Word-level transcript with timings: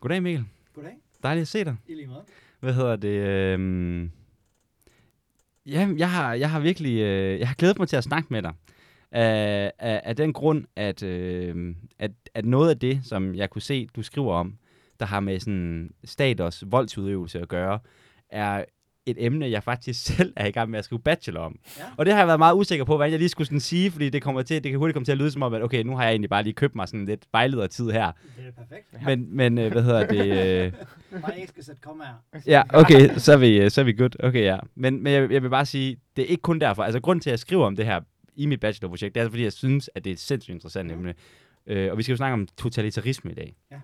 Goddag 0.00 0.22
Mikkel. 0.22 0.44
Goddag. 0.74 0.92
Dejligt 1.22 1.42
at 1.42 1.48
se 1.48 1.64
dig. 1.64 1.76
I 1.88 1.94
lige 1.94 2.06
måde. 2.06 2.24
Hvad 2.60 2.74
hedder 2.74 2.96
det? 2.96 3.08
Øh... 3.08 4.08
Ja, 5.66 5.88
jeg 5.96 6.10
har, 6.10 6.34
jeg 6.34 6.50
har 6.50 6.60
virkelig 6.60 7.00
øh, 7.00 7.40
jeg 7.40 7.48
har 7.48 7.54
glædet 7.54 7.78
mig 7.78 7.88
til 7.88 7.96
at 7.96 8.04
snakke 8.04 8.26
med 8.30 8.42
dig. 8.42 8.52
Af, 9.10 9.72
af, 9.78 10.00
af 10.04 10.16
den 10.16 10.32
grund, 10.32 10.64
at, 10.76 11.02
øh, 11.02 11.74
at, 11.98 12.10
at 12.34 12.44
noget 12.44 12.70
af 12.70 12.78
det, 12.78 13.00
som 13.04 13.34
jeg 13.34 13.50
kunne 13.50 13.62
se, 13.62 13.88
du 13.96 14.02
skriver 14.02 14.34
om, 14.34 14.58
der 15.00 15.06
har 15.06 15.20
med 15.20 15.40
sådan 15.40 15.90
staters 16.04 16.64
voldsudøvelse 16.66 17.40
at 17.40 17.48
gøre, 17.48 17.78
er 18.28 18.64
et 19.10 19.16
emne, 19.18 19.50
jeg 19.50 19.62
faktisk 19.62 20.04
selv 20.16 20.32
er 20.36 20.46
i 20.46 20.50
gang 20.50 20.70
med 20.70 20.78
at 20.78 20.84
skrive 20.84 21.00
bachelor 21.00 21.40
om. 21.40 21.58
Ja. 21.78 21.82
Og 21.96 22.06
det 22.06 22.14
har 22.14 22.20
jeg 22.20 22.26
været 22.26 22.38
meget 22.38 22.54
usikker 22.54 22.84
på, 22.84 22.96
hvad 22.96 23.10
jeg 23.10 23.18
lige 23.18 23.28
skulle 23.28 23.46
sådan 23.46 23.60
sige, 23.60 23.90
fordi 23.90 24.08
det, 24.10 24.22
kommer 24.22 24.42
til, 24.42 24.64
det 24.64 24.70
kan 24.70 24.78
hurtigt 24.78 24.94
komme 24.94 25.04
til 25.04 25.12
at 25.12 25.18
lyde 25.18 25.30
som 25.30 25.42
om, 25.42 25.54
at 25.54 25.62
okay, 25.62 25.82
nu 25.82 25.96
har 25.96 26.02
jeg 26.02 26.10
egentlig 26.10 26.30
bare 26.30 26.42
lige 26.42 26.54
købt 26.54 26.74
mig 26.74 26.88
sådan 26.88 27.06
lidt 27.06 27.22
vejledertid 27.32 27.90
her. 27.90 28.12
Det 28.36 28.46
er 28.46 28.50
perfekt. 28.50 28.86
Ja. 28.92 29.16
Men, 29.16 29.36
men 29.36 29.58
øh, 29.58 29.72
hvad 29.72 29.82
hedder 29.82 30.06
det? 30.06 30.64
Øh, 30.66 30.72
Bare 31.22 31.40
ikke 31.40 31.48
skal 31.48 31.64
sætte 31.64 31.80
komma 31.80 32.04
her. 32.04 32.40
ja, 32.46 32.62
okay, 32.74 33.10
så 33.16 33.32
er 33.32 33.36
vi, 33.36 33.60
øh, 33.60 33.70
så 33.70 33.80
er 33.80 33.84
vi 33.84 33.92
good. 33.92 34.24
Okay, 34.24 34.42
ja. 34.42 34.58
Men, 34.74 35.02
men 35.02 35.12
jeg, 35.12 35.32
jeg 35.32 35.42
vil 35.42 35.50
bare 35.50 35.66
sige, 35.66 35.96
det 36.16 36.22
er 36.22 36.26
ikke 36.26 36.42
kun 36.42 36.58
derfor. 36.58 36.82
Altså, 36.82 37.00
grund 37.00 37.20
til, 37.20 37.30
at 37.30 37.32
jeg 37.32 37.38
skriver 37.38 37.66
om 37.66 37.76
det 37.76 37.86
her 37.86 38.00
i 38.36 38.46
mit 38.46 38.60
bachelorprojekt, 38.60 39.14
det 39.14 39.22
er, 39.22 39.28
fordi 39.28 39.42
jeg 39.42 39.52
synes, 39.52 39.90
at 39.94 40.04
det 40.04 40.10
er 40.10 40.14
et 40.14 40.20
sindssygt 40.20 40.54
interessant 40.54 40.92
emne. 40.92 41.14
Øh, 41.66 41.90
og 41.90 41.98
vi 41.98 42.02
skal 42.02 42.12
jo 42.12 42.16
snakke 42.16 42.32
om 42.32 42.48
totalitarisme 42.58 43.30
i 43.30 43.34
dag. 43.34 43.56
Ja. 43.70 43.76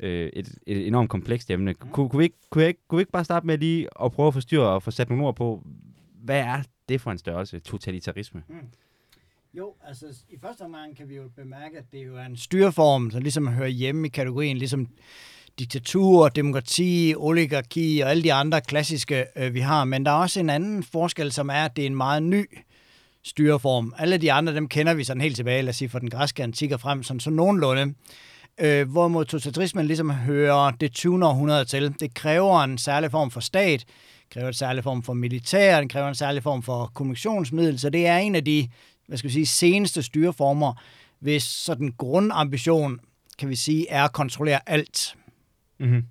Øh, 0.00 0.30
et, 0.32 0.58
et 0.66 0.86
enormt 0.86 1.10
komplekst 1.10 1.50
emne. 1.50 1.72
Mm. 1.72 1.88
Kunne, 1.90 2.08
kunne, 2.08 2.18
vi 2.18 2.24
ikke, 2.24 2.36
kunne, 2.50 2.62
jeg 2.62 2.68
ikke, 2.68 2.80
kunne 2.88 2.96
vi 2.96 3.02
ikke 3.02 3.12
bare 3.12 3.24
starte 3.24 3.46
med 3.46 3.58
lige 3.58 3.88
at 4.04 4.12
prøve 4.12 4.28
at 4.28 4.34
forstyrre 4.34 4.68
og 4.68 4.82
få 4.82 4.90
sat 4.90 5.08
nogle 5.08 5.26
ord 5.26 5.36
på, 5.36 5.62
hvad 6.24 6.40
er 6.40 6.62
det 6.88 7.00
for 7.00 7.10
en 7.10 7.18
størrelse, 7.18 7.58
totalitarisme? 7.58 8.42
Mm. 8.48 8.56
Jo, 9.54 9.74
altså 9.86 10.06
i 10.30 10.36
første 10.42 10.62
omgang 10.62 10.96
kan 10.96 11.08
vi 11.08 11.16
jo 11.16 11.22
bemærke, 11.36 11.78
at 11.78 11.84
det 11.92 12.06
jo 12.06 12.16
er 12.16 12.24
en 12.24 12.36
styreform, 12.36 13.10
som 13.10 13.22
ligesom 13.22 13.48
hører 13.48 13.68
hjemme 13.68 14.06
i 14.06 14.10
kategorien, 14.10 14.56
ligesom 14.56 14.88
diktatur, 15.58 16.28
demokrati, 16.28 17.14
oligarki 17.16 18.00
og 18.00 18.10
alle 18.10 18.22
de 18.22 18.32
andre 18.32 18.60
klassiske, 18.60 19.24
øh, 19.36 19.54
vi 19.54 19.60
har. 19.60 19.84
Men 19.84 20.06
der 20.06 20.10
er 20.10 20.16
også 20.16 20.40
en 20.40 20.50
anden 20.50 20.82
forskel, 20.82 21.32
som 21.32 21.48
er, 21.48 21.64
at 21.64 21.76
det 21.76 21.82
er 21.82 21.86
en 21.86 21.96
meget 21.96 22.22
ny 22.22 22.58
styreform. 23.22 23.94
Alle 23.98 24.18
de 24.18 24.32
andre, 24.32 24.54
dem 24.54 24.68
kender 24.68 24.94
vi 24.94 25.04
sådan 25.04 25.20
helt 25.20 25.36
tilbage, 25.36 25.62
lad 25.62 25.68
os 25.68 25.76
sige, 25.76 25.88
fra 25.88 25.98
den 25.98 26.10
græske 26.10 26.42
antik 26.42 26.72
og 26.72 26.80
frem, 26.80 27.02
sådan 27.02 27.20
så 27.20 27.30
nogenlunde. 27.30 27.94
Øh, 28.60 28.90
hvorimod 28.90 29.24
totalitarismen 29.24 29.86
ligesom 29.86 30.10
hører 30.10 30.70
det 30.70 30.92
20. 30.92 31.26
århundrede 31.26 31.64
til. 31.64 31.94
Det 32.00 32.14
kræver 32.14 32.60
en 32.60 32.78
særlig 32.78 33.10
form 33.10 33.30
for 33.30 33.40
stat, 33.40 33.84
kræver 34.30 34.48
en 34.48 34.54
særlig 34.54 34.84
form 34.84 35.02
for 35.02 35.12
militær, 35.12 35.80
den 35.80 35.88
kræver 35.88 36.08
en 36.08 36.14
særlig 36.14 36.42
form 36.42 36.62
for 36.62 36.90
kommunikationsmiddel, 36.94 37.78
så 37.78 37.90
det 37.90 38.06
er 38.06 38.16
en 38.16 38.34
af 38.34 38.44
de 38.44 38.68
hvad 39.06 39.18
skal 39.18 39.28
vi 39.28 39.32
sige, 39.32 39.46
seneste 39.46 40.02
styreformer, 40.02 40.82
hvis 41.18 41.42
sådan 41.42 41.92
grundambition, 41.98 43.00
kan 43.38 43.48
vi 43.48 43.56
sige, 43.56 43.90
er 43.90 44.04
at 44.04 44.12
kontrollere 44.12 44.68
alt. 44.68 45.16
Mm-hmm. 45.80 46.04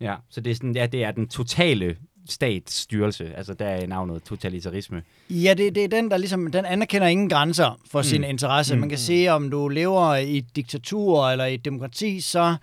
Ja, 0.00 0.16
så 0.30 0.40
det 0.40 0.50
er, 0.50 0.54
sådan, 0.54 0.76
ja, 0.76 0.86
det 0.86 1.04
er 1.04 1.10
den 1.10 1.28
totale 1.28 1.96
statsstyrelse, 2.32 3.34
altså 3.36 3.54
der 3.54 3.66
er 3.66 3.86
navnet 3.86 4.22
totalitarisme. 4.22 5.02
Ja, 5.30 5.54
det, 5.54 5.74
det 5.74 5.84
er 5.84 5.88
den, 5.88 6.10
der 6.10 6.16
ligesom, 6.16 6.52
den 6.52 6.64
anerkender 6.64 7.06
ingen 7.06 7.28
grænser 7.28 7.80
for 7.90 7.98
mm. 7.98 8.04
sin 8.04 8.24
interesse. 8.24 8.76
Man 8.76 8.88
kan 8.88 8.96
mm. 8.96 9.00
sige, 9.00 9.32
om 9.32 9.50
du 9.50 9.68
lever 9.68 10.14
i 10.14 10.38
et 10.38 10.56
diktatur 10.56 11.28
eller 11.28 11.44
i 11.44 11.54
et 11.54 11.64
demokrati, 11.64 12.20
så 12.20 12.56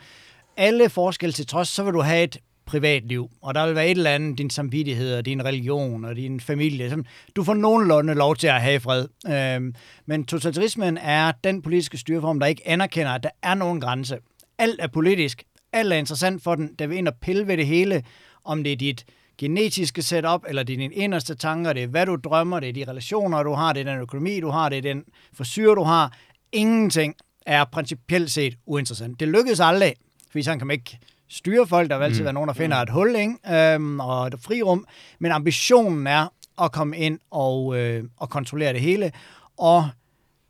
alle 0.57 0.89
forskelle 0.89 1.33
til 1.33 1.47
trods, 1.47 1.69
så 1.69 1.83
vil 1.83 1.93
du 1.93 2.01
have 2.01 2.23
et 2.23 2.37
privatliv, 2.65 3.29
og 3.41 3.55
der 3.55 3.65
vil 3.65 3.75
være 3.75 3.85
et 3.85 3.97
eller 3.97 4.11
andet, 4.11 4.37
din 4.37 4.49
samvittighed 4.49 5.15
og 5.17 5.25
din 5.25 5.45
religion 5.45 6.05
og 6.05 6.15
din 6.15 6.39
familie. 6.39 7.03
Du 7.35 7.43
får 7.43 7.53
nogenlunde 7.53 8.13
lov 8.13 8.35
til 8.35 8.47
at 8.47 8.61
have 8.61 8.79
fred. 8.79 9.07
Øhm, 9.29 9.75
men 10.05 10.25
totalitarismen 10.25 10.97
er 10.97 11.31
den 11.43 11.61
politiske 11.61 11.97
styreform, 11.97 12.39
der 12.39 12.47
ikke 12.47 12.67
anerkender, 12.67 13.11
at 13.11 13.23
der 13.23 13.29
er 13.43 13.53
nogen 13.53 13.81
grænse. 13.81 14.17
Alt 14.57 14.79
er 14.79 14.87
politisk. 14.87 15.43
Alt 15.73 15.93
er 15.93 15.97
interessant 15.97 16.43
for 16.43 16.55
den. 16.55 16.75
Der 16.79 16.87
vil 16.87 16.97
ind 16.97 17.07
og 17.07 17.13
pille 17.21 17.47
ved 17.47 17.57
det 17.57 17.67
hele, 17.67 18.03
om 18.45 18.63
det 18.63 18.71
er 18.71 18.77
dit 18.77 19.05
genetiske 19.37 20.01
setup, 20.01 20.45
eller 20.47 20.63
det 20.63 20.73
er 20.73 20.77
dine 20.77 20.93
inderste 20.93 21.35
tanker, 21.35 21.73
det 21.73 21.83
er 21.83 21.87
hvad 21.87 22.05
du 22.05 22.15
drømmer, 22.15 22.59
det 22.59 22.69
er 22.69 22.73
de 22.73 22.91
relationer, 22.91 23.43
du 23.43 23.53
har, 23.53 23.73
det 23.73 23.79
er 23.79 23.93
den 23.93 24.01
økonomi, 24.01 24.39
du 24.39 24.49
har, 24.49 24.69
det 24.69 24.77
er 24.77 24.81
den 24.81 25.03
forsyre, 25.33 25.75
du 25.75 25.83
har. 25.83 26.13
Ingenting 26.51 27.15
er 27.45 27.65
principielt 27.65 28.31
set 28.31 28.57
uinteressant. 28.65 29.19
Det 29.19 29.27
lykkedes 29.27 29.59
aldrig, 29.59 29.93
fordi 30.31 30.43
sådan 30.43 30.59
kan 30.59 30.67
man 30.67 30.73
ikke 30.73 30.99
styre 31.29 31.67
folk. 31.67 31.89
Der 31.89 31.97
vil 31.97 32.05
altid 32.05 32.21
mm. 32.21 32.23
være 32.23 32.33
nogen, 32.33 32.47
der 32.47 32.53
finder 32.53 32.77
et 32.77 32.89
hul 32.89 33.15
ikke? 33.15 33.73
Øhm, 33.73 33.99
og 33.99 34.27
et 34.27 34.35
frirum. 34.39 34.85
Men 35.19 35.31
ambitionen 35.31 36.07
er 36.07 36.27
at 36.61 36.71
komme 36.71 36.97
ind 36.97 37.19
og, 37.31 37.77
øh, 37.77 38.03
og 38.17 38.29
kontrollere 38.29 38.73
det 38.73 38.81
hele. 38.81 39.11
Og 39.57 39.89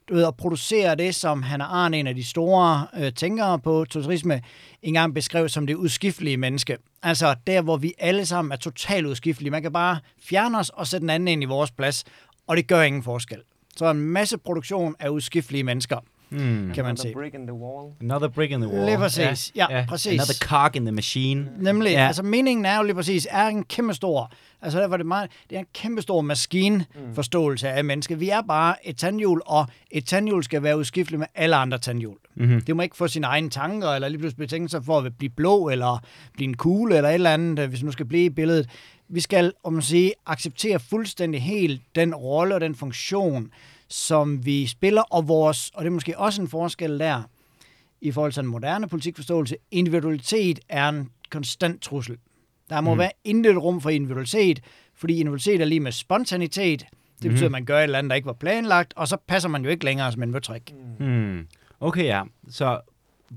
du 0.10 0.14
ved, 0.14 0.26
at 0.26 0.36
producere 0.36 0.96
det, 0.96 1.16
som 1.16 1.44
han 1.44 1.62
er 1.62 1.86
en 1.86 2.08
af 2.08 2.16
de 2.16 2.24
store 2.24 2.88
øh, 2.98 3.14
tænkere 3.14 3.60
på 3.60 3.86
totalitarisme, 3.86 4.42
engang 4.82 5.14
beskrev 5.14 5.50
som 5.50 5.68
det 5.68 5.76
udskiftelige 5.76 6.38
menneske. 6.38 6.78
Altså 7.04 7.36
der, 7.48 7.62
hvor 7.62 7.78
vi 7.78 7.94
alle 7.98 8.26
sammen 8.26 8.52
er 8.52 8.56
totalt 8.56 9.06
udskiftelige. 9.06 9.52
Man 9.52 9.62
kan 9.62 9.74
bare 9.74 10.00
fjerne 10.22 10.60
os 10.60 10.70
og 10.70 10.88
sætte 10.88 11.04
en 11.04 11.10
anden 11.10 11.28
ind 11.28 11.44
i 11.44 11.46
vores 11.46 11.72
plads, 11.72 12.04
og 12.48 12.58
det 12.58 12.68
gør 12.68 12.82
ingen 12.82 13.04
forskel. 13.04 13.42
Så 13.76 13.92
en 13.92 14.00
masse 14.00 14.38
produktion 14.38 14.96
af 15.00 15.10
udskiftelige 15.10 15.64
mennesker 15.64 16.00
mm. 16.30 16.72
kan 16.76 16.84
man 16.84 16.98
sige. 16.98 17.14
brick 17.14 17.34
in 17.34 17.48
the 17.48 17.54
wall. 17.54 17.92
Another 18.02 18.28
brick 18.28 18.52
in 18.52 18.62
the 18.62 18.72
wall. 18.74 18.86
Lige 18.86 18.98
præcis. 18.98 19.52
Ja, 19.56 19.66
ja, 19.70 19.78
ja. 19.78 19.86
præcis. 19.88 20.12
Another 20.12 20.34
cog 20.34 20.76
in 20.76 20.86
the 20.86 20.92
machine. 20.92 21.50
Nemlig. 21.60 21.92
Ja. 21.92 22.08
Altså 22.08 22.24
meningen 22.24 22.66
er 22.66 22.78
jo 22.78 22.84
lige 22.84 22.96
præcis, 22.96 23.28
er 23.32 23.48
en 23.48 23.64
kæmpe 23.64 23.94
stor, 23.94 24.32
altså 24.62 24.80
derfor 24.80 24.94
er 24.94 24.98
det 24.98 25.06
meget, 25.06 25.30
det 25.50 25.56
er 25.56 25.60
en 25.60 25.66
kæmpe 25.74 26.02
stor 26.02 26.22
maskinforståelse 26.22 27.68
mm. 27.68 27.78
af 27.78 27.86
mennesket. 27.86 28.20
Vi 28.20 28.30
er 28.30 28.42
bare 28.42 28.88
et 28.88 28.98
tandhjul, 28.98 29.42
og 29.46 29.66
et 29.92 30.06
tandhjul 30.06 30.44
skal 30.44 30.64
være 30.64 30.78
udskifteligt 30.78 31.20
med 31.20 31.28
alle 31.36 31.56
andre 31.56 31.78
tandhjul. 31.78 32.18
Mm-hmm. 32.36 32.62
Det 32.62 32.76
må 32.76 32.82
ikke 32.82 32.98
få 32.98 33.08
sine 33.08 33.28
egne 33.28 33.50
tanker, 33.50 33.90
eller 33.90 34.08
lige 34.08 34.20
pludselig 34.20 34.38
betænke 34.38 34.70
sig 34.70 34.86
for 34.86 34.98
at 34.98 35.18
blive 35.18 35.30
blå, 35.30 35.70
eller 35.70 36.04
blive 36.34 36.48
en 36.48 36.58
kugle, 36.58 36.98
eller 36.98 37.10
et 37.10 37.14
eller 37.14 37.34
andet, 37.34 37.70
hvis 37.70 37.84
nu 37.84 37.92
skal 37.92 38.06
blive 38.06 38.26
i 38.26 38.30
billedet. 38.30 38.70
Vi 39.10 39.20
skal, 39.20 39.54
om 39.64 39.74
man 39.74 39.82
siger, 39.82 40.12
acceptere 40.26 40.80
fuldstændig 40.80 41.42
helt 41.42 41.82
den 41.96 42.16
rolle 42.16 42.56
og 42.56 42.62
den 42.62 42.76
funktion, 42.76 43.52
som 43.90 44.46
vi 44.46 44.68
spiller, 44.68 45.02
og 45.02 45.28
vores, 45.28 45.72
og 45.74 45.84
det 45.84 45.88
er 45.88 45.94
måske 45.94 46.18
også 46.18 46.42
en 46.42 46.48
forskel 46.48 47.00
der, 47.00 47.24
i 48.02 48.12
forhold 48.12 48.32
til 48.32 48.42
en 48.42 48.48
moderne 48.48 48.88
politikforståelse, 48.88 49.56
individualitet 49.72 50.60
er 50.70 50.90
en 50.90 51.10
konstant 51.30 51.82
trussel. 51.82 52.18
Der 52.70 52.82
må 52.82 52.94
mm. 52.94 53.00
være 53.00 53.12
intet 53.24 53.58
rum 53.58 53.82
for 53.82 53.90
individualitet, 53.90 54.60
fordi 54.96 55.14
individualitet 55.14 55.62
er 55.62 55.66
lige 55.66 55.80
med 55.80 55.92
spontanitet. 55.92 56.86
Det 57.22 57.32
betyder, 57.32 57.50
mm. 57.50 57.56
at 57.56 57.60
man 57.60 57.66
gør 57.66 57.80
et 57.80 57.84
eller 57.84 57.98
andet, 57.98 58.10
der 58.10 58.16
ikke 58.16 58.26
var 58.26 58.34
planlagt, 58.34 58.94
og 58.96 59.08
så 59.08 59.18
passer 59.28 59.50
man 59.50 59.64
jo 59.64 59.70
ikke 59.70 59.86
længere 59.86 60.12
som 60.12 60.24
en 60.24 60.32
møtrik. 60.32 60.74
Mm. 61.00 61.48
Okay, 61.80 62.06
ja. 62.06 62.24
Så 62.50 62.80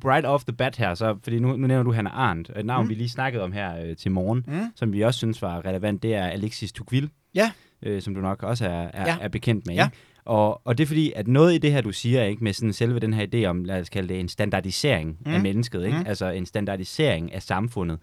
right 0.05 0.27
off 0.27 0.45
the 0.45 0.53
bat 0.53 0.77
her, 0.77 0.95
så, 0.95 1.17
fordi 1.23 1.39
nu, 1.39 1.57
nu 1.57 1.67
nævner 1.67 1.83
du 1.83 1.93
Hannah 1.93 2.19
Arndt, 2.19 2.51
et 2.57 2.67
navn, 2.67 2.85
mm. 2.85 2.89
vi 2.89 2.95
lige 2.95 3.09
snakkede 3.09 3.43
om 3.43 3.53
her 3.53 3.85
øh, 3.85 3.97
til 3.97 4.11
morgen, 4.11 4.45
mm. 4.47 4.73
som 4.75 4.93
vi 4.93 5.01
også 5.01 5.19
synes 5.19 5.43
var 5.43 5.65
relevant, 5.65 6.03
det 6.03 6.15
er 6.15 6.25
Alexis 6.25 6.73
Tocqueville, 6.73 7.11
ja. 7.35 7.51
øh, 7.83 8.03
som 8.03 8.15
du 8.15 8.21
nok 8.21 8.43
også 8.43 8.67
er, 8.67 8.91
er, 8.93 9.07
ja. 9.07 9.17
er 9.21 9.29
bekendt 9.29 9.67
med. 9.67 9.75
Ja. 9.75 9.85
Ikke? 9.85 9.97
Og, 10.25 10.67
og 10.67 10.79
det 10.79 10.85
er 10.85 10.87
fordi, 10.87 11.13
at 11.17 11.29
noget 11.29 11.55
i 11.55 11.59
det 11.59 11.73
her, 11.73 11.81
du 11.81 11.93
siger, 11.93 12.25
ikke, 12.25 12.45
med 12.45 12.53
sådan 12.53 12.73
selve 12.73 12.99
den 12.99 13.13
her 13.13 13.27
idé 13.35 13.45
om, 13.45 13.65
lad 13.65 13.81
os 13.81 13.89
kalde 13.89 14.09
det 14.09 14.21
en 14.21 14.29
standardisering 14.29 15.19
mm. 15.27 15.33
af 15.33 15.41
mennesket, 15.41 15.85
ikke? 15.85 15.99
Mm. 15.99 16.05
altså 16.07 16.27
en 16.31 16.47
standardisering 16.47 17.33
af 17.33 17.43
samfundet, 17.43 17.99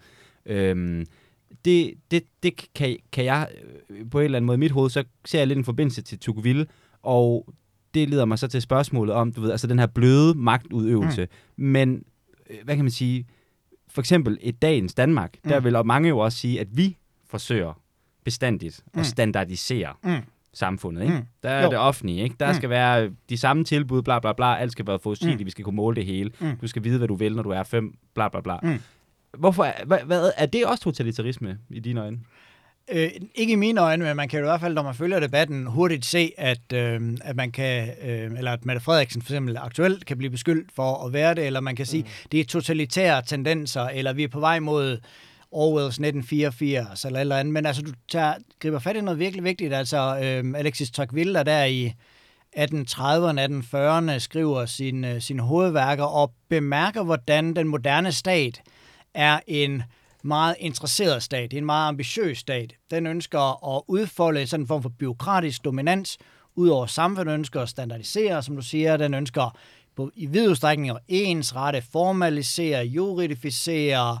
øhm, 0.46 1.06
det, 1.64 1.94
det, 2.10 2.22
det 2.42 2.74
kan, 2.74 2.96
kan 3.12 3.24
jeg 3.24 3.48
øh, 3.90 4.10
på 4.10 4.18
en 4.18 4.24
eller 4.24 4.36
anden 4.36 4.46
måde 4.46 4.56
i 4.56 4.58
mit 4.58 4.70
hoved, 4.70 4.90
så 4.90 5.04
ser 5.24 5.38
jeg 5.38 5.46
lidt 5.46 5.58
en 5.58 5.64
forbindelse 5.64 6.02
til 6.02 6.18
Tocqueville, 6.18 6.66
og 7.02 7.54
det 7.94 8.08
leder 8.08 8.24
mig 8.24 8.38
så 8.38 8.48
til 8.48 8.62
spørgsmålet 8.62 9.14
om, 9.14 9.32
du 9.32 9.40
ved, 9.40 9.50
altså 9.50 9.66
den 9.66 9.78
her 9.78 9.86
bløde 9.86 10.34
magtudøvelse. 10.34 11.28
Mm. 11.56 11.64
Men, 11.64 12.02
øh, 12.50 12.56
hvad 12.64 12.76
kan 12.76 12.84
man 12.84 12.92
sige, 12.92 13.26
for 13.88 14.00
eksempel 14.00 14.38
et 14.40 14.62
dagens 14.62 14.94
Danmark, 14.94 15.34
mm. 15.44 15.50
der 15.50 15.60
vil 15.60 15.76
mange 15.84 16.08
jo 16.08 16.18
også 16.18 16.38
sige, 16.38 16.60
at 16.60 16.68
vi 16.72 16.96
forsøger 17.26 17.80
bestandigt 18.24 18.84
mm. 18.94 19.00
at 19.00 19.06
standardisere. 19.06 19.94
Mm 20.04 20.22
samfundet. 20.58 21.02
Ikke? 21.02 21.14
Mm. 21.14 21.22
Der 21.42 21.50
er 21.50 21.64
jo. 21.64 21.70
det 21.70 21.78
offentlige. 21.78 22.22
Ikke? 22.22 22.36
Der 22.40 22.48
mm. 22.48 22.54
skal 22.54 22.70
være 22.70 23.10
de 23.28 23.38
samme 23.38 23.64
tilbud, 23.64 24.02
bla 24.02 24.18
bla 24.18 24.32
bla. 24.32 24.56
Alt 24.56 24.72
skal 24.72 24.86
være 24.86 24.98
forudsigeligt. 25.02 25.40
Mm. 25.40 25.46
Vi 25.46 25.50
skal 25.50 25.64
kunne 25.64 25.76
måle 25.76 25.96
det 25.96 26.06
hele. 26.06 26.30
Mm. 26.40 26.56
Du 26.56 26.66
skal 26.66 26.84
vide, 26.84 26.98
hvad 26.98 27.08
du 27.08 27.14
vil, 27.14 27.36
når 27.36 27.42
du 27.42 27.50
er 27.50 27.62
fem, 27.62 27.94
bla 28.14 28.28
bla 28.28 28.40
bla. 28.40 28.56
Mm. 28.62 28.78
Hvorfor, 29.38 29.66
hvad, 29.86 29.98
hvad, 30.06 30.30
er 30.36 30.46
det 30.46 30.66
også 30.66 30.84
totalitarisme 30.84 31.58
i 31.70 31.80
dine 31.80 32.00
øjne? 32.00 32.18
Øh, 32.92 33.10
ikke 33.34 33.52
i 33.52 33.56
mine 33.56 33.80
øjne, 33.80 34.04
men 34.04 34.16
man 34.16 34.28
kan 34.28 34.40
i 34.40 34.42
hvert 34.42 34.60
fald, 34.60 34.74
når 34.74 34.82
man 34.82 34.94
følger 34.94 35.20
debatten, 35.20 35.66
hurtigt 35.66 36.04
se, 36.04 36.32
at, 36.38 36.72
øh, 36.74 37.16
at 37.20 37.36
man 37.36 37.52
kan, 37.52 37.88
øh, 38.02 38.38
eller 38.38 38.52
at 38.52 38.66
Mette 38.66 38.80
Frederiksen 38.80 39.22
for 39.22 39.32
eksempel 39.32 39.56
aktuelt 39.56 40.06
kan 40.06 40.18
blive 40.18 40.30
beskyldt 40.30 40.72
for 40.76 41.06
at 41.06 41.12
være 41.12 41.34
det, 41.34 41.46
eller 41.46 41.60
man 41.60 41.76
kan 41.76 41.86
sige, 41.86 42.02
mm. 42.02 42.28
det 42.32 42.40
er 42.40 42.44
totalitære 42.44 43.22
tendenser, 43.22 43.82
eller 43.82 44.12
vi 44.12 44.24
er 44.24 44.28
på 44.28 44.40
vej 44.40 44.58
mod 44.58 44.98
Orwells 45.50 45.94
1984 45.94 47.04
eller 47.04 47.20
eller 47.20 47.36
andet. 47.36 47.52
Men 47.52 47.66
altså, 47.66 47.82
du 47.82 47.92
tager, 48.08 48.34
griber 48.60 48.78
fat 48.78 48.96
i 48.96 49.00
noget 49.00 49.18
virkelig 49.18 49.44
vigtigt. 49.44 49.74
Altså, 49.74 50.20
øhm, 50.22 50.54
Alexis 50.54 50.90
Tocqueville, 50.90 51.34
der 51.34 51.42
der 51.42 51.64
i 51.64 51.92
1830'erne, 52.56 53.40
1840'erne 53.40 54.18
skriver 54.18 54.66
sine, 54.66 55.14
øh, 55.14 55.20
sine 55.20 55.42
hovedværker 55.42 56.04
og 56.04 56.32
bemærker, 56.48 57.02
hvordan 57.02 57.56
den 57.56 57.68
moderne 57.68 58.12
stat 58.12 58.62
er 59.14 59.40
en 59.46 59.82
meget 60.22 60.56
interesseret 60.58 61.22
stat, 61.22 61.52
en 61.54 61.64
meget 61.64 61.88
ambitiøs 61.88 62.38
stat. 62.38 62.74
Den 62.90 63.06
ønsker 63.06 63.76
at 63.76 63.82
udfolde 63.88 64.46
sådan 64.46 64.62
en 64.62 64.66
form 64.66 64.82
for 64.82 64.88
byråkratisk 64.88 65.64
dominans 65.64 66.18
ud 66.56 66.68
over 66.68 66.86
samfundet, 66.86 67.34
ønsker 67.34 67.60
at 67.60 67.68
standardisere, 67.68 68.42
som 68.42 68.56
du 68.56 68.62
siger, 68.62 68.96
den 68.96 69.14
ønsker 69.14 69.58
på, 69.96 70.10
i 70.14 70.26
vid 70.26 70.48
udstrækning 70.48 70.90
at 70.90 70.98
ensrette, 71.08 71.82
formalisere, 71.92 72.84
juridificere. 72.84 74.18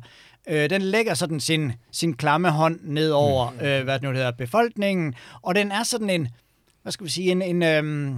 Øh, 0.48 0.70
den 0.70 0.82
lægger 0.82 1.14
sådan 1.14 1.40
sin, 1.40 1.72
sin 1.92 2.14
klamme 2.14 2.50
hånd 2.50 2.80
ned 2.82 3.10
over 3.10 3.50
mm. 3.50 3.66
øh, 3.66 3.84
hvad 3.84 3.94
det 3.94 4.02
nu 4.02 4.12
hedder, 4.12 4.30
befolkningen, 4.30 5.14
og 5.42 5.54
den 5.54 5.72
er 5.72 5.82
sådan 5.82 6.10
en, 6.10 6.28
hvad 6.82 6.92
skal 6.92 7.06
vi 7.06 7.10
sige, 7.10 7.30
en, 7.30 7.42
en, 7.42 7.62
øh, 7.62 8.14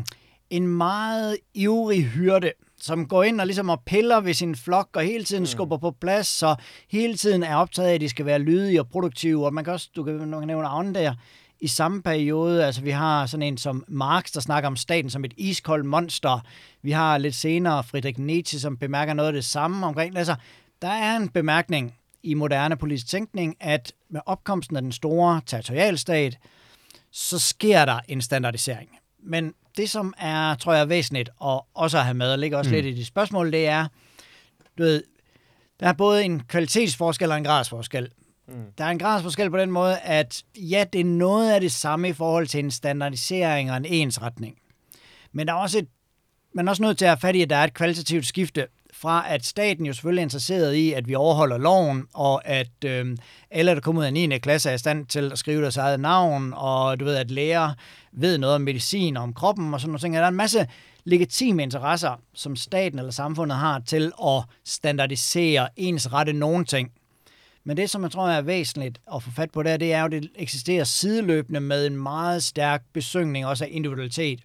en 0.50 0.66
meget 0.66 1.36
ivrig 1.54 2.04
hyrde, 2.04 2.52
som 2.80 3.08
går 3.08 3.22
ind 3.22 3.40
og 3.40 3.46
ligesom 3.46 3.68
og 3.68 3.82
piller 3.86 4.20
ved 4.20 4.34
sin 4.34 4.56
flok, 4.56 4.88
og 4.92 5.02
hele 5.02 5.24
tiden 5.24 5.42
mm. 5.42 5.46
skubber 5.46 5.76
på 5.76 5.90
plads, 5.90 6.42
og 6.42 6.56
hele 6.90 7.16
tiden 7.16 7.42
er 7.42 7.56
optaget 7.56 7.88
af, 7.88 7.94
at 7.94 8.00
de 8.00 8.08
skal 8.08 8.26
være 8.26 8.38
lydige 8.38 8.80
og 8.80 8.88
produktive, 8.88 9.46
og 9.46 9.54
man 9.54 9.64
kan 9.64 9.72
også, 9.72 9.88
du 9.96 10.04
kan, 10.04 10.30
du 10.32 10.38
kan 10.38 10.46
nævne 10.48 10.62
navne 10.62 10.94
der, 10.94 11.14
i 11.60 11.68
samme 11.68 12.02
periode, 12.02 12.66
altså 12.66 12.82
vi 12.82 12.90
har 12.90 13.26
sådan 13.26 13.42
en 13.42 13.58
som 13.58 13.84
Marx, 13.88 14.32
der 14.32 14.40
snakker 14.40 14.66
om 14.66 14.76
staten 14.76 15.10
som 15.10 15.24
et 15.24 15.34
iskoldt 15.36 15.86
monster. 15.86 16.40
Vi 16.82 16.90
har 16.90 17.18
lidt 17.18 17.34
senere 17.34 17.84
Friedrich 17.84 18.20
Nietzsche, 18.20 18.60
som 18.60 18.76
bemærker 18.76 19.14
noget 19.14 19.26
af 19.26 19.32
det 19.32 19.44
samme 19.44 19.86
omkring. 19.86 20.16
Altså, 20.16 20.34
der 20.82 20.88
er 20.88 21.16
en 21.16 21.28
bemærkning 21.28 21.94
i 22.22 22.34
moderne 22.34 22.76
politisk 22.76 23.06
tænkning, 23.06 23.56
at 23.60 23.92
med 24.10 24.20
opkomsten 24.26 24.76
af 24.76 24.82
den 24.82 24.92
store 24.92 25.40
territorialstat, 25.46 26.38
så 27.10 27.38
sker 27.38 27.84
der 27.84 28.00
en 28.08 28.20
standardisering. 28.22 28.90
Men 29.22 29.54
det, 29.76 29.90
som 29.90 30.14
er, 30.18 30.54
tror 30.54 30.72
jeg, 30.72 30.80
er 30.80 30.86
væsentligt 30.86 31.30
og 31.36 31.66
også 31.74 31.98
at 31.98 32.04
have 32.04 32.14
med, 32.14 32.32
og 32.32 32.38
ligger 32.38 32.58
også 32.58 32.70
mm. 32.70 32.74
lidt 32.74 32.86
i 32.86 32.92
de 32.92 33.04
spørgsmål, 33.04 33.52
det 33.52 33.66
er, 33.66 33.86
du 34.78 34.82
ved, 34.82 35.02
der 35.80 35.88
er 35.88 35.92
både 35.92 36.24
en 36.24 36.40
kvalitetsforskel 36.40 37.30
og 37.30 37.36
en 37.36 37.44
gradsforskel. 37.44 38.08
Mm. 38.48 38.54
Der 38.78 38.84
er 38.84 38.88
en 38.88 38.98
gradsforskel 38.98 39.50
på 39.50 39.58
den 39.58 39.70
måde, 39.70 39.98
at 39.98 40.42
ja, 40.56 40.84
det 40.92 41.00
er 41.00 41.04
noget 41.04 41.52
af 41.52 41.60
det 41.60 41.72
samme 41.72 42.08
i 42.08 42.12
forhold 42.12 42.46
til 42.46 42.60
en 42.64 42.70
standardisering 42.70 43.70
og 43.70 43.76
en 43.76 43.84
ensretning. 43.84 44.56
Men 45.32 45.46
der 45.46 45.52
er 45.52 45.58
også 45.58 45.78
et, 45.78 45.88
man 46.54 46.68
er 46.68 46.70
også 46.70 46.82
nødt 46.82 46.98
til 46.98 47.04
at 47.04 47.08
have 47.08 47.20
fat 47.20 47.36
i, 47.36 47.42
at 47.42 47.50
der 47.50 47.56
er 47.56 47.64
et 47.64 47.74
kvalitativt 47.74 48.26
skifte 48.26 48.66
fra 48.94 49.24
at 49.28 49.44
staten 49.44 49.86
jo 49.86 49.92
selvfølgelig 49.92 50.20
er 50.20 50.24
interesseret 50.24 50.74
i, 50.74 50.92
at 50.92 51.08
vi 51.08 51.14
overholder 51.14 51.58
loven, 51.58 52.06
og 52.14 52.48
at 52.48 52.84
øh, 52.84 53.16
alle, 53.50 53.74
der 53.74 53.80
kommer 53.80 54.02
ud 54.02 54.06
af 54.06 54.12
9. 54.12 54.38
klasse, 54.38 54.70
er 54.70 54.74
i 54.74 54.78
stand 54.78 55.06
til 55.06 55.32
at 55.32 55.38
skrive 55.38 55.62
deres 55.62 55.76
eget 55.76 56.00
navn, 56.00 56.54
og 56.56 57.00
du 57.00 57.04
ved, 57.04 57.16
at 57.16 57.30
læger 57.30 57.72
ved 58.12 58.38
noget 58.38 58.56
om 58.56 58.62
medicin 58.62 59.16
og 59.16 59.22
om 59.22 59.34
kroppen 59.34 59.74
og 59.74 59.80
sådan 59.80 59.92
noget. 59.92 60.12
Der 60.12 60.20
er 60.20 60.28
en 60.28 60.34
masse 60.34 60.66
legitime 61.04 61.62
interesser, 61.62 62.20
som 62.34 62.56
staten 62.56 62.98
eller 62.98 63.12
samfundet 63.12 63.58
har 63.58 63.78
til 63.78 64.12
at 64.26 64.42
standardisere, 64.64 65.68
ensrette 65.76 66.32
nogen 66.32 66.64
ting. 66.64 66.92
Men 67.64 67.76
det, 67.76 67.90
som 67.90 68.02
jeg 68.02 68.10
tror 68.10 68.28
er 68.28 68.42
væsentligt 68.42 69.00
at 69.14 69.22
få 69.22 69.30
fat 69.30 69.50
på 69.50 69.62
der, 69.62 69.76
det 69.76 69.92
er 69.92 70.00
jo, 70.00 70.06
at 70.06 70.12
det 70.12 70.30
eksisterer 70.34 70.84
sideløbende 70.84 71.60
med 71.60 71.86
en 71.86 71.96
meget 71.96 72.42
stærk 72.42 72.82
besøgning 72.92 73.46
også 73.46 73.64
af 73.64 73.68
individualitet. 73.72 74.40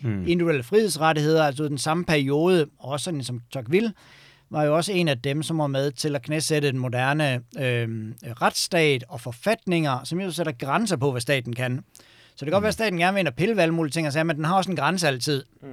Mm. 0.00 0.26
Individuelle 0.26 0.62
frihedsrettigheder, 0.62 1.44
altså 1.44 1.68
den 1.68 1.78
samme 1.78 2.04
periode, 2.04 2.66
også 2.78 3.04
sådan 3.04 3.22
som 3.22 3.40
Tocqueville, 3.52 3.92
var 4.50 4.64
jo 4.64 4.76
også 4.76 4.92
en 4.92 5.08
af 5.08 5.18
dem, 5.18 5.42
som 5.42 5.58
var 5.58 5.66
med 5.66 5.92
til 5.92 6.16
at 6.16 6.22
knæsætte 6.22 6.68
den 6.68 6.78
moderne 6.78 7.34
øh, 7.58 7.88
retsstat 8.42 9.04
og 9.08 9.20
forfatninger, 9.20 10.04
som 10.04 10.20
jo 10.20 10.30
sætter 10.30 10.52
grænser 10.52 10.96
på, 10.96 11.10
hvad 11.10 11.20
staten 11.20 11.52
kan. 11.52 11.84
Så 12.36 12.44
det 12.44 12.46
kan 12.46 12.52
godt 12.52 12.60
mm. 12.60 12.62
være, 12.62 12.68
at 12.68 12.74
staten 12.74 12.98
gerne 12.98 13.14
vil 13.14 13.20
ind 13.20 13.28
og 13.28 13.34
pille 13.34 13.56
ved 13.56 13.62
alle 13.62 13.74
mulige 13.74 13.92
ting, 13.92 14.06
og 14.06 14.12
sige, 14.12 14.24
men 14.24 14.36
den 14.36 14.44
har 14.44 14.56
også 14.56 14.70
en 14.70 14.76
grænse 14.76 15.08
altid. 15.08 15.44
Mm. 15.62 15.68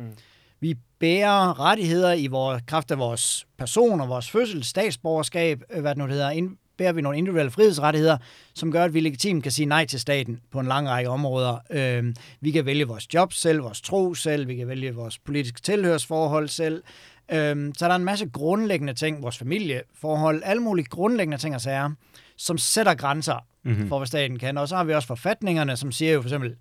Vi 0.60 0.76
bærer 1.00 1.60
rettigheder 1.60 2.14
i 2.14 2.28
vores, 2.28 2.64
kraft 2.68 2.92
af 2.92 2.98
vores 2.98 3.48
person 3.58 4.02
og 4.02 4.10
vores 4.10 4.30
fødsel, 4.30 4.64
statsborgerskab, 4.64 5.62
øh, 5.72 5.82
hvad 5.82 5.92
det 5.92 5.98
nu 5.98 6.08
hedder, 6.08 6.30
ind, 6.30 6.58
bærer 6.84 6.94
vi 6.94 7.02
nogle 7.02 7.18
individuelle 7.18 7.52
frihedsrettigheder, 7.52 8.18
som 8.54 8.72
gør, 8.72 8.84
at 8.84 8.94
vi 8.94 9.00
legitimt 9.00 9.44
kan 9.44 9.52
sige 9.52 9.66
nej 9.66 9.86
til 9.86 10.00
staten 10.00 10.40
på 10.52 10.60
en 10.60 10.66
lang 10.66 10.90
række 10.90 11.10
områder. 11.10 11.58
Øh, 11.70 12.14
vi 12.42 12.52
kan 12.52 12.66
vælge 12.66 12.88
vores 12.88 13.14
job 13.14 13.34
selv, 13.34 13.64
vores 13.64 13.82
tro 13.82 14.14
selv, 14.14 14.48
vi 14.48 14.56
kan 14.56 14.68
vælge 14.68 14.96
vores 14.96 15.20
politiske 15.20 15.62
tilhørsforhold 15.62 16.48
selv. 16.48 16.84
Øh, 17.32 17.72
så 17.78 17.86
der 17.86 17.92
er 17.92 17.96
en 17.96 18.04
masse 18.04 18.30
grundlæggende 18.30 18.94
ting, 18.94 19.24
vores 19.24 19.38
familieforhold, 19.38 20.42
alle 20.46 20.62
mulige 20.62 20.86
grundlæggende 20.86 21.38
ting 21.38 21.56
og 21.56 21.62
sager, 21.62 21.90
som 22.38 22.58
sætter 22.58 22.94
grænser 22.94 23.46
mm-hmm. 23.64 23.88
for, 23.88 23.98
hvad 23.98 24.08
staten 24.08 24.40
kan. 24.40 24.58
Og 24.58 24.68
så 24.68 24.76
har 24.76 24.84
vi 24.84 24.94
også 24.94 25.08
forfatningerne, 25.08 25.78
som 25.78 25.92
siger 25.92 26.14
jo 26.14 26.22
for 26.22 26.30
eksempel, 26.30 26.56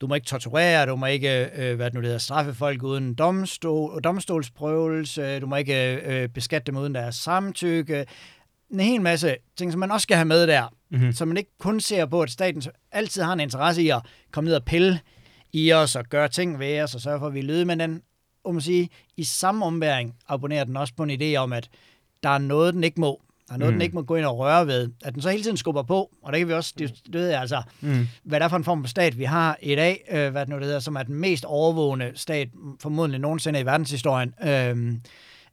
du 0.00 0.06
må 0.06 0.14
ikke 0.14 0.26
torturere, 0.26 0.86
du 0.86 0.96
må 0.96 1.06
ikke, 1.06 1.50
øh, 1.56 1.76
hvad 1.76 1.86
det 1.86 1.94
nu 1.94 2.00
hedder, 2.00 2.18
straffe 2.18 2.54
folk 2.54 2.82
uden 2.82 3.14
domstol, 3.14 4.00
domstolsprøvelse, 4.00 5.40
du 5.40 5.46
må 5.46 5.56
ikke 5.56 5.94
øh, 5.94 6.28
beskatte 6.28 6.66
dem 6.66 6.76
uden 6.76 6.94
deres 6.94 7.16
samtykke. 7.16 8.06
En 8.72 8.80
hel 8.80 9.00
masse 9.00 9.36
ting, 9.56 9.72
som 9.72 9.78
man 9.78 9.90
også 9.90 10.02
skal 10.02 10.16
have 10.16 10.24
med 10.24 10.46
der, 10.46 10.74
mm-hmm. 10.90 11.12
så 11.12 11.24
man 11.24 11.36
ikke 11.36 11.50
kun 11.58 11.80
ser 11.80 12.06
på, 12.06 12.22
at 12.22 12.30
staten 12.30 12.62
altid 12.92 13.22
har 13.22 13.32
en 13.32 13.40
interesse 13.40 13.82
i 13.82 13.88
at 13.88 14.02
komme 14.32 14.48
ned 14.48 14.56
og 14.56 14.64
pille 14.64 15.00
i 15.52 15.72
os 15.72 15.96
og 15.96 16.04
gøre 16.04 16.28
ting 16.28 16.58
ved 16.58 16.80
os 16.80 16.94
og 16.94 17.00
sørge 17.00 17.18
for, 17.18 17.26
at 17.26 17.34
vi 17.34 17.40
lyder, 17.40 17.64
men 17.64 17.80
den, 17.80 18.02
om 18.44 18.54
man 18.54 18.60
sige, 18.60 18.88
i 19.16 19.24
samme 19.24 19.64
omværing 19.64 20.14
abonnerer 20.28 20.64
den 20.64 20.76
også 20.76 20.94
på 20.96 21.02
en 21.02 21.10
idé 21.10 21.36
om, 21.36 21.52
at 21.52 21.68
der 22.22 22.28
er 22.28 22.38
noget, 22.38 22.74
den 22.74 22.84
ikke 22.84 23.00
må. 23.00 23.22
Der 23.48 23.54
er 23.54 23.58
noget, 23.58 23.74
mm. 23.74 23.78
den 23.78 23.82
ikke 23.82 23.94
må 23.94 24.02
gå 24.02 24.16
ind 24.16 24.26
og 24.26 24.38
røre 24.38 24.66
ved. 24.66 24.88
At 25.04 25.14
den 25.14 25.22
så 25.22 25.30
hele 25.30 25.42
tiden 25.42 25.56
skubber 25.56 25.82
på, 25.82 26.10
og 26.22 26.32
der 26.32 26.38
kan 26.38 26.48
vi 26.48 26.52
også, 26.52 26.74
det, 26.78 26.94
det 27.06 27.14
ved 27.14 27.28
jeg 27.28 27.40
altså, 27.40 27.62
mm. 27.80 28.08
hvad 28.24 28.40
der 28.40 28.46
er 28.46 28.50
for 28.50 28.56
en 28.56 28.64
form 28.64 28.82
for 28.82 28.88
stat, 28.88 29.18
vi 29.18 29.24
har 29.24 29.58
i 29.62 29.74
dag, 29.74 30.04
øh, 30.10 30.30
hvad 30.30 30.40
det 30.40 30.48
nu 30.48 30.56
det 30.56 30.64
hedder, 30.64 30.80
som 30.80 30.96
er 30.96 31.02
den 31.02 31.14
mest 31.14 31.44
overvågende 31.44 32.12
stat, 32.14 32.48
formodentlig 32.80 33.20
nogensinde 33.20 33.60
i 33.60 33.66
verdenshistorien, 33.66 34.34
øh, 34.42 34.94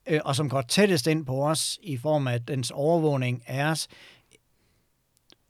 øh, 0.08 0.20
og 0.26 0.36
som 0.36 0.50
går 0.50 0.62
tættest 0.62 1.08
ind 1.08 1.26
på 1.26 1.48
os 1.50 1.80
i 1.82 1.98
form 1.98 2.28
af 2.28 2.42
dens 2.42 2.72
overvågning 2.72 3.44
af 3.48 3.66
os. 3.66 3.88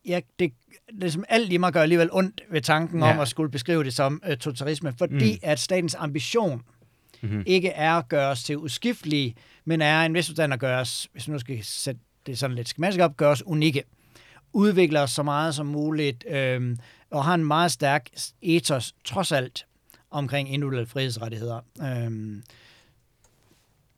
Ja, 0.05 0.19
det, 0.39 0.53
det 1.01 1.13
som 1.13 1.23
alt 1.29 1.53
i 1.53 1.57
mig 1.57 1.73
gør 1.73 1.81
alligevel 1.81 2.09
ondt 2.11 2.41
ved 2.49 2.61
tanken 2.61 2.99
ja. 2.99 3.09
om 3.13 3.19
at 3.19 3.27
skulle 3.27 3.51
beskrive 3.51 3.83
det 3.83 3.93
som 3.93 4.21
øh, 4.25 4.37
totalitarisme, 4.37 4.93
fordi 4.97 5.33
mm. 5.33 5.39
at 5.41 5.59
statens 5.59 5.95
ambition 5.95 6.61
mm-hmm. 7.21 7.43
ikke 7.45 7.69
er 7.69 7.93
at 7.93 8.09
gøre 8.09 8.29
os 8.29 8.43
til 8.43 8.57
uskiftelige, 8.57 9.35
men 9.65 9.81
er 9.81 10.01
en 10.01 10.13
vis 10.13 10.27
forstand 10.27 10.53
at 10.53 10.59
gøre 10.59 10.79
os, 10.79 11.07
hvis 11.11 11.27
man 11.27 11.33
nu 11.33 11.39
skal 11.39 11.63
sætte 11.63 12.01
det 12.25 12.39
sådan 12.39 12.55
lidt 12.55 12.69
skematisk 12.69 13.01
op, 13.01 13.17
gør 13.17 13.29
os 13.29 13.43
unikke. 13.45 13.83
Udvikler 14.53 15.01
os 15.01 15.11
så 15.11 15.23
meget 15.23 15.55
som 15.55 15.65
muligt, 15.65 16.25
øh, 16.29 16.77
og 17.11 17.25
har 17.25 17.33
en 17.33 17.45
meget 17.45 17.71
stærk 17.71 18.09
ethos, 18.41 18.95
trods 19.03 19.31
alt, 19.31 19.65
omkring 20.11 20.53
individuelle 20.53 20.87
frihedsrettigheder. 20.87 21.59
Øh, 21.81 22.41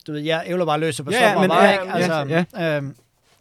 du 0.08 0.12
ved, 0.12 0.22
jeg 0.22 0.44
ævler 0.48 0.66
bare 0.66 0.80
løse 0.80 1.04
på 1.04 1.12
ja, 1.12 1.40
men, 1.40 1.50
bare, 1.50 1.64
ja, 1.64 1.82
ikke? 1.82 1.94
Altså, 1.94 2.46
ja. 2.58 2.78
Øh, 2.78 2.84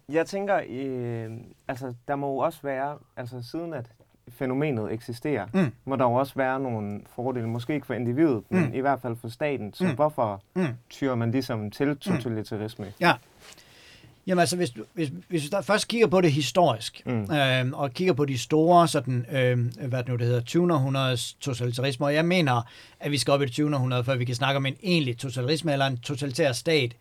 jeg 0.09 0.27
tænker, 0.27 0.61
øh, 0.69 1.31
altså, 1.69 1.95
der 2.09 2.17
må 2.17 2.33
jo 2.33 2.37
også 2.37 2.59
være, 2.63 2.99
altså 3.17 3.43
siden 3.51 3.75
at 3.75 3.87
fænomenet 4.29 4.93
eksisterer, 4.93 5.47
mm. 5.55 5.73
må 5.85 5.97
der 5.97 6.05
jo 6.05 6.13
også 6.13 6.33
være 6.37 6.61
nogle 6.61 7.01
fordele, 7.07 7.49
måske 7.49 7.75
ikke 7.75 7.87
for 7.87 7.95
individet, 7.95 8.43
mm. 8.51 8.59
men 8.59 8.75
i 8.75 8.81
hvert 8.81 9.01
fald 9.01 9.17
for 9.17 9.29
staten. 9.29 9.75
Så 9.75 9.85
mm. 9.85 9.95
hvorfor 9.95 10.43
mm. 10.55 10.67
tyrer 10.91 11.15
man 11.15 11.31
ligesom 11.31 11.71
til 11.71 11.97
totalitarisme? 11.97 12.93
Ja, 13.01 13.13
Jamen 14.29 14.41
altså, 14.41 14.57
hvis, 14.57 14.73
hvis, 14.95 15.11
hvis 15.29 15.45
vi 15.45 15.49
først 15.63 15.89
kigger 15.89 16.07
på 16.07 16.21
det 16.21 16.33
historisk, 16.33 17.03
mm. 17.07 17.35
øh, 17.35 17.71
og 17.73 17.91
kigger 17.93 18.15
på 18.15 18.25
de 18.25 18.39
store, 18.39 18.89
sådan, 18.89 19.27
øh, 19.33 19.59
hvad 19.89 19.99
det 19.99 20.09
nu 20.09 20.17
det 20.17 20.27
hedder, 20.27 20.41
20. 20.41 20.75
århundredes 20.75 21.33
totalitarisme, 21.41 22.07
og 22.07 22.15
jeg 22.15 22.25
mener, 22.25 22.63
at 23.01 23.11
vi 23.11 23.19
skal 23.19 23.33
op 23.33 23.43
i 23.43 23.45
det 23.45 23.53
20. 23.53 23.75
århundrede, 23.75 24.05
før 24.05 24.17
vi 24.17 24.25
kan 24.25 24.35
snakke 24.35 24.57
om 24.57 24.67
en 24.67 24.77
egentlig 24.83 25.19
totalitarisme 25.19 25.73
eller 25.73 25.87
en 25.87 25.99
totalitær 25.99 26.53
stat. 26.53 26.97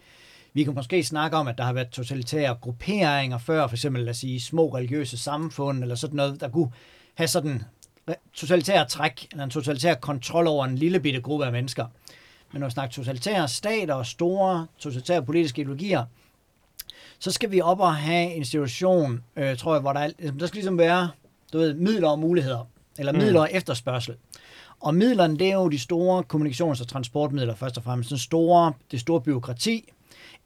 Vi 0.54 0.64
kan 0.64 0.74
måske 0.74 1.04
snakke 1.04 1.38
om, 1.38 1.48
at 1.48 1.58
der 1.58 1.64
har 1.64 1.74
været 1.74 1.90
totalitære 1.90 2.56
grupperinger 2.62 3.38
før, 3.38 3.68
for 3.68 3.76
eksempel 3.76 4.04
lad 4.04 4.10
os 4.10 4.18
sige, 4.18 4.42
små 4.42 4.76
religiøse 4.76 5.18
samfund, 5.18 5.82
eller 5.82 5.96
sådan 5.96 6.16
noget, 6.16 6.42
der 6.42 6.50
kunne 6.50 6.70
have 7.16 7.28
sådan 7.28 7.64
totalitær 8.34 8.84
træk, 8.84 9.28
eller 9.32 9.44
en 9.44 9.50
totalitær 9.50 9.94
kontrol 9.94 10.48
over 10.48 10.66
en 10.66 10.76
lille 10.76 11.00
bitte 11.00 11.22
gruppe 11.22 11.46
af 11.46 11.52
mennesker. 11.52 11.86
Men 12.52 12.60
når 12.60 12.68
vi 12.68 12.72
snakker 12.72 12.94
totalitære 12.94 13.48
stater 13.48 13.94
og 13.94 14.06
store 14.06 14.68
totalitære 14.80 15.26
politiske 15.26 15.62
ideologier, 15.62 16.06
så 17.20 17.32
skal 17.32 17.52
vi 17.52 17.62
op 17.62 17.80
og 17.80 17.96
have 17.96 18.34
en 18.34 18.46
situation, 18.46 19.24
øh, 19.36 19.58
tror 19.58 19.74
jeg, 19.74 19.82
hvor 19.82 19.94
der, 19.94 20.00
er, 20.00 20.32
der 20.40 20.48
skal 20.48 20.58
ligesom 20.58 20.78
være 20.78 21.10
du 21.54 21.58
ved, 21.58 21.74
midler 21.74 22.10
og 22.10 22.20
muligheder, 22.20 22.68
eller 23.00 23.12
mm. 23.12 23.18
midler 23.18 23.40
og 23.40 23.50
efterspørgsel. 23.52 24.16
Og 24.80 24.96
midlerne, 24.96 25.38
det 25.38 25.48
er 25.48 25.54
jo 25.54 25.70
de 25.70 25.80
store 25.80 26.24
kommunikations- 26.34 26.82
og 26.82 26.88
transportmidler, 26.88 27.56
først 27.56 27.78
og 27.78 27.84
fremmest. 27.84 28.10
Den 28.10 28.18
store, 28.18 28.74
det 28.92 29.00
store 29.00 29.22
byråkrati, 29.22 29.94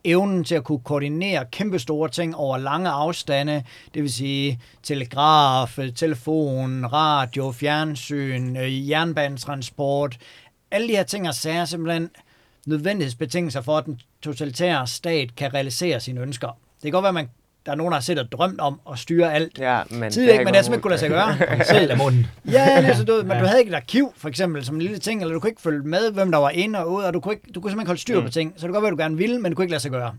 evnen 0.04 0.44
til 0.44 0.56
at 0.56 0.64
kunne 0.64 0.80
koordinere 0.80 1.46
kæmpe 1.52 1.80
store 1.80 2.10
ting 2.10 2.36
over 2.36 2.58
lange 2.58 2.90
afstande, 2.90 3.64
det 3.94 4.02
vil 4.02 4.14
sige 4.14 4.60
telegraf, 4.84 5.80
telefon, 5.96 6.86
radio, 6.86 7.52
fjernsyn, 7.52 8.56
øh, 8.56 8.90
jernbanetransport, 8.90 10.18
alle 10.72 10.88
de 10.88 10.96
her 10.96 11.04
ting 11.04 11.28
og 11.28 11.36
sager 11.36 11.66
simpelthen 11.66 12.10
nødvendighedsbetingelser 12.66 13.62
for, 13.62 13.78
at 13.78 13.86
den 13.86 14.00
totalitære 14.22 14.88
stat 14.88 15.36
kan 15.36 15.54
realisere 15.54 16.00
sine 16.00 16.22
ønsker. 16.22 16.48
Det 16.48 16.84
kan 16.84 16.92
godt 16.92 17.04
være, 17.04 17.10
at 17.10 17.14
man 17.14 17.30
der 17.66 17.72
er 17.72 17.76
nogen, 17.76 17.92
der 17.92 17.96
har 17.96 18.02
set 18.02 18.20
og 18.20 18.32
drømt 18.32 18.60
om 18.60 18.80
at 18.92 19.00
styre 19.00 19.34
alt. 19.34 19.60
Ja, 19.60 19.82
men 19.90 20.12
Tidligere, 20.12 20.38
det 20.38 20.46
men 20.46 20.54
det 20.54 20.60
er 20.60 20.64
simpelthen 20.64 20.74
ikke 20.74 20.82
kunne 20.82 20.90
lade 20.90 21.00
sig 21.00 21.10
gøre. 21.10 21.66
Selv 21.80 21.92
af 21.92 21.98
munden. 21.98 22.28
Ja, 22.52 22.68
altså, 22.70 23.04
du, 23.04 23.14
men 23.24 23.32
ja. 23.32 23.40
du 23.40 23.46
havde 23.46 23.60
ikke 23.60 23.70
et 23.70 23.76
arkiv, 23.76 24.14
for 24.18 24.30
eksempel, 24.30 24.66
som 24.66 24.76
en 24.76 24.82
lille 24.82 24.98
ting, 24.98 25.22
eller 25.22 25.34
du 25.34 25.40
kunne 25.40 25.50
ikke 25.50 25.62
følge 25.62 25.84
med, 25.84 26.12
hvem 26.12 26.32
der 26.32 26.38
var 26.38 26.50
inde 26.50 26.80
og 26.80 26.92
ud, 26.94 27.04
og 27.04 27.14
du 27.14 27.20
kunne, 27.20 27.34
ikke, 27.34 27.52
du 27.56 27.62
kunne 27.62 27.72
simpelthen 27.72 27.88
holde 27.88 28.02
styr 28.02 28.20
mm. 28.20 28.26
på 28.26 28.32
ting. 28.32 28.54
Så 28.56 28.68
det 28.68 28.68
kan 28.68 28.74
godt 28.74 28.82
være, 28.84 28.92
at 28.92 28.98
du 28.98 29.02
gerne 29.02 29.18
ville, 29.18 29.40
men 29.40 29.52
du 29.52 29.56
kunne 29.56 29.64
ikke 29.64 29.72
lade 29.72 29.82
sig 29.82 29.92
gøre. 29.92 30.14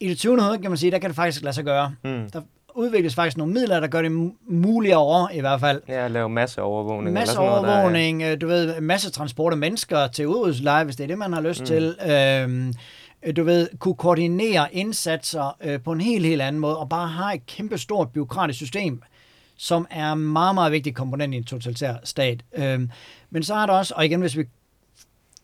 I 0.00 0.08
det 0.08 0.18
20. 0.18 0.32
århundrede, 0.32 0.62
kan 0.62 0.70
man 0.70 0.78
sige, 0.78 0.90
der 0.90 0.98
kan 0.98 1.10
det 1.10 1.16
faktisk 1.16 1.42
lade 1.42 1.54
sig 1.54 1.64
gøre. 1.64 1.94
Mm. 2.04 2.30
Der, 2.30 2.40
udvikles 2.74 3.14
faktisk 3.14 3.36
nogle 3.36 3.52
midler, 3.52 3.80
der 3.80 3.86
gør 3.86 4.02
det 4.02 4.32
muligt 4.48 4.94
over, 4.94 5.28
i 5.30 5.40
hvert 5.40 5.60
fald. 5.60 5.82
Ja, 5.88 6.08
lave 6.08 6.28
masse 6.28 6.62
overvågning. 6.62 7.14
Masse 7.14 7.32
eller 7.32 7.52
sådan 7.52 7.66
overvågning, 7.66 8.18
noget, 8.18 8.40
der, 8.40 8.46
du 8.46 8.46
ved, 8.46 8.80
masse 8.80 9.10
transport 9.10 9.52
af 9.52 9.58
mennesker 9.58 10.06
til 10.06 10.26
udryddelseslejre, 10.26 10.84
hvis 10.84 10.96
det 10.96 11.04
er 11.04 11.08
det, 11.08 11.18
man 11.18 11.32
har 11.32 11.40
lyst 11.40 11.60
mm. 11.60 11.66
til. 11.66 11.96
Øhm, 12.10 12.74
du 13.36 13.44
ved, 13.44 13.68
kunne 13.78 13.94
koordinere 13.94 14.74
indsatser 14.74 15.56
øh, 15.64 15.80
på 15.80 15.92
en 15.92 16.00
helt, 16.00 16.26
helt 16.26 16.42
anden 16.42 16.60
måde, 16.60 16.78
og 16.78 16.88
bare 16.88 17.08
have 17.08 17.34
et 17.34 17.46
kæmpe 17.46 17.78
stort 17.78 18.08
byråkratisk 18.08 18.56
system, 18.56 19.02
som 19.56 19.86
er 19.90 20.12
en 20.12 20.20
meget, 20.20 20.54
meget 20.54 20.72
vigtig 20.72 20.94
komponent 20.94 21.34
i 21.34 21.36
en 21.36 21.44
totalitær 21.44 21.94
stat. 22.04 22.40
Øhm, 22.54 22.90
men 23.30 23.42
så 23.42 23.54
er 23.54 23.66
der 23.66 23.72
også, 23.72 23.94
og 23.96 24.04
igen, 24.04 24.20
hvis 24.20 24.36
vi 24.36 24.44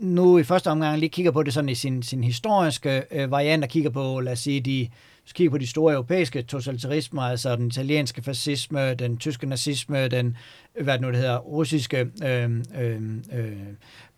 nu 0.00 0.38
i 0.38 0.42
første 0.42 0.70
omgang 0.70 0.98
lige 0.98 1.10
kigger 1.10 1.30
på 1.30 1.42
det 1.42 1.54
sådan 1.54 1.68
i 1.68 1.74
sin, 1.74 2.02
sin 2.02 2.24
historiske 2.24 3.02
øh, 3.10 3.30
variant, 3.30 3.64
og 3.64 3.70
kigger 3.70 3.90
på, 3.90 4.20
lad 4.20 4.32
os 4.32 4.38
sige, 4.38 4.60
de, 4.60 4.88
hvis 5.22 5.32
kigger 5.32 5.50
på 5.50 5.58
de 5.58 5.66
store 5.66 5.92
europæiske 5.92 6.42
totalitarismer, 6.42 7.22
altså 7.22 7.56
den 7.56 7.66
italienske 7.66 8.22
fascisme, 8.22 8.94
den 8.94 9.16
tyske 9.16 9.46
nazisme, 9.46 10.08
den, 10.08 10.36
hvad 10.80 10.94
det 10.94 11.00
nu 11.00 11.08
det 11.08 11.16
hedder, 11.16 11.38
russiske 11.38 12.06
øh, 12.24 12.50
øh, 12.80 13.02
øh, 13.32 13.52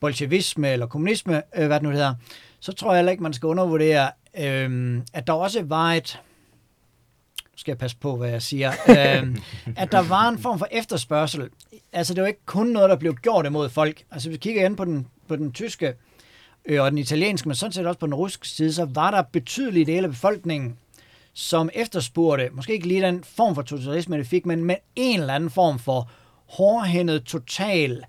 bolsjevisme 0.01 0.69
eller 0.69 0.87
kommunisme, 0.87 1.43
øh, 1.57 1.67
hvad 1.67 1.77
det 1.77 1.83
nu 1.83 1.89
det 1.89 1.97
hedder, 1.97 2.15
så 2.61 2.73
tror 2.73 2.93
jeg 2.93 2.99
heller 2.99 3.13
ikke, 3.13 3.23
man 3.23 3.33
skal 3.33 3.47
undervurdere, 3.47 4.11
øh, 4.39 5.01
at 5.13 5.27
der 5.27 5.33
også 5.33 5.63
var 5.63 5.93
et, 5.93 6.21
nu 7.45 7.57
skal 7.57 7.73
jeg 7.73 7.79
passe 7.79 7.97
på, 7.97 8.17
hvad 8.17 8.29
jeg 8.29 8.43
siger, 8.43 8.73
øh, 8.89 9.37
at 9.83 9.93
der 9.93 10.09
var 10.09 10.29
en 10.29 10.39
form 10.39 10.59
for 10.59 10.69
efterspørgsel. 10.71 11.49
Altså, 11.93 12.15
det 12.15 12.23
var 12.23 12.29
ikke 12.29 12.47
kun 12.47 12.67
noget, 12.67 12.91
der 12.91 12.97
blev 12.97 13.15
gjort 13.15 13.47
imod 13.47 13.69
folk. 13.69 14.03
Altså, 14.11 14.29
hvis 14.29 14.37
vi 14.37 14.41
kigger 14.41 14.67
ind 14.67 14.77
på 14.77 14.85
den, 14.85 15.07
på 15.33 15.37
den 15.37 15.53
tyske 15.53 15.95
øh, 16.65 16.83
og 16.83 16.91
den 16.91 16.99
italienske, 16.99 17.49
men 17.49 17.57
sådan 17.57 17.73
set 17.73 17.87
også 17.87 17.99
på 17.99 18.07
den 18.07 18.15
russiske 18.15 18.49
side, 18.49 18.73
så 18.73 18.85
var 18.85 19.11
der 19.11 19.23
betydelige 19.23 19.87
dele 19.87 20.05
af 20.05 20.11
befolkningen, 20.11 20.77
som 21.33 21.71
efterspurgte, 21.75 22.49
måske 22.53 22.73
ikke 22.73 22.89
lige 22.89 23.03
den 23.03 23.25
form 23.25 23.55
for 23.55 23.63
totalitarisme, 23.63 24.19
det 24.19 24.27
fik, 24.27 24.47
men 24.47 24.65
med 24.65 24.77
en 24.97 25.21
eller 25.21 25.35
anden 25.35 25.51
form 25.51 25.79
for 25.79 26.11
hårdhændet, 26.47 27.25
total 27.25 28.05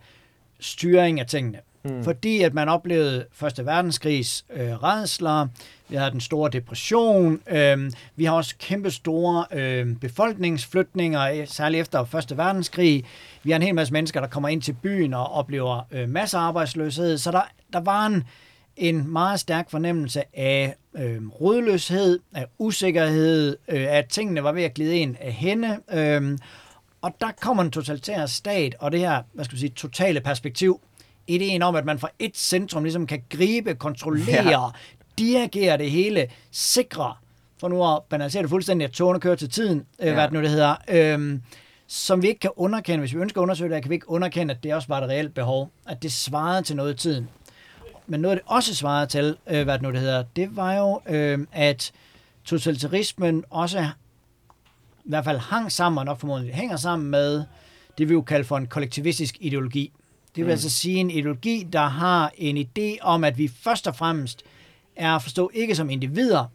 styring 0.59 1.19
af 1.19 1.25
tingene. 1.25 1.59
Mm. 1.85 2.03
Fordi 2.03 2.41
at 2.41 2.53
man 2.53 2.69
oplevede 2.69 3.25
Første 3.31 3.65
Verdenskrigs 3.65 4.45
øh, 4.53 4.83
redsler, 4.83 5.47
vi 5.89 5.95
havde 5.95 6.11
den 6.11 6.21
store 6.21 6.49
depression, 6.49 7.41
øh, 7.47 7.91
vi 8.15 8.25
har 8.25 8.33
også 8.33 8.55
kæmpe 8.59 8.91
store 8.91 9.45
øh, 9.51 9.95
befolkningsflytninger, 9.95 11.21
øh, 11.21 11.47
særligt 11.47 11.81
efter 11.81 12.05
Første 12.05 12.37
Verdenskrig. 12.37 13.05
Vi 13.43 13.51
har 13.51 13.55
en 13.55 13.61
hel 13.63 13.75
masse 13.75 13.93
mennesker, 13.93 14.19
der 14.19 14.27
kommer 14.27 14.49
ind 14.49 14.61
til 14.61 14.73
byen 14.73 15.13
og 15.13 15.31
oplever 15.31 15.81
øh, 15.91 16.09
masser 16.09 16.39
af 16.39 16.43
arbejdsløshed. 16.43 17.17
Så 17.17 17.31
der, 17.31 17.41
der 17.73 17.79
var 17.79 18.05
en, 18.05 18.23
en 18.77 19.11
meget 19.11 19.39
stærk 19.39 19.71
fornemmelse 19.71 20.23
af 20.33 20.75
øh, 20.97 21.27
rodløshed, 21.41 22.19
af 22.35 22.45
usikkerhed, 22.59 23.57
øh, 23.67 23.85
at 23.89 24.05
tingene 24.09 24.43
var 24.43 24.51
ved 24.51 24.63
at 24.63 24.73
glide 24.73 24.97
ind 24.97 25.15
af 25.19 25.31
hende. 25.31 25.79
Øh, 25.93 26.37
og 27.01 27.15
der 27.21 27.31
kommer 27.41 27.63
en 27.63 27.71
totalitær 27.71 28.25
stat, 28.25 28.75
og 28.79 28.91
det 28.91 28.99
her, 28.99 29.21
hvad 29.33 29.45
skal 29.45 29.55
vi 29.55 29.59
sige, 29.59 29.69
totale 29.69 30.21
perspektiv, 30.21 30.81
ideen 31.27 31.61
om, 31.61 31.75
at 31.75 31.85
man 31.85 31.99
fra 31.99 32.09
et 32.19 32.37
centrum 32.37 32.83
ligesom 32.83 33.07
kan 33.07 33.23
gribe, 33.29 33.75
kontrollere, 33.75 34.49
ja. 34.49 34.59
dirigere 35.17 35.77
det 35.77 35.91
hele, 35.91 36.27
sikre, 36.51 37.13
for 37.57 37.67
nu 37.67 37.87
at 37.93 37.99
banalisere 38.09 38.41
det 38.41 38.49
fuldstændig, 38.49 38.85
at 38.85 38.91
togene 38.91 39.19
kører 39.19 39.35
til 39.35 39.49
tiden, 39.49 39.85
øh, 39.99 40.07
ja. 40.07 40.13
hvad 40.13 40.23
det 40.23 40.33
nu 40.33 40.41
det 40.41 40.49
hedder, 40.49 40.75
øh, 40.87 41.39
som 41.87 42.21
vi 42.21 42.27
ikke 42.27 42.39
kan 42.39 42.51
underkende. 42.55 42.99
Hvis 42.99 43.13
vi 43.13 43.19
ønsker 43.19 43.41
at 43.41 43.43
undersøge 43.43 43.75
det, 43.75 43.81
kan 43.81 43.89
vi 43.89 43.95
ikke 43.95 44.09
underkende, 44.09 44.53
at 44.53 44.63
det 44.63 44.73
også 44.73 44.87
var 44.87 45.01
et 45.01 45.09
reelt 45.09 45.33
behov, 45.33 45.71
at 45.87 46.03
det 46.03 46.11
svarede 46.11 46.61
til 46.61 46.75
noget 46.75 46.93
i 46.93 46.97
tiden. 46.97 47.29
Men 48.07 48.19
noget, 48.19 48.35
det 48.35 48.43
også 48.45 48.75
svarede 48.75 49.07
til, 49.07 49.37
øh, 49.47 49.63
hvad 49.63 49.73
det 49.73 49.81
nu 49.81 49.91
det 49.91 49.99
hedder, 49.99 50.23
det 50.35 50.55
var 50.55 50.73
jo, 50.73 51.01
øh, 51.09 51.39
at 51.51 51.91
totalitarismen 52.45 53.43
også 53.49 53.79
i 55.05 55.09
hvert 55.09 55.23
fald 55.23 55.37
hang 55.37 55.71
sammen, 55.71 55.99
og 55.99 56.05
nok 56.05 56.19
formodentlig 56.19 56.55
hænger 56.55 56.75
sammen 56.75 57.11
med 57.11 57.43
det, 57.97 58.09
vi 58.09 58.13
jo 58.13 58.21
kalder 58.21 58.45
for 58.45 58.57
en 58.57 58.67
kollektivistisk 58.67 59.37
ideologi. 59.39 59.91
Det 60.35 60.41
vil 60.41 60.45
mm. 60.45 60.51
altså 60.51 60.69
sige 60.69 60.97
en 60.97 61.11
ideologi, 61.11 61.67
der 61.73 61.87
har 61.87 62.31
en 62.37 62.57
idé 62.57 62.97
om, 63.01 63.23
at 63.23 63.37
vi 63.37 63.47
først 63.47 63.87
og 63.87 63.95
fremmest 63.95 64.43
er 64.95 65.15
at 65.15 65.21
forstå 65.21 65.51
ikke 65.53 65.75
som 65.75 65.89
individer, 65.89 66.45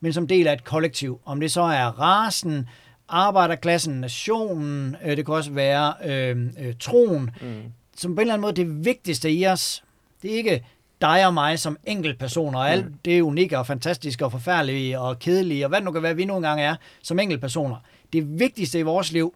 men 0.00 0.12
som 0.12 0.26
del 0.26 0.46
af 0.46 0.52
et 0.52 0.64
kollektiv. 0.64 1.20
Om 1.24 1.40
det 1.40 1.52
så 1.52 1.62
er 1.62 1.86
rasen, 1.86 2.68
arbejderklassen, 3.08 4.00
nationen, 4.00 4.96
øh, 5.04 5.16
det 5.16 5.26
kan 5.26 5.34
også 5.34 5.50
være 5.50 5.94
øh, 6.04 6.46
øh, 6.58 6.74
troen, 6.80 7.30
mm. 7.40 7.62
som 7.96 8.14
på 8.14 8.20
en 8.20 8.22
eller 8.22 8.34
anden 8.34 8.42
måde 8.42 8.56
det 8.56 8.84
vigtigste 8.84 9.32
i 9.32 9.46
os. 9.46 9.84
Det 10.22 10.32
er 10.32 10.36
ikke 10.36 10.64
dig 11.00 11.26
og 11.26 11.34
mig 11.34 11.58
som 11.58 11.76
enkeltpersoner, 11.84 12.58
og 12.58 12.70
alt 12.70 12.86
mm. 12.86 12.94
det 13.04 13.18
er 13.18 13.22
unikke 13.22 13.58
og 13.58 13.66
fantastiske 13.66 14.24
og 14.24 14.32
forfærdelige 14.32 15.00
og 15.00 15.18
kedelige, 15.18 15.64
og 15.64 15.68
hvad 15.68 15.78
det 15.78 15.84
nu 15.84 15.92
kan 15.92 16.02
være, 16.02 16.16
vi 16.16 16.24
nogle 16.24 16.48
gange 16.48 16.64
er 16.64 16.76
som 17.02 17.18
enkeltpersoner. 17.18 17.76
Det 18.12 18.38
vigtigste 18.38 18.78
i 18.78 18.82
vores 18.82 19.12
liv, 19.12 19.34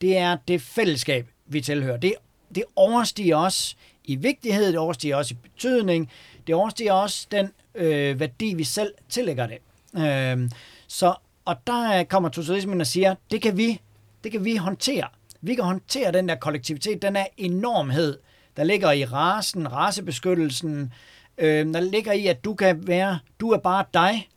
det 0.00 0.16
er 0.16 0.36
det 0.48 0.62
fællesskab, 0.62 1.28
vi 1.46 1.60
tilhører. 1.60 1.96
Det 1.96 2.14
det 2.54 2.64
overstiger 2.76 3.36
også 3.36 3.74
i 4.04 4.16
vigtighed, 4.16 4.66
det 4.66 4.78
overstiger 4.78 5.16
også 5.16 5.34
i 5.34 5.36
betydning, 5.42 6.10
det 6.46 6.54
overstiger 6.54 6.92
også 6.92 7.26
den 7.30 7.52
øh, 7.74 8.20
værdi, 8.20 8.54
vi 8.54 8.64
selv 8.64 8.94
tillægger 9.08 9.46
det. 9.46 9.58
Øh, 9.96 10.50
så, 10.86 11.14
og 11.44 11.56
der 11.66 11.98
øh, 11.98 12.04
kommer 12.04 12.28
totalismen 12.28 12.80
og 12.80 12.86
siger, 12.86 13.14
det 13.30 13.42
kan 13.42 13.56
vi, 13.56 13.80
det 14.24 14.32
kan 14.32 14.44
vi 14.44 14.56
håndtere. 14.56 15.08
Vi 15.40 15.54
kan 15.54 15.64
håndtere 15.64 16.12
den 16.12 16.28
der 16.28 16.34
kollektivitet, 16.34 17.02
den 17.02 17.14
der 17.14 17.26
enormhed, 17.36 18.18
der 18.56 18.64
ligger 18.64 18.92
i 18.92 19.04
rasen, 19.04 19.72
rasebeskyttelsen, 19.72 20.92
øh, 21.38 21.74
der 21.74 21.80
ligger 21.80 22.12
i, 22.12 22.26
at 22.26 22.44
du 22.44 22.54
kan 22.54 22.86
være, 22.86 23.18
du 23.40 23.50
er 23.50 23.58
bare 23.58 23.84
dig, 23.94 24.28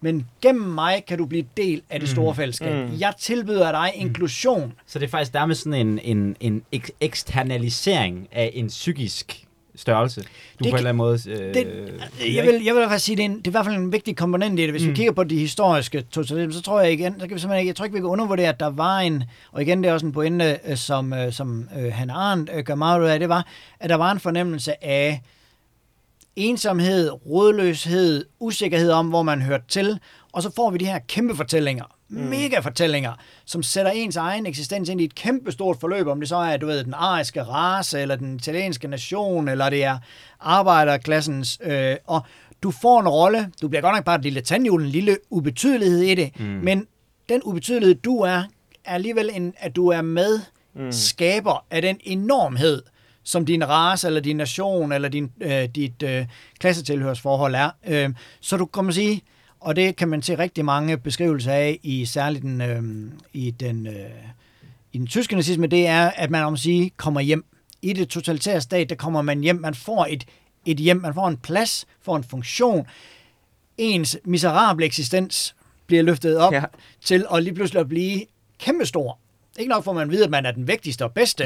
men 0.00 0.26
gennem 0.42 0.64
mig 0.64 1.04
kan 1.08 1.18
du 1.18 1.26
blive 1.26 1.44
del 1.56 1.82
af 1.90 2.00
det 2.00 2.08
store 2.08 2.32
mm. 2.32 2.36
fællesskab. 2.36 2.88
Mm. 2.88 2.94
Jeg 2.98 3.12
tilbyder 3.18 3.72
dig 3.72 3.92
mm. 3.96 4.06
inklusion. 4.06 4.72
Så 4.86 4.98
det 4.98 5.06
er 5.06 5.10
faktisk 5.10 5.32
dermed 5.32 5.54
sådan 5.54 5.86
en, 5.86 6.00
en, 6.02 6.36
en 6.40 6.62
eksternalisering 7.00 8.28
af 8.32 8.50
en 8.54 8.68
psykisk 8.68 9.48
størrelse, 9.78 10.20
du 10.20 10.26
det, 10.26 10.30
på 10.58 10.64
en 10.68 10.74
eller 10.76 10.88
anden 10.88 10.96
måde... 10.96 11.18
Øh, 11.30 11.54
det, 11.54 11.66
jeg, 12.34 12.44
vil, 12.44 12.64
jeg 12.64 12.74
vil 12.74 12.80
i 12.80 12.80
hvert 12.80 12.88
fald 12.88 13.00
sige, 13.00 13.16
det 13.16 13.22
er, 13.22 13.26
en, 13.26 13.38
det 13.38 13.46
er 13.46 13.50
i 13.50 13.52
hvert 13.52 13.64
fald 13.64 13.76
en 13.76 13.92
vigtig 13.92 14.16
komponent 14.16 14.58
i 14.58 14.62
det. 14.62 14.70
Hvis 14.70 14.82
mm. 14.82 14.88
vi 14.88 14.94
kigger 14.94 15.12
på 15.12 15.24
de 15.24 15.38
historiske 15.38 16.02
totalisme, 16.02 16.52
så 16.52 16.62
tror 16.62 16.80
jeg 16.80 16.92
igen, 16.92 17.20
så 17.20 17.26
kan 17.26 17.34
vi 17.34 17.40
simpelthen 17.40 17.66
jeg 17.66 17.76
tror 17.76 17.84
ikke, 17.84 17.94
vi 17.94 18.00
kan 18.00 18.08
undervurdere, 18.08 18.48
at 18.48 18.60
der 18.60 18.70
var 18.70 18.98
en, 18.98 19.24
og 19.52 19.62
igen, 19.62 19.82
det 19.82 19.88
er 19.88 19.92
også 19.92 20.06
en 20.06 20.12
pointe, 20.12 20.58
øh, 20.68 20.76
som, 20.76 21.12
øh, 21.12 21.32
som 21.32 21.68
uh, 21.76 21.92
Han 21.92 22.10
Arndt 22.10 22.50
gør 22.64 22.74
meget 22.74 23.00
ud 23.00 23.06
af, 23.06 23.18
det 23.18 23.28
var, 23.28 23.46
at 23.80 23.90
der 23.90 23.96
var 23.96 24.12
en 24.12 24.20
fornemmelse 24.20 24.84
af, 24.84 25.22
ensomhed, 26.38 27.10
rådløshed, 27.26 28.24
usikkerhed 28.40 28.90
om, 28.90 29.08
hvor 29.08 29.22
man 29.22 29.42
hørte 29.42 29.64
til, 29.68 30.00
og 30.32 30.42
så 30.42 30.50
får 30.56 30.70
vi 30.70 30.78
de 30.78 30.86
her 30.86 30.98
kæmpe 30.98 31.36
fortællinger, 31.36 31.84
mm. 32.08 32.20
mega 32.20 32.58
fortællinger, 32.58 33.12
som 33.44 33.62
sætter 33.62 33.90
ens 33.90 34.16
egen 34.16 34.46
eksistens 34.46 34.88
ind 34.88 35.00
i 35.00 35.04
et 35.04 35.14
kæmpe 35.14 35.52
stort 35.52 35.76
forløb, 35.80 36.06
om 36.06 36.20
det 36.20 36.28
så 36.28 36.36
er, 36.36 36.56
du 36.56 36.66
ved, 36.66 36.84
den 36.84 36.94
ariske 36.94 37.42
race, 37.42 38.00
eller 38.00 38.16
den 38.16 38.36
italienske 38.36 38.88
nation, 38.88 39.48
eller 39.48 39.70
det 39.70 39.84
er 39.84 39.98
arbejderklassens, 40.40 41.58
øh, 41.62 41.96
og 42.06 42.20
du 42.62 42.70
får 42.70 43.00
en 43.00 43.08
rolle, 43.08 43.50
du 43.62 43.68
bliver 43.68 43.82
godt 43.82 43.94
nok 43.94 44.04
bare 44.04 44.16
et 44.16 44.22
lille 44.22 44.40
tandhjul, 44.40 44.82
en 44.82 44.88
lille 44.88 45.16
ubetydelighed 45.30 46.00
i 46.00 46.14
det, 46.14 46.40
mm. 46.40 46.46
men 46.46 46.86
den 47.28 47.42
ubetydelighed, 47.44 47.94
du 47.94 48.20
er, 48.20 48.42
er 48.84 48.94
alligevel 48.94 49.30
en, 49.34 49.54
at 49.58 49.76
du 49.76 49.88
er 49.88 50.02
med 50.02 50.40
mm. 50.74 50.92
skaber 50.92 51.66
af 51.70 51.82
den 51.82 51.96
enormhed, 52.00 52.82
som 53.28 53.46
din 53.46 53.68
race, 53.68 54.06
eller 54.06 54.20
din 54.20 54.36
nation, 54.36 54.92
eller 54.92 55.08
din, 55.08 55.30
øh, 55.40 55.64
dit 55.64 56.02
øh, 56.02 56.26
klassetilhørsforhold 56.58 57.54
er. 57.54 57.70
Øh, 57.86 58.10
så 58.40 58.56
du 58.56 58.66
kommer 58.66 58.92
sige, 58.92 59.22
og 59.60 59.76
det 59.76 59.96
kan 59.96 60.08
man 60.08 60.22
se 60.22 60.38
rigtig 60.38 60.64
mange 60.64 60.98
beskrivelser 60.98 61.52
af, 61.52 61.78
i 61.82 62.04
særligt 62.04 62.42
den, 62.42 62.60
øh, 62.60 63.12
i, 63.32 63.50
den, 63.50 63.86
øh, 63.86 64.10
i 64.92 64.98
den 64.98 65.06
tyske 65.06 65.34
nazisme, 65.34 65.66
det 65.66 65.86
er, 65.86 66.10
at 66.10 66.30
man 66.30 66.44
om 66.44 66.52
at 66.52 66.58
sige, 66.58 66.90
kommer 66.96 67.20
hjem. 67.20 67.44
I 67.82 67.92
det 67.92 68.08
totalitære 68.08 68.60
stat, 68.60 68.90
der 68.90 68.96
kommer 68.96 69.22
man 69.22 69.40
hjem. 69.40 69.56
Man 69.56 69.74
får 69.74 70.06
et, 70.10 70.24
et 70.66 70.76
hjem, 70.76 70.96
man 70.96 71.14
får 71.14 71.28
en 71.28 71.36
plads, 71.36 71.86
får 72.02 72.16
en 72.16 72.24
funktion. 72.24 72.86
Ens 73.78 74.18
miserable 74.24 74.86
eksistens 74.86 75.54
bliver 75.86 76.02
løftet 76.02 76.38
op 76.38 76.52
ja. 76.52 76.62
til 77.04 77.26
at 77.34 77.42
lige 77.42 77.54
pludselig 77.54 77.80
at 77.80 77.88
blive 77.88 78.20
kæmpestor. 78.58 79.18
Ikke 79.58 79.70
nok 79.70 79.84
får 79.84 79.92
man 79.92 80.02
at 80.02 80.10
vide, 80.10 80.24
at 80.24 80.30
man 80.30 80.46
er 80.46 80.50
den 80.50 80.68
vigtigste 80.68 81.04
og 81.04 81.12
bedste, 81.12 81.44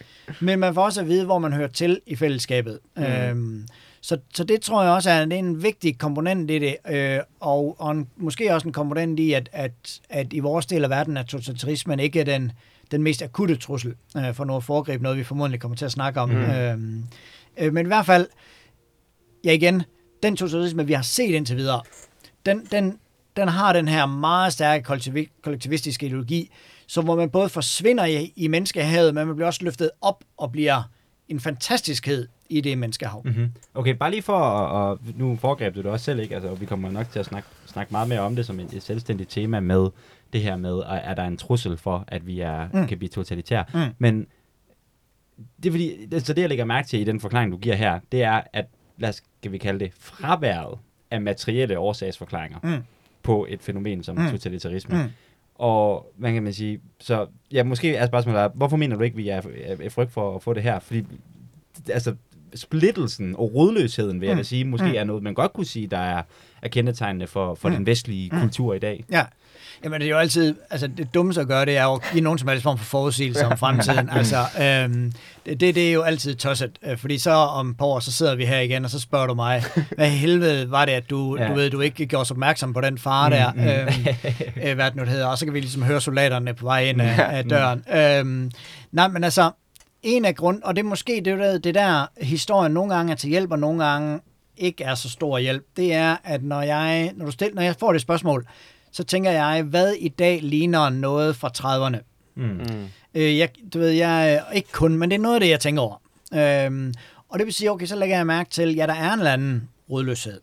men 0.40 0.58
man 0.58 0.74
får 0.74 0.84
også 0.84 1.00
at 1.00 1.08
vide, 1.08 1.24
hvor 1.24 1.38
man 1.38 1.52
hører 1.52 1.68
til 1.68 2.00
i 2.06 2.16
fællesskabet. 2.16 2.78
Mm. 2.96 3.02
Øhm, 3.02 3.68
så, 4.00 4.18
så 4.34 4.44
det 4.44 4.60
tror 4.60 4.82
jeg 4.82 4.92
også 4.92 5.10
er 5.10 5.22
en 5.22 5.62
vigtig 5.62 5.98
komponent 5.98 6.50
i 6.50 6.58
det, 6.58 6.76
øh, 6.90 7.20
og, 7.40 7.76
og 7.78 7.90
en, 7.90 8.08
måske 8.16 8.54
også 8.54 8.68
en 8.68 8.72
komponent 8.72 9.20
i, 9.20 9.32
at, 9.32 9.48
at, 9.52 10.00
at 10.08 10.32
i 10.32 10.38
vores 10.38 10.66
del 10.66 10.84
af 10.84 10.90
verden 10.90 11.16
er 11.16 11.22
totalitarismen 11.22 12.00
ikke 12.00 12.24
den, 12.24 12.52
den 12.90 13.02
mest 13.02 13.22
akutte 13.22 13.56
trussel 13.56 13.94
øh, 14.16 14.34
for 14.34 14.44
noget 14.44 14.64
foregreb, 14.64 15.02
noget 15.02 15.18
vi 15.18 15.24
formodentlig 15.24 15.60
kommer 15.60 15.76
til 15.76 15.84
at 15.84 15.92
snakke 15.92 16.20
om. 16.20 16.30
Mm. 16.30 16.36
Øhm, 16.36 17.04
øh, 17.56 17.72
men 17.72 17.86
i 17.86 17.88
hvert 17.88 18.06
fald, 18.06 18.26
ja 19.44 19.52
igen, 19.52 19.82
den 20.22 20.36
totalitarisme, 20.36 20.86
vi 20.86 20.92
har 20.92 21.02
set 21.02 21.30
indtil 21.34 21.56
videre, 21.56 21.82
den, 22.46 22.66
den, 22.70 22.98
den 23.36 23.48
har 23.48 23.72
den 23.72 23.88
her 23.88 24.06
meget 24.06 24.52
stærke 24.52 24.84
kollektivistiske 25.42 26.06
ideologi, 26.06 26.50
så 26.86 27.00
hvor 27.00 27.16
man 27.16 27.30
både 27.30 27.48
forsvinder 27.48 28.04
i, 28.04 28.32
i 28.36 28.48
menneskehavet, 28.48 29.14
men 29.14 29.26
man 29.26 29.36
bliver 29.36 29.46
også 29.46 29.64
løftet 29.64 29.90
op 30.00 30.24
og 30.36 30.52
bliver 30.52 30.82
en 31.28 31.40
fantastiskhed 31.40 32.28
i 32.48 32.60
det 32.60 32.78
menneskehav. 32.78 33.22
Mm-hmm. 33.24 33.52
Okay, 33.74 33.94
bare 33.94 34.10
lige 34.10 34.22
for 34.22 34.38
at, 34.38 34.70
og 34.70 34.98
nu 35.16 35.36
foregreb 35.36 35.74
du 35.74 35.82
det 35.82 35.90
også 35.90 36.04
selv, 36.04 36.20
ikke? 36.20 36.34
Altså, 36.34 36.54
vi 36.54 36.66
kommer 36.66 36.90
nok 36.90 37.10
til 37.10 37.18
at 37.18 37.26
snakke, 37.26 37.48
snakke 37.66 37.92
meget 37.92 38.08
mere 38.08 38.20
om 38.20 38.36
det 38.36 38.46
som 38.46 38.60
et, 38.60 38.72
et 38.72 38.82
selvstændigt 38.82 39.30
tema 39.30 39.60
med 39.60 39.88
det 40.32 40.42
her 40.42 40.56
med, 40.56 40.82
at 40.86 41.00
er 41.04 41.14
der 41.14 41.24
en 41.24 41.36
trussel 41.36 41.76
for, 41.76 42.04
at 42.08 42.26
vi 42.26 42.40
er, 42.40 42.68
mm. 42.72 42.86
kan 42.86 42.98
blive 42.98 43.08
totalitære. 43.08 43.64
Mm. 43.74 43.80
Men 43.98 44.26
det 45.62 45.66
er 45.66 45.70
fordi, 45.70 46.06
det, 46.06 46.26
så 46.26 46.32
det 46.32 46.40
jeg 46.42 46.48
lægger 46.48 46.64
mærke 46.64 46.88
til 46.88 47.00
i 47.00 47.04
den 47.04 47.20
forklaring, 47.20 47.52
du 47.52 47.56
giver 47.56 47.74
her, 47.74 48.00
det 48.12 48.22
er, 48.22 48.42
at 48.52 48.66
lad 48.98 49.08
os, 49.08 49.22
skal 49.38 49.52
vi 49.52 49.58
kalde 49.58 49.78
det, 49.78 49.92
fraværet 49.98 50.78
af 51.10 51.20
materielle 51.20 51.78
årsagsforklaringer 51.78 52.58
mm. 52.62 52.82
på 53.22 53.46
et 53.48 53.62
fænomen 53.62 54.02
som 54.02 54.16
mm. 54.16 54.30
totalitarisme. 54.30 55.02
Mm. 55.02 55.10
Og 55.54 56.12
hvad 56.16 56.32
kan 56.32 56.42
man 56.42 56.52
sige, 56.52 56.80
så 57.00 57.26
ja, 57.52 57.62
måske 57.62 57.96
er 57.96 58.06
spørgsmålet, 58.06 58.50
hvorfor 58.54 58.76
mener 58.76 58.96
du 58.96 59.02
ikke, 59.02 59.16
vi 59.16 59.28
er, 59.28 59.36
er, 59.36 59.76
er 59.80 59.90
frygt 59.90 60.12
for 60.12 60.36
at 60.36 60.42
få 60.42 60.52
det 60.52 60.62
her? 60.62 60.78
Fordi 60.78 61.04
altså, 61.88 62.14
splittelsen 62.54 63.36
og 63.36 63.54
rodløsheden, 63.54 64.20
vil 64.20 64.26
jeg 64.26 64.34
mm. 64.34 64.38
da 64.38 64.42
sige, 64.42 64.64
måske 64.64 64.86
mm. 64.86 64.94
er 64.94 65.04
noget, 65.04 65.22
man 65.22 65.34
godt 65.34 65.52
kunne 65.52 65.66
sige, 65.66 65.86
der 65.86 65.98
er, 65.98 66.22
er 66.62 66.68
kendetegnende 66.68 67.26
for, 67.26 67.54
for 67.54 67.68
mm. 67.68 67.74
den 67.74 67.86
vestlige 67.86 68.30
mm. 68.32 68.40
kultur 68.40 68.74
i 68.74 68.78
dag. 68.78 69.04
Ja, 69.10 69.24
Jamen, 69.84 70.00
det 70.00 70.06
er 70.06 70.10
jo 70.10 70.18
altid, 70.18 70.54
altså 70.70 70.86
det 70.86 71.14
dummeste 71.14 71.40
at 71.40 71.48
gøre, 71.48 71.64
det 71.64 71.76
er 71.76 71.84
jo 71.84 71.92
at 71.92 72.02
give 72.12 72.24
nogen 72.24 72.38
som 72.38 72.48
helst 72.48 72.62
form 72.62 72.78
for 72.78 72.84
forudsigelse 72.84 73.46
om 73.46 73.58
fremtiden. 73.64 74.10
altså, 74.10 74.36
øhm, 74.60 75.12
det, 75.46 75.60
det, 75.60 75.74
det 75.74 75.88
er 75.88 75.92
jo 75.92 76.02
altid 76.02 76.34
tosset, 76.34 76.78
øh, 76.86 76.98
fordi 76.98 77.18
så 77.18 77.30
om 77.30 77.70
et 77.70 77.76
par 77.76 77.86
år, 77.86 78.00
så 78.00 78.12
sidder 78.12 78.34
vi 78.34 78.44
her 78.44 78.60
igen, 78.60 78.84
og 78.84 78.90
så 78.90 79.00
spørger 79.00 79.26
du 79.26 79.34
mig, 79.34 79.62
hvad 79.96 80.08
helvede 80.08 80.70
var 80.70 80.84
det, 80.84 80.92
at 80.92 81.10
du, 81.10 81.36
ja. 81.38 81.48
du 81.48 81.54
ved, 81.54 81.70
du 81.70 81.80
ikke 81.80 82.06
gjorde 82.06 82.20
os 82.20 82.30
opmærksom 82.30 82.72
på 82.72 82.80
den 82.80 82.98
far 82.98 83.28
der, 83.28 83.52
mm, 83.52 83.60
mm. 83.60 83.66
Øhm, 83.66 83.88
øh, 84.68 84.74
hvad 84.74 84.86
det 84.86 84.96
nu 84.96 85.02
det 85.02 85.10
hedder, 85.10 85.26
og 85.26 85.38
så 85.38 85.44
kan 85.44 85.54
vi 85.54 85.60
ligesom 85.60 85.82
høre 85.82 86.00
soldaterne 86.00 86.54
på 86.54 86.64
vej 86.64 86.84
ind 86.84 87.00
af, 87.00 87.36
af 87.36 87.44
døren. 87.44 87.84
Mm. 87.88 87.94
Øhm, 87.96 88.50
nej, 88.92 89.08
men 89.08 89.24
altså, 89.24 89.50
en 90.02 90.24
af 90.24 90.34
grund, 90.34 90.62
og 90.62 90.76
det 90.76 90.82
er 90.82 90.88
måske 90.88 91.22
det, 91.24 91.38
der, 91.38 91.58
det 91.58 91.74
der 91.74 92.06
historien 92.20 92.72
nogle 92.72 92.94
gange 92.94 93.12
er 93.12 93.16
til 93.16 93.30
hjælp, 93.30 93.50
og 93.50 93.58
nogle 93.58 93.84
gange 93.84 94.20
ikke 94.56 94.84
er 94.84 94.94
så 94.94 95.10
stor 95.10 95.38
hjælp, 95.38 95.64
det 95.76 95.94
er, 95.94 96.16
at 96.24 96.42
når 96.42 96.62
jeg, 96.62 97.12
når, 97.16 97.24
du 97.24 97.30
stiller, 97.30 97.54
når 97.54 97.62
jeg 97.62 97.76
får 97.80 97.92
det 97.92 98.00
spørgsmål, 98.00 98.46
så 98.94 99.04
tænker 99.04 99.30
jeg, 99.30 99.62
hvad 99.62 99.92
i 99.92 100.08
dag 100.08 100.40
ligner 100.42 100.90
noget 100.90 101.36
fra 101.36 101.50
30'erne? 101.58 101.98
Mm. 102.34 102.44
mm. 102.44 102.88
Øh, 103.14 103.38
jeg, 103.38 103.48
du 103.74 103.78
ved, 103.78 103.90
jeg, 103.90 104.42
ikke 104.54 104.72
kun, 104.72 104.96
men 104.96 105.10
det 105.10 105.16
er 105.16 105.20
noget 105.20 105.34
af 105.34 105.40
det, 105.40 105.48
jeg 105.48 105.60
tænker 105.60 105.82
over. 105.82 106.00
Øhm, 106.34 106.94
og 107.28 107.38
det 107.38 107.46
vil 107.46 107.54
sige, 107.54 107.70
okay, 107.70 107.86
så 107.86 107.96
lægger 107.96 108.16
jeg 108.16 108.26
mærke 108.26 108.50
til, 108.50 108.74
ja, 108.74 108.86
der 108.86 108.94
er 108.94 109.12
en 109.12 109.18
eller 109.18 109.32
anden 109.32 109.68
rodløshed. 109.90 110.40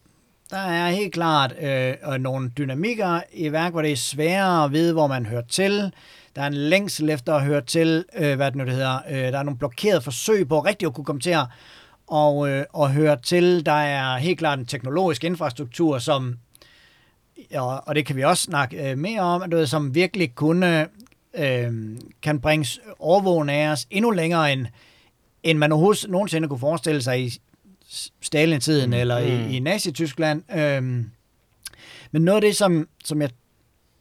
Der 0.49 0.57
er 0.57 0.89
helt 0.89 1.13
klart 1.13 1.53
øh, 1.61 1.93
nogle 2.19 2.51
dynamikker 2.57 3.21
i 3.33 3.51
værk, 3.51 3.71
hvor 3.71 3.81
det 3.81 3.91
er 3.91 3.95
sværere 3.95 4.63
at 4.63 4.71
vide, 4.71 4.93
hvor 4.93 5.07
man 5.07 5.25
hører 5.25 5.41
til. 5.49 5.91
Der 6.35 6.41
er 6.41 6.47
en 6.47 6.53
længsel 6.53 7.09
efter 7.09 7.33
at 7.33 7.43
høre 7.43 7.61
til, 7.61 8.05
øh, 8.17 8.35
hvad 8.35 8.45
det 8.45 8.55
nu 8.55 8.65
det 8.65 8.73
hedder. 8.73 8.99
Øh, 9.09 9.17
der 9.17 9.39
er 9.39 9.43
nogle 9.43 9.57
blokerede 9.57 10.01
forsøg 10.01 10.47
på 10.47 10.59
rigtig 10.59 10.85
at 10.85 10.93
kunne 10.93 11.05
komme 11.05 11.21
til 11.21 11.29
at 11.29 11.45
og, 12.07 12.49
øh, 12.49 12.65
og 12.73 12.91
høre 12.91 13.17
til. 13.23 13.65
Der 13.65 13.71
er 13.71 14.17
helt 14.17 14.39
klart 14.39 14.59
en 14.59 14.65
teknologisk 14.65 15.23
infrastruktur, 15.23 15.97
som 15.97 16.37
og, 17.53 17.87
og 17.87 17.95
det 17.95 18.05
kan 18.05 18.15
vi 18.15 18.23
også 18.23 18.43
snakke 18.43 18.91
øh, 18.91 18.97
mere 18.97 19.21
om, 19.21 19.49
du 19.49 19.57
ved, 19.57 19.67
som 19.67 19.95
virkelig 19.95 20.35
kunne, 20.35 20.87
øh, 21.33 21.73
kan 22.21 22.39
bringe 22.39 22.81
overvågning 22.99 23.57
af 23.57 23.67
os 23.67 23.87
endnu 23.89 24.11
længere, 24.11 24.53
end, 24.53 24.65
end 25.43 25.57
man 25.57 25.71
overhovedet 25.71 26.09
nogensinde 26.09 26.47
kunne 26.47 26.59
forestille 26.59 27.01
sig 27.01 27.21
i 27.21 27.39
Stalin-tiden 28.21 28.89
mm. 28.89 28.93
eller 28.93 29.17
i, 29.17 29.43
mm. 29.43 29.49
i 29.49 29.59
Nazi-Tyskland. 29.59 30.57
Øh, 30.59 30.83
men 32.11 32.21
noget 32.21 32.35
af 32.35 32.41
det, 32.41 32.55
som, 32.55 32.87
som 33.03 33.21
jeg 33.21 33.29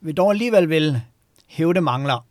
vil 0.00 0.16
dog 0.16 0.30
alligevel 0.30 0.68
vil 0.68 1.00
hævde 1.46 1.80
mangler, 1.80 2.26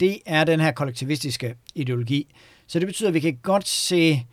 det 0.00 0.18
er 0.26 0.44
den 0.44 0.60
her 0.60 0.72
kollektivistiske 0.72 1.54
ideologi. 1.74 2.34
Så 2.66 2.78
det 2.78 2.86
betyder, 2.86 3.08
at 3.08 3.14
vi 3.14 3.20
kan 3.20 3.38
godt 3.42 3.68
se 3.68 4.26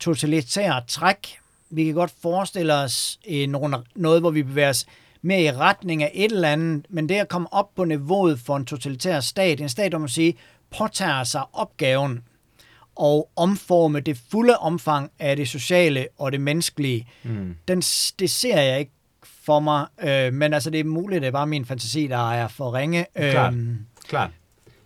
totalitære 0.00 0.82
træk. 0.88 1.38
Vi 1.70 1.84
kan 1.84 1.94
godt 1.94 2.12
forestille 2.22 2.74
os 2.74 3.18
øh, 3.28 3.48
noget, 3.96 4.22
hvor 4.22 4.30
vi 4.30 4.42
bevæger 4.42 4.68
os 4.68 4.86
mere 5.22 5.40
i 5.40 5.50
retning 5.50 6.02
af 6.02 6.10
et 6.14 6.32
eller 6.32 6.48
andet, 6.48 6.86
men 6.88 7.08
det 7.08 7.14
at 7.14 7.28
komme 7.28 7.52
op 7.52 7.74
på 7.74 7.84
niveauet 7.84 8.40
for 8.40 8.56
en 8.56 8.64
totalitær 8.64 9.20
stat, 9.20 9.60
en 9.60 9.68
stat, 9.68 9.92
hvor 9.92 9.98
man 9.98 10.08
siger, 10.08 10.32
påtager 10.78 11.24
sig 11.24 11.42
opgaven 11.52 12.20
og 12.96 13.30
omforme 13.36 14.00
det 14.00 14.20
fulde 14.30 14.58
omfang 14.58 15.10
af 15.18 15.36
det 15.36 15.48
sociale 15.48 16.06
og 16.18 16.32
det 16.32 16.40
menneskelige, 16.40 17.06
mm. 17.22 17.54
den, 17.68 17.78
det 18.18 18.30
ser 18.30 18.60
jeg 18.60 18.78
ikke 18.78 18.92
for 19.24 19.60
mig, 19.60 19.86
øh, 20.02 20.32
men 20.32 20.54
altså 20.54 20.70
det 20.70 20.80
er 20.80 20.84
muligt, 20.84 21.22
det 21.22 21.26
er 21.28 21.32
bare 21.32 21.46
min 21.46 21.64
fantasi, 21.64 22.06
der 22.06 22.32
er 22.32 22.48
for 22.48 22.74
ringe. 22.74 23.06
Klart, 23.16 23.54
øhm, 23.54 23.78
Klart. 24.08 24.30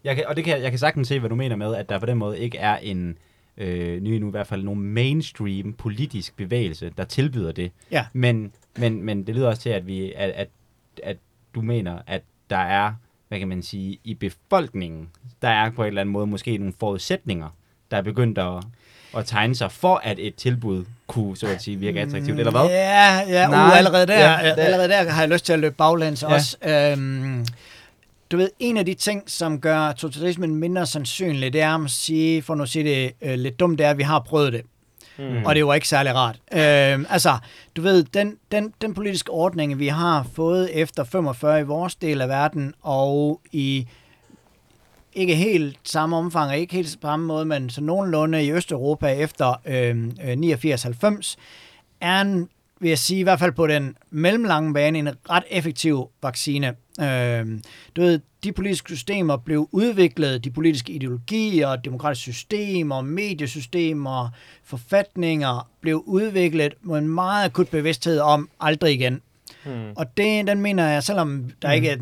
Jeg 0.05 0.17
kan, 0.17 0.25
og 0.27 0.37
det 0.37 0.45
kan, 0.45 0.63
jeg 0.63 0.71
kan 0.71 0.79
sagtens 0.79 1.09
se, 1.09 1.21
hvad 1.21 1.31
du 1.31 1.35
mener 1.35 1.57
med, 1.57 1.75
at 1.75 1.89
der 1.89 1.99
på 1.99 2.07
den 2.07 2.19
måde 2.19 2.39
ikke 2.39 2.59
er 2.59 2.77
en, 2.77 3.19
øh, 3.57 4.03
ny 4.03 4.19
nu 4.19 4.29
i 4.29 4.31
hvert 4.31 4.47
fald, 4.47 4.63
nogen 4.63 4.83
mainstream 4.83 5.73
politisk 5.73 6.37
bevægelse, 6.37 6.93
der 6.97 7.05
tilbyder 7.05 7.53
det. 7.53 7.73
Ja. 7.91 8.07
Men 8.13 8.53
men, 8.79 9.03
men 9.03 9.27
det 9.27 9.35
lyder 9.35 9.49
også 9.49 9.63
til, 9.63 9.71
at, 9.71 9.87
vi, 9.87 10.13
at, 10.17 10.31
at, 10.31 10.49
at 11.03 11.17
du 11.55 11.61
mener, 11.61 11.99
at 12.07 12.23
der 12.51 12.57
er, 12.57 12.93
hvad 13.29 13.39
kan 13.39 13.49
man 13.49 13.63
sige, 13.63 13.99
i 14.05 14.15
befolkningen, 14.15 15.09
der 15.43 15.49
er 15.49 15.71
på 15.71 15.83
en 15.83 15.89
eller 15.89 16.01
anden 16.01 16.13
måde 16.13 16.27
måske 16.27 16.59
nogle 16.59 16.75
forudsætninger, 16.81 17.49
der 17.91 17.97
er 17.97 18.03
begyndt 18.03 18.39
at, 18.39 18.65
at 19.17 19.27
tegne 19.27 19.55
sig 19.55 19.73
for, 19.73 20.01
at 20.05 20.19
et 20.19 20.35
tilbud 20.35 20.85
kunne, 21.07 21.37
så 21.37 21.47
at 21.47 21.63
sige, 21.63 21.77
virke 21.77 22.01
attraktivt, 22.01 22.39
eller 22.39 22.51
hvad? 22.51 22.65
Ja, 22.65 23.21
ja, 23.29 23.49
Nej, 23.49 23.67
uh, 23.67 23.79
allerede, 23.79 24.07
der, 24.07 24.19
ja, 24.19 24.55
der, 24.55 24.63
allerede 24.63 24.89
der 24.89 25.11
har 25.11 25.23
jeg 25.23 25.31
lyst 25.31 25.47
til 25.47 25.53
at 25.53 25.59
løbe 25.59 25.75
baglæns 25.75 26.23
ja. 26.23 26.35
også. 26.35 26.57
Øhm, 26.63 27.47
du 28.31 28.37
ved, 28.37 28.51
en 28.59 28.77
af 28.77 28.87
de 28.87 28.95
ting, 28.95 29.23
som 29.27 29.61
gør 29.61 29.93
totalitarismen 29.93 30.55
mindre 30.55 30.87
sandsynlig, 30.87 31.53
det 31.53 31.61
er 31.61 31.85
at 31.85 31.91
sige, 31.91 32.43
for 32.43 32.55
nu 32.55 32.63
at 32.63 32.69
sige 32.69 32.85
det 32.85 33.13
øh, 33.23 33.39
lidt 33.39 33.61
dumt, 33.61 33.79
det 33.79 33.87
er, 33.87 33.91
at 33.91 33.99
vi 33.99 34.03
har 34.03 34.19
prøvet 34.19 34.53
det. 34.53 34.63
Mm. 35.19 35.45
Og 35.45 35.55
det 35.55 35.67
var 35.67 35.75
ikke 35.75 35.89
særlig 35.89 36.15
rart. 36.15 36.37
Øh, 36.53 37.13
altså, 37.13 37.39
du 37.77 37.83
ved, 37.83 38.05
den, 38.05 38.37
den, 38.53 38.73
den 38.81 38.95
politiske 38.95 39.31
ordning, 39.31 39.79
vi 39.79 39.89
har 39.89 40.27
fået 40.35 40.83
efter 40.83 41.05
45 41.05 41.61
i 41.61 41.63
vores 41.63 41.95
del 41.95 42.21
af 42.21 42.29
verden, 42.29 42.75
og 42.83 43.41
i 43.53 43.87
ikke 45.15 45.35
helt 45.35 45.79
samme 45.85 46.17
omfang, 46.17 46.51
og 46.51 46.59
ikke 46.59 46.75
helt 46.75 46.99
på 47.01 47.07
samme 47.07 47.27
måde, 47.27 47.45
men 47.45 47.71
så 47.71 47.81
nogenlunde 47.81 48.45
i 48.45 48.53
Østeuropa 48.53 49.07
efter 49.07 49.61
øhm, 49.67 50.13
øh, 50.25 50.33
89-90, 50.33 51.37
er 52.01 52.21
en 52.21 52.49
vil 52.81 52.89
jeg 52.89 52.99
sige, 52.99 53.21
i 53.21 53.23
hvert 53.23 53.39
fald 53.39 53.53
på 53.53 53.67
den 53.67 53.97
mellemlange 54.11 54.75
bane, 54.75 54.99
en 54.99 55.09
ret 55.31 55.45
effektiv 55.51 56.11
vaccine. 56.23 56.75
Øh, 57.01 57.47
du 57.97 58.01
ved, 58.01 58.21
de 58.45 58.53
politiske 58.53 58.89
systemer 58.89 59.37
blev 59.37 59.69
udviklet, 59.73 60.45
de 60.45 60.51
politiske 60.51 60.93
ideologier, 60.93 61.77
demokratiske 61.77 62.33
systemer, 62.33 63.01
mediesystemer, 63.01 64.29
forfatninger 64.65 65.69
blev 65.81 66.03
udviklet 66.07 66.75
med 66.83 66.99
en 66.99 67.09
meget 67.09 67.45
akut 67.45 67.69
bevidsthed 67.69 68.19
om 68.19 68.49
aldrig 68.61 68.95
igen. 68.95 69.21
Hmm. 69.65 69.91
Og 69.97 70.17
det, 70.17 70.47
den 70.47 70.61
mener 70.61 70.89
jeg, 70.89 71.03
selvom 71.03 71.51
der 71.63 71.69
hmm. 71.69 71.75
ikke 71.75 71.89
er 71.89 71.97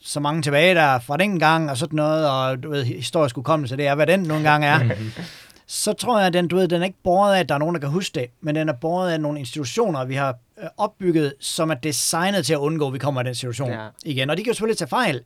så 0.00 0.20
mange 0.20 0.42
tilbage 0.42 0.74
der 0.74 0.98
fra 0.98 1.16
den 1.16 1.38
gang 1.38 1.70
og 1.70 1.76
sådan 1.76 1.96
noget, 1.96 2.30
og 2.30 2.62
du 2.62 2.70
ved, 2.70 2.84
historisk 2.84 3.38
udkommelse, 3.38 3.76
det 3.76 3.86
er, 3.86 3.94
hvad 3.94 4.06
den 4.06 4.20
nogle 4.20 4.50
gange 4.50 4.66
er, 4.66 4.80
så 5.66 5.92
tror 5.92 6.18
jeg, 6.18 6.26
at 6.26 6.32
den, 6.32 6.48
du 6.48 6.56
ved, 6.56 6.68
den 6.68 6.82
er 6.82 6.86
ikke 6.86 6.98
båret 7.04 7.34
af, 7.34 7.40
at 7.40 7.48
der 7.48 7.54
er 7.54 7.58
nogen, 7.58 7.74
der 7.74 7.80
kan 7.80 7.90
huske 7.90 8.20
det, 8.20 8.26
men 8.40 8.54
den 8.54 8.68
er 8.68 8.72
båret 8.72 9.12
af 9.12 9.20
nogle 9.20 9.38
institutioner, 9.38 10.04
vi 10.04 10.14
har 10.14 10.36
øh, 10.62 10.68
opbygget, 10.76 11.34
som 11.40 11.70
er 11.70 11.74
designet 11.74 12.46
til 12.46 12.52
at 12.52 12.58
undgå, 12.58 12.86
at 12.86 12.92
vi 12.92 12.98
kommer 12.98 13.20
i 13.20 13.24
den 13.24 13.34
situation 13.34 13.70
ja. 13.70 13.86
igen. 14.04 14.30
Og 14.30 14.36
de 14.36 14.42
kan 14.42 14.50
jo 14.50 14.54
selvfølgelig 14.54 14.78
tage 14.78 14.88
fejl. 14.88 15.20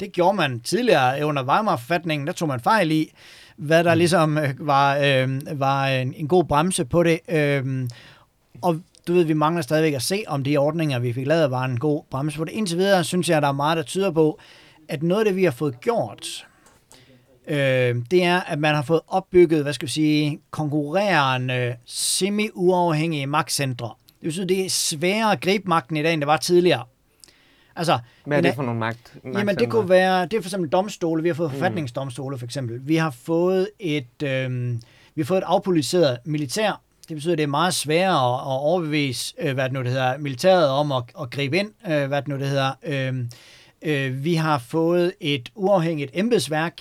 Det 0.00 0.12
gjorde 0.12 0.36
man 0.36 0.60
tidligere 0.60 1.26
under 1.26 1.42
Weimar-forfatningen, 1.42 2.26
der 2.26 2.32
tog 2.32 2.48
man 2.48 2.60
fejl 2.60 2.90
i, 2.90 3.12
hvad 3.56 3.84
der 3.84 3.94
mm. 3.94 3.98
ligesom 3.98 4.38
øh, 4.38 4.66
var, 4.66 4.96
øh, 4.96 5.40
var 5.52 5.86
en, 5.86 6.14
en 6.14 6.28
god 6.28 6.44
bremse 6.44 6.84
på 6.84 7.02
det. 7.02 7.20
Øh, 7.28 7.88
og 8.62 8.80
du 9.06 9.12
ved, 9.12 9.24
vi 9.24 9.32
mangler 9.32 9.62
stadigvæk 9.62 9.94
at 9.94 10.02
se, 10.02 10.24
om 10.26 10.44
de 10.44 10.56
ordninger, 10.56 10.98
vi 10.98 11.12
fik 11.12 11.26
lavet, 11.26 11.50
var 11.50 11.64
en 11.64 11.78
god 11.78 12.02
bremse 12.10 12.38
på 12.38 12.44
det. 12.44 12.52
Indtil 12.52 12.78
videre 12.78 13.04
synes 13.04 13.28
jeg, 13.28 13.36
at 13.36 13.42
der 13.42 13.48
er 13.48 13.52
meget, 13.52 13.76
der 13.76 13.82
tyder 13.82 14.10
på, 14.10 14.38
at 14.88 15.02
noget 15.02 15.20
af 15.20 15.24
det, 15.24 15.36
vi 15.36 15.44
har 15.44 15.50
fået 15.50 15.80
gjort, 15.80 16.46
øh, 17.48 17.96
det 18.10 18.24
er, 18.24 18.40
at 18.40 18.58
man 18.58 18.74
har 18.74 18.82
fået 18.82 19.00
opbygget, 19.08 19.62
hvad 19.62 19.72
skal 19.72 19.86
vi 19.86 19.92
sige, 19.92 20.40
konkurrerende, 20.50 21.76
semi-uafhængige 21.86 23.26
magtcentre. 23.26 23.94
Det 24.22 24.34
sige, 24.34 24.48
det 24.48 24.64
er 24.64 24.70
sværere 24.70 25.32
at 25.32 25.40
gribe 25.40 25.68
magten 25.68 25.96
i 25.96 26.02
dag, 26.02 26.12
end 26.12 26.20
det 26.20 26.26
var 26.26 26.36
tidligere. 26.36 26.84
Altså, 27.76 27.98
Hvad 28.26 28.38
er 28.38 28.42
det 28.42 28.54
for 28.54 28.62
nogle 28.62 28.80
magt? 28.80 29.14
Jamen, 29.24 29.56
det 29.56 29.70
kunne 29.70 29.88
være, 29.88 30.22
det 30.22 30.32
er 30.34 30.40
for 30.40 30.48
eksempel 30.48 30.70
domstole. 30.70 31.22
Vi 31.22 31.28
har 31.28 31.34
fået 31.34 31.50
mm. 31.50 31.58
forfatningsdomstole, 31.58 32.38
for 32.38 32.44
eksempel. 32.44 32.80
Vi 32.82 32.96
har 32.96 33.10
fået 33.10 33.68
et, 33.78 34.22
øh, 34.22 34.72
vi 35.14 35.22
har 35.22 35.24
fået 35.24 35.38
et 35.38 35.44
afpolitiseret 35.46 36.18
militær. 36.24 36.80
Det 37.08 37.16
betyder, 37.16 37.32
at 37.32 37.38
det 37.38 37.42
er 37.44 37.48
meget 37.48 37.74
sværere 37.74 38.34
at, 38.34 38.40
at 38.40 38.60
overbevise, 38.60 39.34
øh, 39.38 39.54
hvad 39.54 39.64
det 39.64 39.72
nu 39.72 39.82
det 39.82 39.88
hedder, 39.88 40.18
militæret 40.18 40.68
om 40.68 40.92
at, 40.92 41.02
at 41.20 41.30
gribe 41.30 41.58
ind, 41.58 41.70
øh, 41.90 42.06
hvad 42.06 42.22
det 42.22 42.28
nu 42.28 42.38
det 42.38 42.48
hedder. 42.48 42.72
Øh, 42.82 43.24
øh, 43.82 44.24
vi 44.24 44.34
har 44.34 44.58
fået 44.58 45.12
et 45.20 45.48
uafhængigt 45.54 46.10
embedsværk, 46.14 46.80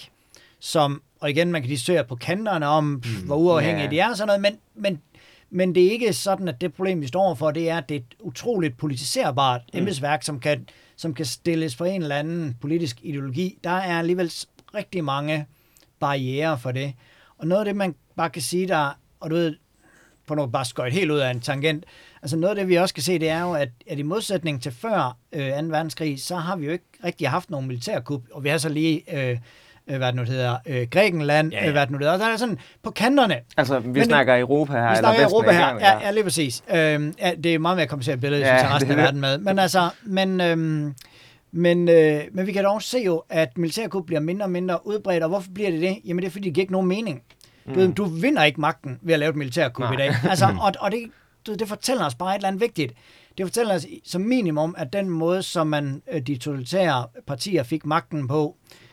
som, 0.60 1.02
og 1.19 1.30
igen, 1.30 1.52
man 1.52 1.62
kan 1.62 1.69
diskutere 1.69 2.04
på 2.04 2.15
kanterne 2.15 2.67
om, 2.67 2.84
mm. 2.84 3.02
hvor 3.26 3.36
uafhængige 3.36 3.84
yeah. 3.84 3.91
de 3.91 4.00
er 4.00 4.10
og 4.10 4.17
sådan 4.17 4.28
noget, 4.28 4.41
men, 4.41 4.58
men, 4.76 5.02
men 5.50 5.76
det 5.76 5.88
er 5.88 5.91
ikke 5.91 6.13
sådan, 6.13 6.48
at 6.48 6.62
det 6.62 6.74
problem, 6.74 7.02
vi 7.02 7.08
står 7.08 7.22
overfor, 7.22 7.52
det 7.52 7.69
er, 7.69 7.78
at 7.78 7.89
det 7.89 7.95
er 7.95 8.00
et 8.00 8.15
utroligt 8.19 8.78
politiserbart 8.78 9.62
mm. 9.74 9.80
embedsværk, 9.80 10.24
som 10.24 10.39
kan, 10.39 10.67
som 10.95 11.13
kan 11.13 11.26
stilles 11.26 11.76
for 11.76 11.86
en 11.86 12.02
eller 12.02 12.15
anden 12.15 12.58
politisk 12.62 12.98
ideologi. 13.04 13.58
Der 13.63 13.69
er 13.69 14.00
alligevel 14.00 14.34
rigtig 14.76 15.04
mange 15.04 15.45
barriere 16.00 16.60
for 16.60 16.72
det. 16.72 16.93
Og 17.38 17.48
noget 17.48 17.60
af 17.60 17.65
det, 17.65 17.76
man 17.76 17.95
bare 18.15 18.30
kan 18.30 18.41
sige, 18.41 18.67
der 18.67 18.93
og 19.19 19.30
du 19.30 19.36
ved, 19.36 19.56
på 20.28 20.36
noget 20.36 20.52
bare 20.52 20.65
skøjt 20.65 20.93
helt 20.93 21.12
ud 21.12 21.17
af 21.17 21.32
en 21.32 21.39
tangent. 21.39 21.86
Altså 22.22 22.38
noget 22.38 22.50
af 22.50 22.56
det, 22.56 22.67
vi 22.67 22.76
også 22.76 22.93
kan 22.93 23.04
se, 23.04 23.19
det 23.19 23.30
er 23.30 23.41
jo, 23.41 23.54
at, 23.54 23.69
at 23.88 24.00
i 24.00 24.02
modsætning 24.02 24.63
til 24.63 24.72
før 24.72 25.17
øh, 25.32 25.41
2. 25.41 25.65
verdenskrig, 25.67 26.22
så 26.22 26.36
har 26.36 26.56
vi 26.56 26.65
jo 26.65 26.72
ikke 26.72 26.86
rigtig 27.04 27.30
haft 27.30 27.50
nogen 27.50 27.67
militærkup, 27.67 28.22
og 28.32 28.43
vi 28.43 28.50
har 28.50 28.58
så 28.58 28.69
lige... 28.69 29.32
Øh 29.32 29.38
hvad 29.97 30.08
det 30.08 30.15
nu 30.15 30.23
hedder, 30.23 30.58
øh, 30.65 30.88
Grækenland, 30.91 31.52
ja, 31.52 31.60
ja. 31.60 31.67
Øh, 31.67 31.71
hvad 31.71 31.82
det 31.82 31.91
nu 31.91 31.97
hedder. 31.97 32.17
Der 32.17 32.25
er 32.25 32.38
sådan 32.38 32.58
på 32.84 32.91
kanterne. 32.91 33.39
Altså, 33.58 33.80
vi 33.80 33.88
Men, 33.89 34.04
snakker 34.04 34.38
Europa 34.38 34.73
her, 34.73 34.89
vi 34.89 34.95
snakker 34.95 35.19
eller 35.19 35.30
Europa 35.30 35.52
her, 35.52 35.75
ja, 35.80 35.99
ja, 35.99 36.12
lige 36.12 36.23
præcis. 36.23 36.63
Øh, 36.69 36.75
ja, 36.75 37.32
det 37.43 37.45
er 37.45 37.60
meget 37.60 37.78
mere 37.78 37.88
kompliceret 37.88 38.21
billede, 38.21 38.41
ja, 38.41 38.58
synes 38.58 38.73
resten 38.73 38.91
af 38.91 38.97
verden 38.97 39.21
med. 39.21 39.38
Men 39.38 39.60
altså, 39.60 39.89
men, 40.04 40.41
øh, 40.41 40.58
men, 41.52 41.89
øh, 41.89 42.21
men 42.32 42.47
vi 42.47 42.52
kan 42.52 42.63
dog 42.63 42.82
se 42.82 42.97
jo, 42.97 43.23
at 43.30 43.58
militærkup 43.58 44.06
bliver 44.06 44.19
mindre 44.19 44.45
og 44.45 44.52
mindre 44.52 44.88
udbredt, 44.88 45.23
og 45.23 45.30
hvorfor 45.30 45.52
bliver 45.54 45.71
det 45.71 45.82
det? 45.82 45.97
Jamen 46.06 46.21
det 46.21 46.28
er, 46.28 46.32
fordi 46.32 46.45
det 46.45 46.54
giver 46.54 46.63
ikke 46.63 46.73
nogen 46.73 46.88
mening. 46.88 47.21
Mm. 47.65 47.73
Du, 47.73 47.91
du 47.91 48.06
vinder 48.06 48.43
ikke 48.43 48.62
magten 48.62 48.99
ved 49.02 49.13
at 49.13 49.19
lave 49.19 49.30
et 49.30 49.36
militærkup 49.36 49.93
i 49.93 49.97
dag. 49.97 50.12
Altså, 50.30 50.45
og, 50.62 50.73
og 50.80 50.91
det, 50.91 50.99
du, 51.47 51.54
det 51.54 51.67
fortæller 51.67 52.06
os 52.06 52.15
bare 52.15 52.30
et 52.30 52.36
eller 52.36 52.47
andet 52.47 52.62
vigtigt. 52.62 52.93
Det 53.38 53.45
fortæller 53.45 53.75
os 53.75 53.86
som 54.06 54.21
minimum, 54.21 54.75
at 54.78 54.93
den 54.93 55.10
måde, 55.10 55.43
som 55.43 55.67
man 55.67 56.02
øh, 56.12 56.21
de 56.21 56.38
totalitære 56.38 57.06
partier 57.28 57.63
fik 57.63 57.86
magten 57.86 58.28
på 58.28 58.56
øh, 58.71 58.88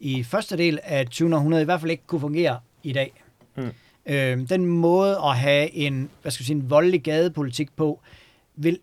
i 0.00 0.24
første 0.24 0.58
del 0.58 0.78
af 0.82 1.06
20. 1.06 1.34
århundrede, 1.34 1.62
i 1.62 1.64
hvert 1.64 1.80
fald 1.80 1.90
ikke 1.90 2.06
kunne 2.06 2.20
fungere 2.20 2.58
i 2.82 2.92
dag. 2.92 3.12
Mm. 3.56 3.70
Øh, 4.06 4.48
den 4.48 4.66
måde 4.66 5.18
at 5.24 5.36
have 5.36 5.74
en, 5.74 6.10
hvad 6.22 6.32
skal 6.32 6.42
jeg 6.42 6.46
sige, 6.46 6.56
en 6.56 6.70
voldelig 6.70 7.02
gadepolitik 7.02 7.76
på, 7.76 8.00
vil 8.56 8.78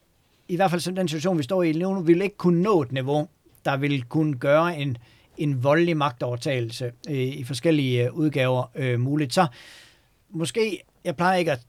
i 0.48 0.56
hvert 0.56 0.72
fald 0.72 0.96
den 0.96 1.08
situation, 1.08 1.38
vi 1.38 1.44
står 1.44 1.64
i 1.64 1.72
nu, 1.72 2.02
vil 2.02 2.22
ikke 2.22 2.38
kunne 2.38 2.62
nå 2.62 2.82
et 2.82 2.92
niveau, 2.92 3.28
der 3.66 3.78
vil 3.78 4.04
kunne 4.04 4.38
gøre 4.38 4.78
en, 4.78 4.98
en 5.38 5.64
voldelig 5.64 5.98
magtovertagelse 5.98 6.92
øh, 7.10 7.16
i 7.18 7.44
forskellige 7.44 8.06
øh, 8.06 8.14
udgaver 8.14 8.72
øh, 8.76 9.00
muligt. 9.00 9.34
Så 9.34 9.48
måske, 10.30 10.84
jeg 11.04 11.16
plejer 11.16 11.38
ikke 11.38 11.52
at 11.52 11.60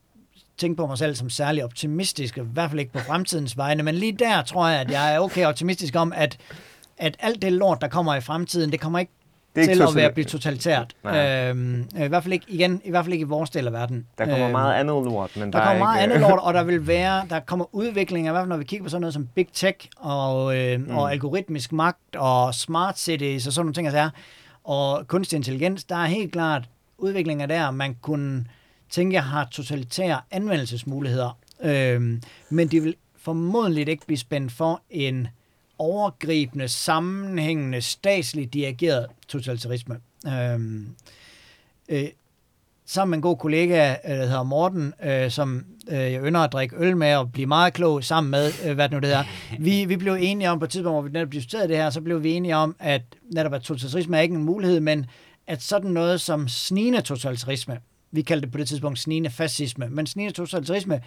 tænke 0.57 0.77
på 0.77 0.87
mig 0.87 0.99
selv 0.99 1.15
som 1.15 1.31
særlig 1.31 1.65
optimistisk, 1.65 2.39
i 2.39 2.41
hvert 2.41 2.71
fald 2.71 2.81
ikke 2.81 2.93
på 2.93 2.99
fremtidens 2.99 3.57
vegne, 3.57 3.83
men 3.83 3.95
lige 3.95 4.13
der 4.13 4.43
tror 4.43 4.69
jeg, 4.69 4.81
at 4.81 4.91
jeg 4.91 5.15
er 5.15 5.19
okay 5.19 5.47
optimistisk 5.47 5.97
om, 5.97 6.13
at, 6.17 6.39
at 6.99 7.17
alt 7.21 7.43
det 7.43 7.53
lort, 7.53 7.81
der 7.81 7.89
kommer 7.89 8.15
i 8.15 8.21
fremtiden, 8.21 8.73
det 8.73 8.81
kommer 8.81 8.99
ikke 8.99 9.13
det 9.57 9.69
til 9.69 9.83
at 9.83 9.95
være 9.95 10.13
blive 10.13 10.25
totalitært. 10.25 10.95
Øhm, 11.07 11.89
I 11.97 12.07
hvert 12.07 12.23
fald 12.23 12.33
ikke 12.33 12.47
igen, 12.49 12.81
i 12.85 12.91
hvert 12.91 13.05
fald 13.05 13.13
ikke 13.13 13.23
i 13.23 13.29
vores 13.29 13.51
del 13.51 13.67
af 13.67 13.73
verden. 13.73 14.07
Der 14.19 14.25
kommer 14.25 14.45
øhm, 14.45 14.53
meget 14.53 14.75
andet 14.75 15.05
lort, 15.05 15.37
men 15.37 15.53
der, 15.53 15.59
der 15.59 15.67
kommer 15.67 15.79
meget 15.79 16.03
ikke... 16.03 16.15
andet 16.15 16.29
lort, 16.29 16.41
og 16.43 16.55
der 16.55 16.65
vil 16.71 16.87
være, 16.87 17.27
der 17.31 17.41
kommer 17.41 17.75
udvikling, 17.75 18.27
i 18.27 18.31
hvert 18.31 18.41
fald 18.41 18.49
når 18.49 18.57
vi 18.57 18.65
kigger 18.65 18.85
på 18.85 18.91
sådan 18.91 19.01
noget 19.01 19.15
som 19.15 19.27
big 19.35 19.49
tech 19.53 19.89
og, 19.97 20.59
øh, 20.59 20.81
mm. 20.81 20.97
og 20.97 21.13
algoritmisk 21.13 21.73
magt 21.73 22.17
og 22.17 22.55
smart 22.55 22.99
cities 22.99 23.47
og 23.47 23.53
sådan 23.53 23.65
nogle 23.65 23.75
ting, 23.75 23.87
altså, 23.87 24.11
og 24.65 25.07
kunstig 25.07 25.37
intelligens, 25.37 25.85
der 25.85 25.97
er 25.97 26.07
helt 26.07 26.33
klart 26.33 26.69
udviklinger 26.99 27.47
der, 27.47 27.71
man 27.71 27.97
kunne 28.03 28.45
tænke 28.91 29.21
har 29.21 29.49
totalitære 29.51 30.21
anvendelsesmuligheder, 30.31 31.39
øhm, 31.63 32.23
men 32.51 32.69
de 32.69 32.81
vil 32.81 32.95
formodentlig 33.17 33.89
ikke 33.89 34.07
blive 34.07 34.19
spændt 34.19 34.53
for 34.53 34.83
en 34.91 35.29
overgribende, 35.79 36.69
sammenhængende, 36.69 37.81
statsligt 37.81 38.55
dirigeret 38.55 39.07
totalitarisme. 39.29 39.97
Øhm, 40.27 40.89
øh, 41.89 42.09
sammen 42.87 43.11
med 43.11 43.19
en 43.19 43.23
god 43.23 43.37
kollega, 43.37 43.97
øh, 44.05 44.11
der 44.11 44.27
hedder 44.27 44.43
Morten, 44.43 44.95
øh, 45.05 45.31
som 45.31 45.65
øh, 45.89 45.97
jeg 45.97 46.23
ynder 46.25 46.41
at 46.41 46.53
drikke 46.53 46.77
øl 46.79 46.97
med 46.97 47.17
og 47.17 47.33
blive 47.33 47.47
meget 47.47 47.75
klog 47.75 48.05
sammen 48.05 48.31
med, 48.31 48.53
øh, 48.65 48.75
hvad 48.75 48.89
det 48.89 48.93
nu 48.93 49.09
det 49.09 49.13
er. 49.13 49.25
Vi, 49.59 49.85
vi 49.85 49.97
blev 49.97 50.17
enige 50.21 50.51
om, 50.51 50.59
på 50.59 50.65
et 50.65 50.71
tidspunkt, 50.71 50.95
hvor 50.95 51.03
vi 51.03 51.11
netop 51.11 51.33
diskuterede 51.33 51.69
det 51.69 51.77
her, 51.77 51.91
så 51.91 52.01
blev 52.01 52.23
vi 52.23 52.33
enige 52.33 52.57
om, 52.57 52.77
at 52.79 53.03
netop 53.35 53.55
at 53.55 53.63
totalitarisme 53.63 54.17
er 54.17 54.21
ikke 54.21 54.35
en 54.35 54.45
mulighed, 54.45 54.81
men 54.81 55.07
at 55.47 55.63
sådan 55.63 55.91
noget 55.91 56.21
som 56.21 56.49
snigende 56.49 57.01
totalitarisme, 57.01 57.79
vi 58.11 58.23
kaldte 58.23 58.45
det 58.45 58.53
på 58.53 58.59
det 58.59 58.69
tidspunkt 58.69 58.99
snigende 58.99 59.31
fascisme, 59.31 59.89
men 59.89 60.07
snigende 60.07 60.37
totalitarisme 60.37 61.01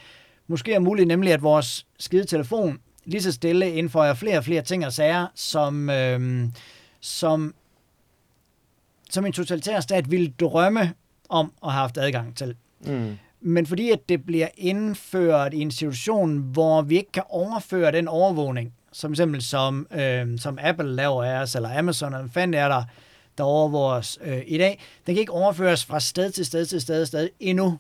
måske 0.47 0.73
er 0.73 0.79
muligt, 0.79 1.07
nemlig 1.07 1.33
at 1.33 1.41
vores 1.41 1.85
skide 1.99 2.23
telefon 2.23 2.79
lige 3.07 3.21
så 3.21 3.31
stille 3.31 3.73
indføjer 3.73 4.13
flere 4.13 4.37
og 4.37 4.43
flere 4.43 4.61
ting 4.61 4.85
og 4.85 4.93
sager, 4.93 5.27
som, 5.35 5.89
øh, 5.89 6.47
som, 7.01 7.55
som 9.09 9.25
en 9.25 9.33
totalitær 9.33 9.79
stat 9.79 10.11
ville 10.11 10.33
drømme 10.39 10.93
om 11.29 11.53
at 11.63 11.71
have 11.71 11.81
haft 11.81 11.97
adgang 11.97 12.37
til. 12.37 12.55
Mm. 12.85 13.17
Men 13.41 13.65
fordi 13.65 13.91
at 13.91 14.09
det 14.09 14.25
bliver 14.25 14.47
indført 14.57 15.53
i 15.53 15.59
en 15.59 15.71
situation, 15.71 16.37
hvor 16.37 16.81
vi 16.81 16.97
ikke 16.97 17.11
kan 17.11 17.23
overføre 17.29 17.91
den 17.91 18.07
overvågning, 18.07 18.73
som 18.91 19.11
eksempel 19.11 19.41
som, 19.41 19.87
øh, 19.91 20.39
som 20.39 20.59
Apple 20.61 20.95
laver 20.95 21.23
af 21.23 21.41
os, 21.41 21.55
eller 21.55 21.77
Amazon, 21.79 22.13
eller 22.13 22.21
hvad 22.21 22.31
fanden 22.31 22.53
er 22.53 22.67
der, 22.67 22.83
der 23.37 23.43
overvåger 23.43 23.93
os 23.93 24.19
øh, 24.21 24.41
i 24.47 24.57
dag, 24.57 24.79
den 25.05 25.15
kan 25.15 25.19
ikke 25.19 25.31
overføres 25.31 25.85
fra 25.85 25.99
sted 25.99 26.31
til 26.31 26.45
sted 26.45 26.65
til 26.65 26.81
sted 26.81 26.99
til 26.99 27.07
sted 27.07 27.29
endnu. 27.39 27.79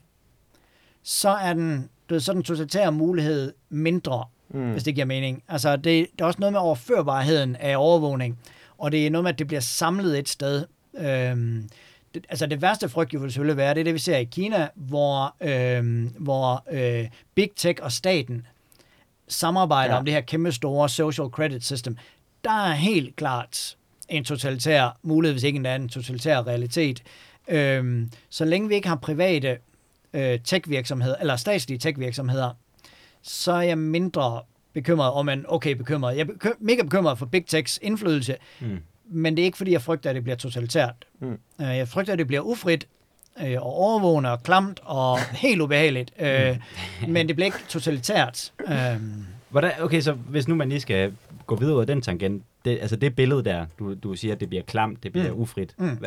Så 1.03 1.29
er 1.29 1.53
den, 1.53 1.89
du 2.09 2.13
ved, 2.13 2.19
så 2.19 2.33
den 2.33 2.43
totalitære 2.43 2.91
mulighed 2.91 3.53
mindre 3.69 4.25
mm. 4.49 4.71
hvis 4.71 4.83
det 4.83 4.95
giver 4.95 5.05
mening. 5.05 5.43
Altså, 5.47 5.75
det, 5.75 5.83
det 5.85 6.21
er 6.21 6.25
også 6.25 6.39
noget 6.39 6.53
med 6.53 6.59
overførbarheden 6.59 7.55
af 7.55 7.77
overvågning, 7.77 8.39
og 8.77 8.91
det 8.91 9.07
er 9.07 9.09
noget 9.09 9.23
med, 9.23 9.31
at 9.31 9.39
det 9.39 9.47
bliver 9.47 9.59
samlet 9.59 10.19
et 10.19 10.29
sted. 10.29 10.65
Øhm, 10.97 11.69
det, 12.13 12.25
altså 12.29 12.45
det 12.45 12.61
værste 12.61 12.89
frygt 12.89 13.13
jo 13.13 13.19
vil 13.19 13.31
selvfølgelig 13.31 13.57
være, 13.57 13.73
det 13.73 13.79
er 13.79 13.83
det, 13.83 13.93
vi 13.93 13.99
ser 13.99 14.17
i 14.17 14.23
Kina, 14.23 14.67
hvor, 14.75 15.35
øhm, 15.41 16.13
hvor 16.19 16.63
øh, 16.71 17.07
Big 17.35 17.49
Tech 17.55 17.79
og 17.83 17.91
staten 17.91 18.47
samarbejder 19.27 19.93
ja. 19.93 19.99
om 19.99 20.05
det 20.05 20.13
her 20.13 20.21
kæmpe 20.21 20.51
store 20.51 20.89
social 20.89 21.27
credit 21.27 21.65
system. 21.65 21.97
Der 22.43 22.67
er 22.67 22.73
helt 22.73 23.15
klart 23.15 23.77
en 24.09 24.23
totalitær 24.23 24.97
mulighed, 25.03 25.33
hvis 25.33 25.43
ikke 25.43 25.57
en 25.57 25.65
anden 25.65 25.89
totalitær 25.89 26.47
realitet. 26.47 27.03
Øhm, 27.47 28.11
så 28.29 28.45
længe 28.45 28.69
vi 28.69 28.75
ikke 28.75 28.87
har 28.87 28.95
private 28.95 29.57
øh, 30.13 30.39
tech-virksomheder, 30.43 31.15
eller 31.19 31.35
statslige 31.35 31.79
tech-virksomheder, 31.79 32.49
så 33.21 33.51
er 33.51 33.61
jeg 33.61 33.77
mindre 33.77 34.41
bekymret, 34.73 35.11
og 35.11 35.25
man 35.25 35.45
okay 35.47 35.71
bekymret. 35.71 36.17
Jeg 36.17 36.27
er 36.43 36.51
mega 36.59 36.81
bekymret 36.81 37.17
for 37.17 37.25
Big 37.25 37.45
Techs 37.45 37.79
indflydelse, 37.81 38.35
mm. 38.59 38.79
men 39.09 39.37
det 39.37 39.41
er 39.41 39.45
ikke 39.45 39.57
fordi, 39.57 39.71
jeg 39.71 39.81
frygter, 39.81 40.09
at 40.09 40.15
det 40.15 40.23
bliver 40.23 40.35
totalitært. 40.35 40.95
Mm. 41.19 41.37
Øh, 41.61 41.77
jeg 41.77 41.87
frygter, 41.87 42.13
at 42.13 42.19
det 42.19 42.27
bliver 42.27 42.41
ufrit, 42.41 42.87
øh, 43.45 43.55
og 43.55 43.73
overvågende 43.73 44.31
og 44.31 44.43
klamt 44.43 44.79
og 44.83 45.19
helt 45.19 45.61
ubehageligt, 45.61 46.11
øh, 46.19 46.57
mm. 47.01 47.09
men 47.09 47.27
det 47.27 47.35
bliver 47.35 47.45
ikke 47.45 47.63
totalitært. 47.69 48.53
Hvordan, 49.49 49.71
okay, 49.81 50.01
så 50.01 50.11
hvis 50.11 50.47
nu 50.47 50.55
man 50.55 50.69
lige 50.69 50.81
skal 50.81 51.13
gå 51.47 51.55
videre 51.55 51.75
ud 51.75 51.81
af 51.81 51.87
den 51.87 52.01
tangent, 52.01 52.43
det, 52.67 52.79
altså 52.81 52.95
det 52.95 53.15
billede 53.15 53.43
der, 53.43 53.65
du, 53.79 53.93
du 53.93 54.15
siger, 54.15 54.33
at 54.33 54.39
det 54.39 54.49
bliver 54.49 54.63
klamt, 54.63 55.03
det 55.03 55.11
bliver 55.11 55.33
mm. 55.33 55.39
ufrit. 55.39 55.75
Mm. 55.77 55.97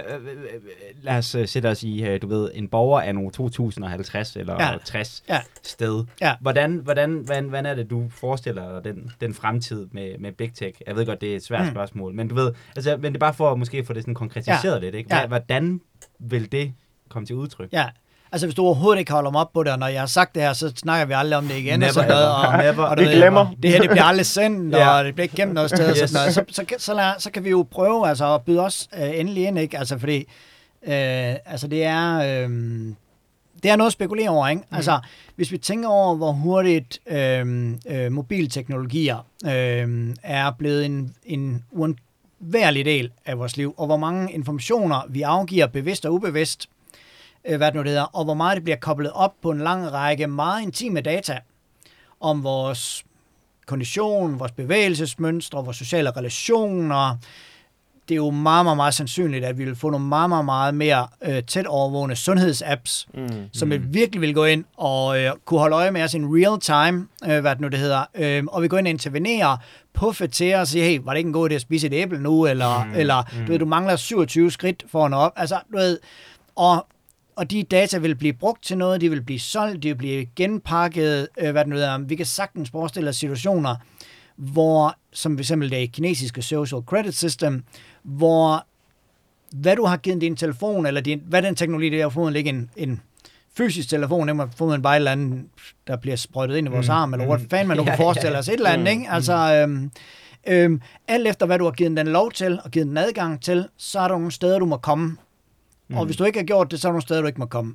Lad 1.03 1.19
os 1.19 1.35
uh, 1.35 1.47
sætte 1.47 1.67
os 1.67 1.83
i, 1.83 2.13
uh, 2.15 2.23
du 2.23 2.27
ved, 2.27 2.51
en 2.55 2.69
borger 2.69 3.01
af 3.01 3.15
nogle 3.15 3.31
2050 3.31 4.37
eller 4.37 4.57
ja. 4.61 4.77
60 4.85 5.25
ja. 5.29 5.41
sted. 5.63 6.05
Ja. 6.21 6.35
Hvordan, 6.41 6.77
hvordan, 6.77 7.13
hvordan, 7.13 7.45
hvordan 7.45 7.67
er 7.67 7.75
det, 7.75 7.91
du 7.91 8.09
forestiller 8.09 8.81
dig 8.81 8.95
den, 8.95 9.13
den 9.21 9.35
fremtid 9.35 9.89
med, 9.93 10.19
med 10.19 10.33
Big 10.33 10.55
Tech? 10.55 10.81
Jeg 10.87 10.97
ved 10.97 11.07
godt, 11.07 11.21
det 11.21 11.33
er 11.33 11.37
et 11.37 11.45
svært 11.45 11.65
mm. 11.65 11.71
spørgsmål, 11.71 12.15
men 12.15 12.29
du 12.29 12.35
ved, 12.35 12.53
altså, 12.77 12.97
men 12.97 13.05
det 13.05 13.15
er 13.15 13.21
bare 13.21 13.35
for 13.35 13.53
at 13.53 13.59
måske 13.59 13.85
få 13.85 13.93
det 13.93 14.03
sådan 14.03 14.15
konkretiseret 14.15 14.75
ja. 14.75 14.79
lidt, 14.79 14.95
ikke? 14.95 15.17
Hvordan 15.29 15.81
vil 16.19 16.53
det 16.53 16.73
komme 17.09 17.27
til 17.27 17.37
udtryk? 17.37 17.73
Ja, 17.73 17.89
Altså, 18.33 18.47
hvis 18.47 18.55
du 18.55 18.63
overhovedet 18.63 18.99
ikke 18.99 19.13
holder 19.13 19.31
mig 19.31 19.41
op 19.41 19.53
på 19.53 19.63
det, 19.63 19.73
og 19.73 19.79
når 19.79 19.87
jeg 19.87 20.01
har 20.01 20.07
sagt 20.07 20.35
det 20.35 20.43
her, 20.43 20.53
så 20.53 20.73
snakker 20.77 21.07
vi 21.07 21.13
aldrig 21.17 21.39
om 21.39 21.49
det 21.49 21.57
igen. 21.57 21.79
Never 21.79 21.89
og 21.89 21.95
sådan 21.95 22.09
noget, 22.09 22.29
og, 22.29 22.59
Never. 22.59 22.85
og, 22.85 22.97
vi 22.99 23.05
ved, 23.05 23.15
glemmer. 23.17 23.55
Det 23.63 23.71
her, 23.71 23.81
det 23.81 23.91
bliver 23.91 24.05
aldrig 24.05 24.27
sendt, 24.27 24.75
ja. 24.77 24.89
og 24.89 25.05
det 25.05 25.15
bliver 25.15 25.23
ikke 25.23 25.37
gemt 25.37 25.55
noget 25.55 25.71
sted. 25.71 25.91
yes. 25.91 26.11
sådan 26.11 26.13
noget. 26.13 26.35
Så, 26.35 26.45
så, 26.51 26.65
så, 26.79 26.95
lad, 26.95 27.13
så 27.19 27.31
kan 27.31 27.45
vi 27.45 27.51
jo 27.51 27.67
prøve 27.71 28.09
altså, 28.09 28.35
at 28.35 28.43
byde 28.43 28.61
os 28.61 28.89
øh, 28.97 29.21
endelig 29.21 29.45
ind, 29.45 29.59
ikke? 29.59 29.79
Altså, 29.79 29.99
fordi 29.99 30.17
øh, 30.87 31.35
altså, 31.47 31.69
det 31.69 31.85
er... 31.85 32.17
Øh, 32.17 32.51
det 33.63 33.71
er 33.71 33.77
noget 33.77 33.89
at 33.89 33.93
spekulere 33.93 34.29
over, 34.29 34.49
ikke? 34.49 34.63
Mm. 34.71 34.77
Altså, 34.77 35.01
hvis 35.37 35.53
vi 35.53 35.59
tænker 35.59 35.89
over, 35.89 36.17
hvor 36.17 36.33
hurtigt 36.33 36.99
øh, 37.07 37.75
øh, 37.89 38.13
mobilteknologier 38.13 39.27
øh, 39.47 40.15
er 40.23 40.51
blevet 40.59 40.85
en, 40.85 41.15
en 41.25 41.65
uundværlig 41.71 42.85
del 42.85 43.11
af 43.27 43.39
vores 43.39 43.57
liv, 43.57 43.75
og 43.77 43.87
hvor 43.87 43.97
mange 43.97 44.33
informationer 44.33 45.07
vi 45.09 45.23
afgiver 45.23 45.67
bevidst 45.67 46.07
og 46.07 46.15
ubevidst, 46.15 46.69
øh, 47.45 47.57
hvad 47.57 47.67
det 47.67 47.75
nu 47.75 47.81
det 47.81 47.89
hedder, 47.89 48.17
og 48.17 48.25
hvor 48.25 48.35
meget 48.35 48.57
det 48.57 48.65
bliver 48.65 48.77
koblet 48.77 49.13
op 49.13 49.35
på 49.43 49.51
en 49.51 49.59
lang 49.59 49.93
række 49.93 50.27
meget 50.27 50.63
intime 50.63 51.01
data 51.01 51.39
om 52.21 52.45
vores 52.45 53.05
kondition, 53.67 54.39
vores 54.39 54.53
bevægelsesmønstre, 54.53 55.65
vores 55.65 55.77
sociale 55.77 56.11
relationer. 56.11 57.17
Det 58.09 58.15
er 58.15 58.17
jo 58.17 58.31
meget, 58.31 58.67
meget, 58.67 58.77
meget 58.77 58.95
sandsynligt, 58.95 59.45
at 59.45 59.59
vi 59.59 59.65
vil 59.65 59.77
få 59.77 59.91
nogle 59.91 60.07
meget, 60.07 60.29
meget, 60.29 60.45
meget 60.45 60.75
mere 60.75 61.09
øh, 61.23 61.43
tæt 61.43 61.67
overvågende 61.67 62.17
sundhedsapps, 62.17 63.09
mm, 63.15 63.29
som 63.53 63.69
mm. 63.69 63.95
virkelig 63.95 64.21
vil 64.21 64.35
gå 64.35 64.45
ind 64.45 64.65
og 64.77 65.21
øh, 65.21 65.33
kunne 65.45 65.61
holde 65.61 65.77
øje 65.77 65.91
med 65.91 66.03
os 66.03 66.15
in 66.15 66.27
real 66.27 66.61
time, 66.61 67.09
øh, 67.25 67.41
hvad 67.41 67.51
det 67.51 67.61
nu 67.61 67.69
det 67.69 67.79
hedder, 67.79 68.05
øh, 68.15 68.45
og 68.49 68.63
vi 68.63 68.69
går 68.69 68.79
ind 68.79 68.87
og 68.87 68.91
intervenere, 68.91 69.59
puffe 69.95 70.27
til 70.27 70.55
og 70.55 70.67
sige, 70.67 70.85
hey, 70.85 71.01
var 71.05 71.13
det 71.13 71.19
ikke 71.19 71.29
en 71.29 71.33
god 71.33 71.51
idé 71.51 71.55
at 71.55 71.61
spise 71.61 71.87
et 71.87 71.93
æble 71.93 72.23
nu, 72.23 72.47
eller, 72.47 72.85
mm, 72.85 72.95
eller 72.95 73.23
mm. 73.33 73.47
du 73.47 73.53
ved, 73.53 73.59
du 73.59 73.67
mangler 73.67 73.97
27 73.97 74.51
skridt 74.51 74.85
for 74.89 75.05
at 75.05 75.11
nå 75.11 75.17
op. 75.17 75.33
Altså, 75.37 75.61
du 75.73 75.77
ved, 75.77 75.99
og 76.57 76.87
og 77.41 77.51
de 77.51 77.63
data 77.63 77.99
vil 77.99 78.15
blive 78.15 78.33
brugt 78.33 78.65
til 78.65 78.79
noget, 78.79 79.01
de 79.01 79.11
vil 79.11 79.23
blive 79.23 79.39
solgt, 79.39 79.83
de 79.83 79.89
vil 79.89 79.95
blive 79.95 80.27
genpakket, 80.37 81.29
øh, 81.39 81.51
hvad 81.51 81.65
det 81.65 81.71
nu 81.71 81.77
er. 81.77 81.99
Vi 81.99 82.17
kan 82.17 82.27
sagtens 82.27 82.71
forestille 82.71 83.09
os 83.09 83.17
situationer, 83.17 83.77
hvor, 84.37 84.95
som 85.13 85.37
for 85.37 85.41
eksempel 85.41 85.71
det 85.71 85.93
kinesiske 85.93 86.43
social 86.43 86.83
credit 86.83 87.17
system, 87.17 87.65
hvor 88.03 88.67
hvad 89.51 89.77
du 89.77 89.85
har 89.85 89.97
givet 89.97 90.21
din 90.21 90.37
telefon, 90.37 90.87
eller 90.87 91.01
din, 91.01 91.23
hvad 91.27 91.43
den 91.43 91.55
teknologi, 91.55 91.91
der 91.91 92.03
har 92.03 92.09
fået, 92.09 92.33
ligger 92.33 92.53
en, 92.53 92.71
en 92.77 93.01
fysisk 93.57 93.89
telefon, 93.89 94.27
nemlig 94.27 94.49
får 94.57 94.67
man 94.67 94.83
bare 94.83 94.95
et 94.95 94.97
eller 94.97 95.13
andet, 95.13 95.45
der 95.87 95.97
bliver 95.97 96.17
sprøjtet 96.17 96.57
ind 96.57 96.69
i 96.69 96.71
vores 96.71 96.89
mm. 96.89 96.95
arm, 96.95 97.13
eller 97.13 97.27
hvor 97.27 97.41
fanden 97.51 97.69
man 97.69 97.77
nu 97.77 97.85
kan 97.85 97.97
forestille 98.07 98.39
os, 98.39 98.49
et 98.49 98.55
eller 98.55 98.71
andet, 98.71 98.91
ikke? 98.91 99.07
Altså, 99.11 99.35
øhm, 99.35 99.91
øhm, 100.47 100.81
alt 101.09 101.29
efter 101.29 101.47
hvad 101.47 101.59
du 101.59 101.65
har 101.65 101.73
givet 101.73 101.97
den 101.97 102.09
lov 102.09 102.33
til, 102.33 102.61
og 102.65 102.71
givet 102.71 102.87
den 102.87 102.97
adgang 102.97 103.43
til, 103.43 103.69
så 103.77 104.01
er 104.01 104.09
der 104.09 104.15
nogle 104.15 104.33
steder, 104.33 104.59
du 104.59 104.67
må 104.67 104.77
komme. 104.77 105.17
Mm. 105.91 105.97
Og 105.97 106.05
hvis 106.05 106.17
du 106.17 106.25
ikke 106.25 106.39
har 106.39 106.47
gjort 106.47 106.71
det, 106.71 106.81
så 106.81 106.89
er 106.89 106.91
der 106.91 106.93
nogle 106.93 107.03
steder, 107.03 107.21
du 107.21 107.27
ikke 107.27 107.41
må 107.41 107.47
komme. 107.47 107.75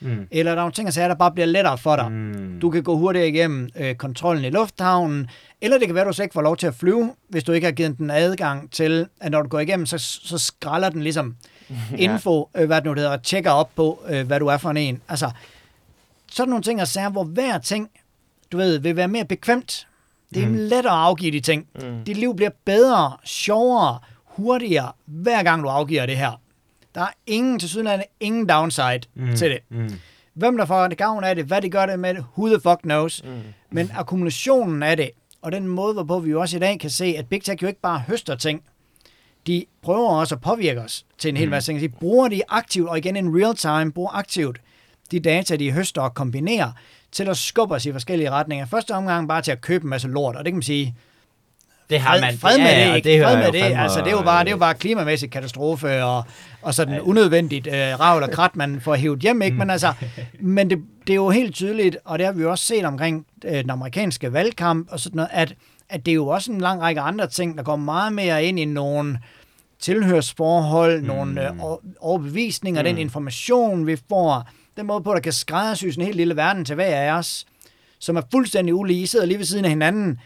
Mm. 0.00 0.26
Eller 0.30 0.52
der 0.52 0.56
er 0.56 0.62
nogle 0.62 0.72
ting, 0.72 0.94
der 0.94 1.08
der 1.08 1.14
bare 1.14 1.32
bliver 1.32 1.46
lettere 1.46 1.78
for 1.78 1.96
dig. 1.96 2.12
Mm. 2.12 2.60
Du 2.60 2.70
kan 2.70 2.82
gå 2.82 2.96
hurtigere 2.96 3.28
igennem 3.28 3.68
øh, 3.76 3.94
kontrollen 3.94 4.44
i 4.44 4.50
lufthavnen, 4.50 5.30
eller 5.60 5.78
det 5.78 5.88
kan 5.88 5.94
være, 5.94 6.04
at 6.04 6.08
du 6.08 6.12
så 6.12 6.22
ikke 6.22 6.32
får 6.32 6.42
lov 6.42 6.56
til 6.56 6.66
at 6.66 6.74
flyve, 6.74 7.14
hvis 7.28 7.44
du 7.44 7.52
ikke 7.52 7.64
har 7.64 7.72
givet 7.72 7.98
den 7.98 8.10
adgang 8.10 8.70
til, 8.70 9.06
at 9.20 9.30
når 9.32 9.42
du 9.42 9.48
går 9.48 9.60
igennem, 9.60 9.86
så, 9.86 9.98
så 9.98 10.38
skralder 10.38 10.90
den 10.90 11.02
ligesom 11.02 11.36
info, 11.98 12.48
øh, 12.56 12.66
hvad 12.66 12.76
det 12.76 12.84
nu 12.84 12.94
hedder, 12.94 13.10
og 13.10 13.22
tjekker 13.22 13.50
op 13.50 13.70
på, 13.76 14.02
øh, 14.08 14.26
hvad 14.26 14.40
du 14.40 14.46
er 14.46 14.56
for 14.56 14.70
en. 14.70 15.00
Altså, 15.08 15.30
sådan 16.30 16.48
nogle 16.48 16.62
ting 16.62 16.80
og 16.80 16.88
sager, 16.88 17.10
hvor 17.10 17.24
hver 17.24 17.58
ting, 17.58 17.90
du 18.52 18.56
ved, 18.56 18.78
vil 18.78 18.96
være 18.96 19.08
mere 19.08 19.24
bekvemt. 19.24 19.86
Det 20.34 20.42
er 20.42 20.48
mm. 20.48 20.54
lettere 20.54 20.92
at 20.92 21.06
afgive 21.06 21.32
de 21.32 21.40
ting. 21.40 21.66
Mm. 21.74 22.04
Dit 22.04 22.16
liv 22.16 22.36
bliver 22.36 22.50
bedre, 22.64 23.16
sjovere, 23.24 23.98
hurtigere, 24.24 24.92
hver 25.04 25.42
gang 25.42 25.62
du 25.62 25.68
afgiver 25.68 26.06
det 26.06 26.16
her. 26.16 26.40
Der 26.94 27.00
er 27.00 27.12
ingen, 27.26 27.58
til 27.58 27.68
syden 27.68 28.02
ingen 28.20 28.48
downside 28.48 29.00
mm. 29.14 29.36
til 29.36 29.50
det. 29.50 29.58
Mm. 29.68 29.90
Hvem 30.34 30.56
der 30.56 30.64
får 30.64 30.88
det 30.88 30.98
gavn 30.98 31.24
af 31.24 31.34
det, 31.34 31.44
hvad 31.44 31.62
de 31.62 31.70
gør 31.70 31.86
det 31.86 31.98
med 31.98 32.14
det, 32.14 32.24
who 32.38 32.48
the 32.48 32.60
fuck 32.60 32.80
knows. 32.82 33.22
Mm. 33.24 33.30
Men 33.70 33.90
akkumulationen 33.94 34.82
af 34.82 34.96
det, 34.96 35.10
og 35.42 35.52
den 35.52 35.68
måde, 35.68 35.94
hvorpå 35.94 36.18
vi 36.18 36.30
jo 36.30 36.40
også 36.40 36.56
i 36.56 36.60
dag 36.60 36.80
kan 36.80 36.90
se, 36.90 37.14
at 37.18 37.26
Big 37.26 37.42
Tech 37.42 37.62
jo 37.62 37.68
ikke 37.68 37.80
bare 37.80 38.02
høster 38.08 38.34
ting, 38.34 38.62
de 39.46 39.64
prøver 39.82 40.10
også 40.10 40.34
at 40.34 40.40
påvirke 40.40 40.80
os 40.80 41.04
til 41.18 41.28
en 41.28 41.36
hel 41.36 41.46
mm. 41.46 41.50
masse 41.50 41.72
ting. 41.72 41.80
De 41.80 41.88
bruger 41.88 42.28
de 42.28 42.42
aktivt, 42.48 42.88
og 42.88 42.98
igen 42.98 43.16
in 43.16 43.42
real 43.42 43.56
time, 43.56 43.92
bruger 43.92 44.10
aktivt 44.10 44.60
de 45.10 45.20
data, 45.20 45.56
de 45.56 45.72
høster 45.72 46.02
og 46.02 46.14
kombinerer, 46.14 46.72
til 47.12 47.28
at 47.28 47.36
skubbe 47.36 47.74
os 47.74 47.86
i 47.86 47.92
forskellige 47.92 48.30
retninger. 48.30 48.66
Første 48.66 48.94
omgang 48.94 49.28
bare 49.28 49.42
til 49.42 49.52
at 49.52 49.60
købe 49.60 49.84
en 49.84 49.90
masse 49.90 50.08
lort, 50.08 50.36
og 50.36 50.44
det 50.44 50.52
kan 50.52 50.56
man 50.56 50.62
sige, 50.62 50.96
det 51.90 52.00
har 52.00 52.20
man. 52.20 52.38
Fred 52.38 52.58
med 52.58 52.66
ja, 52.66 52.94
det, 52.94 53.06
ikke? 53.06 53.24
Fred 53.24 53.36
med 53.36 53.52
det. 53.52 53.76
Altså, 53.76 53.98
det 53.98 54.06
er 54.06 54.10
jo 54.10 54.22
bare, 54.22 54.44
det 54.44 54.48
er 54.48 54.52
jo 54.52 54.58
bare 54.58 54.74
klimamæssig 54.74 55.30
katastrofe 55.30 56.04
og, 56.04 56.24
og 56.64 56.74
sådan 56.74 57.00
unødvendigt 57.00 57.66
øh, 57.66 58.00
ravl 58.00 58.22
og 58.22 58.30
krat, 58.30 58.56
man 58.56 58.80
får 58.80 58.94
hævet 58.94 59.20
hjem, 59.20 59.42
ikke? 59.42 59.56
Men, 59.56 59.70
altså, 59.70 59.92
men 60.40 60.70
det, 60.70 60.78
det 61.06 61.12
er 61.12 61.14
jo 61.14 61.30
helt 61.30 61.54
tydeligt, 61.54 61.96
og 62.04 62.18
det 62.18 62.26
har 62.26 62.32
vi 62.32 62.42
jo 62.42 62.50
også 62.50 62.64
set 62.64 62.84
omkring 62.84 63.26
øh, 63.44 63.52
den 63.52 63.70
amerikanske 63.70 64.32
valgkamp 64.32 64.88
og 64.90 65.00
sådan 65.00 65.16
noget, 65.16 65.28
at, 65.32 65.54
at 65.88 66.06
det 66.06 66.12
er 66.12 66.14
jo 66.14 66.26
også 66.26 66.52
en 66.52 66.60
lang 66.60 66.80
række 66.80 67.00
andre 67.00 67.26
ting, 67.26 67.56
der 67.56 67.62
går 67.62 67.76
meget 67.76 68.12
mere 68.12 68.44
ind 68.44 68.60
i 68.60 68.64
nogle 68.64 69.18
tilhørsforhold, 69.78 71.00
mm. 71.00 71.06
nogle 71.06 71.48
øh, 71.48 71.56
overbevisninger, 72.00 72.82
mm. 72.82 72.86
den 72.86 72.98
information, 72.98 73.86
vi 73.86 73.96
får, 74.08 74.48
den 74.76 74.86
måde 74.86 75.02
på, 75.02 75.14
der 75.14 75.20
kan 75.20 75.32
skræddersys 75.32 75.96
en 75.96 76.04
helt 76.04 76.16
lille 76.16 76.36
verden 76.36 76.64
til 76.64 76.74
hver 76.74 76.96
af 76.96 77.12
os, 77.12 77.46
som 77.98 78.16
er 78.16 78.22
fuldstændig 78.30 78.74
ulige. 78.74 79.02
I 79.02 79.06
sidder 79.06 79.26
lige 79.26 79.38
ved 79.38 79.44
siden 79.44 79.64
af 79.64 79.70
hinanden, 79.70 80.18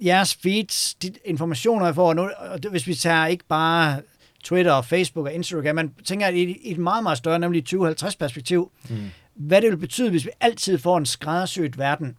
jeres 0.00 0.34
feeds, 0.34 0.94
de 0.94 1.12
informationer, 1.24 1.86
jeg 1.86 1.94
får 1.94 2.14
nu, 2.14 2.28
hvis 2.70 2.86
vi 2.86 2.94
tager 2.94 3.26
ikke 3.26 3.44
bare 3.48 4.00
Twitter 4.42 4.72
og 4.72 4.84
Facebook 4.84 5.26
og 5.26 5.32
Instagram, 5.32 5.74
man 5.74 5.94
tænker 6.04 6.28
i 6.28 6.42
et, 6.42 6.56
et 6.62 6.78
meget, 6.78 7.02
meget 7.02 7.18
større, 7.18 7.38
nemlig 7.38 7.64
2050 7.64 8.16
perspektiv, 8.16 8.70
mm. 8.90 8.96
hvad 9.34 9.62
det 9.62 9.70
vil 9.70 9.76
betyde, 9.76 10.10
hvis 10.10 10.24
vi 10.24 10.30
altid 10.40 10.78
får 10.78 10.98
en 10.98 11.06
skræddersyet 11.06 11.78
verden, 11.78 12.16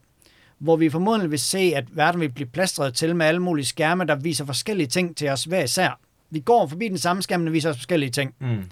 hvor 0.59 0.75
vi 0.75 0.89
formodentlig 0.89 1.31
vil 1.31 1.39
se, 1.39 1.73
at 1.75 1.85
verden 1.97 2.21
vil 2.21 2.29
blive 2.29 2.47
plastret 2.47 2.93
til 2.93 3.15
med 3.15 3.25
alle 3.25 3.41
mulige 3.41 3.65
skærme, 3.65 4.05
der 4.05 4.15
viser 4.15 4.45
forskellige 4.45 4.87
ting 4.87 5.17
til 5.17 5.29
os 5.29 5.43
hver 5.43 5.63
især. 5.63 5.99
Vi 6.29 6.39
går 6.39 6.67
forbi 6.67 6.87
den 6.87 6.97
samme 6.97 7.21
skærm, 7.21 7.45
der 7.45 7.51
viser 7.51 7.69
os 7.69 7.77
forskellige 7.77 8.09
ting. 8.09 8.35
Mm. 8.39 8.63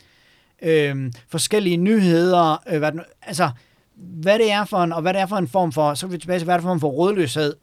Øhm, 0.61 1.13
forskellige 1.29 1.77
nyheder, 1.77 2.63
øh, 2.69 2.77
hvad, 2.77 2.91
altså, 3.21 3.49
hvad 3.95 4.39
det 4.39 4.51
er 4.51 4.65
for 4.65 4.83
en, 4.83 4.93
og 4.93 5.01
hvad 5.01 5.13
det 5.13 5.21
er 5.21 5.25
for 5.25 5.37
en 5.37 5.47
form 5.47 5.71
for, 5.71 5.93
så 5.93 6.05
er 6.05 6.09
vi 6.09 6.17
tilbage 6.17 6.39
til, 6.39 6.45
hvad 6.45 6.55
det 6.55 6.59
er 6.59 6.63
for 6.63 6.73
en 6.73 6.79
form 6.79 6.91
for 6.91 6.97
rådløshed, 6.97 7.55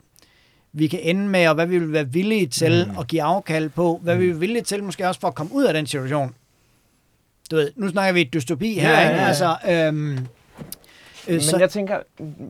vi 0.72 0.87
kan 0.87 1.00
ende 1.02 1.28
med, 1.28 1.48
og 1.48 1.54
hvad 1.54 1.66
vi 1.66 1.78
vil 1.78 1.92
være 1.92 2.09
villige 2.09 2.46
til 2.46 2.87
mm. 2.90 2.98
at 2.98 3.07
give 3.07 3.22
afkald 3.22 3.68
på, 3.68 4.00
hvad 4.02 4.14
mm. 4.14 4.20
vi 4.20 4.26
vil 4.26 4.35
være 4.35 4.40
villige 4.40 4.62
til 4.62 4.85
måske 4.85 5.09
også 5.09 5.20
for 5.20 5.28
at 5.28 5.35
komme 5.35 5.52
ud 5.52 5.64
af 5.64 5.74
den 5.74 5.87
situation. 5.87 6.35
Du 7.50 7.57
ved, 7.57 7.72
nu 7.76 7.88
snakker 7.88 8.12
vi 8.12 8.24
dystopi 8.24 8.78
her, 8.78 8.90
ja, 8.90 9.00
ikke? 9.00 9.14
Ja, 9.14 9.22
ja. 9.22 9.26
Altså, 9.26 9.57
øhm, 9.68 10.12
øh, 10.12 10.18
Men 11.28 11.40
så... 11.40 11.59
jeg 11.59 11.70
tænker, 11.70 12.00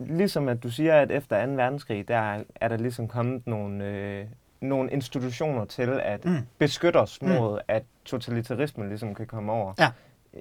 ligesom 0.08 0.48
at 0.48 0.62
du 0.62 0.70
siger, 0.70 0.94
at 0.94 1.10
efter 1.10 1.46
2. 1.46 1.52
verdenskrig, 1.52 2.08
der 2.08 2.42
er 2.54 2.68
der 2.68 2.76
ligesom 2.76 3.08
kommet 3.08 3.46
nogle, 3.46 3.84
øh, 3.84 4.24
nogle 4.60 4.90
institutioner 4.90 5.64
til 5.64 6.00
at 6.02 6.24
mm. 6.24 6.36
beskytte 6.58 6.96
os 6.96 7.22
mm. 7.22 7.28
mod, 7.28 7.52
mm. 7.52 7.64
at 7.68 7.82
totalitarismen 8.04 8.88
ligesom 8.88 9.14
kan 9.14 9.26
komme 9.26 9.52
over. 9.52 9.72
Ja. 9.78 9.88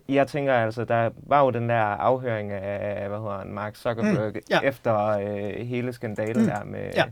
Jeg 0.09 0.27
tænker 0.27 0.53
altså, 0.53 0.83
der 0.83 1.09
var 1.15 1.43
jo 1.43 1.49
den 1.49 1.69
der 1.69 1.81
afhøring 1.81 2.51
af, 2.51 3.09
hvad 3.09 3.17
hedder 3.17 3.37
han, 3.37 3.53
Mark 3.53 3.75
Zuckerberg, 3.75 4.31
mm. 4.33 4.41
ja. 4.49 4.59
efter 4.59 5.07
øh, 5.07 5.67
hele 5.67 5.93
skandalen 5.93 6.41
mm. 6.41 6.47
der 6.47 6.63
med... 6.63 6.91
Ja 6.95 7.03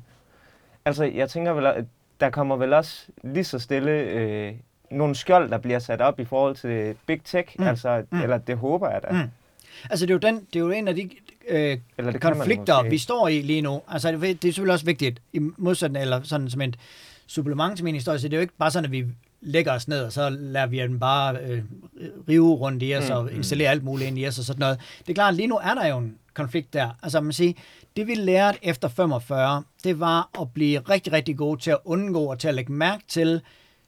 Altså, 0.86 1.04
jeg 1.04 1.30
tænker 1.30 1.52
vel, 1.54 1.66
at 1.66 1.86
der 2.20 2.30
kommer 2.30 2.56
vel 2.56 2.74
også 2.74 3.06
lige 3.24 3.44
så 3.44 3.60
stille 3.60 3.92
øh, 3.92 4.54
nogle 4.92 5.16
skjold, 5.16 5.50
der 5.50 5.58
bliver 5.58 5.80
sat 5.80 6.02
op 6.02 6.20
i 6.20 6.26
forhold 6.26 6.56
til 6.56 6.96
Big 7.06 7.22
Tech, 7.24 7.56
mm. 7.60 7.68
altså, 7.68 8.04
mm. 8.12 8.22
eller 8.22 8.38
det 8.38 8.58
håber 8.58 8.90
jeg 8.90 9.02
da. 9.04 9.12
Mm. 9.12 9.30
Altså, 9.90 10.06
det 10.06 10.12
er 10.12 10.16
jo, 10.16 10.20
den, 10.34 10.36
det 10.36 10.56
er 10.56 10.60
jo 10.60 10.70
en 10.70 10.88
af 10.88 10.96
de 10.96 11.10
øh, 11.48 11.78
eller 11.98 12.12
det 12.12 12.22
konflikter, 12.22 12.84
vi 12.90 12.98
står 12.98 13.28
i 13.28 13.42
lige 13.42 13.62
nu. 13.62 13.82
Altså, 13.88 14.12
det, 14.12 14.22
det 14.22 14.30
er 14.30 14.38
selvfølgelig 14.42 14.74
også 14.74 14.86
vigtigt, 14.86 15.22
i 15.34 15.40
modsætning, 15.58 16.02
eller 16.02 16.22
sådan 16.24 16.50
som 16.50 16.62
et 16.62 16.78
supplement 17.28 17.76
til 17.76 17.86
min 17.86 17.96
historie, 17.96 18.20
så 18.20 18.28
det 18.28 18.34
er 18.34 18.38
jo 18.38 18.42
ikke 18.42 18.58
bare 18.58 18.72
sådan, 18.72 18.86
at 18.86 18.92
vi 18.92 19.06
lægger 19.42 19.74
os 19.74 19.88
ned, 19.88 20.04
og 20.04 20.12
så 20.12 20.30
lader 20.30 20.66
vi 20.66 20.78
den 20.78 21.00
bare 21.00 21.38
øh, 21.38 21.62
rive 22.30 22.56
rundt 22.56 22.84
i 22.84 22.96
os, 22.96 23.10
mm. 23.10 23.16
og 23.16 23.32
installere 23.32 23.70
alt 23.70 23.84
muligt 23.84 24.08
ind 24.08 24.20
i 24.20 24.28
os, 24.28 24.40
og 24.40 24.46
sådan 24.46 24.60
noget. 24.60 24.80
Det 25.00 25.10
er 25.10 25.14
klart, 25.14 25.36
lige 25.36 25.48
nu 25.48 25.56
er 25.56 25.74
der 25.74 25.88
jo 25.88 25.98
en 25.98 26.16
konflikt 26.36 26.74
der. 26.74 26.90
Altså, 27.04 27.22
man 27.22 27.34
siger, 27.34 27.54
det 27.98 28.08
vi 28.08 28.16
lærte 28.16 28.60
efter 28.62 28.88
45, 28.88 29.64
det 29.84 30.00
var 30.00 30.30
at 30.42 30.54
blive 30.54 30.80
rigtig, 30.80 31.14
rigtig 31.14 31.38
gode 31.38 31.62
til 31.62 31.72
at 31.72 31.78
undgå 31.86 32.26
og 32.26 32.40
til 32.40 32.48
at 32.48 32.56
lægge 32.56 32.72
mærke 32.72 33.04
til 33.08 33.42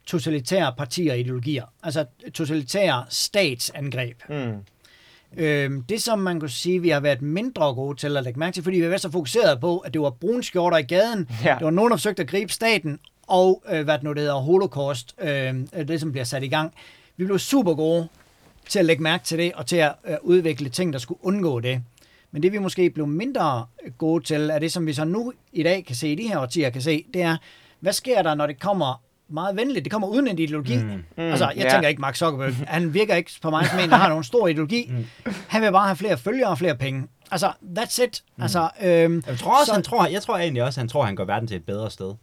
totalitære 0.06 0.74
partier 0.78 1.12
og 1.12 1.20
ideologier. 1.20 1.66
Altså 1.84 2.06
totalitære 2.34 3.06
statsangreb. 3.10 4.18
Mm. 4.30 4.54
Øhm, 5.38 5.84
det, 5.84 6.02
som 6.02 6.20
man 6.20 6.40
kunne 6.40 6.50
sige, 6.50 6.82
vi 6.82 6.90
har 6.90 7.00
været 7.00 7.22
mindre 7.22 7.74
gode 7.74 7.98
til 7.98 8.18
at 8.18 8.24
lægge 8.24 8.40
mærke 8.40 8.54
til, 8.54 8.64
fordi 8.64 8.76
vi 8.76 8.82
har 8.82 8.90
været 8.90 9.02
så 9.02 9.12
fokuseret 9.12 9.60
på, 9.60 9.78
at 9.78 9.94
det 9.94 10.02
var 10.02 10.10
brunskjorter 10.10 10.78
i 10.78 10.84
gaden, 10.84 11.30
ja. 11.44 11.56
det 11.60 11.66
var 11.66 11.72
nogen, 11.72 11.92
der 11.92 11.98
forsøgte 11.98 12.24
at 12.24 12.30
gribe 12.30 12.52
staten, 12.52 13.00
og 13.28 13.64
øh, 13.70 13.84
hvad 13.84 13.94
det 13.94 14.04
nu 14.04 14.10
det 14.10 14.20
hedder, 14.20 14.36
holocaust, 14.36 15.16
øh, 15.22 15.56
det 15.88 16.00
som 16.00 16.12
bliver 16.12 16.26
sat 16.26 16.44
i 16.44 16.48
gang. 16.48 16.74
Vi 17.18 17.26
blev 17.26 17.40
super 17.40 17.74
gode 17.74 18.08
til 18.70 18.80
at 18.80 18.86
lægge 18.86 19.04
mærke 19.04 19.24
til 19.24 19.38
det, 19.38 19.54
og 19.54 19.66
til 19.66 19.76
at 19.76 19.94
øh, 20.06 20.16
udvikle 20.22 20.70
ting, 20.70 20.94
der 20.94 21.00
skulle 21.00 21.26
undgå 21.26 21.60
det. 21.60 21.84
Men 22.38 22.44
det 22.44 22.52
vi 22.52 22.58
måske 22.58 22.90
blev 22.90 23.08
mindre 23.08 23.66
gode 23.98 24.24
til, 24.24 24.50
er 24.50 24.60
det 24.60 24.72
som 24.72 24.86
vi 24.86 24.94
så 24.94 25.06
nu 25.06 25.34
i 25.54 25.64
dag 25.64 25.86
kan 25.86 25.96
se, 25.96 26.08
i 26.08 26.16
de 26.16 26.28
her 26.28 26.40
årtier 26.40 26.70
kan 26.70 26.82
se, 26.82 27.06
det 27.14 27.22
er, 27.22 27.38
hvad 27.80 27.94
sker 27.94 28.22
der, 28.22 28.36
når 28.36 28.48
det 28.48 28.60
kommer 28.60 29.02
meget 29.30 29.56
venligt. 29.56 29.86
Det 29.86 29.92
kommer 29.92 30.08
uden 30.08 30.28
en 30.28 30.40
ideologi. 30.40 30.78
Mm. 30.78 30.84
Mm. 30.84 31.04
Altså, 31.18 31.46
jeg 31.56 31.62
yeah. 31.62 31.72
tænker 31.72 31.90
ikke 31.90 32.02
Mark 32.02 32.16
Zuckerberg. 32.16 32.54
Han 32.68 32.94
virker 32.94 33.16
ikke 33.16 33.32
på 33.42 33.50
mig 33.50 33.66
som 33.66 33.80
en, 33.80 33.90
der 33.90 33.96
har 33.96 34.10
nogen 34.10 34.24
stor 34.24 34.48
ideologi. 34.48 34.92
Mm. 34.92 35.06
Han 35.48 35.62
vil 35.62 35.72
bare 35.72 35.88
have 35.88 35.96
flere 35.96 36.18
følgere 36.18 36.50
og 36.50 36.58
flere 36.58 36.76
penge. 36.76 37.08
Altså, 37.32 37.52
that's 37.78 38.04
it. 38.04 38.24
Mm. 38.38 38.44
Altså, 38.44 38.70
øhm, 38.82 39.24
jeg 39.28 39.38
tror 39.38 39.60
også, 39.60 39.66
så, 39.66 39.74
han 39.74 39.84
tror, 39.84 40.08
jeg 40.08 40.22
tror 40.22 40.38
egentlig 40.38 40.64
også, 40.64 40.80
han 40.80 40.90
tror, 40.90 41.04
han 41.04 41.16
gør 41.16 41.26
verden 41.26 41.48
til 41.48 41.58
et 41.58 41.66
bedre 41.66 41.92
sted 41.92 42.14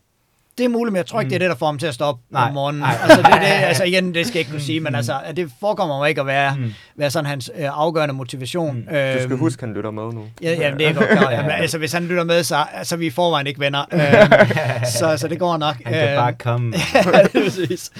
det 0.58 0.64
er 0.64 0.68
muligt, 0.68 0.92
men 0.92 0.96
jeg 0.96 1.06
tror 1.06 1.20
ikke, 1.20 1.26
mm. 1.26 1.30
det 1.30 1.34
er 1.34 1.38
det, 1.38 1.50
der 1.50 1.56
får 1.56 1.66
ham 1.66 1.78
til 1.78 1.86
at 1.86 1.94
stoppe 1.94 2.22
nej, 2.30 2.48
om 2.48 2.54
morgenen. 2.54 2.80
Nej. 2.80 2.96
Altså, 3.02 3.16
det, 3.16 3.32
det, 3.32 3.46
altså 3.70 3.84
igen, 3.84 4.14
det 4.14 4.26
skal 4.26 4.38
jeg 4.38 4.40
ikke 4.40 4.50
kunne 4.50 4.60
sige, 4.60 4.80
men 4.80 4.90
mm. 4.90 4.94
altså, 4.94 5.20
det 5.36 5.50
forekommer 5.60 5.98
mig 5.98 6.08
ikke 6.08 6.20
at 6.20 6.26
være, 6.26 6.56
mm. 6.56 6.74
være 6.96 7.10
sådan 7.10 7.26
hans 7.26 7.50
øh, 7.56 7.68
afgørende 7.72 8.14
motivation. 8.14 8.76
Mm. 8.76 8.96
Øhm, 8.96 9.18
du 9.18 9.22
skal 9.22 9.36
huske, 9.36 9.60
at 9.60 9.68
han 9.68 9.76
lytter 9.76 9.90
med 9.90 10.02
nu. 10.02 10.24
Ja, 10.42 10.52
jamen, 10.52 10.78
det 10.78 10.86
er 10.86 10.92
godt 10.92 11.08
klar. 11.18 11.30
Jamen, 11.30 11.50
altså, 11.50 11.78
hvis 11.78 11.92
han 11.92 12.04
lytter 12.04 12.24
med, 12.24 12.42
så, 12.42 12.66
så 12.82 12.94
er 12.94 12.96
vi 12.98 13.06
i 13.06 13.10
forvejen 13.10 13.46
ikke 13.46 13.60
venner. 13.60 13.84
øhm, 13.92 14.84
så, 14.98 15.16
så 15.16 15.28
det 15.28 15.38
går 15.38 15.56
nok. 15.56 15.76
Han 15.84 15.92
kan 15.92 16.08
øhm, 16.08 16.16
bare 16.16 16.32
komme. 16.32 16.74
ja, 16.94 17.20
er 17.20 17.28
præcis. 17.44 17.90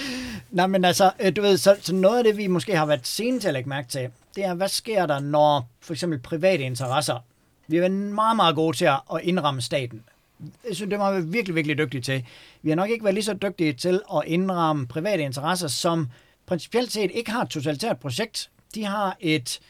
Nej, 0.51 0.67
men 0.67 0.85
altså, 0.85 1.11
øh, 1.21 1.37
du 1.37 1.43
ved, 1.43 1.57
så, 1.57 1.77
så 1.81 1.95
noget 1.95 2.19
af 2.19 2.25
det, 2.25 2.37
vi 2.37 2.47
måske 2.47 2.77
har 2.77 2.87
været 2.87 3.07
sene 3.07 3.41
til 3.41 3.49
at 3.49 3.55
lægge 3.55 3.69
mærke 3.69 3.89
til, 3.89 4.09
det 4.37 4.45
er, 4.45 4.55
hvad 4.55 4.69
sker 4.69 5.07
der, 5.07 5.21
når 5.21 5.69
for 5.83 5.93
eksempel 5.93 6.19
private 6.19 6.63
interesser, 6.63 7.25
vi 7.69 7.81
været 7.81 7.93
meget, 7.93 8.37
meget 8.37 8.55
gode 8.55 8.77
til 8.77 8.85
at 8.85 9.21
indramme 9.23 9.63
staten 9.63 10.03
jeg 10.41 10.77
synes, 10.77 10.91
det 10.91 10.99
var 10.99 11.21
vi 11.21 11.27
virkelig, 11.27 11.55
virkelig 11.55 11.79
dygtige 11.79 12.01
til. 12.01 12.25
Vi 12.63 12.71
har 12.71 12.77
nok 12.77 12.91
ikke 12.91 13.05
været 13.05 13.15
lige 13.15 13.25
så 13.25 13.35
dygtige 13.35 13.73
til 13.73 14.01
at 14.15 14.23
indramme 14.27 14.87
private 14.87 15.23
interesser, 15.23 15.69
som 15.69 16.09
principielt 16.47 16.93
set 16.93 17.11
ikke 17.15 17.31
har 17.31 17.43
et 17.43 17.49
totalitært 17.49 17.99
projekt. 17.99 18.51
De 18.75 18.85
har 18.85 19.17
et 19.21 19.61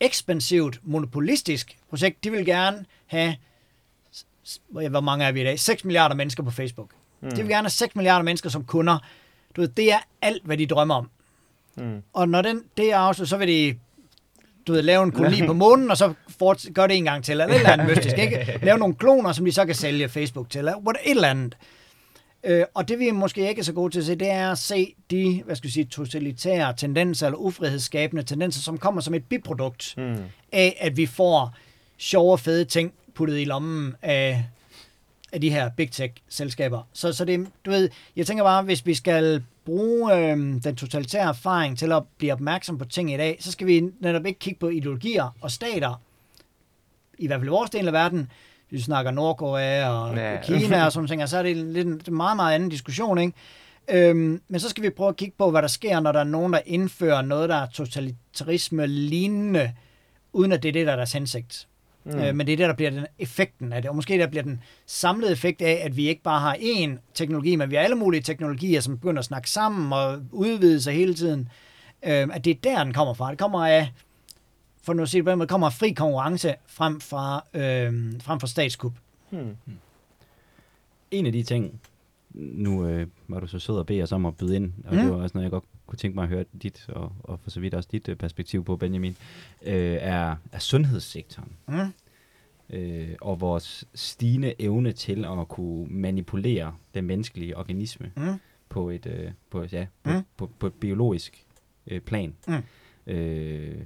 ekspansivt, 0.00 0.80
monopolistisk 0.82 1.78
projekt. 1.88 2.24
De 2.24 2.30
vil 2.30 2.44
gerne 2.44 2.84
have, 3.06 3.36
hvor 4.70 5.00
mange 5.00 5.24
er 5.24 5.32
vi 5.32 5.40
i 5.40 5.44
dag? 5.44 5.60
6 5.60 5.84
milliarder 5.84 6.14
mennesker 6.14 6.42
på 6.42 6.50
Facebook. 6.50 6.90
Mm. 7.20 7.30
De 7.30 7.36
vil 7.36 7.48
gerne 7.48 7.64
have 7.64 7.70
6 7.70 7.96
milliarder 7.96 8.24
mennesker 8.24 8.50
som 8.50 8.64
kunder. 8.64 8.98
Du 9.56 9.60
ved, 9.60 9.68
det 9.68 9.92
er 9.92 9.98
alt, 10.22 10.44
hvad 10.44 10.56
de 10.56 10.66
drømmer 10.66 10.94
om. 10.94 11.10
Mm. 11.74 12.02
Og 12.12 12.28
når 12.28 12.42
den, 12.42 12.62
det 12.76 12.92
er 12.92 12.96
afsluttet, 12.96 13.28
så 13.28 13.36
vil 13.36 13.48
de 13.48 13.78
du 14.66 14.72
ved, 14.72 14.82
lave 14.82 15.02
en 15.02 15.12
koloni 15.12 15.46
på 15.46 15.52
månen, 15.52 15.90
og 15.90 15.96
så 15.96 16.12
fort, 16.38 16.66
gør 16.74 16.86
det 16.86 16.96
en 16.96 17.04
gang 17.04 17.24
til, 17.24 17.32
eller 17.32 17.46
et 17.46 17.54
eller 17.54 17.70
andet 17.70 17.88
mystisk, 17.90 18.18
ikke? 18.18 18.58
Lave 18.62 18.78
nogle 18.78 18.94
kloner, 18.94 19.32
som 19.32 19.44
de 19.44 19.52
så 19.52 19.64
kan 19.64 19.74
sælge 19.74 20.08
Facebook 20.08 20.50
til, 20.50 20.58
eller 20.58 20.72
et 20.72 21.10
eller 21.10 21.28
andet. 21.28 21.56
Øh, 22.44 22.64
og 22.74 22.88
det 22.88 22.98
vi 22.98 23.10
måske 23.10 23.48
ikke 23.48 23.60
er 23.60 23.64
så 23.64 23.72
gode 23.72 23.92
til 23.92 23.98
at 23.98 24.06
se, 24.06 24.14
det 24.14 24.30
er 24.30 24.52
at 24.52 24.58
se 24.58 24.94
de, 25.10 25.42
hvad 25.46 25.56
skal 25.56 25.68
vi 25.68 25.72
sige, 25.72 25.84
totalitære 25.84 26.74
tendenser 26.76 27.26
eller 27.26 27.38
ufrihedsskabende 27.38 28.22
tendenser, 28.22 28.60
som 28.60 28.78
kommer 28.78 29.00
som 29.00 29.14
et 29.14 29.24
biprodukt 29.24 29.94
mm. 29.96 30.16
af, 30.52 30.76
at 30.80 30.96
vi 30.96 31.06
får 31.06 31.54
sjove 31.98 32.38
fede 32.38 32.64
ting 32.64 32.92
puttet 33.14 33.40
i 33.40 33.44
lommen 33.44 33.94
af, 34.02 34.44
af 35.32 35.40
de 35.40 35.50
her 35.50 35.70
big 35.76 35.90
tech-selskaber. 35.90 36.88
Så, 36.92 37.12
så 37.12 37.24
det, 37.24 37.46
du 37.64 37.70
ved, 37.70 37.88
jeg 38.16 38.26
tænker 38.26 38.44
bare, 38.44 38.62
hvis 38.62 38.86
vi 38.86 38.94
skal 38.94 39.42
bruge 39.64 40.14
øh, 40.14 40.36
den 40.36 40.76
totalitære 40.76 41.28
erfaring 41.28 41.78
til 41.78 41.92
at 41.92 42.02
blive 42.18 42.32
opmærksom 42.32 42.78
på 42.78 42.84
ting 42.84 43.12
i 43.12 43.16
dag, 43.16 43.36
så 43.40 43.52
skal 43.52 43.66
vi 43.66 43.82
netop 44.00 44.26
ikke 44.26 44.38
kigge 44.38 44.60
på 44.60 44.68
ideologier 44.68 45.36
og 45.40 45.50
stater, 45.50 46.00
i 47.18 47.26
hvert 47.26 47.40
fald 47.40 47.48
i 47.48 47.50
vores 47.50 47.70
del 47.70 47.86
af 47.86 47.92
verden, 47.92 48.30
vi 48.70 48.80
snakker 48.80 49.10
Nordkorea 49.10 49.88
og 49.88 50.16
ja. 50.16 50.42
Kina 50.42 50.84
og 50.84 50.92
sådan 50.92 51.08
ting, 51.08 51.28
så 51.28 51.38
er 51.38 51.42
det 51.42 51.56
lidt 51.56 51.86
en 52.08 52.14
meget, 52.16 52.36
meget 52.36 52.54
anden 52.54 52.68
diskussion, 52.68 53.18
ikke? 53.18 53.32
Øhm, 53.90 54.42
men 54.48 54.60
så 54.60 54.68
skal 54.68 54.82
vi 54.82 54.90
prøve 54.90 55.08
at 55.08 55.16
kigge 55.16 55.34
på, 55.38 55.50
hvad 55.50 55.62
der 55.62 55.68
sker, 55.68 56.00
når 56.00 56.12
der 56.12 56.20
er 56.20 56.24
nogen, 56.24 56.52
der 56.52 56.60
indfører 56.66 57.22
noget, 57.22 57.48
der 57.48 57.56
er 57.56 57.66
totalitarisme 57.66 58.86
lignende, 58.86 59.72
uden 60.32 60.52
at 60.52 60.62
det 60.62 60.68
er 60.68 60.72
det, 60.72 60.86
der 60.86 60.92
er 60.92 60.96
deres 60.96 61.12
hensigt. 61.12 61.68
Mm. 62.04 62.18
Øh, 62.18 62.34
men 62.34 62.46
det 62.46 62.52
er 62.52 62.56
det, 62.56 62.68
der 62.68 62.74
bliver 62.74 62.90
den 62.90 63.06
effekten 63.18 63.72
af 63.72 63.82
det. 63.82 63.88
Og 63.88 63.96
måske 63.96 64.18
der 64.18 64.26
bliver 64.26 64.42
den 64.42 64.60
samlede 64.86 65.32
effekt 65.32 65.62
af, 65.62 65.80
at 65.84 65.96
vi 65.96 66.08
ikke 66.08 66.22
bare 66.22 66.40
har 66.40 66.54
én 66.54 66.98
teknologi, 67.14 67.56
men 67.56 67.70
vi 67.70 67.76
har 67.76 67.82
alle 67.82 67.96
mulige 67.96 68.22
teknologier, 68.22 68.80
som 68.80 68.98
begynder 68.98 69.18
at 69.18 69.24
snakke 69.24 69.50
sammen 69.50 69.92
og 69.92 70.22
udvide 70.30 70.82
sig 70.82 70.94
hele 70.94 71.14
tiden. 71.14 71.48
Øh, 72.02 72.28
at 72.32 72.44
det 72.44 72.50
er 72.50 72.60
der, 72.64 72.84
den 72.84 72.92
kommer 72.92 73.14
fra. 73.14 73.30
Det 73.30 73.38
kommer 73.38 73.66
af 73.66 73.92
for 74.82 74.92
nu 74.92 75.02
at 75.02 75.08
sige 75.08 75.18
det 75.18 75.24
på 75.24 75.30
den 75.30 75.38
måde, 75.38 75.48
kommer 75.48 75.70
fri 75.70 75.90
konkurrence 75.90 76.54
frem 76.66 77.00
fra, 77.00 77.44
øh, 77.54 78.12
frem 78.20 78.40
fra 78.40 78.46
statskup. 78.46 78.92
Hmm. 79.30 79.56
En 81.10 81.26
af 81.26 81.32
de 81.32 81.42
ting, 81.42 81.80
nu 82.34 82.86
øh, 82.86 83.06
var 83.28 83.40
du 83.40 83.46
så 83.46 83.58
sød 83.58 83.80
at 83.80 83.86
bede 83.86 84.02
os 84.02 84.12
om 84.12 84.26
at 84.26 84.36
byde 84.36 84.56
ind, 84.56 84.72
og 84.84 84.94
mm. 84.94 85.00
det 85.00 85.10
var 85.10 85.16
også 85.16 85.38
noget, 85.38 85.44
jeg 85.44 85.50
godt 85.50 85.64
kunne 85.92 85.98
tænke 85.98 86.14
mig 86.14 86.22
at 86.22 86.28
høre 86.28 86.44
dit, 86.62 86.88
og, 86.88 87.12
og 87.20 87.40
for 87.40 87.50
så 87.50 87.60
vidt 87.60 87.74
også 87.74 87.88
dit 87.92 88.08
øh, 88.08 88.16
perspektiv 88.16 88.64
på, 88.64 88.76
Benjamin, 88.76 89.16
øh, 89.62 89.98
er, 90.00 90.36
er 90.52 90.58
sundhedssektoren. 90.58 91.52
Mm. 91.68 91.92
Øh, 92.76 93.08
og 93.20 93.40
vores 93.40 93.84
stigende 93.94 94.54
evne 94.58 94.92
til 94.92 95.24
at 95.24 95.48
kunne 95.48 95.86
manipulere 95.90 96.74
den 96.94 97.04
menneskelige 97.04 97.56
organisme 97.56 98.12
mm. 98.16 98.34
på 98.68 98.90
et 98.90 99.06
øh, 99.06 99.30
på, 99.50 99.64
ja, 99.72 99.86
på, 100.02 100.10
mm. 100.10 100.22
på, 100.36 100.46
på, 100.46 100.52
på 100.58 100.66
et 100.66 100.74
biologisk 100.74 101.46
øh, 101.86 102.00
plan. 102.00 102.34
Mm. 102.48 102.62
Øh, 103.12 103.80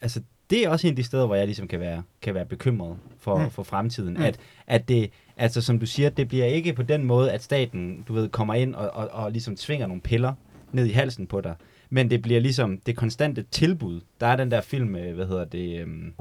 altså, 0.00 0.22
det 0.50 0.64
er 0.64 0.68
også 0.68 0.86
en 0.86 0.92
af 0.92 0.96
de 0.96 1.02
steder, 1.02 1.26
hvor 1.26 1.34
jeg 1.34 1.46
ligesom 1.46 1.68
kan 1.68 1.80
være, 1.80 2.02
kan 2.22 2.34
være 2.34 2.46
bekymret 2.46 2.96
for, 3.18 3.38
mm. 3.38 3.50
for 3.50 3.62
fremtiden. 3.62 4.14
Mm. 4.14 4.22
At, 4.22 4.38
at 4.66 4.88
det, 4.88 5.10
altså 5.36 5.60
som 5.60 5.78
du 5.78 5.86
siger, 5.86 6.10
det 6.10 6.28
bliver 6.28 6.46
ikke 6.46 6.72
på 6.72 6.82
den 6.82 7.04
måde, 7.04 7.32
at 7.32 7.42
staten, 7.42 8.04
du 8.08 8.12
ved, 8.12 8.28
kommer 8.28 8.54
ind 8.54 8.74
og, 8.74 8.90
og, 8.90 9.08
og 9.08 9.32
ligesom 9.32 9.56
tvinger 9.56 9.86
nogle 9.86 10.02
piller 10.02 10.34
ned 10.76 10.86
i 10.86 10.92
halsen 10.92 11.26
på 11.26 11.40
dig. 11.40 11.54
Men 11.90 12.10
det 12.10 12.22
bliver 12.22 12.40
ligesom 12.40 12.78
det 12.86 12.96
konstante 12.96 13.42
tilbud. 13.50 14.00
Der 14.20 14.26
er 14.26 14.36
den 14.36 14.50
der 14.50 14.60
film, 14.60 14.88
hvad 14.88 15.26
hedder 15.26 15.44
det, 15.44 15.80
øhm, 15.80 16.12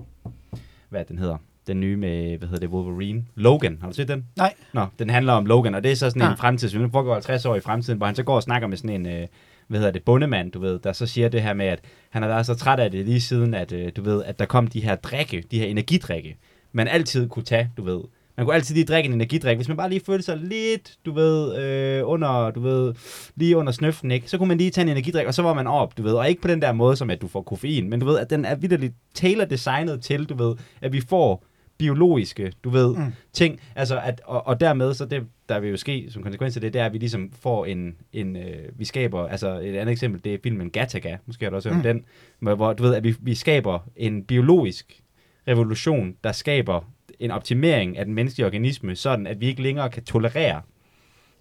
hvad 0.89 1.05
den 1.05 1.19
hedder? 1.19 1.37
Den 1.67 1.79
nye 1.79 1.97
med, 1.97 2.37
hvad 2.37 2.47
hedder 2.47 2.67
det, 2.67 2.69
Wolverine. 2.69 3.25
Logan, 3.35 3.77
har 3.81 3.87
du 3.87 3.93
set 3.93 4.07
den? 4.07 4.25
Nej. 4.37 4.53
Nå, 4.73 4.85
den 4.99 5.09
handler 5.09 5.33
om 5.33 5.45
Logan, 5.45 5.75
og 5.75 5.83
det 5.83 5.91
er 5.91 5.95
så 5.95 6.09
sådan 6.09 6.21
ja. 6.21 6.31
en 6.31 6.37
fremtidsfilm. 6.37 6.83
Den 6.83 6.91
foregår 6.91 7.13
50 7.13 7.45
år 7.45 7.55
i 7.55 7.59
fremtiden, 7.59 7.97
hvor 7.97 8.05
han 8.05 8.15
så 8.15 8.23
går 8.23 8.35
og 8.35 8.43
snakker 8.43 8.67
med 8.67 8.77
sådan 8.77 9.05
en, 9.05 9.21
øh, 9.21 9.27
hvad 9.67 9.79
hedder 9.79 9.91
det, 9.91 10.03
bundemand, 10.03 10.51
du 10.51 10.59
ved, 10.59 10.79
der 10.79 10.93
så 10.93 11.05
siger 11.05 11.29
det 11.29 11.41
her 11.41 11.53
med, 11.53 11.65
at 11.65 11.79
han 12.09 12.21
har 12.21 12.29
været 12.29 12.45
så 12.45 12.55
træt 12.55 12.79
af 12.79 12.91
det 12.91 13.05
lige 13.05 13.21
siden, 13.21 13.53
at 13.53 13.71
øh, 13.71 13.91
du 13.95 14.01
ved, 14.01 14.23
at 14.23 14.39
der 14.39 14.45
kom 14.45 14.67
de 14.67 14.81
her 14.81 14.95
drikke, 14.95 15.43
de 15.51 15.59
her 15.59 15.65
energidrikke, 15.65 16.37
man 16.71 16.87
altid 16.87 17.29
kunne 17.29 17.45
tage, 17.45 17.71
du 17.77 17.83
ved. 17.83 17.99
Man 18.37 18.45
kunne 18.45 18.55
altid 18.55 18.75
lige 18.75 18.85
drikke 18.85 19.07
en 19.07 19.13
energidrik, 19.13 19.57
hvis 19.57 19.67
man 19.67 19.77
bare 19.77 19.89
lige 19.89 20.01
følte 20.05 20.25
sig 20.25 20.37
lidt, 20.37 20.97
du 21.05 21.11
ved, 21.11 21.57
øh, 21.57 22.01
under, 22.05 22.51
du 22.51 22.59
ved, 22.59 22.93
lige 23.35 23.57
under 23.57 23.71
snøften, 23.71 24.11
ikke? 24.11 24.29
Så 24.29 24.37
kunne 24.37 24.47
man 24.47 24.57
lige 24.57 24.69
tage 24.69 24.83
en 24.83 24.89
energidrik, 24.89 25.27
og 25.27 25.33
så 25.33 25.41
var 25.41 25.53
man 25.53 25.67
op, 25.67 25.97
du 25.97 26.03
ved. 26.03 26.13
Og 26.13 26.29
ikke 26.29 26.41
på 26.41 26.47
den 26.47 26.61
der 26.61 26.73
måde, 26.73 26.95
som 26.95 27.09
at 27.09 27.21
du 27.21 27.27
får 27.27 27.41
koffein, 27.41 27.89
men 27.89 27.99
du 27.99 28.05
ved, 28.05 28.19
at 28.19 28.29
den 28.29 28.45
er 28.45 28.55
vidderligt 28.55 28.93
tailor 29.13 29.45
designet 29.45 30.01
til, 30.01 30.25
du 30.25 30.35
ved, 30.35 30.55
at 30.81 30.93
vi 30.93 31.01
får 31.01 31.45
biologiske, 31.77 32.51
du 32.63 32.69
ved, 32.69 32.95
mm. 32.95 33.13
ting. 33.33 33.59
Altså, 33.75 33.99
at, 33.99 34.21
og, 34.25 34.47
og 34.47 34.59
dermed, 34.59 34.93
så 34.93 35.05
det, 35.05 35.23
der 35.49 35.59
vil 35.59 35.69
jo 35.69 35.77
ske 35.77 36.07
som 36.09 36.23
konsekvens 36.23 36.57
af 36.57 36.61
det, 36.61 36.73
det 36.73 36.81
er, 36.81 36.85
at 36.85 36.93
vi 36.93 36.97
ligesom 36.97 37.31
får 37.41 37.65
en, 37.65 37.95
en 38.13 38.35
øh, 38.35 38.69
vi 38.75 38.85
skaber, 38.85 39.27
altså 39.27 39.59
et 39.59 39.75
andet 39.75 39.91
eksempel, 39.91 40.23
det 40.23 40.33
er 40.33 40.37
filmen 40.43 40.69
Gattaca, 40.69 41.17
måske 41.25 41.45
har 41.45 41.49
du 41.49 41.55
også 41.55 41.69
hørt 41.69 41.77
mm. 41.77 41.83
den, 41.83 42.05
hvor 42.39 42.73
du 42.73 42.83
ved, 42.83 42.95
at 42.95 43.03
vi, 43.03 43.15
vi 43.19 43.35
skaber 43.35 43.79
en 43.95 44.23
biologisk 44.23 45.01
revolution, 45.47 46.15
der 46.23 46.31
skaber 46.31 46.81
en 47.19 47.31
optimering 47.31 47.97
af 47.97 48.05
den 48.05 48.13
menneskelige 48.13 48.45
organisme, 48.45 48.95
sådan 48.95 49.27
at 49.27 49.41
vi 49.41 49.45
ikke 49.45 49.61
længere 49.61 49.89
kan 49.89 50.03
tolerere, 50.03 50.61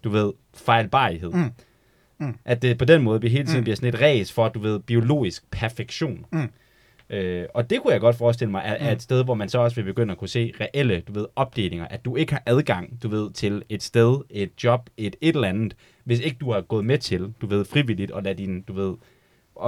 du 0.03 0.09
ved, 0.09 0.33
fejlbarighed. 0.53 1.31
Mm. 1.31 1.51
Mm. 2.17 2.35
At 2.45 2.61
det 2.61 2.77
på 2.77 2.85
den 2.85 3.01
måde 3.01 3.21
vi 3.21 3.29
hele 3.29 3.45
tiden 3.45 3.59
mm. 3.59 3.63
bliver 3.63 3.75
sådan 3.75 3.89
et 3.89 4.01
ræs 4.01 4.33
for, 4.33 4.49
du 4.49 4.59
ved, 4.59 4.79
biologisk 4.79 5.51
perfektion. 5.51 6.25
Mm. 6.31 6.49
Øh, 7.09 7.45
og 7.53 7.69
det 7.69 7.81
kunne 7.81 7.93
jeg 7.93 8.01
godt 8.01 8.15
forestille 8.15 8.51
mig, 8.51 8.61
er, 8.65 8.73
er 8.73 8.91
et 8.91 9.01
sted, 9.01 9.23
hvor 9.23 9.33
man 9.33 9.49
så 9.49 9.59
også 9.59 9.75
vil 9.75 9.83
begynde 9.83 10.11
at 10.11 10.17
kunne 10.17 10.27
se 10.27 10.53
reelle, 10.61 10.99
du 11.07 11.13
ved, 11.13 11.25
opdelinger, 11.35 11.87
at 11.87 12.05
du 12.05 12.15
ikke 12.15 12.33
har 12.33 12.43
adgang, 12.45 13.03
du 13.03 13.07
ved, 13.07 13.31
til 13.31 13.63
et 13.69 13.83
sted, 13.83 14.21
et 14.29 14.63
job, 14.63 14.89
et 14.97 15.15
et 15.21 15.35
eller 15.35 15.47
andet, 15.47 15.75
hvis 16.03 16.19
ikke 16.19 16.37
du 16.39 16.51
har 16.51 16.61
gået 16.61 16.85
med 16.85 16.97
til, 16.97 17.33
du 17.41 17.47
ved, 17.47 17.65
frivilligt, 17.65 18.11
og 18.11 18.23
lade 18.23 18.35
din, 18.37 18.61
du 18.61 18.73
ved, 18.73 18.95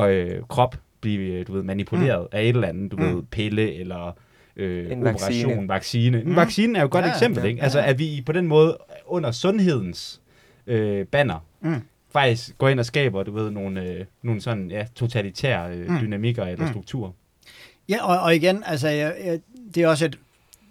øh, 0.10 0.42
krop 0.50 0.76
blive, 1.02 1.44
du 1.44 1.54
ved, 1.54 1.64
manipuleret 1.64 2.22
mm. 2.22 2.38
af 2.38 2.42
et 2.42 2.50
eller 2.50 2.68
andet, 2.68 2.92
du 2.92 2.98
mm. 2.98 3.04
ved, 3.04 3.24
pille 3.24 3.74
eller 3.74 4.18
øh, 4.58 4.92
en 4.92 5.08
operation, 5.08 5.68
vaccine. 5.68 5.68
vaccine. 5.68 6.22
En 6.22 6.30
mm. 6.30 6.36
vaccine 6.36 6.78
er 6.78 6.82
jo 6.82 6.86
et 6.86 6.92
godt 6.92 7.06
ja, 7.06 7.12
eksempel, 7.12 7.44
ja, 7.44 7.50
ikke? 7.50 7.64
Altså, 7.64 7.80
at 7.80 8.00
vi 8.00 8.24
på 8.26 8.32
den 8.32 8.48
måde 8.48 8.78
under 9.06 9.32
sundhedens 9.32 10.22
øh, 10.68 11.06
banner 11.06 11.46
mm. 11.62 11.82
faktisk 12.12 12.58
går 12.58 12.70
ind 12.70 12.80
og 12.80 12.86
skaber, 12.86 13.24
du 13.24 13.32
ved, 13.32 13.52
nogle, 13.52 13.84
øh, 13.84 14.06
nogle 14.24 14.42
sådan, 14.42 14.72
ja, 14.72 14.86
totalitære 14.96 15.72
øh, 15.72 15.90
mm. 15.90 16.00
dynamikker 16.00 16.46
eller 16.46 16.66
mm. 16.66 16.72
strukturer. 16.72 17.12
Ja, 17.90 18.06
og, 18.06 18.20
og 18.20 18.36
igen, 18.36 18.64
altså, 18.66 18.88
jeg, 18.88 19.16
jeg, 19.26 19.40
det 19.76 19.84
er 19.84 19.88
også 19.88 20.06
et 20.06 20.20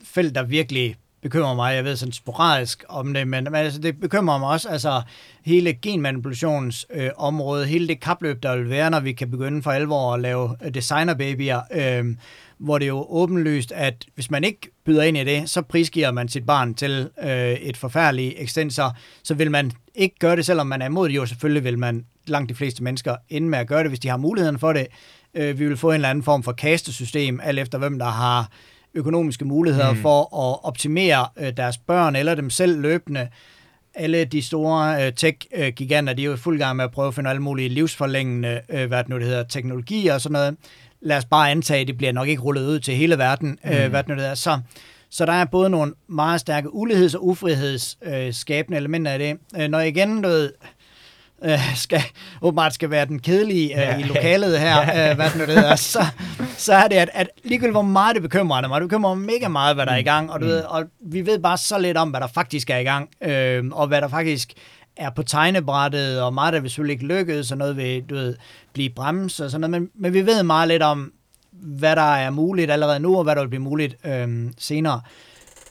felt, 0.05 0.35
der 0.35 0.43
virkelig 0.43 0.97
bekymrer 1.23 1.55
mig. 1.55 1.75
Jeg 1.75 1.85
ved 1.85 1.97
sådan 1.97 2.13
sporadisk 2.13 2.85
om 2.89 3.15
det, 3.15 3.29
men, 3.29 3.45
men 3.45 3.55
altså, 3.55 3.81
det 3.81 4.01
bekymrer 4.01 4.39
mig 4.39 4.49
også. 4.49 4.69
Altså, 4.69 5.03
hele 5.45 5.73
genmanipulationsområdet, 5.73 7.07
øh, 7.07 7.11
område, 7.17 7.67
hele 7.67 7.89
det 7.89 8.01
kapløb, 8.01 8.43
der 8.43 8.57
vil 8.57 8.71
være, 8.71 8.91
når 8.91 9.01
vi 9.01 9.13
kan 9.13 9.31
begynde 9.31 9.63
for 9.63 9.71
alvor 9.71 10.15
at 10.15 10.21
lave 10.21 10.57
designerbabyer, 10.75 11.61
øh, 11.71 12.17
hvor 12.59 12.79
det 12.79 12.89
jo 12.89 13.07
åbenlyst, 13.09 13.73
at 13.73 14.07
hvis 14.15 14.31
man 14.31 14.45
ikke 14.45 14.71
byder 14.85 15.03
ind 15.03 15.17
i 15.17 15.25
det, 15.25 15.51
så 15.51 15.63
prisgiver 15.63 16.11
man 16.11 16.29
sit 16.29 16.47
barn 16.47 16.75
til 16.75 17.11
øh, 17.23 17.53
et 17.53 17.77
forfærdeligt 17.77 18.35
ekstensor, 18.37 18.97
så 19.23 19.35
vil 19.35 19.51
man 19.51 19.73
ikke 19.95 20.19
gøre 20.19 20.37
det, 20.37 20.47
selvom 20.47 20.67
man 20.67 20.83
er 20.83 20.87
imod 20.87 21.09
det. 21.09 21.15
Jo, 21.15 21.27
selvfølgelig 21.27 21.65
vil 21.65 21.79
man 21.79 22.05
langt 22.27 22.49
de 22.49 22.55
fleste 22.55 22.83
mennesker 22.83 23.17
ende 23.29 23.49
med 23.49 23.59
at 23.59 23.67
gøre 23.67 23.81
det, 23.83 23.91
hvis 23.91 24.01
de 24.01 24.09
har 24.09 24.17
muligheden 24.17 24.59
for 24.59 24.73
det. 24.73 24.87
Øh, 25.35 25.59
vi 25.59 25.69
vil 25.69 25.77
få 25.77 25.89
en 25.89 25.95
eller 25.95 26.09
anden 26.09 26.25
form 26.25 26.43
for 26.43 26.53
kastesystem, 26.53 27.41
alt 27.43 27.59
efter 27.59 27.79
hvem 27.79 27.99
der 27.99 28.07
har 28.07 28.51
økonomiske 28.95 29.45
muligheder 29.45 29.93
mm. 29.93 29.99
for 29.99 30.21
at 30.21 30.59
optimere 30.65 31.29
øh, 31.37 31.53
deres 31.57 31.79
børn 31.79 32.17
eller 32.17 32.35
dem 32.35 32.51
selv 32.51 32.81
løbende. 32.81 33.29
Alle 33.95 34.25
de 34.25 34.43
store 34.43 35.07
øh, 35.07 35.13
tech-giganter, 35.13 36.13
de 36.13 36.23
er 36.23 36.27
jo 36.27 36.35
i 36.35 36.37
fuld 36.37 36.59
gang 36.59 36.77
med 36.77 36.85
at 36.85 36.91
prøve 36.91 37.09
at 37.09 37.15
finde 37.15 37.31
alle 37.31 37.43
mulige 37.43 37.69
livsforlængende, 37.69 38.61
øh, 38.69 38.87
hvad 38.87 38.99
det 38.99 39.09
nu 39.09 39.19
det 39.19 39.27
hedder, 39.27 39.45
teknologier 39.45 40.15
og 40.15 40.21
sådan 40.21 40.33
noget. 40.33 40.57
Lad 41.07 41.17
os 41.17 41.25
bare 41.25 41.51
antage, 41.51 41.81
at 41.81 41.87
det 41.87 41.97
bliver 41.97 42.13
nok 42.13 42.29
ikke 42.29 42.43
rullet 42.43 42.67
ud 42.67 42.81
til 42.81 42.95
hele 42.95 43.19
verden, 43.19 43.59
øh, 43.67 43.85
mm. 43.85 43.91
hvad 43.91 44.03
det 44.03 44.09
nu 44.09 44.15
hedder. 44.15 44.35
Så, 44.35 44.61
så 45.11 45.27
der 45.27 45.33
er 45.33 45.45
både 45.45 45.71
nogle 45.71 45.93
meget 46.09 46.41
stærke 46.41 46.69
uligheds- 46.69 47.15
og 47.15 47.27
ufrihedsskabende 47.27 48.77
øh, 48.77 48.81
elementer 48.81 49.11
af 49.11 49.19
det. 49.19 49.37
Øh, 49.57 49.69
når 49.69 49.81
igen, 49.81 50.23
du 50.23 50.29
ved, 50.29 50.53
øh, 51.45 51.77
skal, 51.77 52.01
åbenbart 52.43 52.75
skal 52.75 52.91
være 52.91 53.07
den 53.07 53.19
kedelige 53.19 53.73
øh, 53.73 53.81
ja. 53.81 53.99
i 53.99 54.03
lokalet 54.03 54.61
her, 54.61 54.77
ja. 54.77 55.11
øh, 55.11 55.17
hvad 55.17 55.31
det 55.31 55.37
nu 55.39 55.45
hedder, 55.45 55.77
så, 55.77 56.07
så 56.57 56.75
er 56.75 56.89
det, 56.89 56.97
at, 56.97 57.11
at 57.13 57.29
ligegyldigt 57.45 57.75
hvor 57.75 57.83
meget 57.83 58.15
det 58.15 58.23
bekymrer 58.23 58.69
mig, 58.69 58.81
det 58.81 58.89
bekymrer 58.89 59.15
mig 59.15 59.27
mega 59.27 59.49
meget, 59.49 59.77
hvad 59.77 59.87
der 59.87 59.93
er 59.93 59.97
i 59.97 60.01
mm. 60.01 60.05
gang, 60.05 60.33
og, 60.33 60.41
du 60.41 60.45
mm. 60.45 60.51
ved, 60.51 60.63
og 60.63 60.85
vi 61.01 61.27
ved 61.27 61.39
bare 61.39 61.59
så 61.59 61.79
lidt 61.79 61.97
om, 61.97 62.11
hvad 62.11 62.21
der 62.21 62.27
faktisk 62.27 62.71
er 62.71 62.79
i 62.79 62.85
gang, 62.85 63.09
øh, 63.23 63.65
og 63.73 63.87
hvad 63.87 64.01
der 64.01 64.09
faktisk 64.09 64.53
er 64.97 65.11
på 65.11 65.23
tegnebrættet, 65.23 66.23
og 66.23 66.35
meget 66.35 66.53
der 66.53 66.61
vil 66.61 66.71
selvfølgelig 66.71 66.93
ikke 66.93 67.07
lykkes, 67.07 67.53
og 67.53 67.59
noget 67.59 67.77
vil 67.77 68.03
du 68.03 68.15
ved, 68.15 68.37
blive 68.73 68.91
bremset 68.91 69.45
og 69.45 69.51
sådan 69.51 69.71
noget, 69.71 69.83
men, 69.83 69.91
men 69.95 70.13
vi 70.13 70.27
ved 70.27 70.43
meget 70.43 70.69
lidt 70.69 70.83
om, 70.83 71.13
hvad 71.51 71.97
der 71.97 72.15
er 72.15 72.31
muligt 72.31 72.71
allerede 72.71 73.01
nu, 73.01 73.17
og 73.17 73.25
hvad 73.25 73.35
der 73.35 73.43
vil 73.43 73.49
blive 73.49 73.63
muligt 73.63 73.97
øh, 74.05 74.51
senere. 74.59 75.01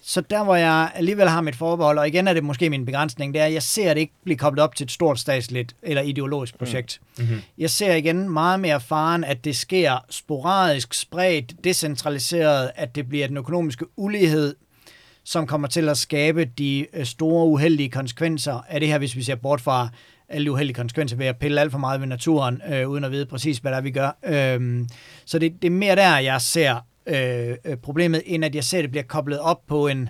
Så 0.07 0.21
der, 0.21 0.43
hvor 0.43 0.55
jeg 0.55 0.91
alligevel 0.95 1.29
har 1.29 1.41
mit 1.41 1.55
forbehold, 1.55 1.99
og 1.99 2.07
igen 2.07 2.27
er 2.27 2.33
det 2.33 2.43
måske 2.43 2.69
min 2.69 2.85
begrænsning, 2.85 3.33
det 3.33 3.41
er, 3.41 3.45
at 3.45 3.53
jeg 3.53 3.63
ser 3.63 3.93
det 3.93 4.01
ikke 4.01 4.13
blive 4.23 4.37
koblet 4.37 4.63
op 4.63 4.75
til 4.75 4.83
et 4.83 4.91
stort 4.91 5.19
statsligt 5.19 5.75
eller 5.83 6.01
ideologisk 6.01 6.57
projekt. 6.57 6.99
Mm. 7.17 7.23
Mm-hmm. 7.23 7.41
Jeg 7.57 7.69
ser 7.69 7.93
igen 7.93 8.29
meget 8.29 8.59
mere 8.59 8.79
faren, 8.79 9.23
at 9.23 9.45
det 9.45 9.55
sker 9.55 10.05
sporadisk, 10.09 10.93
spredt, 10.93 11.63
decentraliseret, 11.63 12.71
at 12.75 12.95
det 12.95 13.09
bliver 13.09 13.27
den 13.27 13.37
økonomiske 13.37 13.85
ulighed, 13.95 14.55
som 15.25 15.47
kommer 15.47 15.67
til 15.67 15.89
at 15.89 15.97
skabe 15.97 16.45
de 16.45 16.87
øh, 16.93 17.05
store 17.05 17.45
uheldige 17.45 17.89
konsekvenser 17.89 18.61
af 18.69 18.79
det 18.79 18.89
her, 18.89 18.97
hvis 18.97 19.15
vi 19.15 19.23
ser 19.23 19.35
bort 19.35 19.61
fra 19.61 19.89
alle 20.29 20.45
de 20.45 20.51
uheldige 20.51 20.75
konsekvenser 20.75 21.17
ved 21.17 21.25
at 21.25 21.37
pille 21.37 21.61
alt 21.61 21.71
for 21.71 21.79
meget 21.79 21.99
ved 21.99 22.07
naturen, 22.07 22.61
øh, 22.69 22.89
uden 22.89 23.03
at 23.03 23.11
vide 23.11 23.25
præcis, 23.25 23.57
hvad 23.57 23.71
der 23.71 23.81
vi 23.81 23.91
gør. 23.91 24.17
Øhm, 24.23 24.89
så 25.25 25.39
det, 25.39 25.61
det 25.61 25.67
er 25.67 25.71
mere 25.71 25.95
der, 25.95 26.17
jeg 26.17 26.41
ser 26.41 26.79
Øh, 27.07 27.55
øh, 27.65 27.77
problemet, 27.77 28.21
end 28.25 28.45
at 28.45 28.55
jeg 28.55 28.63
ser, 28.63 28.77
at 28.77 28.81
det 28.81 28.91
bliver 28.91 29.03
koblet 29.03 29.39
op 29.39 29.61
på 29.67 29.87
en, 29.87 30.09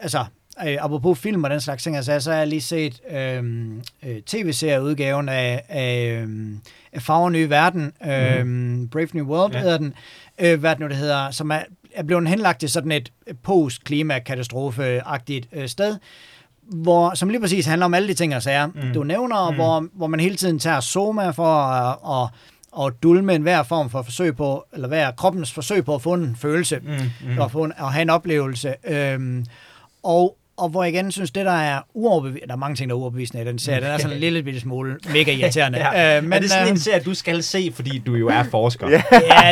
altså 0.00 0.24
øh, 0.66 0.76
apropos 0.80 1.18
film 1.18 1.44
og 1.44 1.50
den 1.50 1.60
slags 1.60 1.82
ting, 1.82 1.96
altså, 1.96 2.20
så 2.20 2.30
har 2.30 2.38
jeg 2.38 2.46
lige 2.46 2.60
set 2.60 3.00
øhm, 3.10 3.82
øh, 4.02 4.22
tv-serieudgaven 4.22 5.28
af, 5.28 5.64
af, 5.68 6.22
øh, 6.22 6.28
af 6.92 7.02
Farver 7.02 7.30
Nye 7.30 7.50
Verden, 7.50 7.92
øh, 8.06 8.46
mm. 8.46 8.88
Brave 8.88 9.08
New 9.12 9.26
World 9.26 9.52
ja. 9.52 9.60
hedder 9.60 9.78
den, 9.78 9.94
øh, 10.38 10.60
hvad 10.60 10.70
det 10.70 10.80
nu 10.80 10.88
det 10.88 10.96
hedder, 10.96 11.30
som 11.30 11.50
er, 11.50 11.60
er 11.94 12.02
blevet 12.02 12.28
henlagt 12.28 12.60
til 12.60 12.68
sådan 12.68 12.92
et 12.92 13.12
post-klimakatastrofe-agtigt 13.42 15.48
øh, 15.52 15.68
sted, 15.68 15.98
hvor, 16.62 17.14
som 17.14 17.28
lige 17.28 17.40
præcis 17.40 17.66
handler 17.66 17.84
om 17.84 17.94
alle 17.94 18.08
de 18.08 18.14
ting 18.14 18.36
og 18.36 18.42
sager, 18.42 18.66
mm. 18.66 18.92
du 18.94 19.02
nævner, 19.02 19.50
mm. 19.50 19.56
hvor, 19.56 19.86
hvor 19.92 20.06
man 20.06 20.20
hele 20.20 20.36
tiden 20.36 20.58
tager 20.58 20.80
soma 20.80 21.30
for 21.30 21.54
at, 21.54 22.22
at, 22.22 22.28
at 22.86 23.02
dulme 23.02 23.34
en 23.34 23.42
hver 23.42 23.62
form 23.62 23.90
for 23.90 24.02
forsøg 24.02 24.36
på, 24.36 24.64
eller 24.72 24.88
hver 24.88 25.10
kroppens 25.10 25.52
forsøg 25.52 25.84
på 25.84 25.94
at 25.94 26.02
få 26.02 26.14
en 26.14 26.36
følelse, 26.36 26.78
mm. 26.78 27.30
Mm. 27.30 27.38
Og, 27.38 27.50
få 27.50 27.64
en, 27.64 27.72
at 27.78 27.92
have 27.92 28.02
en 28.02 28.10
oplevelse. 28.10 28.74
Øhm, 28.84 29.46
og 30.02 30.36
og 30.56 30.68
hvor 30.68 30.84
jeg 30.84 30.92
igen 30.92 31.12
synes, 31.12 31.30
det 31.30 31.46
der 31.46 31.52
er 31.52 31.80
uoverbevisende, 31.94 32.46
der 32.46 32.54
er 32.54 32.58
mange 32.58 32.76
ting, 32.76 32.90
der 32.90 32.96
er 32.96 32.98
uoverbevisende 32.98 33.42
i 33.42 33.46
den 33.46 33.58
serie, 33.58 33.80
den 33.80 33.88
er 33.88 33.98
sådan 33.98 34.16
en 34.16 34.20
lille 34.26 34.42
bitte 34.42 34.60
smule 34.60 34.96
mega 35.12 35.32
irriterende. 35.32 35.78
ja. 35.94 36.16
øh, 36.16 36.24
men, 36.24 36.32
er 36.32 36.38
det 36.38 36.50
sådan 36.50 36.64
en 36.64 36.68
øhm, 36.68 36.76
serie, 36.76 37.00
du 37.00 37.14
skal 37.14 37.42
se, 37.42 37.72
fordi 37.74 37.98
du 37.98 38.14
jo 38.14 38.28
er 38.28 38.42
forsker? 38.50 38.88
ja, 38.88 39.02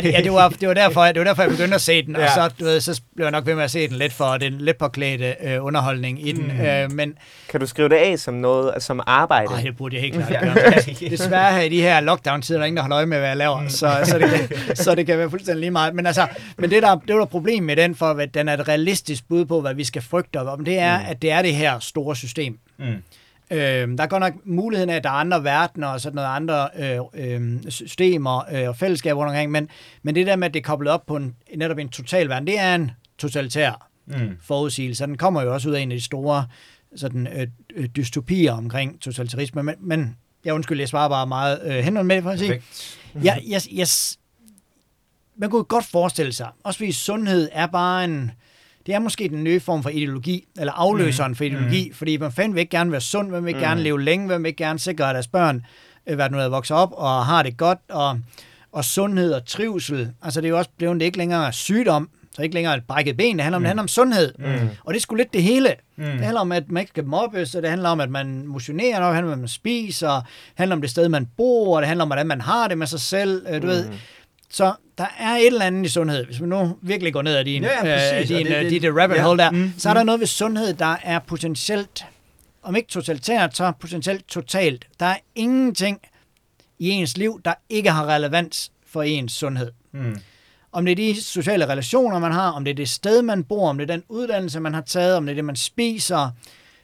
ja 0.05 0.20
det, 0.22 0.32
var, 0.32 0.48
det, 0.48 0.68
var 0.68 0.74
derfor, 0.74 1.05
det 1.05 1.18
var 1.18 1.24
derfor, 1.24 1.42
jeg 1.42 1.51
begyndte 1.51 1.74
at 1.74 1.80
se 1.80 2.03
den, 2.03 2.16
ja. 2.16 2.24
og 2.24 2.30
så, 2.30 2.55
du 2.61 2.64
ved, 2.64 2.80
så 2.80 3.01
blev 3.14 3.24
jeg 3.24 3.32
nok 3.32 3.46
ved 3.46 3.55
med 3.55 3.64
at 3.64 3.70
se 3.70 3.88
den 3.88 3.96
lidt 3.96 4.12
for 4.12 4.36
den 4.36 4.53
lidt 4.53 4.78
påklædte 4.78 5.34
øh, 5.44 5.64
underholdning 5.64 6.28
i 6.28 6.32
den. 6.32 6.44
Mm. 6.44 6.61
Øh, 6.61 6.92
men, 6.92 7.14
kan 7.51 7.61
du 7.61 7.66
skrive 7.66 7.88
det 7.88 7.96
af 7.96 8.18
som 8.18 8.34
noget, 8.34 8.82
som 8.82 9.01
arbejde? 9.07 9.53
Nej, 9.53 9.62
det 9.62 9.76
burde 9.76 9.96
jeg 9.96 10.03
helt 10.03 10.14
klart 10.14 10.30
gøre. 10.42 11.11
Desværre 11.11 11.53
her 11.53 11.61
i 11.61 11.68
de 11.68 11.82
her 11.82 12.01
lockdown-tider, 12.01 12.59
der 12.59 12.62
er 12.62 12.66
ingen, 12.66 12.76
der 12.76 12.82
holder 12.82 12.96
øje 12.96 13.07
med, 13.07 13.18
hvad 13.18 13.28
jeg 13.28 13.36
laver, 13.36 13.61
mm. 13.61 13.68
så, 13.68 14.01
så, 14.05 14.18
det 14.18 14.30
kan, 14.30 14.76
så 14.76 14.94
det 14.94 15.07
kan 15.07 15.18
være 15.18 15.30
fuldstændig 15.30 15.61
lige 15.61 15.70
meget. 15.70 15.94
Men, 15.94 16.07
altså, 16.07 16.26
men 16.59 16.70
det, 16.70 16.82
der, 16.82 16.94
det 16.94 17.09
der 17.09 17.24
problem 17.24 17.62
med 17.62 17.76
den, 17.76 17.94
for 17.94 18.07
at 18.07 18.34
den 18.34 18.48
er 18.48 18.55
et 18.55 18.68
realistisk 18.68 19.28
bud 19.28 19.44
på, 19.44 19.61
hvad 19.61 19.74
vi 19.74 19.84
skal 19.84 20.03
frygte 20.03 20.40
om, 20.40 20.64
det 20.64 20.78
er, 20.78 20.89
mm. 20.99 21.05
at 21.09 21.22
det 21.22 21.30
er 21.30 21.43
det 21.43 21.55
her 21.55 21.78
store 21.78 22.16
system. 22.16 22.59
Mm. 22.78 23.03
Øh, 23.53 23.59
der 23.99 24.03
er 24.03 24.07
godt 24.07 24.20
nok 24.20 24.34
muligheden 24.45 24.91
af, 24.91 24.97
at 24.97 25.05
der 25.05 25.11
er 25.11 25.14
andre 25.14 25.45
verdener 25.45 25.86
og 25.86 26.01
sådan 26.01 26.14
noget 26.14 26.28
andre 26.28 26.68
øh, 26.78 27.01
øh, 27.14 27.61
systemer 27.68 28.45
øh, 28.53 28.68
og 28.68 28.76
fællesskaber 28.76 29.20
rundt 29.20 29.30
omkring, 29.30 29.51
men, 29.51 29.68
men 30.03 30.14
det 30.14 30.26
der 30.26 30.36
med, 30.36 30.49
at 30.49 30.55
det 30.55 30.61
er 30.61 30.64
koblet 30.64 30.93
op 30.93 31.07
på 31.07 31.16
en, 31.16 31.34
netop 31.57 31.78
en 31.78 31.88
total 31.88 32.28
verden, 32.28 32.47
det 32.47 32.59
er 32.59 32.74
en 32.74 32.91
totalitær 33.18 33.88
mm. 34.07 34.38
forudsigelse. 34.43 35.07
Den 35.07 35.16
kommer 35.16 35.43
jo 35.43 35.55
også 35.55 35.68
ud 35.68 35.74
af 35.74 35.80
en 35.80 35.93
af 35.93 35.99
de 35.99 36.05
store 36.05 36.47
sådan, 36.97 37.26
øh, 37.26 37.47
øh, 37.74 37.88
dystopier 37.97 38.53
omkring 38.53 39.01
totalitarisme, 39.01 39.62
men, 39.62 39.74
men 39.80 40.16
jeg 40.45 40.55
undskyld, 40.55 40.78
jeg 40.78 40.88
svarer 40.88 41.09
bare 41.09 41.26
meget 41.26 41.61
øh, 41.64 41.84
henhold 41.84 42.07
med 42.07 42.16
det, 42.16 42.22
for 42.22 42.30
at 42.30 42.38
sige. 42.38 42.62
Jeg, 43.24 43.43
jeg, 43.49 43.62
jeg, 43.72 43.86
man 45.36 45.51
kunne 45.51 45.64
godt 45.64 45.84
forestille 45.84 46.32
sig, 46.32 46.49
også 46.64 46.78
fordi 46.78 46.93
sundhed 46.93 47.49
er 47.53 47.66
bare 47.66 48.05
en, 48.05 48.30
det 48.87 48.95
er 48.95 48.99
måske 48.99 49.28
den 49.28 49.45
nye 49.45 49.61
form 49.61 49.83
for 49.83 49.91
ideologi, 49.91 50.45
eller 50.59 50.72
afløseren 50.72 51.31
mm. 51.31 51.37
for 51.37 51.45
ideologi, 51.45 51.89
mm. 51.89 51.95
fordi 51.95 52.16
man 52.16 52.33
fanden 52.33 52.55
vil 52.55 52.61
ikke 52.61 52.76
gerne 52.76 52.93
være 52.93 53.01
sund, 53.01 53.31
man 53.31 53.45
vil 53.45 53.55
mm. 53.55 53.61
gerne 53.61 53.83
leve 53.83 54.03
længe, 54.03 54.26
man 54.26 54.43
vil 54.43 54.49
ikke 54.49 54.64
gerne 54.64 54.78
sikre, 54.78 55.09
at 55.09 55.14
deres 55.14 55.28
børn 55.28 55.62
øh, 56.07 56.14
hvad 56.14 56.31
nu 56.31 56.39
er 56.39 56.49
vokset 56.49 56.76
op 56.76 56.93
og 56.93 57.26
har 57.26 57.43
det 57.43 57.57
godt, 57.57 57.78
og, 57.89 58.20
og 58.72 58.85
sundhed 58.85 59.33
og 59.33 59.47
trivsel. 59.47 60.12
Altså 60.22 60.41
det 60.41 60.47
er 60.47 60.51
jo 60.51 60.59
også 60.59 60.70
blevet 60.78 61.01
det 61.01 61.07
ikke 61.07 61.18
længere 61.18 61.53
sygdom, 61.53 62.09
så 62.35 62.43
ikke 62.43 62.55
længere 62.55 62.76
et 62.76 62.85
brækket 62.89 63.16
ben, 63.16 63.37
det 63.37 63.43
handler 63.43 63.57
om, 63.57 63.62
mm. 63.62 63.64
det 63.64 63.68
handler 63.68 63.83
om 63.83 63.89
sundhed. 63.89 64.35
Mm. 64.39 64.68
Og 64.85 64.95
det 64.95 64.99
er 64.99 65.03
sgu 65.03 65.14
lidt 65.14 65.33
det 65.33 65.43
hele. 65.43 65.74
Mm. 65.97 66.05
Det 66.05 66.20
handler 66.20 66.41
om, 66.41 66.53
at 66.53 66.70
man 66.70 66.81
ikke 66.81 66.91
skal 66.91 67.05
mobbes, 67.05 67.55
og 67.55 67.62
det 67.62 67.70
handler 67.70 67.89
om, 67.89 68.01
at 68.01 68.11
man 68.11 68.47
motionerer, 68.47 69.05
det 69.05 69.14
handler 69.14 69.33
om, 69.33 69.33
at 69.33 69.39
man 69.39 69.49
spiser, 69.49 70.14
det 70.14 70.55
handler 70.55 70.76
om 70.76 70.81
det 70.81 70.91
sted, 70.91 71.09
man 71.09 71.28
bor, 71.37 71.76
og 71.76 71.83
det 71.83 71.89
handler 71.89 72.03
om, 72.03 72.09
hvordan 72.09 72.26
man 72.26 72.41
har 72.41 72.68
det 72.68 72.78
med 72.78 72.87
sig 72.87 73.01
selv, 73.01 73.47
øh, 73.49 73.62
du 73.62 73.66
mm. 73.66 73.72
ved. 73.72 73.89
Så 74.51 74.74
der 74.98 75.07
er 75.18 75.36
et 75.36 75.46
eller 75.46 75.64
andet 75.64 75.86
i 75.86 75.88
sundhed. 75.88 76.26
Hvis 76.26 76.40
man 76.40 76.48
nu 76.48 76.76
virkelig 76.82 77.12
går 77.12 77.22
ned 77.22 77.36
ad 77.36 77.44
din, 77.44 77.62
ja, 77.62 77.86
ja, 77.86 78.20
øh, 78.20 78.28
din, 78.28 78.46
det, 78.46 78.70
det, 78.70 78.82
dit 78.82 78.90
rabbit 78.96 79.16
ja, 79.16 79.22
hole 79.22 79.38
der, 79.38 79.51
mm, 79.51 79.72
så 79.78 79.90
er 79.90 79.94
der 79.94 80.03
mm. 80.03 80.07
noget 80.07 80.20
ved 80.20 80.26
sundhed, 80.26 80.74
der 80.74 80.96
er 81.03 81.18
potentielt, 81.18 82.05
om 82.62 82.76
ikke 82.76 82.88
totalitært, 82.88 83.57
så 83.57 83.72
potentielt 83.80 84.28
totalt. 84.28 84.86
Der 85.01 85.07
er 85.07 85.16
ingenting 85.34 86.01
i 86.78 86.88
ens 86.88 87.16
liv, 87.16 87.40
der 87.44 87.55
ikke 87.68 87.90
har 87.90 88.07
relevans 88.07 88.72
for 88.86 89.03
ens 89.03 89.32
sundhed. 89.32 89.72
Mm. 89.92 90.18
Om 90.72 90.84
det 90.84 90.92
er 90.92 90.96
de 90.96 91.22
sociale 91.22 91.68
relationer, 91.68 92.18
man 92.18 92.32
har, 92.32 92.51
om 92.51 92.64
det 92.64 92.70
er 92.70 92.74
det 92.74 92.88
sted, 92.88 93.22
man 93.22 93.44
bor, 93.44 93.68
om 93.68 93.78
det 93.78 93.90
er 93.90 93.94
den 93.94 94.05
uddannelse, 94.09 94.61
man 94.61 94.74
har 94.74 94.80
taget, 94.80 95.16
om 95.16 95.26
det 95.26 95.30
er 95.30 95.34
det, 95.34 95.44
man 95.44 95.57
spiser. 95.57 96.30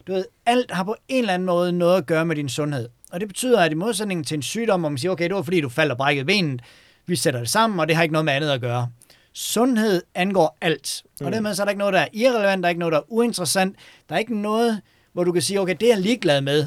Du 0.06 0.12
ved, 0.12 0.24
alt 0.46 0.70
har 0.70 0.84
på 0.84 0.96
en 1.08 1.18
eller 1.18 1.34
anden 1.34 1.46
måde 1.46 1.72
noget 1.72 1.96
at 1.96 2.06
gøre 2.06 2.24
med 2.24 2.36
din 2.36 2.48
sundhed. 2.48 2.88
Og 3.10 3.20
det 3.20 3.28
betyder, 3.28 3.60
at 3.60 3.72
i 3.72 3.74
modsætning 3.74 4.26
til 4.26 4.34
en 4.34 4.42
sygdom, 4.42 4.80
hvor 4.80 4.88
man 4.88 4.98
siger, 4.98 5.12
okay, 5.12 5.24
det 5.24 5.34
var 5.34 5.42
fordi, 5.42 5.60
du 5.60 5.68
faldt 5.68 5.92
og 5.92 5.98
brækkede 5.98 6.26
benet, 6.26 6.60
vi 7.06 7.16
sætter 7.16 7.40
det 7.40 7.48
sammen, 7.48 7.80
og 7.80 7.88
det 7.88 7.96
har 7.96 8.02
ikke 8.02 8.12
noget 8.12 8.24
med 8.24 8.32
andet 8.32 8.50
at 8.50 8.60
gøre. 8.60 8.88
Sundhed 9.32 10.02
angår 10.14 10.58
alt. 10.60 11.02
Og 11.20 11.26
mm. 11.26 11.32
dermed 11.32 11.54
så 11.54 11.62
er 11.62 11.64
der 11.64 11.70
ikke 11.70 11.78
noget, 11.78 11.94
der 11.94 12.00
er 12.00 12.08
irrelevant, 12.12 12.62
der 12.62 12.66
er 12.66 12.70
ikke 12.70 12.78
noget, 12.78 12.92
der 12.92 12.98
er 12.98 13.12
uinteressant. 13.12 13.76
Der 14.08 14.14
er 14.14 14.18
ikke 14.18 14.40
noget, 14.40 14.80
hvor 15.12 15.24
du 15.24 15.32
kan 15.32 15.42
sige, 15.42 15.60
okay, 15.60 15.76
det 15.80 15.88
er 15.90 15.94
jeg 15.94 16.02
ligeglad 16.02 16.40
med. 16.40 16.66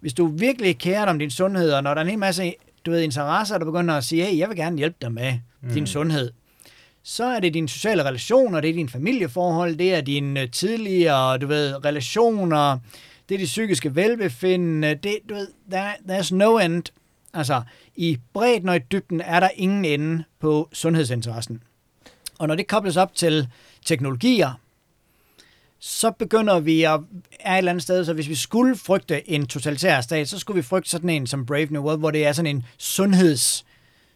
Hvis 0.00 0.12
du 0.12 0.26
virkelig 0.26 0.78
kærer 0.78 1.04
dig 1.04 1.10
om 1.10 1.18
din 1.18 1.30
sundhed, 1.30 1.72
og 1.72 1.82
når 1.82 1.94
der 1.94 2.00
er 2.00 2.04
en 2.04 2.10
hel 2.10 2.18
masse 2.18 2.54
du 2.86 2.90
ved, 2.90 3.02
interesser, 3.02 3.58
der 3.58 3.64
begynder 3.64 3.94
at 3.94 4.04
sige, 4.04 4.24
hey, 4.24 4.38
jeg 4.38 4.48
vil 4.48 4.56
gerne 4.56 4.78
hjælpe 4.78 4.96
dig 5.02 5.12
med 5.12 5.38
mm. 5.62 5.72
din 5.72 5.86
sundhed, 5.86 6.30
så 7.02 7.24
er 7.24 7.40
det 7.40 7.54
dine 7.54 7.68
sociale 7.68 8.04
relationer, 8.04 8.60
det 8.60 8.70
er 8.70 8.74
dine 8.74 8.88
familieforhold, 8.88 9.76
det 9.76 9.94
er 9.94 10.00
dine 10.00 10.46
tidligere, 10.46 11.38
du 11.38 11.46
ved, 11.46 11.84
relationer, 11.84 12.78
det 13.28 13.34
er 13.34 13.38
de 13.38 13.44
psykiske 13.44 13.96
velbefindende, 13.96 14.94
det, 14.94 15.18
du 15.28 15.34
ved, 15.34 15.48
there, 15.70 15.92
there's 16.08 16.34
no 16.34 16.58
end. 16.58 16.82
Altså, 17.34 17.62
i 17.96 18.18
bredden 18.32 18.68
og 18.68 18.76
i 18.76 18.80
dybden 18.92 19.20
er 19.20 19.40
der 19.40 19.48
ingen 19.54 19.84
ende 19.84 20.24
på 20.40 20.68
sundhedsinteressen. 20.72 21.62
Og 22.38 22.48
når 22.48 22.54
det 22.54 22.66
kobles 22.66 22.96
op 22.96 23.14
til 23.14 23.48
teknologier, 23.86 24.60
så 25.78 26.10
begynder 26.10 26.60
vi 26.60 26.82
at 26.82 27.00
er 27.40 27.54
et 27.54 27.58
eller 27.58 27.70
andet 27.70 27.82
sted, 27.82 28.04
så 28.04 28.12
hvis 28.12 28.28
vi 28.28 28.34
skulle 28.34 28.76
frygte 28.76 29.30
en 29.30 29.46
totalitær 29.46 30.00
stat, 30.00 30.28
så 30.28 30.38
skulle 30.38 30.56
vi 30.56 30.62
frygte 30.62 30.90
sådan 30.90 31.10
en 31.10 31.26
som 31.26 31.46
Brave 31.46 31.66
New 31.66 31.82
World, 31.82 31.98
hvor 31.98 32.10
det 32.10 32.26
er 32.26 32.32
sådan 32.32 32.56
en 32.56 32.64
sundheds, 32.78 33.64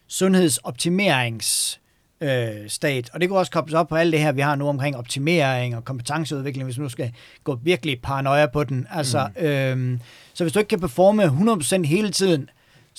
sundhedsoptimerings 0.07 1.79
øh, 2.21 2.49
stat. 2.67 3.09
Og 3.13 3.21
det 3.21 3.29
kunne 3.29 3.39
også 3.39 3.51
kobles 3.51 3.73
op 3.73 3.87
på 3.87 3.95
alt 3.95 4.11
det 4.11 4.19
her, 4.19 4.31
vi 4.31 4.41
har 4.41 4.55
nu 4.55 4.67
omkring 4.67 4.97
optimering 4.97 5.75
og 5.75 5.85
kompetenceudvikling, 5.85 6.65
hvis 6.65 6.77
man 6.77 6.83
nu 6.83 6.89
skal 6.89 7.11
gå 7.43 7.59
virkelig 7.63 8.01
paranoia 8.01 8.45
på 8.45 8.63
den. 8.63 8.87
Altså, 8.91 9.29
mm. 9.35 9.45
øh, 9.45 9.99
så 10.33 10.43
hvis 10.43 10.53
du 10.53 10.59
ikke 10.59 10.69
kan 10.69 10.79
performe 10.79 11.23
100% 11.23 11.85
hele 11.85 12.11
tiden, 12.11 12.49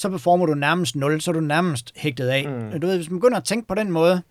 så 0.01 0.09
performer 0.09 0.47
du 0.47 0.55
nærmest 0.55 0.97
0, 0.97 1.21
så 1.21 1.31
er 1.31 1.33
du 1.33 1.41
nærmest 1.41 1.93
hægtet 1.97 2.29
af. 2.29 2.49
Mm. 2.49 2.81
Du 2.81 2.87
ved, 2.87 2.97
hvis 2.97 3.11
man 3.11 3.21
begynder 3.21 3.37
at 3.37 3.45
tænke 3.45 3.69
på 3.69 3.75
den 3.75 3.91
måde, 3.91 4.13
at 4.13 4.23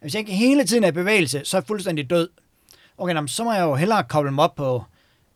hvis 0.00 0.14
jeg 0.14 0.20
ikke 0.20 0.32
hele 0.32 0.64
tiden 0.64 0.84
er 0.84 0.88
i 0.88 0.92
bevægelse, 0.92 1.40
så 1.44 1.56
er 1.56 1.60
jeg 1.60 1.66
fuldstændig 1.66 2.10
død. 2.10 2.28
Okay, 2.98 3.14
jamen, 3.14 3.28
så 3.28 3.44
må 3.44 3.52
jeg 3.52 3.62
jo 3.62 3.74
hellere 3.74 4.04
koble 4.04 4.30
mig 4.30 4.44
op 4.44 4.54
på 4.54 4.84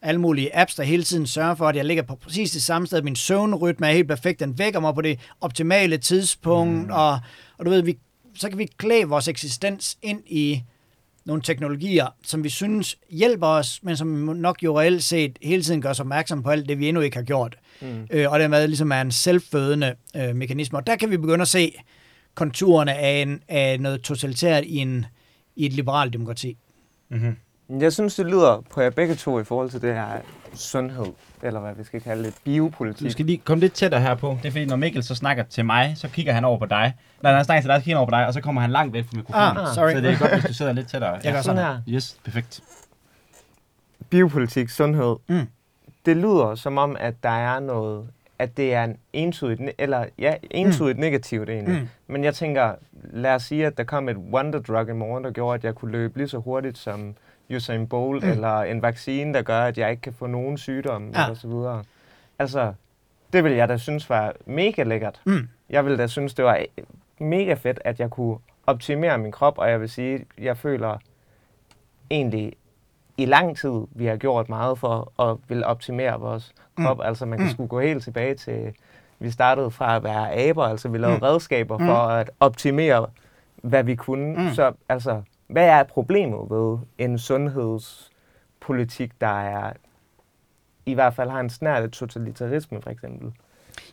alle 0.02 0.20
mulige 0.20 0.56
apps, 0.56 0.74
der 0.74 0.82
hele 0.82 1.02
tiden 1.02 1.26
sørger 1.26 1.54
for, 1.54 1.68
at 1.68 1.76
jeg 1.76 1.84
ligger 1.84 2.02
på 2.02 2.14
præcis 2.14 2.50
det 2.50 2.62
samme 2.62 2.86
sted. 2.86 3.02
Min 3.02 3.16
søvnrytme 3.16 3.86
er 3.86 3.92
helt 3.92 4.08
perfekt. 4.08 4.40
Den 4.40 4.58
vækker 4.58 4.80
mig 4.80 4.94
på 4.94 5.00
det 5.00 5.20
optimale 5.40 5.98
tidspunkt. 5.98 6.86
Mm. 6.86 6.92
Og, 6.92 7.18
og 7.58 7.64
du 7.64 7.70
ved, 7.70 7.82
vi, 7.82 7.98
så 8.34 8.48
kan 8.48 8.58
vi 8.58 8.68
klæde 8.76 9.04
vores 9.04 9.28
eksistens 9.28 9.98
ind 10.02 10.22
i 10.26 10.62
nogle 11.24 11.42
teknologier, 11.42 12.06
som 12.22 12.44
vi 12.44 12.48
synes 12.48 12.98
hjælper 13.10 13.46
os, 13.46 13.80
men 13.82 13.96
som 13.96 14.08
nok 14.36 14.62
jo 14.62 14.80
reelt 14.80 15.04
set 15.04 15.38
hele 15.42 15.62
tiden 15.62 15.82
gør 15.82 15.90
os 15.90 16.00
opmærksom 16.00 16.42
på 16.42 16.50
alt 16.50 16.68
det, 16.68 16.78
vi 16.78 16.88
endnu 16.88 17.02
ikke 17.02 17.16
har 17.16 17.24
gjort. 17.24 17.56
Mm. 17.80 18.06
Øh, 18.10 18.30
og 18.32 18.38
dermed 18.38 18.68
ligesom 18.68 18.92
er 18.92 19.00
en 19.00 19.10
selvfødende 19.10 19.94
øh, 20.16 20.36
mekanisme. 20.36 20.78
Og 20.78 20.86
der 20.86 20.96
kan 20.96 21.10
vi 21.10 21.16
begynde 21.16 21.42
at 21.42 21.48
se 21.48 21.72
konturerne 22.34 22.94
af, 22.94 23.22
en, 23.22 23.42
af 23.48 23.80
noget 23.80 24.02
totalitært 24.02 24.64
i, 24.64 24.76
en, 24.76 25.06
i 25.56 25.66
et 25.66 25.72
liberalt 25.72 26.12
demokrati. 26.12 26.58
Mm-hmm. 27.10 27.36
Jeg 27.80 27.92
synes, 27.92 28.14
det 28.14 28.26
lyder 28.26 28.64
på 28.70 28.80
jer 28.80 28.90
begge 28.90 29.14
to 29.14 29.40
i 29.40 29.44
forhold 29.44 29.70
til 29.70 29.82
det 29.82 29.94
her 29.94 30.06
sundhed, 30.54 31.06
eller 31.42 31.60
hvad 31.60 31.74
vi 31.74 31.84
skal 31.84 32.00
kalde 32.00 32.24
det, 32.24 32.34
biopolitik. 32.44 33.06
Du 33.06 33.12
skal 33.12 33.24
lige 33.24 33.38
komme 33.38 33.60
lidt 33.60 33.72
tættere 33.72 34.00
her 34.00 34.14
på. 34.14 34.38
Det 34.42 34.48
er 34.48 34.52
fordi, 34.52 34.64
når 34.64 34.76
Mikkel 34.76 35.02
så 35.02 35.14
snakker 35.14 35.44
til 35.44 35.64
mig, 35.64 35.94
så 35.96 36.08
kigger 36.08 36.32
han 36.32 36.44
over 36.44 36.58
på 36.58 36.66
dig. 36.66 36.94
Når 37.22 37.30
han 37.32 37.44
snakker 37.44 37.62
til 37.62 37.68
dig, 37.68 37.80
så 37.80 37.84
kigger 37.84 37.96
han 37.96 37.98
over 37.98 38.06
på 38.06 38.16
dig, 38.16 38.26
og 38.26 38.34
så 38.34 38.40
kommer 38.40 38.60
han 38.60 38.70
langt 38.70 38.92
væk 38.92 39.04
fra 39.04 39.16
mikrofonen. 39.16 39.66
Ah, 39.66 39.74
sorry. 39.74 39.92
Så 39.92 40.00
det 40.00 40.10
er 40.10 40.18
godt, 40.18 40.32
hvis 40.32 40.44
du 40.44 40.54
sidder 40.54 40.72
lidt 40.72 40.88
tættere. 40.88 41.20
Jeg 41.24 41.32
gør 41.32 41.42
sådan 41.42 41.64
her. 41.64 41.80
Yes, 41.88 42.16
perfekt. 42.24 42.60
Biopolitik, 44.10 44.68
sundhed. 44.68 45.16
Mm. 45.28 45.46
Det 46.08 46.16
lyder 46.16 46.54
som 46.54 46.78
om, 46.78 46.96
at 47.00 47.14
der 47.22 47.28
er 47.28 47.60
noget, 47.60 48.08
at 48.38 48.56
det 48.56 48.74
er 48.74 48.84
en 48.84 48.96
entydigt, 49.12 49.70
eller 49.78 50.04
ja, 50.18 50.34
entydigt 50.50 50.96
mm. 50.96 51.00
negativt 51.00 51.48
egentlig. 51.48 51.80
Mm. 51.80 51.88
Men 52.06 52.24
jeg 52.24 52.34
tænker, 52.34 52.74
lad 52.92 53.34
os 53.34 53.42
sige, 53.42 53.66
at 53.66 53.76
der 53.78 53.84
kom 53.84 54.08
et 54.08 54.16
wonder 54.16 54.60
drug 54.60 54.88
i 54.88 54.92
morgen, 54.92 55.24
der 55.24 55.30
gjorde, 55.30 55.54
at 55.54 55.64
jeg 55.64 55.74
kunne 55.74 55.92
løbe 55.92 56.18
lige 56.18 56.28
så 56.28 56.38
hurtigt 56.38 56.78
som 56.78 57.14
Usain 57.54 57.88
Bolt, 57.88 58.24
mm. 58.24 58.30
eller 58.30 58.62
en 58.62 58.82
vaccine, 58.82 59.34
der 59.34 59.42
gør, 59.42 59.60
at 59.60 59.78
jeg 59.78 59.90
ikke 59.90 60.00
kan 60.00 60.12
få 60.12 60.26
nogen 60.26 60.58
sygdom, 60.58 61.10
ja. 61.14 61.30
og 61.30 61.36
så 61.36 61.48
videre. 61.48 61.84
Altså, 62.38 62.72
det 63.32 63.44
vil 63.44 63.52
jeg 63.52 63.68
da 63.68 63.76
synes 63.76 64.10
var 64.10 64.32
mega 64.46 64.82
lækkert. 64.82 65.20
Mm. 65.24 65.48
Jeg 65.70 65.86
vil 65.86 65.98
da 65.98 66.06
synes, 66.06 66.34
det 66.34 66.44
var 66.44 66.64
mega 67.18 67.54
fedt, 67.54 67.80
at 67.84 68.00
jeg 68.00 68.10
kunne 68.10 68.38
optimere 68.66 69.18
min 69.18 69.32
krop, 69.32 69.58
og 69.58 69.70
jeg 69.70 69.80
vil 69.80 69.88
sige, 69.88 70.26
jeg 70.38 70.56
føler 70.56 70.98
egentlig 72.10 72.52
i 73.18 73.24
lang 73.24 73.56
tid, 73.56 73.86
vi 73.90 74.06
har 74.06 74.16
gjort 74.16 74.48
meget 74.48 74.78
for 74.78 75.22
at 75.22 75.36
ville 75.48 75.66
optimere 75.66 76.20
vores 76.20 76.52
mm. 76.78 76.84
krop. 76.84 76.96
Mm. 76.96 77.02
Altså 77.04 77.26
man 77.26 77.38
kan 77.38 77.46
mm. 77.46 77.52
skulle 77.52 77.68
gå 77.68 77.80
helt 77.80 78.04
tilbage 78.04 78.34
til, 78.34 78.72
vi 79.18 79.30
startede 79.30 79.70
fra 79.70 79.96
at 79.96 80.04
være 80.04 80.34
aber, 80.48 80.64
altså 80.64 80.88
vi 80.88 80.98
lavede 80.98 81.16
mm. 81.16 81.22
redskaber 81.22 81.78
for 81.78 82.08
mm. 82.08 82.14
at 82.14 82.30
optimere, 82.40 83.06
hvad 83.62 83.84
vi 83.84 83.94
kunne. 83.94 84.42
Mm. 84.42 84.54
Så 84.54 84.72
altså, 84.88 85.22
hvad 85.46 85.66
er 85.68 85.82
problemet 85.82 86.50
ved 86.50 86.78
en 86.98 87.18
sundheds 87.18 88.10
politik, 88.60 89.20
der 89.20 89.40
er 89.40 89.72
i 90.86 90.94
hvert 90.94 91.14
fald 91.14 91.30
har 91.30 91.40
en 91.40 91.50
snært 91.50 91.82
af 91.82 91.90
totalitarisme, 91.90 92.82
for 92.82 92.90
eksempel. 92.90 93.32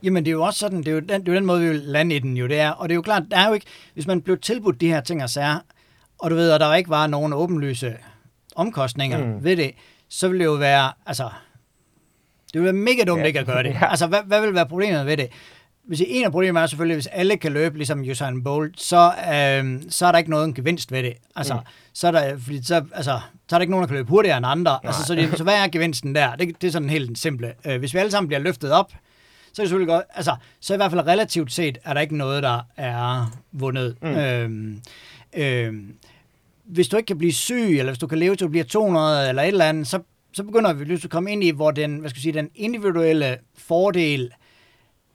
Jamen, 0.04 0.26
det 0.26 0.32
er 0.32 0.36
jo 0.36 0.44
også 0.44 0.60
sådan, 0.60 0.78
det 0.78 0.88
er 0.88 0.92
jo 0.92 1.00
den, 1.00 1.10
det 1.10 1.28
er 1.28 1.34
jo 1.34 1.36
den 1.36 1.46
måde, 1.46 1.62
vi 1.62 1.68
vil 1.68 1.80
lande 1.80 2.16
i 2.16 2.20
den 2.20 2.38
jo, 2.38 2.48
det 2.48 2.60
er. 2.60 2.72
Og 2.72 2.90
det 2.90 2.94
er 2.94 2.96
jo 2.96 3.02
klart, 3.02 3.24
der 3.32 3.38
er 3.38 3.48
jo 3.48 3.54
ikke, 3.54 3.66
hvis 3.94 4.08
man 4.08 4.22
blev 4.22 4.38
tilbudt 4.38 4.82
de 4.82 4.88
her 4.88 5.02
ting 5.02 5.24
og 5.24 5.30
sager, 5.30 5.60
og 6.20 6.32
du 6.32 6.36
ved, 6.36 6.52
at 6.52 6.62
der 6.62 6.76
ikke 6.76 6.90
var 6.90 7.08
nogen 7.08 7.34
åbenlyse 7.34 7.98
omkostninger 8.56 9.26
mm. 9.26 9.44
ved 9.44 9.58
det, 9.58 9.72
så 10.10 10.28
ville 10.28 10.40
det 10.40 10.46
jo 10.46 10.54
være, 10.54 10.92
altså, 11.06 11.30
det 12.54 12.62
ville 12.62 12.66
være 12.66 12.84
mega 12.84 13.04
dumt 13.04 13.22
ja. 13.22 13.26
ikke 13.26 13.40
at 13.40 13.46
gøre 13.46 13.64
det. 13.64 13.74
Ja. 13.82 13.90
Altså, 13.90 14.08
hvad, 14.08 14.20
hvad 14.26 14.42
vil 14.42 14.54
være 14.54 14.66
problemet 14.66 15.06
ved 15.06 15.18
det? 15.18 15.28
Hvis 15.88 16.02
en 16.08 16.26
af 16.26 16.32
problemerne 16.32 16.64
er 16.64 16.68
selvfølgelig, 16.68 16.96
hvis 16.96 17.08
alle 17.08 17.38
kan 17.38 17.52
løbe 17.52 17.78
ligesom 17.78 18.02
Usain 18.02 18.44
Bolt, 18.44 18.82
så, 18.82 19.12
øh, 19.34 19.82
så 19.90 20.06
er 20.06 20.12
der 20.12 20.18
ikke 20.18 20.30
noget 20.30 20.46
en 20.46 20.54
gevinst 20.54 20.92
ved 20.92 21.04
det. 21.04 21.14
Altså, 21.36 21.54
mm. 21.54 21.60
så, 21.94 22.08
er 22.08 22.12
der, 22.12 22.38
fordi 22.38 22.64
så, 22.64 22.84
altså, 22.94 23.20
så 23.48 23.56
er 23.56 23.60
der 23.60 23.62
ikke 23.62 23.72
nogen, 23.72 23.82
der 23.82 23.88
kan 23.88 23.96
løbe 23.96 24.10
hurtigere 24.10 24.38
end 24.38 24.46
andre. 24.46 24.80
Altså, 24.84 25.06
så, 25.06 25.16
det, 25.16 25.38
så 25.38 25.44
hvad 25.44 25.54
er 25.54 25.68
gevinsten 25.68 26.16
der? 26.16 26.36
Det, 26.36 26.62
det 26.62 26.68
er 26.68 26.72
sådan 26.72 26.90
helt 26.90 27.18
simple. 27.18 27.54
Øh, 27.66 27.80
hvis 27.80 27.94
vi 27.94 28.00
alle 28.00 28.12
sammen 28.12 28.28
bliver 28.28 28.40
løftet 28.40 28.72
op, 28.72 28.92
så 29.54 29.62
er 29.62 29.64
det 29.64 29.70
selvfølgelig 29.70 29.94
godt. 29.94 30.06
Altså, 30.14 30.36
så 30.60 30.74
i 30.74 30.78
hvert 30.78 30.92
fald 30.92 31.08
relativt 31.08 31.54
set 31.54 31.78
er 31.84 31.94
der 31.94 32.02
ikke 32.02 32.18
noget, 32.18 32.44
der 32.44 32.62
er 32.78 33.32
vundet. 33.52 33.98
Mm. 34.02 34.08
Øhm, 34.08 34.82
øhm, 35.34 35.96
hvis 36.66 36.88
du 36.88 36.98
ikke 36.98 37.08
kan 37.08 37.18
blive 37.18 37.34
syg, 37.34 37.80
eller 37.80 37.92
hvis 37.92 38.00
du 38.00 38.08
kan 38.08 38.18
leve 38.18 38.36
til 38.36 38.46
at 38.46 38.52
blive 38.52 38.64
200 38.64 39.30
eller 39.30 39.42
et 39.42 39.48
eller 39.48 39.66
andet, 39.66 39.88
så, 39.88 40.00
så 40.34 40.44
begynder 40.44 40.74
vi 40.74 40.86
lige 40.86 41.02
at 41.04 41.10
komme 41.10 41.32
ind 41.32 41.44
i, 41.44 41.50
hvor 41.50 41.72
den, 41.72 41.98
hvad 41.98 42.10
skal 42.10 42.18
jeg 42.18 42.22
sige, 42.22 42.34
den 42.34 42.50
individuelle 42.56 43.38
fordel 43.58 44.32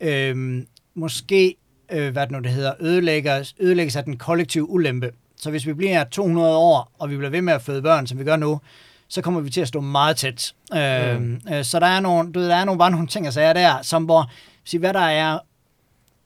øhm, 0.00 0.66
måske, 0.94 1.56
øh, 1.92 2.12
hvad 2.12 2.22
det 2.22 2.30
nu 2.30 2.38
det 2.38 2.50
hedder, 2.50 2.72
ødelægges, 2.80 3.54
ødelægges 3.60 3.96
af 3.96 4.04
den 4.04 4.16
kollektive 4.16 4.70
ulempe. 4.70 5.10
Så 5.36 5.50
hvis 5.50 5.66
vi 5.66 5.72
bliver 5.72 6.04
200 6.04 6.56
år, 6.56 6.92
og 6.98 7.10
vi 7.10 7.16
bliver 7.16 7.30
ved 7.30 7.42
med 7.42 7.52
at 7.52 7.62
føde 7.62 7.82
børn, 7.82 8.06
som 8.06 8.18
vi 8.18 8.24
gør 8.24 8.36
nu, 8.36 8.60
så 9.08 9.22
kommer 9.22 9.40
vi 9.40 9.50
til 9.50 9.60
at 9.60 9.68
stå 9.68 9.80
meget 9.80 10.16
tæt. 10.16 10.54
Øh, 10.74 11.20
mm. 11.20 11.40
øh, 11.52 11.64
så 11.64 11.80
der 11.80 11.86
er, 11.86 12.00
nogle, 12.00 12.32
du 12.32 12.40
ved, 12.40 12.48
der 12.48 12.56
er 12.56 12.64
nogle, 12.64 12.78
bare 12.78 12.90
nogle 12.90 13.06
ting 13.06 13.26
at 13.26 13.34
sige 13.34 13.54
der, 13.54 13.82
som 13.82 14.04
hvor, 14.04 14.30
sige, 14.64 14.80
hvad 14.80 14.92
der 14.92 15.00
er 15.00 15.38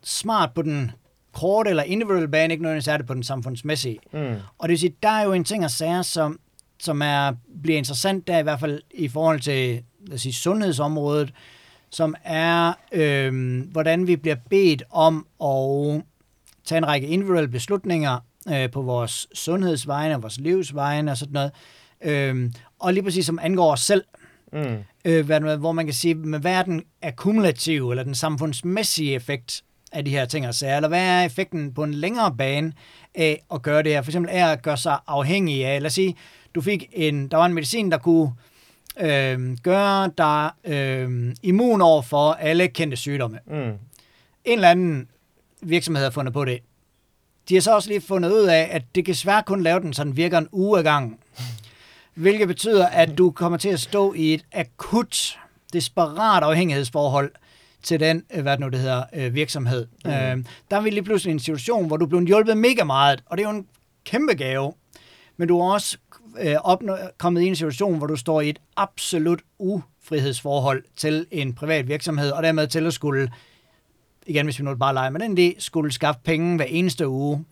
smart 0.03 0.53
på 0.53 0.61
den 0.61 0.91
korte 1.35 1.69
eller 1.69 1.83
individuelle 1.83 2.27
bane, 2.27 2.53
ikke 2.53 2.63
nødvendigvis 2.63 2.87
er 2.87 2.97
det 2.97 3.05
på 3.05 3.13
den 3.13 3.23
samfundsmæssige. 3.23 3.99
Mm. 4.13 4.35
Og 4.57 4.61
det 4.61 4.69
vil 4.69 4.79
sige, 4.79 4.95
der 5.03 5.09
er 5.09 5.23
jo 5.23 5.33
en 5.33 5.43
ting 5.43 5.63
at 5.63 5.71
sige, 5.71 6.03
som, 6.03 6.39
som 6.79 7.01
er, 7.01 7.31
bliver 7.63 7.77
interessant 7.77 8.27
der 8.27 8.39
i 8.39 8.43
hvert 8.43 8.59
fald 8.59 8.81
i 8.93 9.07
forhold 9.07 9.39
til 9.39 9.83
lad 10.07 10.15
os 10.15 10.21
sige, 10.21 10.33
sundhedsområdet, 10.33 11.33
som 11.89 12.15
er, 12.23 12.73
øh, 12.91 13.61
hvordan 13.71 14.07
vi 14.07 14.15
bliver 14.15 14.35
bedt 14.49 14.83
om 14.91 15.27
at 15.43 16.01
tage 16.65 16.77
en 16.77 16.87
række 16.87 17.07
individuelle 17.07 17.47
beslutninger 17.49 18.19
øh, 18.53 18.71
på 18.71 18.81
vores 18.81 19.27
sundhedsvegne, 19.33 20.21
vores 20.21 20.39
livsvegne 20.39 21.11
og 21.11 21.17
sådan 21.17 21.33
noget. 21.33 21.51
Øh, 22.03 22.51
og 22.79 22.93
lige 22.93 23.03
præcis 23.03 23.25
som 23.25 23.39
angår 23.41 23.71
os 23.71 23.81
selv. 23.81 24.03
Mm. 24.53 24.77
Øh, 25.05 25.25
hvad, 25.25 25.57
hvor 25.57 25.71
man 25.71 25.85
kan 25.85 25.93
sige, 25.93 26.15
med 26.15 26.39
hvad 26.39 26.53
er 26.53 26.63
den 26.63 26.83
akkumulative 27.01 27.91
eller 27.91 28.03
den 28.03 28.15
samfundsmæssige 28.15 29.13
effekt 29.13 29.63
af 29.95 30.05
de 30.05 30.11
her 30.11 30.25
ting 30.25 30.47
og 30.47 30.55
sager, 30.55 30.75
eller 30.75 30.87
hvad 30.87 31.01
er 31.01 31.23
effekten 31.23 31.73
på 31.73 31.83
en 31.83 31.93
længere 31.93 32.35
bane 32.37 32.73
af 33.15 33.43
at 33.53 33.61
gøre 33.61 33.83
det 33.83 33.91
her? 33.91 34.01
For 34.01 34.11
eksempel 34.11 34.31
er 34.33 34.47
at 34.47 34.61
gøre 34.61 34.77
sig 34.77 34.97
afhængig 35.07 35.65
af, 35.65 35.81
lad 35.81 35.87
os 35.87 35.93
sige, 35.93 36.15
du 36.55 36.61
fik 36.61 36.89
en, 36.93 37.27
der 37.27 37.37
var 37.37 37.45
en 37.45 37.53
medicin, 37.53 37.91
der 37.91 37.97
kunne 37.97 38.31
øh, 38.99 39.57
gøre 39.63 40.11
dig 40.17 40.49
øh, 40.65 41.35
immun 41.43 41.81
over 41.81 42.01
for 42.01 42.33
alle 42.33 42.67
kendte 42.67 42.97
sygdomme. 42.97 43.39
Mm. 43.47 43.55
En 43.55 43.77
eller 44.45 44.69
anden 44.69 45.07
virksomhed 45.61 46.03
har 46.03 46.11
fundet 46.11 46.33
på 46.33 46.45
det. 46.45 46.59
De 47.49 47.53
har 47.53 47.61
så 47.61 47.75
også 47.75 47.89
lige 47.89 48.01
fundet 48.01 48.31
ud 48.31 48.45
af, 48.45 48.67
at 48.71 48.83
det 48.95 49.05
kan 49.05 49.15
svært 49.15 49.45
kun 49.45 49.63
lave 49.63 49.79
den, 49.79 49.93
så 49.93 50.03
den 50.03 50.17
virker 50.17 50.37
en 50.37 50.47
uge 50.51 50.79
ad 50.79 50.83
gangen 50.83 51.17
hvilket 52.15 52.47
betyder, 52.47 52.87
at 52.87 53.17
du 53.17 53.31
kommer 53.31 53.57
til 53.57 53.69
at 53.69 53.79
stå 53.79 54.13
i 54.13 54.33
et 54.33 54.45
akut, 54.51 55.39
desperat 55.73 56.43
afhængighedsforhold 56.43 57.31
til 57.85 57.99
den, 57.99 58.23
øh, 58.33 58.41
hvad 58.41 58.57
nu 58.57 58.69
det 58.69 58.79
hedder, 58.79 59.03
øh, 59.13 59.33
virksomhed. 59.33 59.87
Mm. 60.05 60.11
Øh, 60.11 60.45
der 60.71 60.77
er 60.77 60.81
vi 60.81 60.89
lige 60.89 61.03
pludselig 61.03 61.31
en 61.31 61.39
situation, 61.39 61.87
hvor 61.87 61.97
du 61.97 62.05
bliver 62.05 62.23
hjulpet 62.23 62.57
mega 62.57 62.83
meget, 62.83 63.23
og 63.25 63.37
det 63.37 63.45
er 63.45 63.49
jo 63.49 63.55
en 63.55 63.67
kæmpe 64.05 64.33
gave, 64.33 64.73
men 65.37 65.47
du 65.47 65.59
er 65.59 65.73
også 65.73 65.97
øh, 66.39 66.55
opnå, 66.63 66.97
kommet 67.17 67.41
i 67.41 67.45
en 67.45 67.55
situation, 67.55 67.97
hvor 67.97 68.07
du 68.07 68.15
står 68.15 68.41
i 68.41 68.49
et 68.49 68.59
absolut 68.77 69.41
ufrihedsforhold 69.59 70.83
til 70.95 71.25
en 71.31 71.53
privat 71.53 71.87
virksomhed, 71.87 72.31
og 72.31 72.43
dermed 72.43 72.67
til 72.67 72.85
at 72.85 72.93
skulle, 72.93 73.31
igen 74.25 74.45
hvis 74.45 74.59
vi 74.59 74.63
nu 74.63 74.75
bare 74.75 74.93
leger 74.93 75.09
med 75.09 75.19
den 75.19 75.37
idé, 75.37 75.59
skulle 75.59 75.91
skaffe 75.91 76.21
penge 76.23 76.55
hver 76.55 76.65
eneste 76.65 77.07
uge 77.07 77.45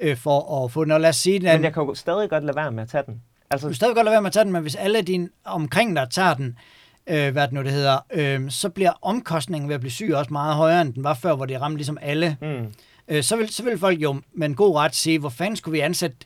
øh, 0.00 0.16
for 0.16 0.64
at 0.64 0.72
få 0.72 0.84
den. 0.84 0.92
Og 0.92 1.00
lad 1.00 1.08
os 1.08 1.16
sige, 1.16 1.38
den, 1.38 1.44
men 1.44 1.64
jeg 1.64 1.74
kan 1.74 1.82
jo 1.82 1.94
stadig 1.94 2.30
godt 2.30 2.44
lade 2.44 2.56
være 2.56 2.72
med 2.72 2.82
at 2.82 2.88
tage 2.88 3.02
den. 3.06 3.22
Altså, 3.50 3.68
du 3.68 3.74
stadig 3.74 3.94
godt 3.94 4.04
lade 4.04 4.12
være 4.12 4.22
med 4.22 4.28
at 4.28 4.32
tage 4.32 4.44
den, 4.44 4.52
men 4.52 4.62
hvis 4.62 4.74
alle 4.74 5.02
dine 5.02 5.28
omkring 5.44 5.96
dig 5.96 6.06
tager 6.10 6.34
den, 6.34 6.46
øh, 6.46 6.79
hvad 7.10 7.42
det 7.42 7.52
nu 7.52 7.62
det 7.62 7.72
hedder, 7.72 7.98
øh, 8.12 8.50
så 8.50 8.68
bliver 8.68 8.92
omkostningen 9.02 9.68
ved 9.68 9.74
at 9.74 9.80
blive 9.80 9.90
syg 9.90 10.12
også 10.14 10.32
meget 10.32 10.54
højere, 10.54 10.80
end 10.80 10.94
den 10.94 11.04
var 11.04 11.14
før, 11.14 11.34
hvor 11.34 11.46
det 11.46 11.60
ramte 11.60 11.76
ligesom 11.76 11.98
alle. 12.02 12.36
Mm. 12.42 12.66
Øh, 13.08 13.22
så, 13.22 13.36
vil, 13.36 13.52
så 13.52 13.62
vil 13.62 13.78
folk 13.78 14.02
jo 14.02 14.20
med 14.32 14.46
en 14.46 14.54
god 14.54 14.76
ret 14.76 14.94
sige, 14.94 15.18
hvor 15.18 15.28
fanden 15.28 15.56
skulle 15.56 15.72
vi 15.72 15.80
ansætte 15.80 16.16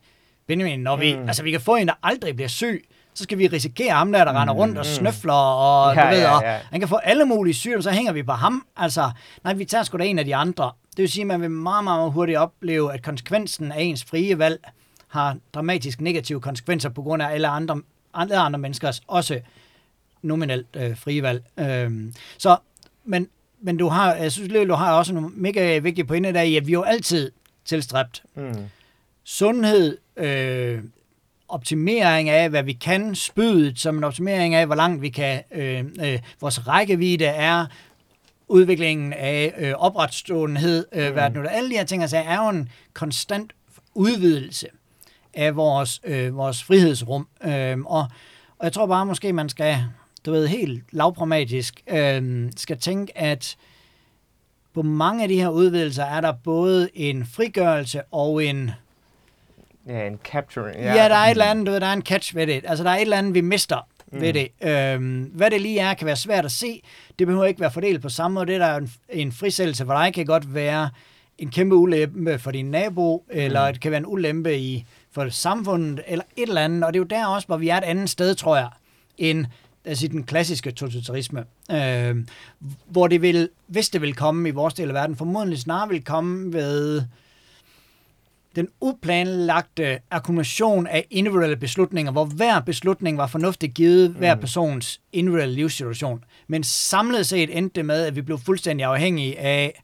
Benjamin, 0.47 0.81
når 0.81 0.97
vi, 0.97 1.17
mm. 1.17 1.29
altså 1.29 1.43
vi 1.43 1.51
kan 1.51 1.61
få 1.61 1.77
en, 1.77 1.89
der 1.89 1.95
aldrig 2.03 2.37
bliver 2.37 2.49
syg, 2.49 2.85
så 3.15 3.23
skal 3.23 3.39
vi 3.39 3.47
risikere 3.47 3.93
ham 3.93 4.13
der, 4.13 4.25
der 4.25 4.33
mm. 4.33 4.39
render 4.39 4.55
rundt 4.55 4.79
og 4.79 4.85
mm. 4.89 4.95
snøfler, 4.95 5.33
og 5.33 5.95
ja, 5.95 6.03
du 6.03 6.09
ved, 6.09 6.19
ja, 6.19 6.31
ja. 6.31 6.55
Og 6.55 6.61
han 6.71 6.81
kan 6.81 6.89
få 6.89 6.97
alle 6.97 7.25
mulige 7.25 7.55
sygdomme, 7.55 7.83
så 7.83 7.91
hænger 7.91 8.13
vi 8.13 8.23
på 8.23 8.33
ham. 8.33 8.67
Altså, 8.77 9.11
nej, 9.45 9.55
vi 9.55 9.65
tager 9.65 9.85
sgu 9.85 9.99
da 9.99 10.05
en 10.05 10.19
af 10.19 10.25
de 10.25 10.37
andre. 10.37 10.73
Det 10.91 11.03
vil 11.03 11.09
sige, 11.09 11.23
at 11.23 11.27
man 11.27 11.41
vil 11.41 11.51
meget, 11.51 11.85
meget 11.85 12.13
hurtigt 12.13 12.39
opleve, 12.39 12.93
at 12.95 13.03
konsekvensen 13.03 13.73
af 13.73 13.83
ens 13.83 14.05
frie 14.05 14.39
valg 14.39 14.61
har 15.09 15.37
dramatisk 15.55 16.01
negative 16.01 16.41
konsekvenser 16.41 16.89
på 16.89 17.03
grund 17.03 17.23
af 17.23 17.27
alle 17.27 17.49
andre, 17.49 17.81
alle 18.15 18.37
andre 18.37 18.59
menneskers 18.59 19.03
også 19.07 19.41
nominelt 20.25 20.67
øh, 20.77 20.97
frie 20.97 21.23
valg. 21.23 21.45
Øh, 21.59 21.91
så, 22.39 22.57
men, 23.05 23.29
men 23.61 23.77
du 23.77 23.89
har, 23.89 24.15
jeg 24.15 24.33
synes, 24.33 24.53
du 24.69 24.75
har 24.75 24.93
også 24.93 25.15
nogle 25.15 25.31
mega 25.35 25.79
vigtige 25.79 26.05
pointe 26.05 26.33
der 26.33 26.43
i, 26.43 26.57
at 26.57 26.67
vi 26.67 26.73
jo 26.73 26.83
altid 26.83 27.31
tilstræbt 27.65 28.23
mm. 28.35 28.55
sundhed, 29.25 29.99
øh, 30.17 30.83
optimering 31.49 32.29
af, 32.29 32.51
hvad 32.51 32.63
vi 32.63 32.73
kan, 32.73 33.15
spydet 33.15 33.79
som 33.79 33.97
en 33.97 34.05
optimering 34.05 34.55
af, 34.55 34.67
hvor 34.67 34.75
langt 34.75 35.03
vi 35.03 35.09
kan, 35.09 35.43
øh, 35.53 35.85
øh, 36.05 36.19
vores 36.41 36.69
rækkevidde 36.69 37.25
er, 37.25 37.67
udviklingen 38.49 39.13
af 39.13 39.55
øh, 39.59 39.73
opretståenhed, 39.73 40.87
øh, 40.93 41.07
mm. 41.07 41.13
hvad 41.13 41.31
nu, 41.31 41.43
alle 41.49 41.71
de 41.71 41.75
her 41.75 41.85
ting 41.85 42.03
altså, 42.03 42.17
er 42.17 42.45
jo 42.45 42.49
en 42.49 42.69
konstant 42.93 43.53
udvidelse 43.95 44.69
af 45.35 45.57
vores, 45.57 46.01
øh, 46.05 46.37
vores 46.37 46.65
frihedsrum. 46.65 47.29
Øh, 47.45 47.79
og, 47.79 48.09
og 48.59 48.65
jeg 48.65 48.73
tror 48.73 48.87
bare, 48.87 49.07
måske 49.07 49.33
man 49.33 49.49
skal, 49.49 49.85
du 50.27 50.33
ved, 50.33 50.47
helt 50.49 50.83
lavpragmatisk, 50.91 51.83
øh, 51.87 52.51
skal 52.57 52.79
tænke, 52.79 53.19
at 53.19 53.57
på 54.75 54.83
mange 54.83 55.23
af 55.23 55.29
de 55.29 55.41
her 55.41 55.49
udvidelser 55.49 56.05
er 56.05 56.21
der 56.21 56.33
både 56.33 56.89
en 56.95 57.27
frigørelse 57.27 58.03
og 58.13 58.45
en... 58.45 58.71
Ja, 59.87 60.07
en 60.07 60.19
capturing. 60.25 60.77
Ja, 60.77 60.95
ja 60.95 61.09
der 61.09 61.15
er 61.15 61.25
et 61.25 61.31
eller 61.31 61.45
andet, 61.45 61.67
du 61.67 61.73
ved, 61.73 61.81
der 61.81 61.87
er 61.87 61.93
en 61.93 62.03
catch 62.03 62.37
ved 62.37 62.47
det. 62.47 62.65
Altså, 62.65 62.85
der 62.85 62.91
er 62.91 62.97
et 62.97 63.03
eller 63.03 63.17
andet, 63.17 63.35
vi 63.35 63.41
mister 63.41 63.89
mm. 64.13 64.21
ved 64.21 64.33
det. 64.33 64.49
Øhm, 64.63 65.23
hvad 65.23 65.51
det 65.51 65.61
lige 65.61 65.81
er, 65.81 65.95
kan 65.95 66.07
være 66.07 66.17
svært 66.17 66.45
at 66.45 66.53
se. 66.53 66.83
Det 67.19 67.27
behøver 67.27 67.45
ikke 67.45 67.61
være 67.61 67.71
fordelt 67.71 68.03
på 68.03 68.09
samme 68.09 68.35
måde. 68.35 68.47
Det 68.47 68.61
der 68.61 68.67
er 68.67 68.77
en, 68.77 68.91
en 69.09 69.33
frisættelse 69.33 69.87
for 69.87 69.93
dig 69.93 70.15
kan 70.15 70.27
godt 70.27 70.55
være 70.55 70.91
en 71.39 71.51
kæmpe 71.51 71.77
ulempe 71.77 72.39
for 72.39 72.51
din 72.51 72.71
nabo, 72.71 73.25
eller 73.31 73.67
mm. 73.67 73.73
det 73.73 73.83
kan 73.83 73.91
være 73.91 73.99
en 73.99 74.07
ulempe 74.07 74.59
i 74.59 74.87
for 75.13 75.29
samfundet, 75.29 76.01
eller 76.07 76.25
et 76.37 76.49
eller 76.49 76.61
andet. 76.61 76.85
Og 76.85 76.93
det 76.93 76.99
er 76.99 77.01
jo 77.01 77.21
der 77.21 77.27
også, 77.27 77.47
hvor 77.47 77.57
vi 77.57 77.69
er 77.69 77.77
et 77.77 77.85
andet 77.85 78.11
sted, 78.11 78.35
tror 78.35 78.57
jeg, 78.57 78.69
end 79.19 79.47
altså 79.85 80.09
den 80.09 80.25
klassiske 80.25 80.73
totalitarisme. 80.73 81.45
Øh, 81.71 82.17
hvor 82.87 83.07
det 83.07 83.23
vil, 83.23 83.49
hvis 83.67 83.89
det 83.89 84.01
vil 84.01 84.15
komme 84.15 84.49
i 84.49 84.53
vores 84.53 84.75
del 84.75 84.89
af 84.89 84.95
verden, 84.95 85.17
formodentlig 85.17 85.59
snarere 85.59 85.89
vil 85.89 86.05
komme 86.05 86.53
ved 86.53 87.03
den 88.57 88.69
uplanlagte 88.81 89.99
akkumulation 90.11 90.87
af 90.87 91.07
individuelle 91.11 91.57
beslutninger, 91.57 92.13
hvor 92.13 92.25
hver 92.25 92.61
beslutning 92.61 93.19
var 93.19 93.27
fornuftigt 93.27 93.75
givet 93.75 94.11
mm. 94.11 94.17
hver 94.17 94.35
persons 94.35 95.01
individuelle 95.13 95.55
livssituation. 95.55 96.25
Men 96.47 96.63
samlet 96.65 97.27
set 97.27 97.59
endte 97.59 97.75
det 97.75 97.85
med, 97.85 98.05
at 98.05 98.17
vi 98.17 98.23
blev 98.23 98.39
fuldstændig 98.39 98.87
afhængige 98.87 99.39
af 99.39 99.83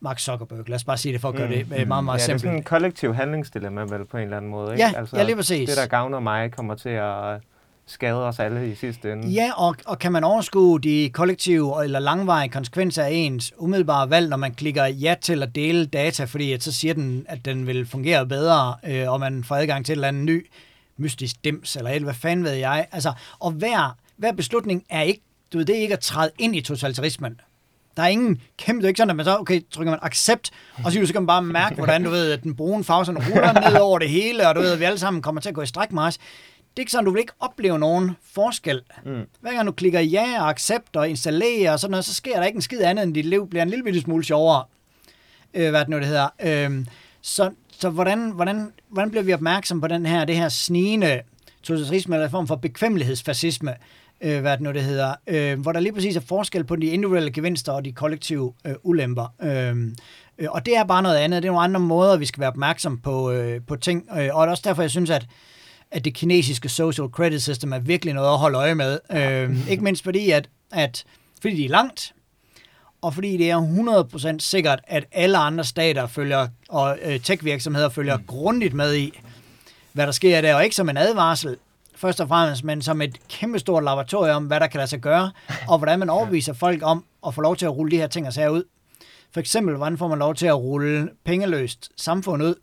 Mark 0.00 0.18
Zuckerberg. 0.18 0.68
Lad 0.68 0.76
os 0.76 0.84
bare 0.84 0.96
sige 0.96 1.12
det 1.12 1.20
for 1.20 1.28
at 1.28 1.34
gøre 1.34 1.48
det 1.48 1.66
mm. 1.66 1.88
meget, 1.88 2.04
meget 2.04 2.18
ja, 2.18 2.24
simpelt. 2.24 2.42
det 2.42 2.48
er 2.48 2.50
sådan 2.50 2.56
en 2.56 2.62
kollektiv 2.62 3.14
handlingsdilemma 3.14 3.80
vel 3.80 4.04
på 4.04 4.16
en 4.16 4.22
eller 4.22 4.36
anden 4.36 4.50
måde. 4.50 4.72
Ikke? 4.72 4.84
Ja, 4.84 4.92
altså, 4.96 5.16
ja, 5.16 5.22
lige 5.22 5.36
præcis. 5.36 5.68
Det, 5.68 5.78
der 5.78 5.86
gavner 5.86 6.20
mig, 6.20 6.52
kommer 6.52 6.74
til 6.74 6.88
at 6.88 7.40
skade 7.86 8.24
os 8.24 8.38
alle 8.38 8.70
i 8.70 8.74
sidste 8.74 9.12
ende. 9.12 9.28
Ja, 9.28 9.50
og, 9.56 9.76
og 9.86 9.98
kan 9.98 10.12
man 10.12 10.24
overskue 10.24 10.80
de 10.80 11.10
kollektive 11.12 11.84
eller 11.84 11.98
langvarige 11.98 12.50
konsekvenser 12.50 13.02
af 13.02 13.10
ens 13.10 13.52
umiddelbare 13.58 14.10
valg, 14.10 14.28
når 14.28 14.36
man 14.36 14.54
klikker 14.54 14.84
ja 14.84 15.14
til 15.20 15.42
at 15.42 15.54
dele 15.54 15.86
data, 15.86 16.24
fordi 16.24 16.52
at 16.52 16.62
så 16.62 16.72
siger 16.72 16.94
den, 16.94 17.26
at 17.28 17.44
den 17.44 17.66
vil 17.66 17.86
fungere 17.86 18.26
bedre, 18.26 18.74
øh, 18.86 19.12
og 19.12 19.20
man 19.20 19.44
får 19.44 19.56
adgang 19.56 19.86
til 19.86 19.92
et 19.92 19.96
eller 19.96 20.08
andet 20.08 20.24
ny 20.24 20.46
mystisk 20.96 21.44
dims, 21.44 21.76
eller 21.76 21.98
hvad 21.98 22.14
fanden 22.14 22.44
ved 22.44 22.52
jeg. 22.52 22.86
Altså, 22.92 23.12
og 23.38 23.50
hver, 23.50 23.96
hver 24.16 24.32
beslutning 24.32 24.84
er 24.90 25.02
ikke, 25.02 25.22
du 25.52 25.58
ved, 25.58 25.64
det 25.64 25.76
er 25.76 25.80
ikke 25.80 25.94
at 25.94 26.00
træde 26.00 26.30
ind 26.38 26.56
i 26.56 26.60
totalitarismen. 26.60 27.40
Der 27.96 28.02
er 28.02 28.06
ingen 28.06 28.40
kæmpe, 28.58 28.78
det 28.78 28.84
er 28.84 28.88
ikke 28.88 28.98
sådan, 28.98 29.10
at 29.10 29.16
man 29.16 29.24
så, 29.24 29.38
okay, 29.38 29.60
trykker 29.70 29.90
man 29.90 30.00
accept, 30.02 30.50
og 30.84 30.92
så 30.92 30.98
kan 30.98 31.22
man 31.22 31.26
bare 31.26 31.42
mærke, 31.42 31.74
hvordan 31.74 32.04
du 32.04 32.10
ved, 32.10 32.32
at 32.32 32.42
den 32.42 32.56
brune 32.56 32.84
farve 32.84 33.04
sådan 33.04 33.22
ruller 33.28 33.70
ned 33.70 33.80
over 33.80 33.98
det 33.98 34.08
hele, 34.08 34.48
og 34.48 34.54
du 34.54 34.60
ved, 34.60 34.72
at 34.72 34.78
vi 34.80 34.84
alle 34.84 34.98
sammen 34.98 35.22
kommer 35.22 35.40
til 35.40 35.48
at 35.48 35.54
gå 35.54 35.62
i 35.62 35.66
stræk 35.66 35.92
det 36.76 36.80
er 36.80 36.82
ikke 36.82 36.92
sådan, 36.92 37.04
du 37.04 37.10
vil 37.10 37.20
ikke 37.20 37.32
opleve 37.40 37.78
nogen 37.78 38.10
forskel. 38.34 38.80
Mm. 39.04 39.22
Hver 39.40 39.52
gang 39.52 39.66
du 39.66 39.72
klikker 39.72 40.00
ja 40.00 40.42
og 40.42 40.48
accept 40.48 40.96
og 40.96 41.08
installere 41.08 41.72
og 41.72 41.80
sådan 41.80 41.90
noget, 41.90 42.04
så 42.04 42.14
sker 42.14 42.36
der 42.36 42.44
ikke 42.44 42.56
en 42.56 42.62
skid 42.62 42.80
andet, 42.80 43.02
end 43.02 43.14
dit 43.14 43.24
liv 43.24 43.50
bliver 43.50 43.62
en 43.62 43.70
lille 43.70 43.84
bitte 43.84 44.00
smule 44.00 44.24
sjovere. 44.24 44.64
Øh, 45.54 45.70
hvad 45.70 45.80
det 45.80 45.88
nu 45.88 45.98
det 45.98 46.06
hedder. 46.06 46.28
Øh, 46.40 46.86
så 47.22 47.50
så 47.78 47.90
hvordan, 47.90 48.30
hvordan, 48.30 48.72
hvordan 48.88 49.10
bliver 49.10 49.22
vi 49.22 49.32
opmærksom 49.32 49.80
på 49.80 49.88
den 49.88 50.06
her, 50.06 50.24
det 50.24 50.36
her 50.36 50.48
snigende 50.48 51.20
totalitarisme 51.62 52.16
eller 52.16 52.28
form 52.28 52.46
for 52.46 52.56
bekvemmelighedsfascisme, 52.56 53.74
øh, 54.20 54.40
hvad 54.40 54.52
det 54.52 54.60
nu 54.60 54.72
det 54.72 54.82
hedder, 54.82 55.14
øh, 55.26 55.60
hvor 55.60 55.72
der 55.72 55.80
lige 55.80 55.92
præcis 55.92 56.16
er 56.16 56.20
forskel 56.20 56.64
på 56.64 56.76
de 56.76 56.86
individuelle 56.86 57.30
gevinster 57.30 57.72
og 57.72 57.84
de 57.84 57.92
kollektive 57.92 58.52
øh, 58.66 58.74
ulemper. 58.82 59.34
Øh, 59.42 59.76
øh, 60.38 60.48
og 60.50 60.66
det 60.66 60.76
er 60.76 60.84
bare 60.84 61.02
noget 61.02 61.16
andet. 61.16 61.42
Det 61.42 61.48
er 61.48 61.52
nogle 61.52 61.64
andre 61.64 61.80
måder, 61.80 62.16
vi 62.16 62.26
skal 62.26 62.40
være 62.40 62.50
opmærksom 62.50 62.98
på, 62.98 63.30
øh, 63.30 63.60
på 63.66 63.76
ting. 63.76 64.08
Øh, 64.10 64.16
og 64.16 64.20
det 64.22 64.30
er 64.30 64.50
også 64.50 64.62
derfor, 64.66 64.82
jeg 64.82 64.90
synes, 64.90 65.10
at 65.10 65.26
at 65.90 66.04
det 66.04 66.14
kinesiske 66.14 66.68
social 66.68 67.08
credit 67.08 67.42
system 67.42 67.72
er 67.72 67.78
virkelig 67.78 68.14
noget 68.14 68.32
at 68.32 68.38
holde 68.38 68.58
øje 68.58 68.74
med. 68.74 68.98
Øh, 69.12 69.70
ikke 69.70 69.84
mindst 69.84 70.04
fordi, 70.04 70.30
at, 70.30 70.48
at 70.72 71.04
fordi 71.40 71.56
de 71.56 71.64
er 71.64 71.68
langt, 71.68 72.14
og 73.02 73.14
fordi 73.14 73.36
det 73.36 73.50
er 73.50 74.34
100% 74.36 74.38
sikkert, 74.38 74.80
at 74.86 75.04
alle 75.12 75.38
andre 75.38 75.64
stater 75.64 76.06
følger, 76.06 76.48
og 76.68 76.98
øh, 77.02 77.20
tech-virksomheder 77.20 77.88
følger 77.88 78.16
mm. 78.16 78.24
grundigt 78.26 78.74
med 78.74 78.94
i, 78.94 79.20
hvad 79.92 80.06
der 80.06 80.12
sker 80.12 80.40
der, 80.40 80.54
og 80.54 80.64
ikke 80.64 80.76
som 80.76 80.88
en 80.88 80.96
advarsel, 80.96 81.56
først 81.96 82.20
og 82.20 82.28
fremmest, 82.28 82.64
men 82.64 82.82
som 82.82 83.02
et 83.02 83.28
kæmpestort 83.28 83.84
laboratorium 83.84 84.36
om, 84.36 84.44
hvad 84.44 84.60
der 84.60 84.66
kan 84.66 84.78
lade 84.78 84.88
sig 84.88 85.00
gøre, 85.00 85.32
og 85.70 85.78
hvordan 85.78 85.98
man 85.98 86.10
overviser 86.10 86.52
folk 86.52 86.80
om 86.82 87.04
at 87.26 87.34
få 87.34 87.40
lov 87.40 87.56
til 87.56 87.66
at 87.66 87.76
rulle 87.76 87.90
de 87.90 87.96
her 87.96 88.06
ting 88.06 88.26
og 88.26 88.32
sager 88.32 88.48
ud. 88.48 88.62
For 89.32 89.40
eksempel, 89.40 89.76
hvordan 89.76 89.98
får 89.98 90.08
man 90.08 90.18
lov 90.18 90.34
til 90.34 90.46
at 90.46 90.58
rulle 90.58 91.08
pengeløst 91.24 91.90
samfund 91.96 92.42
ud? 92.42 92.54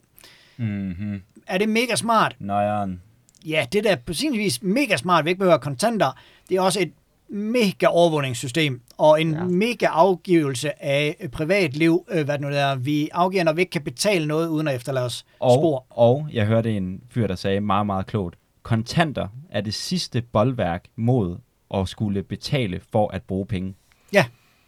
Mm-hmm. 0.57 1.21
Er 1.47 1.57
det 1.57 1.69
mega 1.69 1.95
smart? 1.95 2.35
Nøjeren. 2.39 3.01
Ja, 3.45 3.65
det 3.71 3.83
der 3.83 3.95
på 3.95 4.13
sin 4.13 4.33
vis 4.33 4.63
mega 4.63 4.97
smart, 4.97 5.25
vi 5.25 5.29
ikke 5.29 5.39
behøver 5.39 5.57
kontanter. 5.57 6.19
Det 6.49 6.57
er 6.57 6.61
også 6.61 6.79
et 6.79 6.91
mega 7.29 7.87
overvågningssystem 7.87 8.81
og 8.97 9.21
en 9.21 9.33
ja. 9.33 9.43
mega 9.43 9.85
afgivelse 9.85 10.83
af 10.83 11.29
privatliv, 11.31 12.05
øh, 12.11 12.25
hvad 12.25 12.37
det 12.37 12.41
nu 12.41 12.47
er, 12.47 12.75
vi 12.75 13.09
afgiver, 13.13 13.43
når 13.43 13.53
vi 13.53 13.61
ikke 13.61 13.71
kan 13.71 13.81
betale 13.81 14.27
noget 14.27 14.47
uden 14.47 14.67
at 14.67 14.75
efterlade 14.75 15.05
os 15.05 15.25
og, 15.39 15.59
spor. 15.59 15.85
Og 15.89 16.27
jeg 16.33 16.45
hørte 16.45 16.77
en 16.77 17.01
fyr, 17.09 17.27
der 17.27 17.35
sagde 17.35 17.61
meget, 17.61 17.85
meget 17.85 18.05
klogt, 18.05 18.35
kontanter 18.63 19.27
er 19.49 19.61
det 19.61 19.73
sidste 19.73 20.21
boldværk 20.21 20.85
mod 20.95 21.37
at 21.73 21.89
skulle 21.89 22.23
betale 22.23 22.81
for 22.91 23.13
at 23.13 23.21
bruge 23.23 23.45
penge. 23.45 23.73
Ja, 24.13 24.25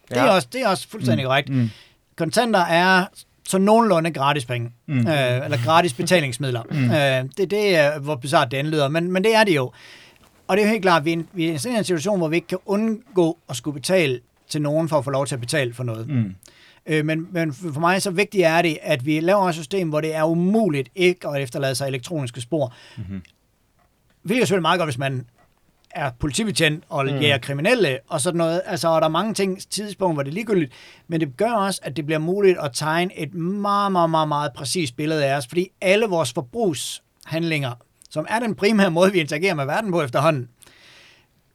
det, 0.08 0.16
ja. 0.16 0.26
Er, 0.26 0.30
også, 0.30 0.48
det 0.52 0.62
er 0.62 0.68
også 0.68 0.88
fuldstændig 0.88 1.24
mm. 1.24 1.28
korrekt. 1.28 1.48
Mm. 1.48 1.70
Kontanter 2.16 2.60
er 2.60 3.06
så 3.48 3.58
nogenlunde 3.58 4.10
gratis 4.10 4.44
penge, 4.44 4.70
mm. 4.86 4.98
øh, 4.98 5.44
eller 5.44 5.64
gratis 5.64 5.92
betalingsmidler. 5.94 6.62
Mm. 6.70 6.90
Øh, 6.90 7.30
det, 7.38 7.50
det 7.50 7.76
er, 7.76 7.98
hvor 7.98 8.16
bizart 8.16 8.50
det 8.50 8.64
lyder, 8.64 8.88
men, 8.88 9.12
men 9.12 9.24
det 9.24 9.34
er 9.34 9.44
det 9.44 9.56
jo. 9.56 9.72
Og 10.48 10.56
det 10.56 10.62
er 10.62 10.66
jo 10.66 10.70
helt 10.70 10.82
klart, 10.82 11.00
at 11.00 11.04
vi 11.04 11.12
er, 11.12 11.22
vi 11.32 11.46
er 11.46 11.66
i 11.66 11.78
en 11.78 11.84
situation, 11.84 12.18
hvor 12.18 12.28
vi 12.28 12.36
ikke 12.36 12.48
kan 12.48 12.58
undgå 12.66 13.38
at 13.48 13.56
skulle 13.56 13.74
betale 13.74 14.20
til 14.48 14.62
nogen 14.62 14.88
for 14.88 14.98
at 14.98 15.04
få 15.04 15.10
lov 15.10 15.26
til 15.26 15.34
at 15.34 15.40
betale 15.40 15.74
for 15.74 15.84
noget. 15.84 16.08
Mm. 16.08 16.34
Øh, 16.86 17.04
men, 17.04 17.28
men 17.32 17.52
for 17.52 17.80
mig 17.80 18.02
så 18.02 18.10
vigtigt 18.10 18.44
er 18.44 18.62
det, 18.62 18.78
at 18.82 19.06
vi 19.06 19.20
laver 19.20 19.48
et 19.48 19.54
system, 19.54 19.88
hvor 19.88 20.00
det 20.00 20.14
er 20.14 20.24
umuligt 20.24 20.88
ikke 20.94 21.28
at 21.28 21.42
efterlade 21.42 21.74
sig 21.74 21.88
elektroniske 21.88 22.40
spor. 22.40 22.74
Mm-hmm. 22.96 23.22
Hvilket 24.22 24.42
er 24.42 24.46
selvfølgelig 24.46 24.62
meget 24.62 24.78
godt, 24.78 24.86
hvis 24.86 24.98
man 24.98 25.26
er 25.94 26.10
politibetjent 26.20 26.84
og 26.88 27.04
mm. 27.04 27.10
jæger 27.10 27.38
kriminelle 27.38 27.98
og 28.08 28.20
sådan 28.20 28.38
noget. 28.38 28.60
Altså, 28.66 28.88
og 28.88 29.00
der 29.00 29.06
er 29.06 29.10
mange 29.10 29.34
ting, 29.34 29.70
tidspunkt, 29.70 30.16
hvor 30.16 30.22
det 30.22 30.30
er 30.30 30.34
ligegyldigt, 30.34 30.72
men 31.08 31.20
det 31.20 31.36
gør 31.36 31.52
også, 31.52 31.80
at 31.82 31.96
det 31.96 32.06
bliver 32.06 32.18
muligt 32.18 32.58
at 32.58 32.70
tegne 32.74 33.18
et 33.18 33.34
meget, 33.34 33.92
meget, 33.92 34.10
meget, 34.10 34.28
meget 34.28 34.52
præcist 34.56 34.96
billede 34.96 35.26
af 35.26 35.36
os, 35.36 35.46
fordi 35.46 35.68
alle 35.80 36.06
vores 36.06 36.32
forbrugshandlinger 36.32 37.72
som 38.14 38.26
er 38.30 38.38
den 38.38 38.54
primære 38.54 38.90
måde, 38.90 39.12
vi 39.12 39.20
interagerer 39.20 39.54
med 39.54 39.64
verden 39.66 39.90
på 39.90 40.02
efterhånden, 40.02 40.48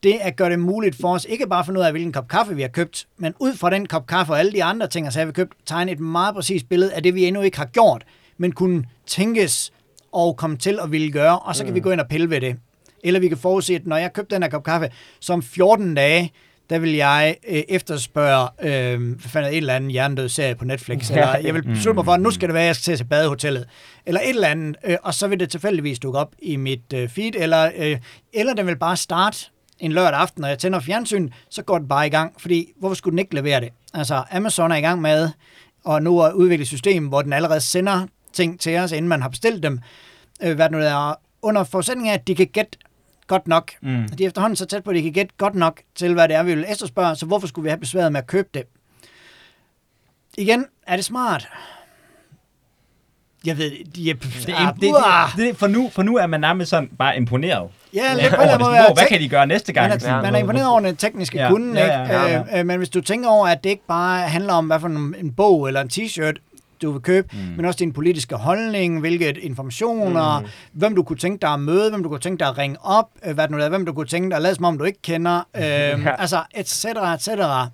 det 0.02 0.18
at 0.20 0.36
gøre 0.36 0.50
det 0.50 0.58
muligt 0.58 0.96
for 1.00 1.14
os, 1.14 1.26
ikke 1.28 1.46
bare 1.46 1.60
at 1.60 1.66
finde 1.66 1.80
ud 1.80 1.84
af, 1.84 1.90
hvilken 1.90 2.12
kop 2.12 2.28
kaffe 2.28 2.56
vi 2.56 2.62
har 2.62 2.68
købt, 2.68 3.06
men 3.18 3.34
ud 3.38 3.54
fra 3.54 3.70
den 3.70 3.86
kop 3.86 4.06
kaffe 4.06 4.32
og 4.32 4.38
alle 4.38 4.52
de 4.52 4.64
andre 4.64 4.86
ting, 4.86 5.12
så 5.12 5.18
har 5.18 5.26
vi 5.26 5.32
købt, 5.32 5.52
tegne 5.66 5.92
et 5.92 6.00
meget 6.00 6.34
præcist 6.34 6.68
billede 6.68 6.92
af 6.92 7.02
det, 7.02 7.14
vi 7.14 7.26
endnu 7.26 7.42
ikke 7.42 7.58
har 7.58 7.64
gjort, 7.64 8.04
men 8.38 8.52
kunne 8.52 8.84
tænkes 9.06 9.72
og 10.12 10.36
komme 10.36 10.56
til 10.56 10.78
at 10.82 10.92
ville 10.92 11.12
gøre, 11.12 11.38
og 11.38 11.56
så 11.56 11.64
kan 11.64 11.70
mm. 11.70 11.74
vi 11.74 11.80
gå 11.80 11.90
ind 11.90 12.00
og 12.00 12.08
pille 12.08 12.30
ved 12.30 12.40
det. 12.40 12.56
Eller 13.04 13.20
vi 13.20 13.28
kan 13.28 13.38
forudse, 13.38 13.74
at 13.74 13.86
når 13.86 13.96
jeg 13.96 14.12
købte 14.12 14.34
den 14.34 14.42
her 14.42 14.50
kop 14.50 14.64
kaffe, 14.64 14.90
som 15.20 15.42
14 15.42 15.94
dage, 15.94 16.32
der 16.70 16.78
vil 16.78 16.92
jeg 16.92 17.36
øh, 17.48 17.62
efterspørge 17.68 18.48
øh, 18.62 19.00
hvad 19.32 19.42
en 19.42 19.54
eller 19.54 19.74
anden 19.74 19.90
hjernedød 19.90 20.28
serie 20.28 20.54
på 20.54 20.64
Netflix, 20.64 21.10
eller 21.10 21.38
jeg 21.38 21.54
vil 21.54 21.62
beslutte 21.62 21.94
mig 21.94 22.04
for, 22.04 22.12
at 22.12 22.20
nu 22.20 22.30
skal 22.30 22.48
det 22.48 22.54
være, 22.54 22.62
at 22.62 22.66
jeg 22.66 22.76
skal 22.76 22.96
til 22.96 23.04
badehotellet, 23.04 23.68
eller 24.06 24.20
et 24.20 24.28
eller 24.28 24.48
andet, 24.48 24.76
øh, 24.84 24.96
og 25.02 25.14
så 25.14 25.28
vil 25.28 25.40
det 25.40 25.50
tilfældigvis 25.50 25.98
dukke 25.98 26.18
op 26.18 26.34
i 26.42 26.56
mit 26.56 26.92
øh, 26.94 27.08
feed, 27.08 27.32
eller, 27.36 27.70
øh, 27.76 27.98
eller 28.32 28.54
den 28.54 28.66
vil 28.66 28.76
bare 28.76 28.96
starte 28.96 29.38
en 29.78 29.92
lørdag 29.92 30.20
aften, 30.20 30.40
når 30.40 30.48
jeg 30.48 30.58
tænder 30.58 30.80
fjernsyn, 30.80 31.30
så 31.50 31.62
går 31.62 31.78
den 31.78 31.88
bare 31.88 32.06
i 32.06 32.10
gang, 32.10 32.34
fordi 32.38 32.66
hvorfor 32.78 32.94
skulle 32.94 33.12
den 33.12 33.18
ikke 33.18 33.34
levere 33.34 33.60
det? 33.60 33.68
Altså, 33.94 34.22
Amazon 34.30 34.72
er 34.72 34.76
i 34.76 34.80
gang 34.80 35.00
med 35.00 35.30
og 35.84 36.02
nu 36.02 36.18
er 36.18 36.32
udviklet 36.32 36.64
et 36.64 36.68
system, 36.68 37.06
hvor 37.06 37.22
den 37.22 37.32
allerede 37.32 37.60
sender 37.60 38.06
ting 38.32 38.60
til 38.60 38.78
os, 38.78 38.92
inden 38.92 39.08
man 39.08 39.22
har 39.22 39.28
bestilt 39.28 39.62
dem, 39.62 39.80
øh, 40.42 40.54
hvad 40.54 40.68
det 40.68 40.72
nu 40.72 40.78
er, 40.78 41.14
under 41.42 41.64
forudsætning 41.64 42.08
af, 42.08 42.14
at 42.14 42.26
de 42.26 42.34
kan 42.34 42.46
gætte 42.46 42.78
godt 43.30 43.48
nok. 43.48 43.72
Mm. 43.82 44.08
De 44.18 44.24
er 44.24 44.28
efterhånden 44.28 44.56
så 44.56 44.66
tæt 44.66 44.84
på, 44.84 44.90
at 44.90 44.96
de 44.96 45.02
kan 45.02 45.12
gætte 45.12 45.34
godt 45.38 45.54
nok 45.54 45.80
til, 45.94 46.14
hvad 46.14 46.28
det 46.28 46.36
er, 46.36 46.42
vi 46.42 46.54
vil 46.54 46.64
efterspørge, 46.68 47.16
så 47.16 47.26
hvorfor 47.26 47.46
skulle 47.46 47.62
vi 47.62 47.68
have 47.68 47.80
besværet 47.80 48.12
med 48.12 48.20
at 48.20 48.26
købe 48.26 48.48
det? 48.54 48.62
Igen, 50.38 50.66
er 50.86 50.96
det 50.96 51.04
smart? 51.04 51.48
Jeg 53.46 53.58
ved, 53.58 53.70
de 53.94 54.10
er... 54.10 54.14
Det, 54.14 54.22
det, 54.22 54.54
det, 54.80 54.94
det, 55.36 55.56
for, 55.56 55.66
nu, 55.66 55.90
for 55.92 56.02
nu 56.02 56.16
er 56.16 56.26
man 56.26 56.40
nærmest 56.40 56.70
sådan 56.70 56.90
bare 56.98 57.16
imponeret. 57.16 57.70
Ja, 57.94 58.14
lidt 58.14 58.34
over 58.34 58.46
det. 58.46 58.56
Hvor, 58.66 58.94
hvad 58.94 59.06
kan 59.08 59.20
de 59.20 59.28
gøre 59.28 59.46
næste 59.46 59.72
gang? 59.72 59.88
Man 59.88 60.00
er, 60.02 60.22
man 60.22 60.34
er 60.34 60.38
imponeret 60.38 60.68
over 60.68 60.80
den 60.80 60.96
tekniske 60.96 61.38
ja, 61.38 61.48
kunde, 61.48 61.80
ja, 61.80 61.86
ja, 61.86 62.02
ja, 62.02 62.22
ja. 62.22 62.26
Ikke? 62.26 62.52
Øh, 62.52 62.60
øh, 62.60 62.66
men 62.66 62.78
hvis 62.78 62.88
du 62.88 63.00
tænker 63.00 63.28
over, 63.28 63.46
at 63.48 63.64
det 63.64 63.70
ikke 63.70 63.86
bare 63.86 64.28
handler 64.28 64.52
om, 64.52 64.66
hvad 64.66 64.80
for 64.80 64.88
en 64.88 65.32
bog 65.36 65.66
eller 65.66 65.80
en 65.80 65.90
t-shirt, 65.92 66.49
du 66.82 66.90
vil 66.92 67.00
købe, 67.00 67.28
mm. 67.32 67.38
men 67.56 67.64
også 67.64 67.78
din 67.78 67.92
politiske 67.92 68.36
holdning, 68.36 69.00
hvilke 69.00 69.40
informationer, 69.40 70.40
mm. 70.40 70.46
hvem 70.72 70.94
du 70.94 71.02
kunne 71.02 71.18
tænke 71.18 71.42
dig 71.42 71.52
at 71.52 71.60
møde, 71.60 71.90
hvem 71.90 72.02
du 72.02 72.08
kunne 72.08 72.20
tænke 72.20 72.40
dig 72.40 72.48
at 72.48 72.58
ringe 72.58 72.76
op, 72.84 73.10
øh, 73.26 73.34
hvad 73.34 73.48
nu 73.48 73.58
er, 73.58 73.68
hvem 73.68 73.86
du 73.86 73.92
kunne 73.92 74.06
tænke 74.06 74.28
dig 74.28 74.36
at 74.36 74.42
lade 74.42 74.54
som 74.54 74.64
om 74.64 74.78
du 74.78 74.84
ikke 74.84 75.02
kender, 75.02 75.42
øh, 75.56 75.62
ja. 75.62 76.16
altså 76.18 76.42
et 76.56 76.68
cetera, 76.68 77.14
et 77.14 77.22
cetera. 77.22 77.68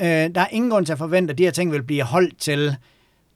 Øh, 0.00 0.06
der 0.06 0.40
er 0.40 0.48
ingen 0.50 0.70
grund 0.70 0.86
til 0.86 0.92
at 0.92 0.98
forvente, 0.98 1.32
at 1.32 1.38
de 1.38 1.44
her 1.44 1.50
ting 1.50 1.72
vil 1.72 1.82
blive 1.82 2.02
holdt 2.02 2.38
til 2.38 2.76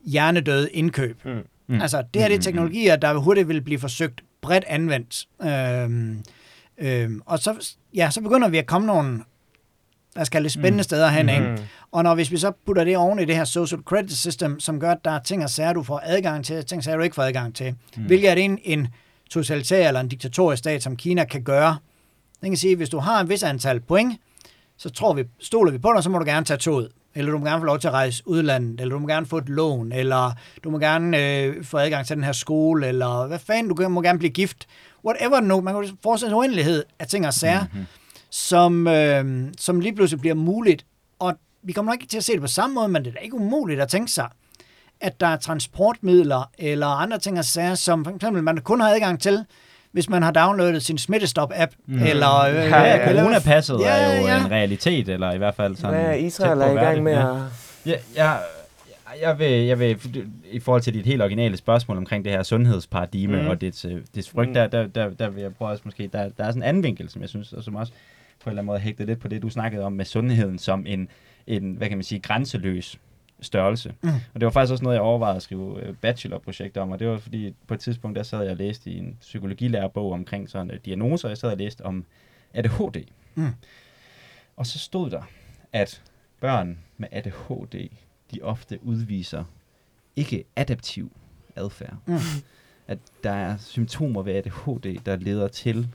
hjernedøde 0.05 0.71
indkøb. 0.71 1.25
Mm. 1.25 1.43
Mm. 1.67 1.81
Altså, 1.81 2.05
det 2.15 2.23
her 2.23 2.29
det 2.29 2.35
er 2.35 2.39
mm. 2.39 2.43
teknologier, 2.43 2.97
der 2.97 3.15
hurtigt 3.15 3.49
vil 3.49 3.63
blive 3.63 3.81
forsøgt 3.81 4.25
bredt 4.43 4.65
anvendt. 4.67 5.27
Øhm, 5.43 6.23
øhm, 6.79 7.23
og 7.27 7.39
så, 7.39 7.77
ja, 7.95 8.11
så 8.11 8.21
begynder 8.21 8.49
vi 8.49 8.59
at 8.59 8.67
komme 8.67 8.87
nogle 8.87 9.21
der 10.17 10.25
skal 10.25 10.43
lidt 10.43 10.53
spændende 10.53 10.77
mm. 10.77 10.83
steder 10.83 11.09
hen, 11.09 11.29
ikke? 11.29 11.49
Mm. 11.49 11.59
Og 11.93 12.03
når 12.03 12.15
hvis 12.15 12.31
vi 12.31 12.37
så 12.37 12.53
putter 12.67 12.85
det 12.85 12.97
oven 12.97 13.19
i 13.19 13.25
det 13.25 13.37
her 13.37 13.45
social 13.45 13.81
credit 13.83 14.17
system, 14.17 14.61
som 14.61 14.81
gør, 14.81 14.93
at 14.93 15.05
der 15.05 15.11
er 15.11 15.19
ting 15.19 15.45
og 15.45 15.51
sager, 15.51 15.73
du 15.73 15.83
får 15.83 16.01
adgang 16.05 16.45
til, 16.45 16.65
ting 16.65 16.79
og 16.79 16.85
sager, 16.85 16.97
du 16.97 17.03
ikke 17.03 17.15
får 17.15 17.23
adgang 17.23 17.55
til. 17.55 17.75
Mm. 17.97 18.03
Hvilket 18.03 18.31
er 18.31 18.35
det 18.35 18.45
en, 18.45 18.59
en 18.65 18.89
totalitær 19.31 19.89
eller 19.89 20.01
en 20.01 20.09
diktatorisk 20.09 20.59
stat, 20.59 20.83
som 20.83 20.97
Kina 20.97 21.25
kan 21.25 21.43
gøre. 21.43 21.77
Den 22.41 22.51
kan 22.51 22.57
sige, 22.57 22.71
at 22.71 22.77
hvis 22.77 22.89
du 22.89 22.99
har 22.99 23.21
en 23.21 23.29
vis 23.29 23.43
antal 23.43 23.81
point, 23.81 24.21
så 24.77 24.91
tror 24.91 25.15
vi, 25.15 25.25
stoler 25.41 25.73
vi 25.73 25.79
på 25.79 25.93
dig, 25.95 26.03
så 26.03 26.11
må 26.11 26.19
du 26.19 26.25
gerne 26.25 26.47
tage 26.47 26.59
toget. 26.59 26.89
Eller 27.15 27.33
du 27.33 27.39
må 27.39 27.45
gerne 27.45 27.61
få 27.61 27.65
lov 27.65 27.79
til 27.79 27.89
at 27.89 27.95
rejse 27.95 28.23
udlandet, 28.27 28.81
eller 28.81 28.95
du 28.95 28.99
må 28.99 29.07
gerne 29.07 29.27
få 29.27 29.39
et 29.39 29.49
lån, 29.49 29.93
eller 29.93 30.33
du 30.65 30.71
må 30.71 30.79
gerne 30.79 31.41
øh, 31.43 31.65
få 31.65 31.79
adgang 31.79 32.07
til 32.07 32.17
den 32.17 32.25
her 32.25 32.33
skole, 32.33 32.87
eller 32.87 33.27
hvad 33.27 33.39
fanden, 33.39 33.75
du 33.75 33.89
må 33.89 34.03
gerne 34.03 34.19
blive 34.19 34.31
gift. 34.31 34.67
Whatever 35.05 35.41
nu, 35.41 35.61
man 35.61 35.75
kan 35.75 35.97
forestille 36.03 36.31
en 36.31 36.39
uendelighed 36.39 36.85
af 36.99 37.07
ting 37.07 37.27
og 37.27 37.35
sager. 37.35 37.65
Mm-hmm 37.73 37.87
som, 38.31 38.87
øh, 38.89 39.45
som 39.59 39.81
lige 39.81 39.95
pludselig 39.95 40.21
bliver 40.21 40.35
muligt. 40.35 40.87
Og 41.19 41.35
vi 41.63 41.73
kommer 41.73 41.93
nok 41.93 42.03
ikke 42.03 42.11
til 42.11 42.19
at 42.19 42.25
se 42.25 42.33
det 42.33 42.41
på 42.41 42.47
samme 42.47 42.75
måde, 42.75 42.89
men 42.89 43.05
det 43.05 43.11
er 43.11 43.15
da 43.15 43.21
ikke 43.21 43.37
umuligt 43.37 43.81
at 43.81 43.89
tænke 43.89 44.11
sig, 44.11 44.29
at 45.01 45.21
der 45.21 45.27
er 45.27 45.37
transportmidler 45.37 46.51
eller 46.59 46.87
andre 46.87 47.19
ting 47.19 47.39
at 47.39 47.45
sige, 47.45 47.77
som 47.77 48.05
for 48.05 48.15
eksempel 48.15 48.43
man 48.43 48.59
kun 48.59 48.81
har 48.81 48.89
adgang 48.89 49.21
til, 49.21 49.45
hvis 49.93 50.09
man 50.09 50.23
har 50.23 50.31
downloadet 50.31 50.83
sin 50.83 50.99
Smittestop-app. 50.99 51.77
Mm. 51.87 52.03
Eller, 52.03 52.41
øh, 52.41 52.55
ja, 52.55 52.83
ja, 52.83 53.15
coronapasset 53.15 53.81
ja, 53.81 53.89
er 53.89 54.21
jo 54.21 54.27
ja. 54.27 54.45
en 54.45 54.51
realitet, 54.51 55.09
eller 55.09 55.33
i 55.33 55.39
hvert 55.39 55.55
fald 55.55 55.77
sådan... 55.77 56.01
Er 56.01 56.13
Israel 56.13 56.61
er 56.61 56.71
i 56.71 56.75
gang 56.75 57.03
med 57.03 57.13
at... 57.13 57.37
Ja, 57.87 57.95
ja, 58.17 58.33
jeg 59.23 59.39
vil, 59.39 59.51
jeg 59.51 59.79
vil, 59.79 59.99
i 60.51 60.61
forhold 60.61 60.83
til 60.83 60.95
dit 60.95 61.07
helt 61.07 61.23
originale 61.23 61.57
spørgsmål 61.57 61.97
omkring 61.97 62.25
det 62.25 62.33
her 62.33 62.43
sundhedsparadigme 62.43 63.43
mm. 63.43 63.49
og 63.49 63.61
dets, 63.61 63.85
øh, 63.85 64.01
dets 64.15 64.31
frygt, 64.31 64.49
mm. 64.49 64.55
der, 64.55 64.67
der, 64.67 64.87
der, 64.87 65.11
der 65.11 65.29
vil 65.29 65.43
jeg 65.43 65.55
prøve 65.55 65.71
også 65.71 65.83
måske, 65.85 66.11
der, 66.13 66.29
der 66.39 66.45
er 66.45 66.49
sådan 66.49 66.63
en 66.63 66.69
anden 66.69 66.83
vinkel, 66.83 67.11
som 67.11 67.21
jeg 67.23 67.29
synes, 67.29 67.53
og 67.53 67.65
som 67.65 67.77
også 67.77 67.93
på 68.41 68.51
en 68.51 68.53
eller 68.53 68.63
anden 68.63 68.67
måde 68.67 68.79
hægtet 68.79 69.07
lidt 69.07 69.19
på 69.19 69.29
det, 69.29 69.43
du 69.43 69.49
snakkede 69.49 69.85
om 69.85 69.93
med 69.93 70.05
sundheden 70.05 70.59
som 70.59 70.87
en, 70.87 71.09
en 71.47 71.75
hvad 71.75 71.89
kan 71.89 71.99
man 71.99 72.05
sige, 72.05 72.21
grænseløs 72.21 73.01
størrelse. 73.41 73.95
Mm. 74.03 74.09
Og 74.09 74.41
det 74.41 74.45
var 74.45 74.51
faktisk 74.51 74.73
også 74.73 74.85
noget, 74.85 74.95
jeg 74.95 75.03
overvejede 75.03 75.37
at 75.37 75.43
skrive 75.43 75.83
øh, 75.83 75.95
bachelorprojekt 75.95 76.77
om, 76.77 76.91
og 76.91 76.99
det 76.99 77.09
var 77.09 77.19
fordi 77.19 77.55
på 77.67 77.75
et 77.75 77.81
tidspunkt, 77.81 78.17
der 78.17 78.23
sad 78.23 78.43
jeg 78.43 78.51
og 78.51 78.57
læste 78.57 78.91
i 78.91 78.99
en 78.99 79.17
psykologilærebog 79.21 80.13
omkring 80.13 80.51
sådan 80.51 80.71
uh, 80.71 80.77
diagnoser, 80.85 81.29
jeg 81.29 81.39
sad 81.39 81.51
og 81.51 81.57
læste 81.57 81.85
om 81.85 82.05
ADHD. 82.55 83.05
Mm. 83.35 83.49
Og 84.57 84.67
så 84.67 84.79
stod 84.79 85.11
der, 85.11 85.23
at 85.73 86.03
børn 86.41 86.79
med 86.97 87.09
ADHD, 87.13 87.89
de 88.31 88.43
ofte 88.43 88.79
udviser 88.83 89.45
ikke 90.17 90.45
adaptiv 90.57 91.13
adfærd. 91.57 91.97
Mm. 92.07 92.19
At 92.89 92.99
der 93.25 93.31
er 93.31 93.57
symptomer 93.57 94.23
ved 94.23 94.35
ADHD, 94.35 94.99
der 95.07 95.17
leder 95.17 95.49
til 95.49 95.89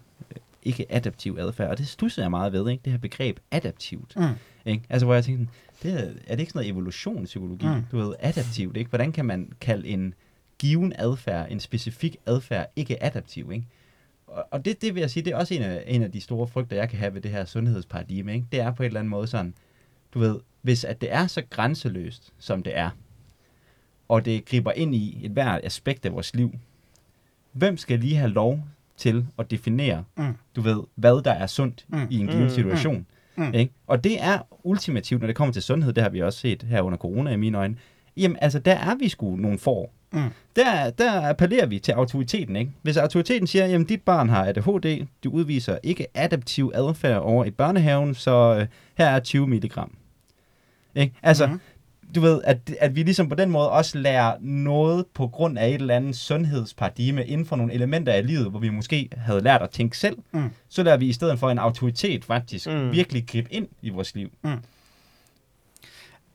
ikke 0.64 0.86
adaptiv 0.90 1.38
adfærd. 1.40 1.70
Og 1.70 1.78
det 1.78 1.88
stusser 1.88 2.22
jeg 2.22 2.30
meget 2.30 2.54
ved, 2.54 2.70
ikke? 2.70 2.82
det 2.86 2.94
her 2.94 3.00
begreb 3.00 3.40
adaptivt. 3.52 4.14
Mm. 4.16 4.24
Ikke? 4.66 4.84
Altså 4.90 5.06
hvor 5.06 5.14
jeg 5.14 5.24
tænker, 5.24 5.46
det 5.84 5.94
er, 5.94 5.98
er 5.98 6.36
det 6.36 6.40
ikke 6.40 6.52
sådan 6.52 6.60
noget 6.60 6.70
evolutionspsykologi? 6.70 7.66
Mm. 7.66 7.86
Du 7.92 7.98
ved, 7.98 8.14
adaptivt, 8.20 8.78
ikke? 8.78 8.90
Hvordan 8.90 9.12
kan 9.12 9.26
man 9.26 9.54
kalde 9.62 9.88
en 9.88 10.14
given 10.60 10.94
adfærd, 10.96 11.52
en 11.52 11.60
specifik 11.60 12.18
adfærd, 12.26 12.72
ikke 12.76 13.04
adaptiv, 13.04 13.52
ikke? 13.52 13.66
Og, 14.28 14.48
og 14.52 14.66
det, 14.66 14.82
det 14.82 14.96
vil 14.96 15.02
jeg 15.02 15.10
sige, 15.10 15.24
det 15.24 15.34
er 15.34 15.38
også 15.38 15.54
en 15.54 15.62
af, 15.62 15.84
en 15.88 16.04
af 16.04 16.12
de 16.12 16.22
store 16.22 16.48
frygter, 16.48 16.76
jeg 16.76 16.90
kan 16.90 17.00
have 17.00 17.14
ved 17.14 17.22
det 17.22 17.32
her 17.32 17.46
sundhedsparadigme, 17.46 18.34
ikke? 18.34 18.48
Det 18.52 18.60
er 18.60 18.72
på 18.72 18.84
en 18.84 18.88
eller 18.88 19.00
anden 19.00 19.12
måde 19.12 19.28
sådan, 19.28 19.54
du 20.14 20.20
ved, 20.20 20.40
hvis 20.62 20.84
at 20.84 21.02
det 21.02 21.14
er 21.14 21.28
så 21.28 21.42
grænseløst, 21.50 22.34
som 22.40 22.64
det 22.64 22.78
er, 22.78 22.90
og 24.08 24.26
det 24.26 24.46
griber 24.46 24.72
ind 24.72 24.96
i 24.96 25.26
et 25.26 25.32
hvert 25.32 25.62
aspekt 25.64 26.06
af 26.06 26.14
vores 26.14 26.36
liv, 26.36 26.60
hvem 27.52 27.78
skal 27.78 28.00
lige 28.00 28.16
have 28.16 28.32
lov 28.32 28.68
til 29.02 29.26
at 29.40 29.52
definere, 29.52 30.04
mm. 30.18 30.36
du 30.56 30.62
ved, 30.62 30.78
hvad 30.96 31.24
der 31.24 31.32
er 31.32 31.48
sundt 31.48 31.86
mm. 31.90 32.08
i 32.10 32.20
en 32.20 32.28
given 32.28 32.44
mm. 32.44 32.50
situation? 32.50 33.06
Mm. 33.36 33.54
Ikke? 33.54 33.74
Og 33.88 34.04
det 34.04 34.24
er 34.24 34.40
ultimativt, 34.64 35.22
når 35.22 35.28
det 35.28 35.36
kommer 35.36 35.54
til 35.54 35.62
sundhed, 35.62 35.94
det 35.94 36.04
har 36.04 36.10
vi 36.10 36.22
også 36.22 36.40
set 36.40 36.64
her 36.64 36.82
under 36.82 36.98
corona 36.98 37.32
i 37.32 37.36
mine 37.36 37.58
øjne, 37.58 37.76
jamen 38.18 38.38
altså, 38.42 38.60
der 38.60 38.76
er 38.76 38.96
vi 38.96 39.10
sgu 39.10 39.36
nogle 39.36 39.58
får. 39.60 39.94
Mm. 40.14 40.22
Der, 40.56 40.90
der 40.90 41.30
appellerer 41.30 41.66
vi 41.66 41.80
til 41.80 41.92
autoriteten, 41.92 42.56
ikke? 42.56 42.72
Hvis 42.82 42.98
autoriteten 42.98 43.48
siger, 43.48 43.66
jamen 43.66 43.88
dit 43.88 44.02
barn 44.02 44.30
har 44.30 44.46
ADHD, 44.46 45.06
du 45.24 45.30
udviser 45.30 45.78
ikke 45.84 46.08
adaptiv 46.14 46.72
adfærd 46.76 47.22
over 47.22 47.46
i 47.46 47.52
børnehaven, 47.52 48.16
så 48.16 48.58
øh, 48.60 48.68
her 48.98 49.10
er 49.10 49.20
20 49.20 49.48
milligram. 49.48 49.92
Ikke? 50.96 51.14
Altså, 51.24 51.48
mm 51.48 51.60
du 52.16 52.22
ved, 52.22 52.42
at, 52.44 52.58
at 52.80 52.96
vi 52.96 53.04
ligesom 53.04 53.30
på 53.30 53.36
den 53.36 53.50
måde 53.50 53.70
også 53.70 53.98
lærer 53.98 54.36
noget 54.40 55.06
på 55.14 55.28
grund 55.28 55.58
af 55.58 55.68
et 55.68 55.74
eller 55.74 55.96
andet 55.96 56.16
sundhedsparadigme 56.16 57.26
inden 57.26 57.46
for 57.46 57.56
nogle 57.56 57.74
elementer 57.74 58.14
af 58.14 58.28
livet, 58.28 58.50
hvor 58.50 58.60
vi 58.60 58.70
måske 58.70 59.10
havde 59.18 59.42
lært 59.42 59.62
at 59.62 59.70
tænke 59.70 59.98
selv, 59.98 60.18
mm. 60.32 60.50
så 60.70 60.84
lærer 60.84 60.98
vi 60.98 61.06
i 61.06 61.14
stedet 61.14 61.40
for 61.40 61.50
en 61.50 61.58
autoritet 61.58 62.26
faktisk 62.26 62.68
mm. 62.68 62.92
virkelig 62.92 63.28
gribe 63.28 63.54
ind 63.54 63.68
i 63.82 63.90
vores 63.90 64.16
liv. 64.16 64.30
Mm. 64.44 64.58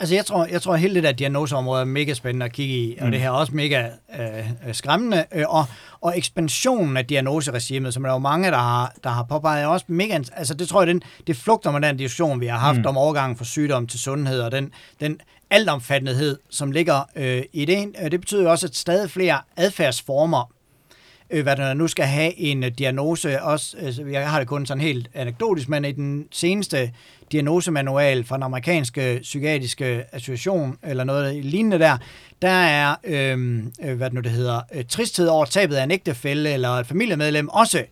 Altså 0.00 0.14
jeg 0.14 0.26
tror, 0.26 0.46
jeg 0.46 0.62
tror 0.62 0.74
at 0.74 0.80
hele 0.80 0.94
det 0.94 1.02
der 1.02 1.12
diagnoseområde 1.12 1.80
er 1.80 1.84
mega 1.84 2.14
spændende 2.14 2.46
at 2.46 2.52
kigge 2.52 2.74
i, 2.74 2.96
og 3.00 3.04
mm. 3.04 3.10
det 3.10 3.20
her 3.20 3.26
er 3.26 3.32
også 3.32 3.54
mega 3.54 3.88
øh, 4.18 4.74
skræmmende. 4.74 5.24
Øh, 5.34 5.44
og, 5.48 5.64
og 6.00 6.18
ekspansionen 6.18 6.96
af 6.96 7.06
diagnoseregimet, 7.06 7.94
som 7.94 8.02
der 8.02 8.10
er 8.10 8.14
jo 8.14 8.18
mange, 8.18 8.50
der 8.50 8.56
har, 8.56 8.94
der 9.04 9.10
har 9.10 9.22
påpeget, 9.22 9.62
er 9.62 9.66
også 9.66 9.86
mega... 9.88 10.20
Altså 10.32 10.54
det 10.54 10.68
tror 10.68 10.80
jeg, 10.80 10.86
den, 10.86 11.02
det 11.26 11.36
flugter 11.36 11.70
med 11.70 11.80
den 11.80 11.96
diskussion, 11.96 12.40
vi 12.40 12.46
har 12.46 12.58
haft 12.58 12.78
mm. 12.78 12.86
om 12.86 12.96
overgangen 12.96 13.36
fra 13.36 13.44
sygdom 13.44 13.86
til 13.86 14.00
sundhed, 14.00 14.40
og 14.40 14.52
den, 14.52 14.72
den 15.00 15.20
altomfattenhed, 15.50 16.38
som 16.50 16.72
ligger 16.72 17.10
øh, 17.16 17.42
i 17.52 17.64
det. 17.64 17.94
Øh, 18.02 18.10
det 18.10 18.20
betyder 18.20 18.50
også, 18.50 18.66
at 18.66 18.76
stadig 18.76 19.10
flere 19.10 19.40
adfærdsformer 19.56 20.52
øh, 21.30 21.42
hvad 21.42 21.56
der 21.56 21.74
nu 21.74 21.88
skal 21.88 22.04
have 22.04 22.38
en 22.38 22.64
øh, 22.64 22.70
diagnose. 22.78 23.42
Også, 23.42 23.76
øh, 23.80 24.12
jeg 24.12 24.30
har 24.30 24.38
det 24.38 24.48
kun 24.48 24.66
sådan 24.66 24.80
helt 24.80 25.08
anekdotisk, 25.14 25.68
men 25.68 25.84
i 25.84 25.92
den 25.92 26.26
seneste 26.32 26.92
diagnosemanual 27.32 28.24
fra 28.24 28.36
den 28.36 28.42
amerikanske 28.42 29.18
psykiatriske 29.22 30.04
association, 30.12 30.76
eller 30.82 31.04
noget 31.04 31.44
lignende 31.44 31.78
der, 31.78 31.96
der 32.42 32.48
er, 32.48 32.94
øh, 33.04 33.58
øh 33.82 33.96
hvad 33.96 34.10
det 34.10 34.14
nu 34.14 34.20
det 34.20 34.30
hedder, 34.30 34.60
øh, 34.74 34.84
tristhed 34.84 35.28
over 35.28 35.44
tabet 35.44 35.76
af 35.76 35.84
en 35.84 35.90
ægtefælle 35.90 36.50
eller 36.52 36.68
et 36.68 36.86
familiemedlem 36.86 37.48
også 37.48 37.84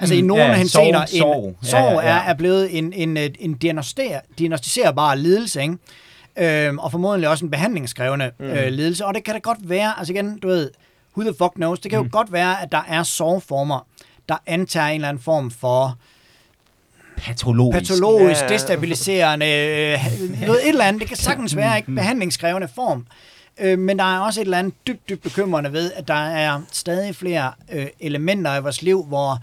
Altså 0.00 0.14
mm, 0.14 0.18
i 0.18 0.22
nogle 0.22 0.44
ja, 0.44 0.54
henseender, 0.54 1.06
sorg, 1.06 1.18
sorg. 1.18 1.56
Sorg 1.62 2.02
ja, 2.02 2.08
ja, 2.08 2.14
ja. 2.14 2.22
Er, 2.22 2.30
er 2.30 2.34
blevet 2.34 2.78
en, 2.78 2.92
en, 2.92 3.16
en 3.16 3.54
diagnostiserbar 4.38 5.14
lidelse, 5.14 5.62
ikke? 5.62 5.76
Øhm, 6.38 6.78
og 6.78 6.90
formodentlig 6.90 7.28
også 7.28 7.44
en 7.44 7.50
behandlingskrævende 7.50 8.30
mm. 8.38 8.44
øh, 8.44 8.68
lidelse. 8.68 9.06
Og 9.06 9.14
det 9.14 9.24
kan 9.24 9.34
da 9.34 9.40
godt 9.40 9.68
være, 9.68 9.98
altså 9.98 10.12
igen, 10.12 10.38
du 10.38 10.48
ved, 10.48 10.70
who 11.16 11.22
the 11.22 11.34
fuck 11.38 11.54
knows, 11.54 11.80
det 11.80 11.90
kan 11.90 12.00
mm. 12.00 12.06
jo 12.06 12.10
godt 12.12 12.32
være, 12.32 12.62
at 12.62 12.72
der 12.72 12.82
er 12.88 13.02
sorgformer, 13.02 13.86
der 14.28 14.36
antager 14.46 14.86
en 14.86 14.94
eller 14.94 15.08
anden 15.08 15.22
form 15.22 15.50
for 15.50 15.98
patologisk, 17.16 17.78
patologisk 17.78 18.40
yeah. 18.40 18.50
destabiliserende, 18.50 19.46
øh, 19.46 20.46
noget 20.46 20.62
et 20.62 20.68
eller 20.68 20.84
andet. 20.84 21.00
Det 21.00 21.08
kan 21.08 21.16
sagtens 21.16 21.56
være 21.56 21.76
ikke 21.76 21.92
behandlingskrævende 21.92 22.68
form. 22.74 23.06
Øh, 23.58 23.78
men 23.78 23.98
der 23.98 24.04
er 24.04 24.18
også 24.18 24.40
et 24.40 24.44
eller 24.44 24.58
andet 24.58 24.74
dybt, 24.86 25.08
dybt 25.08 25.22
bekymrende 25.22 25.72
ved, 25.72 25.92
at 25.92 26.08
der 26.08 26.14
er 26.14 26.60
stadig 26.72 27.16
flere 27.16 27.52
øh, 27.72 27.86
elementer 28.00 28.56
i 28.56 28.62
vores 28.62 28.82
liv, 28.82 29.04
hvor, 29.04 29.38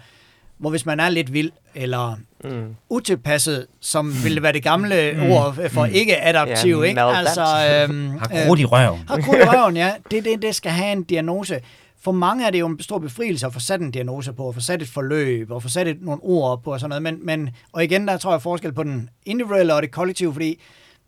hvor 0.58 0.70
hvis 0.70 0.86
man 0.86 1.00
er 1.00 1.10
lidt 1.10 1.34
vild, 1.34 1.52
eller 1.76 2.18
mm. 2.44 2.76
utilpasset, 2.90 3.68
som 3.82 4.24
ville 4.24 4.44
være 4.44 4.54
det 4.54 4.64
gamle 4.64 5.14
mm. 5.14 5.32
ord 5.32 5.70
for 5.70 5.86
mm. 5.86 5.92
ikke 5.94 6.24
adaptiv, 6.24 6.78
ja, 6.78 6.84
ikke? 6.84 7.02
Altså, 7.02 7.42
øhm, 7.42 8.18
har 8.18 8.46
krudt 8.46 8.60
i 8.60 8.66
røven. 8.66 9.00
Har 9.08 9.22
krudt 9.22 9.38
i 9.38 9.44
røven, 9.44 9.78
ja. 9.78 9.94
Det, 10.12 10.26
det, 10.26 10.42
det 10.42 10.56
skal 10.56 10.72
have 10.72 10.92
en 10.92 11.04
diagnose. 11.04 11.60
For 12.02 12.12
mange 12.12 12.46
er 12.46 12.50
det 12.50 12.60
jo 12.60 12.68
en 12.68 12.80
stor 12.80 13.00
befrielse 13.00 13.46
at 13.46 13.54
få 13.54 13.60
sat 13.60 13.82
en 13.82 13.92
diagnose 13.92 14.34
på, 14.34 14.50
at 14.50 14.56
få 14.56 14.62
sat 14.62 14.82
et 14.82 14.88
forløb, 14.88 15.52
og 15.52 15.64
få 15.64 15.70
sat 15.70 15.88
et, 15.88 15.98
nogle 16.02 16.24
ord 16.24 16.64
på 16.64 16.74
og 16.74 16.80
sådan 16.80 16.90
noget. 16.90 17.04
Men, 17.04 17.26
men, 17.26 17.50
og 17.72 17.84
igen, 17.84 18.08
der 18.08 18.18
tror 18.18 18.32
jeg 18.32 18.42
forskel 18.42 18.74
på 18.74 18.84
den 18.84 19.10
individuelle 19.26 19.74
og 19.74 19.82
det 19.82 19.92
kollektive, 19.92 20.34
fordi 20.34 20.60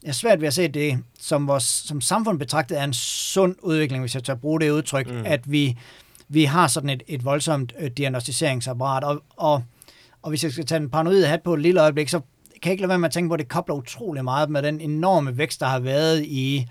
jeg 0.04 0.10
er 0.10 0.14
svært 0.14 0.42
ved 0.42 0.48
at 0.48 0.54
se 0.54 0.68
det, 0.68 1.00
som 1.20 1.48
vores 1.48 1.64
som 1.64 2.02
samfund 2.02 2.40
betragtet 2.40 2.80
er 2.80 2.84
en 2.84 2.94
sund 2.94 3.56
udvikling, 3.62 4.04
hvis 4.04 4.16
jeg 4.16 4.24
tør 4.24 4.36
bruge 4.36 4.60
det 4.60 4.70
udtryk, 4.70 5.12
mm. 5.12 5.24
at 5.26 5.52
vi, 5.52 5.78
vi 6.28 6.44
har 6.44 6.68
sådan 6.68 6.90
et, 6.90 7.04
et 7.08 7.26
voldsomt 7.26 7.74
øh, 7.80 7.92
diagnostiseringsapparat. 7.92 9.04
Og, 9.04 9.24
og 9.38 9.64
og 10.22 10.30
hvis 10.30 10.44
jeg 10.44 10.52
skal 10.52 10.66
tage 10.66 10.82
en 10.82 10.90
paranoid 10.90 11.24
hat 11.24 11.42
på 11.42 11.54
et 11.54 11.62
lille 11.62 11.82
øjeblik, 11.82 12.10
så 12.10 12.20
kan 12.62 12.70
jeg 12.70 12.72
ikke 12.72 12.82
lade 12.82 12.90
være 12.90 13.00
med 13.00 13.08
at 13.08 13.14
tænke 13.14 13.28
på, 13.28 13.34
at 13.34 13.40
det 13.40 13.48
kobler 13.48 13.76
utrolig 13.76 14.24
meget 14.24 14.50
med 14.50 14.62
den 14.62 14.82
enorme 14.82 15.38
vækst, 15.38 15.60
der 15.60 15.66
har 15.66 15.80
været 15.80 16.26
i 16.26 16.68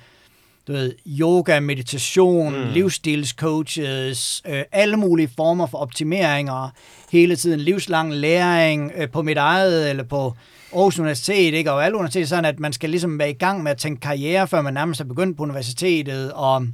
du 0.68 0.72
ved, 0.72 0.92
yoga, 1.06 1.60
meditation, 1.60 2.54
mm. 2.54 2.72
livsstilscoaches, 2.72 4.42
øh, 4.48 4.62
alle 4.72 4.96
mulige 4.96 5.30
former 5.36 5.66
for 5.66 5.78
optimeringer, 5.78 6.70
hele 7.12 7.36
tiden 7.36 7.60
livslang 7.60 8.14
læring 8.14 8.92
øh, 8.96 9.10
på 9.10 9.22
mit 9.22 9.36
eget 9.36 9.90
eller 9.90 10.04
på 10.04 10.34
Aarhus 10.72 10.98
Universitet, 10.98 11.54
ikke? 11.54 11.72
og 11.72 11.84
alle 11.84 11.96
universiteter, 11.96 12.26
sådan 12.26 12.44
at 12.44 12.60
man 12.60 12.72
skal 12.72 12.90
ligesom 12.90 13.18
være 13.18 13.30
i 13.30 13.34
gang 13.34 13.62
med 13.62 13.70
at 13.70 13.78
tænke 13.78 14.00
karriere, 14.00 14.48
før 14.48 14.62
man 14.62 14.74
nærmest 14.74 15.00
er 15.00 15.04
begyndt 15.04 15.36
på 15.36 15.42
universitetet, 15.42 16.32
og 16.32 16.66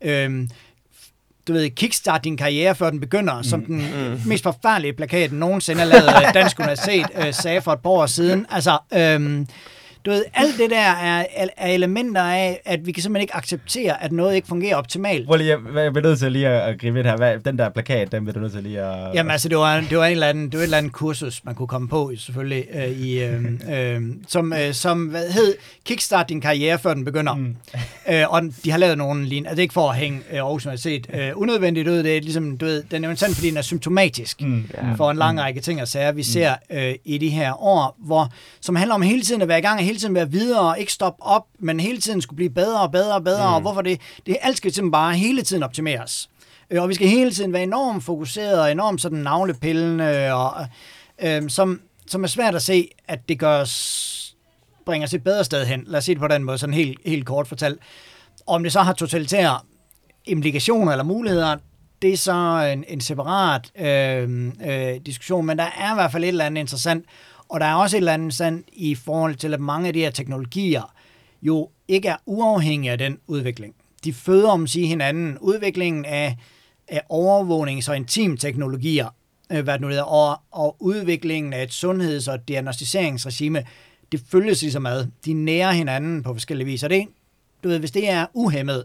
øh, 0.00 0.48
du 1.48 1.52
ved, 1.52 1.70
kickstart 1.70 2.24
din 2.24 2.36
karriere, 2.36 2.74
før 2.74 2.90
den 2.90 3.00
begynder, 3.00 3.36
mm. 3.36 3.44
som 3.44 3.64
den 3.64 3.76
mm. 3.76 4.20
mest 4.26 4.42
forfærdelige 4.42 4.92
plakat 4.92 5.32
nogensinde 5.32 5.80
har 5.80 5.86
lavet 5.86 6.34
Dansk 6.34 6.58
Universitet 6.58 7.06
øh, 7.16 7.34
sagde 7.34 7.60
for 7.60 7.72
et 7.72 7.80
par 7.80 7.90
år 7.90 8.06
siden. 8.06 8.46
Altså, 8.50 8.78
øhm, 8.94 9.46
du 10.06 10.10
ved, 10.10 10.24
alt 10.34 10.58
det 10.58 10.70
der 10.70 10.78
er, 10.78 11.26
er 11.56 11.68
elementer 11.68 12.22
af, 12.22 12.60
at 12.64 12.86
vi 12.86 12.92
kan 12.92 13.02
simpelthen 13.02 13.22
ikke 13.22 13.36
acceptere, 13.36 14.04
at 14.04 14.12
noget 14.12 14.34
ikke 14.34 14.48
fungerer 14.48 14.76
optimalt. 14.76 15.26
Prøv 15.26 15.36
lige, 15.36 15.50
jeg, 15.50 15.58
jeg 15.74 16.02
nødt 16.02 16.18
til 16.18 16.32
lige 16.32 16.48
at 16.48 16.80
gribe 16.80 16.98
ind 16.98 17.06
her. 17.06 17.16
Hvad, 17.16 17.38
den 17.38 17.58
der 17.58 17.68
plakat, 17.68 18.12
den 18.12 18.24
bliver 18.24 18.34
du 18.34 18.40
nødt 18.40 18.52
til 18.52 18.62
lige 18.62 18.80
at... 18.80 19.14
Jamen 19.14 19.30
altså, 19.30 19.48
det 19.48 19.58
var, 19.58 19.80
det 19.80 19.98
var, 19.98 20.04
en 20.04 20.12
eller 20.12 20.26
anden, 20.26 20.44
det 20.44 20.54
var 20.54 20.58
et 20.58 20.64
eller 20.64 20.78
andet 20.78 20.92
kursus, 20.92 21.44
man 21.44 21.54
kunne 21.54 21.68
komme 21.68 21.88
på, 21.88 22.12
selvfølgelig, 22.16 22.64
øh, 22.74 22.88
i, 22.88 23.22
øh, 23.22 23.44
øh, 23.70 24.02
som, 24.28 24.52
øh, 24.52 24.74
som 24.74 25.06
hvad 25.06 25.30
hed 25.30 25.54
Kickstart 25.84 26.28
din 26.28 26.40
karriere, 26.40 26.78
før 26.78 26.94
den 26.94 27.04
begynder. 27.04 27.34
Mm. 27.34 27.56
øh, 28.10 28.24
og 28.28 28.42
de 28.64 28.70
har 28.70 28.78
lavet 28.78 28.98
nogle 28.98 29.24
lignende, 29.24 29.48
altså 29.48 29.62
ikke 29.62 29.74
for 29.74 29.90
at 29.90 29.96
hænge 29.96 30.20
øh, 30.32 30.36
Aarhus 30.36 30.66
Universitet 30.66 31.06
øh, 31.14 31.30
unødvendigt 31.34 31.88
ud, 31.88 32.02
det 32.02 32.16
er 32.16 32.20
ligesom, 32.20 32.58
du 32.58 32.64
ved, 32.64 32.82
den 32.90 33.04
er 33.04 33.08
jo 33.08 33.16
sådan, 33.16 33.34
fordi 33.34 33.48
den 33.48 33.56
er 33.56 33.62
symptomatisk 33.62 34.42
mm. 34.42 34.64
for 34.96 35.10
en 35.10 35.16
lang 35.16 35.34
mm. 35.34 35.40
række 35.40 35.60
ting 35.60 35.82
og 35.82 35.88
sager, 35.88 36.12
vi 36.12 36.20
mm. 36.20 36.24
ser 36.24 36.54
øh, 36.70 36.94
i 37.04 37.18
de 37.18 37.28
her 37.28 37.62
år, 37.62 37.96
hvor, 37.98 38.32
som 38.60 38.76
handler 38.76 38.94
om 38.94 39.02
hele 39.02 39.22
tiden 39.22 39.42
at 39.42 39.48
være 39.48 39.58
i 39.58 39.62
gang, 39.62 39.78
og 39.78 39.84
hele 39.84 39.95
tiden 39.98 40.14
være 40.14 40.30
videre, 40.30 40.80
ikke 40.80 40.92
stoppe 40.92 41.22
op, 41.22 41.46
men 41.58 41.80
hele 41.80 41.98
tiden 42.00 42.22
skulle 42.22 42.36
blive 42.36 42.50
bedre 42.50 42.80
og 42.80 42.92
bedre 42.92 43.14
og 43.14 43.24
bedre, 43.24 43.48
mm. 43.48 43.54
og 43.54 43.60
hvorfor 43.60 43.82
det? 43.82 44.00
Det 44.26 44.36
alt 44.42 44.56
skal 44.56 44.72
simpelthen 44.72 44.92
bare 44.92 45.14
hele 45.14 45.42
tiden 45.42 45.62
optimeres. 45.62 46.28
Øh, 46.70 46.82
og 46.82 46.88
vi 46.88 46.94
skal 46.94 47.08
hele 47.08 47.30
tiden 47.30 47.52
være 47.52 47.62
enormt 47.62 48.04
fokuseret 48.04 48.60
og 48.60 48.72
enormt 48.72 49.00
sådan 49.00 49.18
navlepillende, 49.18 50.32
og, 50.32 50.66
øh, 51.22 51.50
som, 51.50 51.80
som 52.06 52.24
er 52.24 52.28
svært 52.28 52.54
at 52.54 52.62
se, 52.62 52.88
at 53.08 53.28
det 53.28 53.38
gør 53.38 53.60
os, 53.60 54.36
bringer 54.86 55.06
os 55.06 55.14
et 55.14 55.24
bedre 55.24 55.44
sted 55.44 55.66
hen. 55.66 55.84
Lad 55.86 55.98
os 55.98 56.04
sige 56.04 56.14
det 56.14 56.20
på 56.20 56.28
den 56.28 56.44
måde, 56.44 56.58
sådan 56.58 56.74
helt, 56.74 56.98
helt 57.06 57.26
kort 57.26 57.48
fortalt. 57.48 57.80
Om 58.46 58.62
det 58.62 58.72
så 58.72 58.80
har 58.80 58.92
totalitære 58.92 59.60
implikationer 60.24 60.92
eller 60.92 61.04
muligheder, 61.04 61.56
det 62.02 62.12
er 62.12 62.16
så 62.16 62.70
en, 62.72 62.84
en 62.88 63.00
separat 63.00 63.70
øh, 63.78 64.52
øh, 64.66 65.00
diskussion, 65.06 65.46
men 65.46 65.58
der 65.58 65.64
er 65.64 65.92
i 65.92 65.94
hvert 65.94 66.12
fald 66.12 66.24
et 66.24 66.28
eller 66.28 66.44
andet 66.44 66.60
interessant 66.60 67.04
og 67.48 67.60
der 67.60 67.66
er 67.66 67.74
også 67.74 67.96
et 67.96 67.98
eller 67.98 68.12
andet 68.12 68.34
sandt 68.34 68.68
i 68.72 68.94
forhold 68.94 69.34
til, 69.34 69.54
at 69.54 69.60
mange 69.60 69.88
af 69.88 69.92
de 69.92 70.00
her 70.00 70.10
teknologier 70.10 70.94
jo 71.42 71.70
ikke 71.88 72.08
er 72.08 72.16
uafhængige 72.26 72.92
af 72.92 72.98
den 72.98 73.18
udvikling. 73.26 73.74
De 74.04 74.12
føder 74.12 74.50
om 74.50 74.66
sig 74.66 74.88
hinanden. 74.88 75.38
Udviklingen 75.38 76.04
af, 76.04 76.36
af 76.88 77.02
overvågnings- 77.12 77.88
og 77.88 77.96
intimteknologier, 77.96 79.08
øh, 79.52 79.64
hvad 79.64 79.74
det 79.74 79.80
nu 79.80 79.88
hedder, 79.88 80.02
og, 80.02 80.40
og 80.50 80.76
udviklingen 80.80 81.52
af 81.52 81.62
et 81.62 81.72
sundheds- 81.72 82.28
og 82.28 82.48
diagnostiseringsregime, 82.48 83.64
det 84.12 84.22
følges 84.28 84.62
ligesom 84.62 84.86
ad. 84.86 85.06
De 85.24 85.32
nærer 85.32 85.72
hinanden 85.72 86.22
på 86.22 86.32
forskellige 86.32 86.66
vis. 86.66 86.82
Og 86.82 86.90
det, 86.90 87.06
du 87.64 87.68
ved, 87.68 87.78
hvis 87.78 87.90
det 87.90 88.10
er 88.10 88.26
uhemmet, 88.34 88.84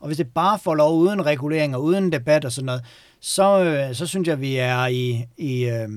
og 0.00 0.06
hvis 0.06 0.16
det 0.16 0.34
bare 0.34 0.58
får 0.58 0.74
lov 0.74 0.98
uden 0.98 1.26
regulering 1.26 1.76
og 1.76 1.84
uden 1.84 2.12
debat 2.12 2.44
og 2.44 2.52
sådan 2.52 2.66
noget, 2.66 2.84
så, 3.20 3.64
øh, 3.64 3.94
så 3.94 4.06
synes 4.06 4.28
jeg, 4.28 4.40
vi 4.40 4.56
er 4.56 4.86
i, 4.86 5.24
i 5.36 5.64
øh, 5.64 5.88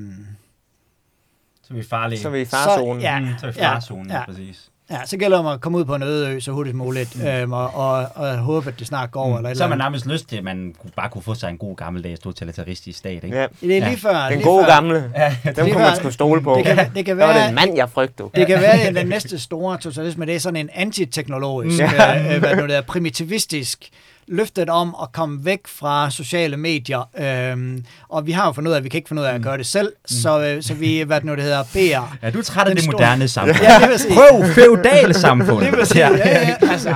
så 1.73 1.77
er 1.77 1.81
vi 1.81 1.87
farlige. 1.89 2.19
Så 2.19 2.27
er 2.27 2.31
vi 2.31 2.41
i 2.41 2.45
farzonen. 2.45 3.01
Så, 3.01 3.07
ja, 3.07 3.19
mm, 3.19 3.27
så 3.39 3.47
er 3.47 3.51
vi 3.51 3.57
i 3.57 3.61
farzonen, 3.63 4.07
ja, 4.07 4.17
ja, 4.17 4.25
præcis. 4.25 4.69
Ja, 4.91 4.97
så 5.05 5.17
gælder 5.17 5.37
det 5.37 5.45
om 5.45 5.53
at 5.53 5.61
komme 5.61 5.77
ud 5.77 5.85
på 5.85 5.95
en 5.95 6.03
øde 6.03 6.29
ø 6.29 6.39
så 6.39 6.51
hurtigt 6.51 6.73
som 6.73 6.77
muligt, 6.77 7.21
mm. 7.21 7.27
øhm, 7.27 7.53
og, 7.53 7.75
og, 7.75 8.07
og 8.15 8.37
håbe, 8.37 8.69
at 8.69 8.79
det 8.79 8.87
snart 8.87 9.11
går. 9.11 9.27
Mm. 9.27 9.35
Eller 9.35 9.53
så 9.53 9.63
har 9.63 9.69
man 9.69 9.77
nærmest 9.77 10.05
lyst 10.05 10.29
til, 10.29 10.37
at 10.37 10.43
man 10.43 10.75
bare 10.95 11.09
kunne 11.09 11.21
få 11.21 11.33
sig 11.33 11.49
en 11.49 11.57
god 11.57 11.75
gammeldags 11.75 12.19
totalitaristisk 12.19 12.99
stat, 12.99 13.23
ikke? 13.23 13.37
Ja. 13.37 13.47
Det 13.61 13.77
er 13.77 13.87
lige 13.87 13.97
før. 13.97 14.23
Den 14.23 14.37
lige 14.37 14.43
gode 14.43 14.63
før. 14.63 14.73
gamle. 14.73 15.11
Ja, 15.15 15.35
dem 15.55 15.71
kunne 15.71 15.83
man 15.83 15.95
skulle 15.95 16.13
stole 16.13 16.41
på. 16.41 16.55
Det 16.55 16.65
kan, 16.65 16.91
det 16.95 17.05
kan 17.05 17.17
være, 17.17 17.27
være, 17.27 17.41
det 17.41 17.49
en 17.49 17.55
mand, 17.55 17.75
jeg 17.75 17.89
frygtede. 17.89 18.29
Det 18.35 18.47
kan 18.47 18.61
være, 18.61 18.81
at 18.81 18.95
den 18.95 19.07
næste 19.15 19.39
store 19.39 19.77
totalisme, 19.77 20.25
det 20.25 20.35
er 20.35 20.39
sådan 20.39 20.57
en 20.57 20.69
antiteknologisk, 20.73 21.79
mm. 21.79 22.33
øh, 22.33 22.39
hvad 22.39 22.55
nu 22.55 22.67
det 22.67 22.75
er, 22.75 22.81
primitivistisk 22.81 23.89
løftet 24.27 24.69
om 24.69 24.95
at 25.01 25.11
komme 25.13 25.45
væk 25.45 25.59
fra 25.67 26.09
sociale 26.11 26.57
medier. 26.57 27.09
Øhm, 27.19 27.85
og 28.09 28.25
vi 28.27 28.31
har 28.31 28.45
jo 28.45 28.51
fundet 28.51 28.69
ud 28.69 28.73
af, 28.73 28.77
at 28.77 28.83
vi 28.83 28.89
kan 28.89 28.97
ikke 28.97 29.07
finde 29.07 29.21
ud 29.21 29.27
af 29.27 29.33
at 29.33 29.41
gøre 29.41 29.57
det 29.57 29.65
selv, 29.65 29.87
mm. 29.87 30.07
så, 30.07 30.39
øh, 30.39 30.63
så 30.63 30.73
vi, 30.73 31.01
hvad 31.01 31.17
det 31.17 31.25
nu 31.25 31.35
det 31.35 31.43
hedder, 31.43 31.63
beder... 31.73 32.17
Ja, 32.23 32.29
du 32.29 32.39
er 32.39 32.43
træt 32.43 32.67
af 32.67 32.75
det 32.75 32.83
store... 32.83 32.93
moderne 32.93 33.27
samfund. 33.27 33.57
Ja, 33.61 33.79
det 33.79 33.89
vil 33.89 33.99
sige. 33.99 34.13
Prøv 34.13 34.45
feudal 34.53 35.15
samfund. 35.15 35.65
Det 35.65 35.77
vil 35.77 35.85
sige, 35.85 36.07
ja, 36.07 36.17
ja, 36.29 36.55
altså. 36.71 36.95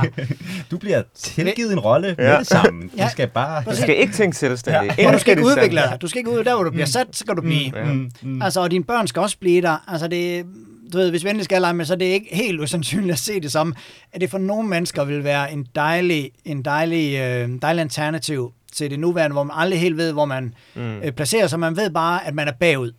Du 0.71 0.77
bliver 0.77 1.01
tilgivet 1.17 1.71
en 1.73 1.79
rolle 1.79 2.15
ja. 2.19 2.23
med 2.23 2.39
det 2.39 2.47
samme. 2.47 2.83
Du 2.83 2.89
Ja. 2.97 3.09
skal 3.09 3.27
bare... 3.27 3.63
Du 3.69 3.75
skal 3.75 3.97
ikke 3.97 4.13
tænke 4.13 4.37
selvstændigt. 4.37 5.07
Og 5.07 5.13
du 5.13 5.19
skal 5.19 5.31
ikke 5.31 5.45
udvikle 5.45 5.81
dig. 5.81 5.97
Du 6.01 6.07
skal 6.07 6.19
ikke 6.19 6.31
ud 6.31 6.43
der, 6.43 6.55
hvor 6.55 6.63
du 6.63 6.71
bliver 6.71 6.85
sat, 6.85 7.07
så 7.11 7.25
kan 7.25 7.35
du 7.35 7.41
blive. 7.41 7.71
Mm, 7.85 8.11
mm. 8.21 8.41
Altså, 8.41 8.59
og 8.61 8.71
dine 8.71 8.83
børn 8.83 9.07
skal 9.07 9.21
også 9.21 9.37
blive 9.39 9.61
der. 9.61 9.83
Altså, 9.87 10.07
det, 10.07 10.45
du 10.93 10.97
ved, 10.97 11.09
hvis 11.09 11.23
vi 11.23 11.29
endelig 11.29 11.45
skal 11.45 11.61
lege 11.61 11.73
med, 11.73 11.85
så 11.85 11.93
er 11.93 11.97
det 11.97 12.05
ikke 12.05 12.27
helt 12.31 12.61
usandsynligt 12.61 13.13
at 13.13 13.19
se 13.19 13.39
det 13.39 13.51
som, 13.51 13.75
at 14.13 14.21
det 14.21 14.29
for 14.29 14.37
nogle 14.37 14.69
mennesker 14.69 15.03
vil 15.05 15.23
være 15.23 15.51
en 15.51 15.67
dejlig, 15.75 16.31
en 16.45 16.61
dejlig, 16.61 17.17
øh, 17.19 17.49
dejlig 17.61 17.81
alternativ 17.81 18.53
til 18.73 18.91
det 18.91 18.99
nuværende, 18.99 19.33
hvor 19.33 19.43
man 19.43 19.55
aldrig 19.59 19.79
helt 19.79 19.97
ved, 19.97 20.13
hvor 20.13 20.25
man 20.25 20.53
mm. 20.75 20.97
øh, 20.97 21.11
placerer 21.11 21.47
sig. 21.47 21.59
Man 21.59 21.77
ved 21.77 21.89
bare, 21.89 22.27
at 22.27 22.35
man 22.35 22.47
er 22.47 22.51
bagud. 22.51 22.91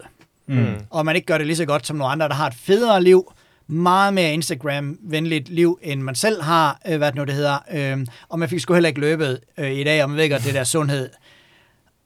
Mm. 0.47 0.67
Og 0.91 1.05
man 1.05 1.17
ikke 1.17 1.27
gør 1.27 1.39
det 1.39 1.47
lige 1.47 1.57
så 1.57 1.65
godt 1.65 1.87
som 1.87 1.97
nogle 1.97 2.13
andre, 2.13 2.29
der 2.29 2.35
har 2.35 2.47
et 2.47 2.55
federe 2.55 3.03
liv, 3.03 3.33
meget 3.67 4.15
mere 4.15 4.33
Instagram-venligt 4.33 5.49
liv, 5.49 5.79
end 5.83 6.01
man 6.01 6.15
selv 6.15 6.43
har, 6.43 6.81
øh, 6.89 6.97
hvad 6.99 7.09
det 7.09 7.15
nu 7.15 7.25
det 7.25 7.35
hedder. 7.35 7.59
Øh, 7.73 8.07
og 8.29 8.39
man 8.39 8.49
fik 8.49 8.61
sgu 8.61 8.75
heller 8.75 8.89
ikke 8.89 9.01
løbet 9.01 9.41
øh, 9.59 9.73
i 9.73 9.85
dag, 9.85 10.03
og 10.03 10.11
man 10.11 10.19
ved 10.19 10.31
godt, 10.31 10.45
det 10.45 10.55
der 10.55 10.65
sundhed. 10.65 11.11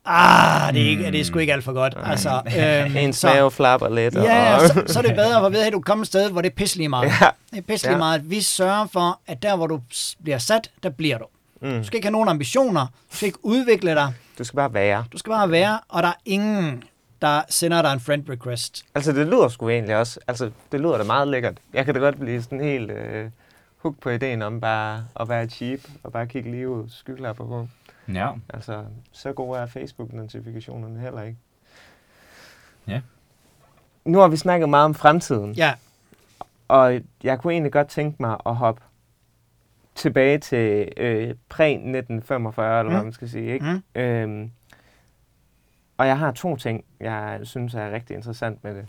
Ah, 0.05 0.75
det 0.75 0.83
er, 0.83 0.87
ikke, 0.91 1.11
det 1.13 1.21
er 1.21 1.25
sgu 1.25 1.39
ikke 1.39 1.53
alt 1.53 1.65
for 1.65 1.73
godt. 1.73 1.95
Altså, 2.05 2.43
øh, 2.59 3.05
Ens 3.05 3.25
mave 3.25 3.51
flapper 3.51 3.89
lidt. 3.89 4.15
Ja, 4.15 4.23
ja 4.23 4.55
og... 4.55 4.69
så, 4.69 4.83
så 4.87 4.99
er 4.99 5.03
det 5.03 5.15
bedre, 5.15 5.41
for 5.41 5.49
ved 5.49 5.63
at 5.67 5.73
du 5.73 5.81
kommer 5.81 6.03
et 6.03 6.07
sted, 6.07 6.31
hvor 6.31 6.41
det 6.41 6.51
er 6.51 6.55
pisselig 6.55 6.91
meget. 6.91 7.13
Ja. 7.21 7.29
Det 7.51 7.59
er 7.59 7.63
pisselig 7.63 7.93
Ja. 7.93 7.99
meget. 7.99 8.31
Vi 8.31 8.41
sørger 8.41 8.87
for, 8.93 9.21
at 9.27 9.43
der, 9.43 9.57
hvor 9.57 9.67
du 9.67 9.81
bliver 10.23 10.39
sat, 10.39 10.71
der 10.83 10.91
bliver 10.91 11.19
du. 11.19 11.25
Mm. 11.63 11.79
Du 11.79 11.85
skal 11.85 11.97
ikke 11.97 12.07
have 12.07 12.13
nogen 12.13 12.29
ambitioner. 12.29 12.87
Du 13.13 13.17
skal 13.17 13.27
ikke 13.27 13.39
udvikle 13.43 13.91
dig. 13.95 14.13
Du 14.39 14.45
skal 14.45 14.57
bare 14.57 14.75
være. 14.75 15.05
Du 15.13 15.19
skal 15.19 15.31
bare 15.31 15.51
være, 15.51 15.79
og 15.89 16.03
der 16.03 16.09
er 16.09 16.13
ingen, 16.25 16.83
der 17.23 17.43
sender 17.49 17.83
dig 17.83 17.93
en 17.93 18.01
friend 18.01 18.25
request. 18.31 18.85
Altså, 18.95 19.13
det 19.13 19.27
lyder 19.27 19.49
sgu 19.49 19.69
egentlig 19.69 19.97
også. 19.97 20.21
Altså, 20.29 20.51
det 20.73 20.81
lyder 20.81 20.99
da 20.99 21.05
meget 21.05 21.29
lækkert. 21.29 21.55
Jeg 21.75 21.85
kan 21.85 21.95
da 21.95 22.01
godt 22.01 22.21
blive 22.21 22.43
sådan 22.43 22.61
helt 22.61 22.91
øh, 22.91 23.31
hooked 23.83 24.01
på 24.01 24.11
ideen 24.11 24.43
om 24.43 24.61
bare 24.61 25.05
at 25.21 25.29
være 25.29 25.47
cheap 25.47 25.81
og 26.03 26.13
bare 26.13 26.27
kigge 26.27 26.51
livet 26.51 26.87
skyggelapper 26.93 27.45
på. 27.45 27.69
Ja. 28.15 28.31
Altså, 28.55 28.85
så 29.13 29.33
gode 29.33 29.59
er 29.59 29.67
Facebook-notifikationerne 29.67 31.01
heller 31.01 31.23
ikke. 31.23 31.39
Ja. 32.89 33.01
Nu 34.05 34.19
har 34.19 34.29
vi 34.29 34.37
snakket 34.37 34.69
meget 34.69 34.85
om 34.85 34.95
fremtiden, 34.95 35.53
Ja, 35.53 35.73
og 36.69 37.01
jeg 37.25 37.39
kunne 37.41 37.53
egentlig 37.53 37.73
godt 37.73 37.89
tænke 37.89 38.17
mig 38.23 38.37
at 38.47 38.57
hoppe 38.57 38.83
tilbage 39.95 40.39
til 40.39 40.89
øh, 40.97 41.35
præ-1945, 41.49 41.61
eller 41.61 42.83
hvad 42.83 42.99
Mm. 42.99 43.05
man 43.05 43.13
skal 43.13 43.29
sige. 43.29 43.53
Ikke? 43.53 43.83
Mm. 43.95 44.01
Øhm, 44.01 44.51
og 45.99 46.07
jeg 46.07 46.19
har 46.19 46.31
to 46.33 46.57
ting, 46.57 46.85
jeg 47.01 47.41
synes 47.43 47.75
er 47.75 47.91
rigtig 47.91 48.15
interessant 48.17 48.65
med 48.65 48.75
det. 48.75 48.87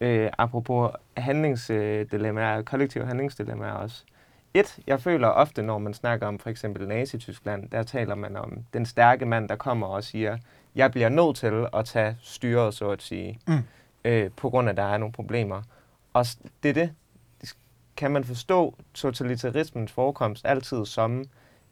Øh, 0.00 0.30
apropos 0.38 0.90
handlingsdilemmaer, 1.16 2.62
kollektive 2.62 3.06
handlingsdilemmaer 3.06 3.72
også. 3.72 4.04
Et, 4.54 4.78
jeg 4.86 5.00
føler 5.00 5.28
ofte, 5.28 5.62
når 5.62 5.78
man 5.78 5.94
snakker 5.94 6.26
om 6.26 6.38
for 6.38 6.50
eksempel 6.50 6.88
Nazi-Tyskland, 6.88 7.70
der 7.70 7.82
taler 7.82 8.14
man 8.14 8.36
om 8.36 8.64
den 8.72 8.86
stærke 8.86 9.26
mand, 9.26 9.48
der 9.48 9.56
kommer 9.56 9.86
og 9.86 10.04
siger, 10.04 10.38
jeg 10.74 10.90
bliver 10.90 11.08
nødt 11.08 11.36
til 11.36 11.66
at 11.72 11.84
tage 11.84 12.16
styret, 12.22 12.74
så 12.74 12.90
at 12.90 13.02
sige, 13.02 13.40
Mm. 13.46 13.58
øh, 14.04 14.30
på 14.36 14.50
grund 14.50 14.68
af, 14.68 14.72
at 14.72 14.76
der 14.76 14.82
er 14.82 14.98
nogle 14.98 15.12
problemer. 15.12 15.62
Og 16.12 16.26
det 16.62 16.68
er 16.68 16.72
det, 16.74 16.90
kan 17.96 18.10
man 18.10 18.24
forstå 18.24 18.74
totalitarismens 18.94 19.92
forekomst 19.92 20.46
altid 20.46 20.86
som 20.86 21.24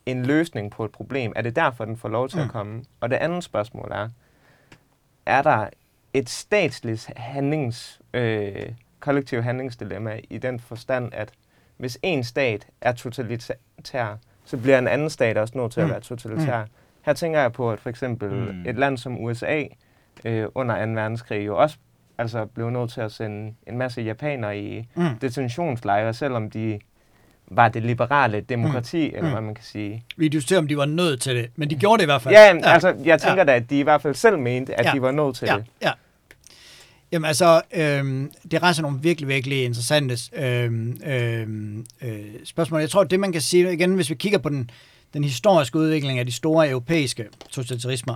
en 0.07 0.27
løsning 0.27 0.70
på 0.70 0.85
et 0.85 0.93
problem? 0.93 1.33
Er 1.37 1.43
det 1.43 1.57
derfor, 1.57 1.85
den 1.85 1.97
får 1.97 2.09
lov 2.09 2.29
til. 2.29 2.39
Mm. 2.39 2.45
at 2.45 2.51
komme? 2.51 2.85
Og 3.01 3.11
det 3.11 3.16
andet 3.16 3.45
spørgsmål 3.45 3.89
er, 3.93 4.09
er 5.27 5.43
der 5.43 5.68
et 6.14 6.29
statsligt 6.31 7.11
handlings, 7.16 8.01
øh, 8.14 8.68
kollektiv 9.01 9.43
handlingsdilemma 9.43 10.20
i 10.31 10.39
den 10.39 10.61
forstand, 10.61 11.14
at 11.14 11.33
hvis 11.77 11.99
en 12.03 12.24
stat 12.24 12.66
er 12.81 12.93
totalitær, 12.93 14.18
så 14.45 14.57
bliver 14.57 14.79
en 14.79 14.89
anden 14.89 15.11
stat 15.11 15.39
også 15.39 15.59
nødt 15.59 15.72
til 15.72 15.81
at 15.81 15.87
Mm. 15.87 15.91
være 15.93 16.01
totalitær. 16.01 16.64
Her 17.03 17.12
tænker 17.12 17.41
jeg 17.41 17.53
på, 17.53 17.70
at 17.72 17.81
for 17.81 17.89
eksempel 17.91 18.31
Mm. 18.31 18.66
et 18.66 18.77
land 18.79 18.99
som 18.99 19.20
USA 19.24 19.64
øh, 20.24 20.47
under 20.55 20.87
2. 20.87 20.93
verdenskrig 20.93 21.47
jo 21.47 21.57
også 21.59 21.77
altså 22.18 22.45
blev 22.47 22.70
nødt 22.70 22.91
til 22.91 23.01
at 23.01 23.12
sende 23.12 23.55
en 23.66 23.79
masse 23.79 24.03
japanere 24.03 24.59
i 24.59 24.89
mm. 24.95 25.18
detentionslejre, 25.20 26.14
selvom 26.14 26.51
de 26.51 26.79
var 27.51 27.68
det 27.68 27.83
liberale 27.83 28.41
demokrati, 28.41 29.11
mm. 29.11 29.16
eller 29.16 29.31
hvad 29.31 29.41
man 29.41 29.55
kan 29.55 29.64
sige. 29.64 30.05
vi 30.16 30.29
diskuterer, 30.29 30.61
om 30.61 30.68
de 30.68 30.77
var 30.77 30.85
nødt 30.87 31.20
til 31.20 31.37
det, 31.37 31.51
men 31.57 31.70
de 31.70 31.74
gjorde 31.77 31.99
det 31.99 32.03
i 32.05 32.07
hvert 32.07 32.22
fald. 32.22 32.35
Ja, 32.35 32.43
ja. 32.55 32.61
altså, 32.64 32.95
jeg 33.05 33.20
tænker 33.20 33.39
ja. 33.39 33.45
da, 33.45 33.55
at 33.57 33.70
de 33.70 33.79
i 33.79 33.83
hvert 33.83 34.03
fald 34.03 34.14
selv 34.14 34.39
mente, 34.39 34.74
at 34.74 34.85
Ja. 34.85 34.91
ja. 34.91 34.95
de 34.95 35.03
var 35.03 35.11
nødt 35.11 35.37
til 35.37 35.47
ja, 35.51 35.57
det. 35.57 35.64
ja. 35.83 35.91
Jamen 37.12 37.24
altså, 37.24 37.62
øhm, 37.74 38.30
det 38.50 38.62
rejser 38.62 38.82
nogle 38.82 38.98
virkelig, 39.02 39.28
virkelig 39.28 39.64
interessante 39.64 40.16
øhm, 40.36 41.00
øhm, 41.07 41.86
øh, 42.02 42.24
spørgsmål. 42.44 42.80
Jeg 42.80 42.90
tror, 42.90 43.04
det 43.04 43.20
man 43.20 43.32
kan 43.32 43.40
sige 43.40 43.72
igen, 43.72 43.94
hvis 43.94 44.11
vi 44.11 44.14
kigger 44.14 44.38
på 44.38 44.48
den, 44.48 44.70
den 45.14 45.24
historiske 45.24 45.78
udvikling 45.78 46.18
af 46.18 46.26
de 46.26 46.32
store 46.32 46.68
europæiske 46.68 47.24
totalitarismer, 47.50 48.14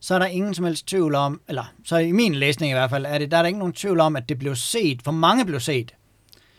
så 0.00 0.14
er 0.14 0.18
der 0.18 0.26
ingen 0.26 0.54
som 0.54 0.64
helst 0.64 0.86
tvivl 0.86 1.14
om, 1.14 1.40
eller 1.48 1.72
så 1.84 1.96
i 1.96 2.12
min 2.12 2.34
læsning 2.34 2.70
i 2.70 2.74
hvert 2.74 2.90
fald, 2.90 3.06
er 3.08 3.18
det, 3.18 3.30
der 3.30 3.36
er 3.36 3.42
der 3.42 3.46
ikke 3.46 3.58
nogen 3.58 3.74
tvivl 3.74 4.00
om, 4.00 4.16
at 4.16 4.28
det 4.28 4.38
blev 4.38 4.54
set, 4.54 5.02
for 5.02 5.12
mange 5.12 5.44
blev 5.44 5.60
set, 5.60 5.94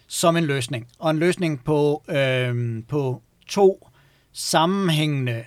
som 0.07 0.38
en 0.38 0.43
løsning. 0.43 0.88
Og 0.99 1.11
en 1.11 1.19
løsning 1.19 1.63
på, 1.63 2.03
øhm, 2.09 2.84
på 2.88 3.21
to 3.47 3.89
sammenhængende 4.34 5.43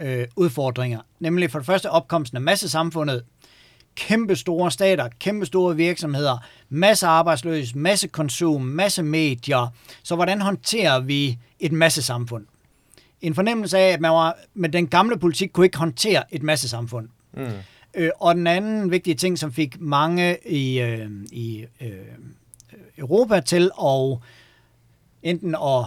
øh, 0.00 0.26
udfordringer. 0.36 1.00
Nemlig 1.20 1.50
for 1.50 1.58
det 1.58 1.66
første 1.66 1.90
opkomsten 1.90 2.36
af 2.36 2.42
massesamfundet, 2.42 3.22
kæmpe 3.96 4.36
store 4.36 4.70
stater, 4.70 5.08
kæmpe 5.20 5.46
store 5.46 5.76
virksomheder, 5.76 6.38
masse 6.68 7.06
arbejdsløse, 7.06 7.78
masse 7.78 8.08
konsum, 8.08 8.62
masse 8.62 9.02
medier. 9.02 9.68
Så 10.02 10.14
hvordan 10.14 10.40
håndterer 10.40 11.00
vi 11.00 11.38
et 11.60 11.72
massesamfund? 11.72 12.46
En 13.20 13.34
fornemmelse 13.34 13.78
af, 13.78 13.92
at 13.92 14.00
man 14.00 14.10
var, 14.10 14.36
med 14.54 14.68
den 14.68 14.86
gamle 14.86 15.18
politik 15.18 15.50
kunne 15.52 15.66
ikke 15.66 15.78
håndtere 15.78 16.34
et 16.34 16.42
massesamfund. 16.42 17.08
Mm. 17.32 17.46
Øh, 17.94 18.10
og 18.20 18.34
den 18.34 18.46
anden 18.46 18.90
vigtige 18.90 19.14
ting, 19.14 19.38
som 19.38 19.52
fik 19.52 19.80
mange 19.80 20.36
i, 20.46 20.80
øh, 20.80 21.10
i 21.32 21.64
øh, 21.80 21.90
Europa 22.98 23.40
til 23.40 23.70
at 23.82 24.18
enten 25.22 25.54
at 25.54 25.84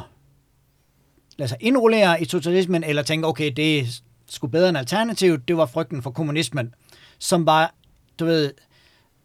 lade 1.37 1.49
sig 1.49 1.57
indrullere 1.59 2.21
i 2.21 2.25
totalismen, 2.25 2.83
eller 2.83 3.03
tænke, 3.03 3.27
okay, 3.27 3.51
det 3.55 3.79
er 3.79 3.83
sgu 4.27 4.47
bedre 4.47 4.69
end 4.69 4.77
alternativ, 4.77 5.37
det 5.37 5.57
var 5.57 5.65
frygten 5.65 6.03
for 6.03 6.11
kommunismen, 6.11 6.73
som 7.19 7.45
var, 7.45 7.73
du 8.19 8.25
ved, 8.25 8.53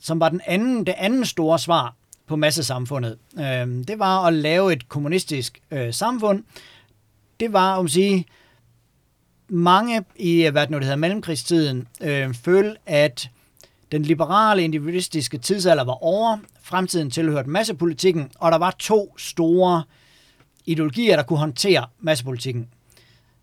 som 0.00 0.20
var 0.20 0.28
den 0.28 0.40
anden, 0.46 0.86
det 0.86 0.94
anden 0.98 1.24
store 1.24 1.58
svar 1.58 1.94
på 2.26 2.36
massesamfundet. 2.36 3.18
Øh, 3.38 3.84
det 3.88 3.98
var 3.98 4.24
at 4.24 4.32
lave 4.32 4.72
et 4.72 4.88
kommunistisk 4.88 5.60
øh, 5.70 5.94
samfund. 5.94 6.44
Det 7.40 7.52
var, 7.52 7.76
om 7.76 7.84
at 7.84 7.90
sige, 7.90 8.26
mange 9.48 10.04
i, 10.16 10.48
hvad 10.48 10.62
det 10.62 10.70
nu 10.70 10.76
det 10.76 10.84
hedder, 10.84 10.96
mellemkrigstiden, 10.96 11.88
øh, 12.00 12.34
følte, 12.34 12.76
at 12.86 13.30
den 13.92 14.02
liberale, 14.02 14.62
individualistiske 14.62 15.38
tidsalder 15.38 15.84
var 15.84 16.04
over, 16.04 16.38
fremtiden 16.62 17.10
tilhørte 17.10 17.50
massepolitikken, 17.50 18.30
og 18.38 18.52
der 18.52 18.58
var 18.58 18.70
to 18.78 19.18
store 19.18 19.82
ideologier, 20.66 21.16
der 21.16 21.22
kunne 21.22 21.38
håndtere 21.38 21.86
massepolitikken, 22.00 22.68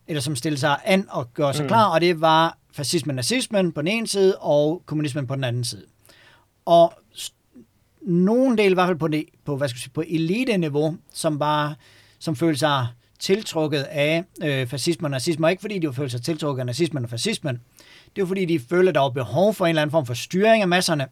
eller 0.07 0.21
som 0.21 0.35
stillede 0.35 0.59
sig 0.59 0.77
an 0.85 1.07
og 1.09 1.33
gøre 1.33 1.53
sig 1.53 1.63
mm. 1.63 1.67
klar, 1.67 1.85
og 1.85 2.01
det 2.01 2.21
var 2.21 2.57
fascismen 2.73 3.15
nazismen 3.15 3.71
på 3.71 3.81
den 3.81 3.87
ene 3.87 4.07
side, 4.07 4.37
og 4.37 4.83
kommunismen 4.85 5.27
på 5.27 5.35
den 5.35 5.43
anden 5.43 5.63
side. 5.63 5.85
Og 6.65 6.93
nogen 8.01 8.57
del, 8.57 8.71
i 8.71 8.73
hvert 8.73 8.87
fald 8.87 8.97
på, 8.97 9.07
det, 9.07 9.25
på, 9.45 9.57
hvad 9.57 9.69
skal 9.69 9.77
jeg 9.77 9.81
sige, 9.81 9.93
på 9.93 10.03
elite-niveau, 10.07 10.97
som 11.13 11.39
bare 11.39 11.75
som 12.19 12.35
følte 12.35 12.59
sig 12.59 12.87
tiltrukket 13.19 13.81
af 13.81 14.23
øh, 14.43 14.67
fascismen 14.67 15.05
og 15.05 15.11
nazismen, 15.11 15.43
og 15.43 15.51
ikke 15.51 15.61
fordi 15.61 15.79
de 15.79 15.87
var 15.87 15.93
følte 15.93 16.11
sig 16.11 16.21
tiltrukket 16.21 16.59
af 16.59 16.65
nazismen 16.65 17.03
og 17.03 17.09
fascismen, 17.09 17.61
det 18.15 18.21
var 18.21 18.27
fordi, 18.27 18.45
de 18.45 18.59
følte, 18.59 18.89
at 18.89 18.95
der 18.95 19.01
var 19.01 19.09
behov 19.09 19.53
for 19.53 19.65
en 19.65 19.69
eller 19.69 19.81
anden 19.81 19.91
form 19.91 20.05
for 20.05 20.13
styring 20.13 20.61
af 20.61 20.67
masserne, 20.67 21.07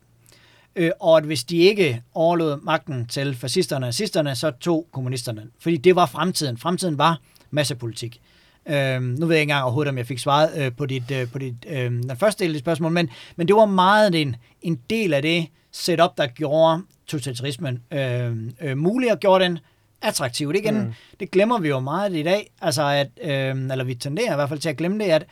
øh, 0.75 0.91
og 0.99 1.17
at 1.17 1.23
hvis 1.23 1.43
de 1.43 1.57
ikke 1.57 2.03
overlod 2.13 2.61
magten 2.61 3.05
til 3.07 3.35
fascisterne 3.35 3.85
og 3.85 3.87
nazisterne, 3.87 4.35
så 4.35 4.51
tog 4.51 4.87
kommunisterne. 4.91 5.41
den. 5.41 5.51
Fordi 5.59 5.77
det 5.77 5.95
var 5.95 6.05
fremtiden. 6.05 6.57
Fremtiden 6.57 6.97
var 6.97 7.19
massepolitik. 7.51 8.21
Øh, 8.69 9.01
nu 9.01 9.25
ved 9.25 9.35
jeg 9.35 9.41
ikke 9.41 9.51
engang 9.51 9.63
overhovedet, 9.63 9.89
om 9.89 9.97
jeg 9.97 10.07
fik 10.07 10.19
svaret 10.19 10.51
øh, 10.57 10.71
på, 10.77 10.85
dit, 10.85 11.11
øh, 11.11 11.31
på 11.31 11.39
dit, 11.39 11.55
øh, 11.67 11.91
den 11.91 12.17
første 12.17 12.43
del 12.43 12.51
af 12.51 12.53
dit 12.53 12.63
spørgsmål, 12.63 12.91
men, 12.91 13.09
men 13.35 13.47
det 13.47 13.55
var 13.55 13.65
meget 13.65 14.21
en, 14.21 14.35
en 14.61 14.79
del 14.89 15.13
af 15.13 15.21
det 15.21 15.47
setup, 15.71 16.17
der 16.17 16.27
gjorde 16.27 16.81
totalitarismen 17.07 17.83
øh, 17.91 18.37
øh, 18.61 18.77
mulig 18.77 19.11
og 19.11 19.19
gjorde 19.19 19.43
den 19.43 19.59
attraktivt. 20.01 20.55
Igen, 20.55 20.79
mm. 20.79 20.93
det 21.19 21.31
glemmer 21.31 21.59
vi 21.59 21.67
jo 21.67 21.79
meget 21.79 22.15
i 22.15 22.23
dag, 22.23 22.51
altså 22.61 22.83
at, 22.83 23.07
øh, 23.21 23.71
eller 23.71 23.83
vi 23.83 23.95
tenderer 23.95 24.31
i 24.31 24.35
hvert 24.35 24.49
fald 24.49 24.59
til 24.59 24.69
at 24.69 24.77
glemme 24.77 25.03
det, 25.03 25.11
at 25.11 25.25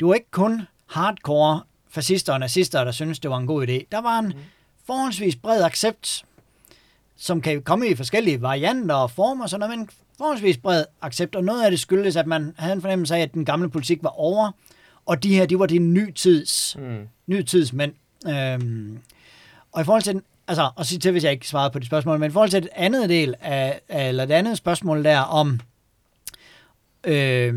det 0.00 0.08
var 0.08 0.14
ikke 0.14 0.30
kun 0.30 0.62
hardcore 0.86 1.60
fascister 1.90 2.32
og 2.32 2.40
nazister, 2.40 2.84
der 2.84 2.92
synes 2.92 3.18
det 3.18 3.30
var 3.30 3.38
en 3.38 3.46
god 3.46 3.66
idé. 3.66 3.86
Der 3.92 4.00
var 4.00 4.18
en 4.18 4.26
mm. 4.26 4.34
forholdsvis 4.86 5.36
bred 5.36 5.62
accept, 5.62 6.24
som 7.16 7.40
kan 7.40 7.62
komme 7.62 7.88
i 7.88 7.94
forskellige 7.94 8.42
varianter 8.42 8.94
og 8.94 9.10
former, 9.10 9.46
sådan 9.46 9.60
noget, 9.60 9.78
men 9.78 9.88
forholdsvis 10.20 10.58
bred 10.58 10.84
accept, 11.02 11.36
og 11.36 11.44
noget 11.44 11.64
af 11.64 11.70
det 11.70 11.80
skyldes, 11.80 12.16
at 12.16 12.26
man 12.26 12.54
havde 12.58 12.72
en 12.72 12.80
fornemmelse 12.80 13.14
af, 13.14 13.20
at 13.20 13.34
den 13.34 13.44
gamle 13.44 13.70
politik 13.70 14.02
var 14.02 14.20
over, 14.20 14.50
og 15.06 15.22
de 15.22 15.34
her, 15.34 15.46
de 15.46 15.58
var 15.58 15.66
de 15.66 15.78
ny 15.78 16.12
tids, 16.12 16.76
mm. 16.78 17.08
ny 17.26 17.42
tids 17.42 17.72
mænd. 17.72 17.92
Øhm, 18.28 18.98
og 19.72 19.80
i 19.80 19.84
forhold 19.84 20.02
til 20.02 20.12
den, 20.12 20.22
altså, 20.48 20.70
og 20.76 20.86
sige 20.86 20.98
til, 20.98 21.12
hvis 21.12 21.24
jeg 21.24 21.32
ikke 21.32 21.48
svarede 21.48 21.70
på 21.70 21.78
det 21.78 21.86
spørgsmål, 21.86 22.18
men 22.18 22.30
i 22.30 22.32
forhold 22.32 22.50
til 22.50 22.58
et 22.58 22.68
andet 22.72 23.08
del 23.08 23.34
af, 23.40 23.80
eller 23.88 24.24
et 24.24 24.30
andet 24.30 24.56
spørgsmål 24.58 25.04
der 25.04 25.18
om, 25.18 25.60
øh, 27.04 27.54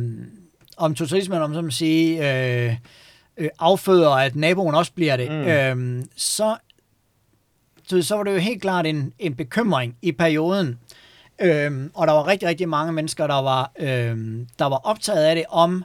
om 0.77 0.95
totalismen, 0.95 1.41
om 1.41 1.53
som 1.53 1.71
sige, 1.71 2.33
øh, 2.33 2.75
øh, 3.37 3.49
afføder, 3.59 4.11
at 4.11 4.35
naboen 4.35 4.75
også 4.75 4.93
bliver 4.93 5.17
det, 5.17 5.31
mm. 5.31 5.37
øh, 5.37 6.05
så, 6.15 6.57
så, 7.87 8.01
så 8.01 8.15
var 8.15 8.23
det 8.23 8.33
jo 8.33 8.37
helt 8.37 8.61
klart 8.61 8.85
en, 8.85 9.13
en 9.19 9.35
bekymring 9.35 9.97
i 10.01 10.11
perioden. 10.11 10.79
Øh, 11.41 11.89
og 11.93 12.07
der 12.07 12.13
var 12.13 12.27
rigtig, 12.27 12.49
rigtig 12.49 12.69
mange 12.69 12.93
mennesker, 12.93 13.27
der 13.27 13.41
var, 13.41 13.71
øh, 13.79 14.17
der 14.59 14.65
var 14.65 14.81
optaget 14.83 15.23
af 15.23 15.35
det 15.35 15.45
om, 15.49 15.83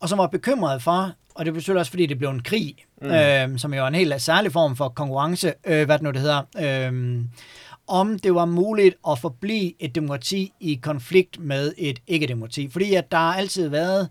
og 0.00 0.08
som 0.08 0.18
var 0.18 0.26
bekymrede 0.26 0.80
for, 0.80 1.12
og 1.34 1.44
det 1.44 1.54
betyder 1.54 1.78
også, 1.78 1.90
fordi 1.90 2.06
det 2.06 2.18
blev 2.18 2.30
en 2.30 2.42
krig, 2.42 2.76
mm. 3.02 3.10
øh, 3.10 3.58
som 3.58 3.74
jo 3.74 3.82
er 3.82 3.88
en 3.88 3.94
helt 3.94 4.22
særlig 4.22 4.52
form 4.52 4.76
for 4.76 4.88
konkurrence, 4.88 5.52
øh, 5.66 5.86
hvad 5.86 5.98
det 5.98 6.02
nu 6.02 6.10
det 6.10 6.20
hedder, 6.20 6.42
øh, 6.60 7.24
om 7.86 8.18
det 8.18 8.34
var 8.34 8.44
muligt 8.44 8.94
at 9.10 9.18
forblive 9.18 9.72
et 9.82 9.94
demokrati 9.94 10.52
i 10.60 10.74
konflikt 10.82 11.40
med 11.40 11.72
et 11.78 11.98
ikke-demokrati. 12.06 12.70
Fordi 12.70 12.94
at 12.94 13.10
der 13.10 13.18
har 13.18 13.34
altid 13.34 13.68
været, 13.68 14.02
øh, 14.02 14.08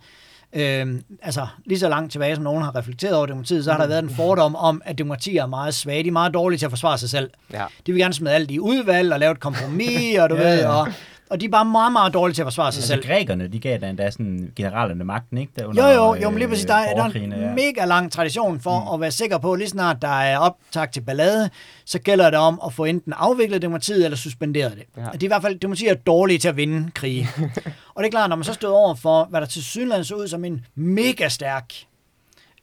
altså 1.21 1.47
lige 1.65 1.79
så 1.79 1.89
langt 1.89 2.11
tilbage, 2.11 2.35
som 2.35 2.43
nogen 2.43 2.63
har 2.63 2.75
reflekteret 2.75 3.15
over 3.15 3.25
demokratiet, 3.25 3.63
så 3.63 3.71
har 3.71 3.77
der 3.77 3.85
mm. 3.85 3.89
været 3.89 4.03
en 4.03 4.09
fordom 4.09 4.55
om, 4.55 4.81
at 4.85 4.97
demokratier 4.97 5.43
er 5.43 5.47
meget 5.47 5.73
svage. 5.73 6.03
De 6.03 6.07
er 6.07 6.11
meget 6.11 6.33
dårlige 6.33 6.59
til 6.59 6.65
at 6.65 6.71
forsvare 6.71 6.97
sig 6.97 7.09
selv. 7.09 7.29
Ja. 7.53 7.65
De 7.85 7.91
vil 7.91 8.01
gerne 8.01 8.13
smide 8.13 8.33
alt 8.33 8.51
i 8.51 8.59
udvalg 8.59 9.13
og 9.13 9.19
lave 9.19 9.31
et 9.31 9.39
kompromis, 9.39 10.17
og 10.21 10.29
du 10.29 10.35
ja, 10.35 10.43
ved, 10.43 10.65
og 10.65 10.87
og 11.29 11.41
de 11.41 11.45
er 11.45 11.49
bare 11.49 11.65
meget, 11.65 11.91
meget 11.91 12.13
dårlige 12.13 12.35
til 12.35 12.41
at 12.41 12.45
forsvare 12.45 12.71
sig 12.71 12.79
altså, 12.79 12.87
selv. 12.87 13.05
grækerne, 13.05 13.47
de 13.47 13.59
gav 13.59 13.79
da 13.79 13.89
endda 13.89 14.11
sådan 14.11 14.51
generalerne 14.55 15.03
magten, 15.03 15.37
ikke? 15.37 15.53
Der 15.55 15.65
under, 15.65 15.89
jo, 15.89 16.03
jo, 16.03 16.15
jo, 16.15 16.29
men 16.29 16.39
lige 16.39 16.47
præcis, 16.47 16.65
der, 16.65 16.73
er, 16.73 16.95
der 16.95 17.03
er 17.03 17.09
en 17.09 17.31
ja. 17.31 17.53
mega 17.53 17.85
lang 17.85 18.11
tradition 18.11 18.59
for 18.59 18.79
mm. 18.79 18.93
at 18.93 19.01
være 19.01 19.11
sikker 19.11 19.37
på, 19.37 19.53
at 19.53 19.59
lige 19.59 19.69
snart 19.69 20.01
der 20.01 20.07
er 20.07 20.37
optag 20.37 20.91
til 20.91 21.01
ballade, 21.01 21.49
så 21.85 21.99
gælder 21.99 22.29
det 22.29 22.39
om 22.39 22.61
at 22.65 22.73
få 22.73 22.85
enten 22.85 23.13
afviklet 23.13 23.61
demokratiet 23.61 24.05
eller 24.05 24.17
suspenderet 24.17 24.71
det. 24.71 24.83
Ja. 24.97 25.01
Det 25.01 25.23
er 25.23 25.23
i 25.23 25.27
hvert 25.27 25.41
fald, 25.41 25.59
demokratiet 25.59 25.91
er 25.91 25.95
dårlige 25.95 26.37
til 26.37 26.47
at 26.47 26.57
vinde 26.57 26.91
krige. 26.91 27.29
og 27.95 28.03
det 28.03 28.05
er 28.05 28.11
klart, 28.11 28.29
når 28.29 28.35
man 28.35 28.43
så 28.43 28.53
stod 28.53 28.69
over 28.69 28.95
for, 28.95 29.25
hvad 29.29 29.41
der 29.41 29.47
til 29.47 29.63
synligheden 29.63 30.05
så 30.05 30.15
ud 30.15 30.27
som 30.27 30.45
en 30.45 30.65
mega 30.75 31.27
stærk 31.27 31.73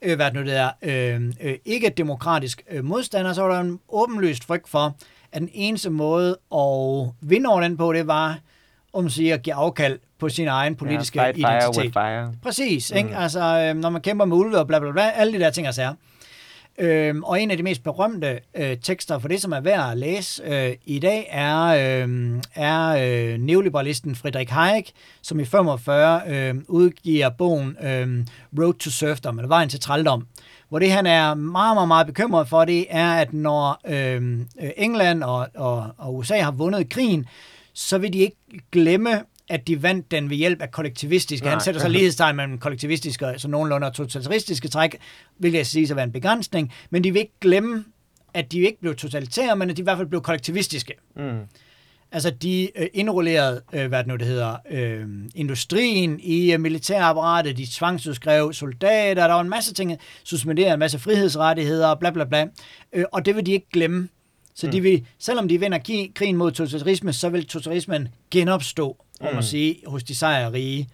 øh, 0.01 0.15
hvad 0.15 0.25
det 0.25 0.33
nu 0.33 0.41
det 0.41 0.55
er, 0.57 0.69
øh, 0.81 1.33
øh, 1.41 1.55
ikke 1.65 1.89
demokratisk 1.89 2.63
øh, 2.71 2.85
modstander, 2.85 3.33
så 3.33 3.41
var 3.41 3.53
der 3.53 3.59
en 3.59 3.79
åbenlyst 3.89 4.43
frygt 4.43 4.69
for, 4.69 4.95
at 5.31 5.41
den 5.41 5.49
eneste 5.53 5.89
måde 5.89 6.37
at 6.55 7.09
vinde 7.21 7.49
over 7.49 7.61
den 7.61 7.77
på, 7.77 7.93
det 7.93 8.07
var 8.07 8.39
om 8.95 9.09
siger, 9.09 9.33
at 9.33 9.41
give 9.41 9.53
afkald 9.53 9.99
på 10.19 10.29
sin 10.29 10.47
egen 10.47 10.75
politiske 10.75 11.19
yeah, 11.19 11.29
identitet. 11.37 11.93
Fire 11.93 12.23
fire. 12.23 12.33
Præcis, 12.43 12.91
mm. 12.91 12.97
ikke? 12.97 13.17
Altså, 13.17 13.39
øh, 13.39 13.81
når 13.81 13.89
man 13.89 14.01
kæmper 14.01 14.25
med 14.25 14.37
ulve 14.37 14.57
og 14.59 14.67
bla 14.67 14.79
bla 14.79 14.91
bla, 14.91 15.09
alle 15.15 15.33
de 15.33 15.39
der 15.39 15.49
ting 15.49 15.67
og 15.67 15.73
sager. 15.73 15.93
Øhm, 16.79 17.23
og 17.23 17.41
en 17.41 17.51
af 17.51 17.57
de 17.57 17.63
mest 17.63 17.83
berømte 17.83 18.39
øh, 18.55 18.77
tekster 18.77 19.19
for 19.19 19.27
det, 19.27 19.41
som 19.41 19.51
er 19.51 19.59
værd 19.59 19.91
at 19.91 19.97
læse 19.97 20.43
øh, 20.43 20.73
i 20.85 20.99
dag, 20.99 21.27
er, 21.31 21.63
øh, 21.65 22.41
er 22.55 22.87
øh, 22.89 23.39
neoliberalisten 23.39 24.15
Friedrich 24.15 24.53
Hayek, 24.53 24.91
som 25.21 25.39
i 25.39 25.45
45 25.45 26.21
øh, 26.27 26.55
udgiver 26.67 27.29
bogen 27.29 27.77
øh, 27.83 28.25
Road 28.59 28.73
to 28.73 28.89
Serfdom, 28.89 29.39
eller 29.39 29.47
Vejen 29.47 29.69
til 29.69 29.79
Trældom, 29.79 30.27
hvor 30.69 30.79
det 30.79 30.91
han 30.91 31.05
er 31.05 31.33
meget, 31.33 31.75
meget, 31.75 31.87
meget 31.87 32.07
bekymret 32.07 32.47
for, 32.47 32.65
det 32.65 32.85
er, 32.89 33.13
at 33.13 33.33
når 33.33 33.81
øh, 33.87 34.39
England 34.77 35.23
og, 35.23 35.47
og, 35.55 35.87
og 35.97 36.15
USA 36.15 36.41
har 36.41 36.51
vundet 36.51 36.89
krigen, 36.89 37.25
så 37.75 37.97
vil 37.97 38.13
de 38.13 38.17
ikke 38.17 38.37
glemme, 38.71 39.23
at 39.49 39.67
de 39.67 39.83
vandt 39.83 40.11
den 40.11 40.29
ved 40.29 40.37
hjælp 40.37 40.61
af 40.61 40.71
kollektivistiske. 40.71 41.45
Nej. 41.45 41.51
Han 41.53 41.61
sætter 41.61 41.81
så 41.81 41.87
lighedstegn 41.87 42.35
mellem 42.35 42.57
kollektivistiske 42.57 43.27
og 43.27 43.39
så 43.39 43.47
nogenlunde 43.47 43.91
totalitaristiske 43.91 44.67
træk, 44.67 44.97
hvilket 45.37 45.57
jeg 45.57 45.67
sige 45.67 45.89
at 45.89 45.95
være 45.95 46.05
en 46.05 46.11
begrænsning, 46.11 46.73
men 46.89 47.03
de 47.03 47.11
vil 47.11 47.19
ikke 47.19 47.39
glemme, 47.41 47.85
at 48.33 48.51
de 48.51 48.59
ikke 48.59 48.79
blev 48.81 48.95
totalitære, 48.95 49.55
men 49.55 49.69
at 49.69 49.77
de 49.77 49.81
i 49.81 49.83
hvert 49.83 49.97
fald 49.97 50.07
blev 50.07 50.21
kollektivistiske. 50.21 50.93
Mm. 51.15 51.39
Altså, 52.11 52.29
de 52.29 52.69
øh, 52.75 52.87
indrullerede, 52.93 53.61
øh, 53.73 53.87
hvad 53.87 53.99
det 53.99 54.07
nu 54.07 54.15
det 54.15 54.27
hedder, 54.27 54.55
øh, 54.71 55.07
industrien 55.35 56.19
i 56.19 56.53
øh, 56.53 56.59
militærapparatet, 56.59 57.57
de 57.57 57.67
tvangsudskrev 57.71 58.53
soldater, 58.53 59.27
der 59.27 59.33
var 59.33 59.41
en 59.41 59.49
masse 59.49 59.73
ting, 59.73 59.97
suspenderede 60.23 60.73
en 60.73 60.79
masse 60.79 60.99
frihedsrettigheder, 60.99 61.95
bla 61.95 62.11
bla 62.11 62.23
bla, 62.23 62.47
øh, 62.93 63.05
og 63.13 63.25
det 63.25 63.35
vil 63.35 63.45
de 63.45 63.51
ikke 63.51 63.69
glemme. 63.73 64.09
Så 64.55 64.67
mm. 64.67 64.71
de 64.71 64.81
vil, 64.81 65.05
selvom 65.19 65.47
de 65.47 65.59
vinder 65.59 66.09
krigen 66.15 66.35
mod 66.37 66.51
totalitarisme, 66.51 67.13
så 67.13 67.29
vil 67.29 67.47
totalitarismen 67.47 68.07
genopstå, 68.31 68.97
om 69.21 69.31
mm. 69.31 69.37
at 69.37 69.43
sige, 69.43 69.77
hos 69.87 70.03
de 70.03 70.15
sejrige 70.15 70.89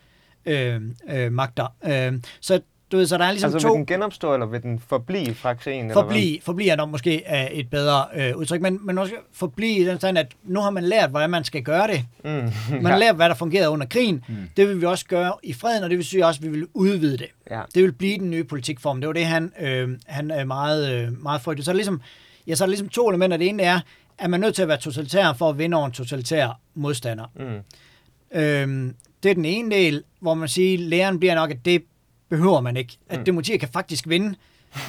øh, 0.45 0.81
øh, 1.09 1.31
magter. 1.31 1.75
Øh, 1.83 2.13
så 2.41 2.61
du 2.91 2.97
ved, 2.97 3.05
så 3.05 3.17
der 3.17 3.25
er 3.25 3.31
ligesom 3.31 3.53
altså, 3.53 3.67
to... 3.67 3.73
vil 3.73 3.77
den 3.77 3.85
genopstå, 3.85 4.33
eller 4.33 4.45
vil 4.45 4.63
den 4.63 4.79
forblive 4.87 5.35
fra 5.35 5.53
krigen? 5.53 5.91
Forblive, 5.91 6.39
forblive 6.41 6.69
er 6.69 6.75
nok 6.75 6.89
måske 6.89 7.23
uh, 7.31 7.57
et 7.57 7.69
bedre 7.69 8.05
øh, 8.15 8.37
udtryk, 8.37 8.61
men, 8.61 8.79
men 8.85 8.97
også 8.97 9.13
forblive 9.33 9.77
i 9.77 9.85
den 9.85 9.97
stand, 9.97 10.17
at 10.17 10.33
nu 10.43 10.59
har 10.59 10.69
man 10.69 10.83
lært, 10.83 11.09
hvordan 11.09 11.29
man 11.29 11.43
skal 11.43 11.63
gøre 11.63 11.87
det. 11.87 12.05
Mm. 12.23 12.51
man 12.83 12.91
har 12.91 12.97
lært, 12.97 13.15
hvad 13.15 13.29
der 13.29 13.35
fungerede 13.35 13.69
under 13.69 13.85
krigen. 13.85 14.23
Mm. 14.27 14.35
Det 14.57 14.67
vil 14.67 14.81
vi 14.81 14.85
også 14.85 15.05
gøre 15.05 15.33
i 15.43 15.53
freden, 15.53 15.83
og 15.83 15.89
det 15.89 15.97
vil 15.97 16.05
sige 16.05 16.25
også, 16.25 16.39
at 16.39 16.43
vi 16.43 16.49
vil 16.49 16.67
udvide 16.73 17.17
det. 17.17 17.27
Ja. 17.51 17.61
Det 17.75 17.83
vil 17.83 17.91
blive 17.91 18.17
den 18.17 18.29
nye 18.29 18.43
politikform. 18.43 19.01
Det 19.01 19.07
var 19.07 19.13
det, 19.13 19.25
han, 19.25 19.53
øh, 19.59 19.89
han 20.05 20.31
er 20.31 20.45
meget, 20.45 20.93
øh, 20.93 21.23
meget 21.23 21.41
frygtede. 21.41 21.65
Så 21.65 21.71
er 21.71 21.73
det 21.73 21.77
ligesom 21.77 22.01
ja, 22.47 22.55
så 22.55 22.63
er 22.63 22.65
der 22.65 22.69
ligesom 22.69 22.89
to 22.89 23.09
elementer. 23.09 23.37
Det 23.37 23.47
ene 23.47 23.63
er, 23.63 23.79
at 24.17 24.29
man 24.29 24.43
er 24.43 24.47
nødt 24.47 24.55
til 24.55 24.61
at 24.61 24.67
være 24.67 24.77
totalitær 24.77 25.33
for 25.33 25.49
at 25.49 25.57
vinde 25.57 25.77
over 25.77 25.85
en 25.85 25.91
totalitær 25.91 26.59
modstander. 26.75 27.25
Mm. 27.35 28.39
Øhm, 28.39 28.95
det 29.23 29.29
er 29.29 29.35
den 29.35 29.45
ene 29.45 29.75
del, 29.75 30.03
hvor 30.19 30.33
man 30.33 30.47
siger, 30.47 30.73
at 30.73 30.79
læren 30.79 31.19
bliver 31.19 31.35
nok, 31.35 31.51
at 31.51 31.65
det 31.65 31.83
behøver 32.29 32.61
man 32.61 32.77
ikke. 32.77 32.97
At 33.09 33.19
mm. 33.19 33.25
demokratiet 33.25 33.59
kan 33.59 33.69
faktisk 33.73 34.09
vinde. 34.09 34.35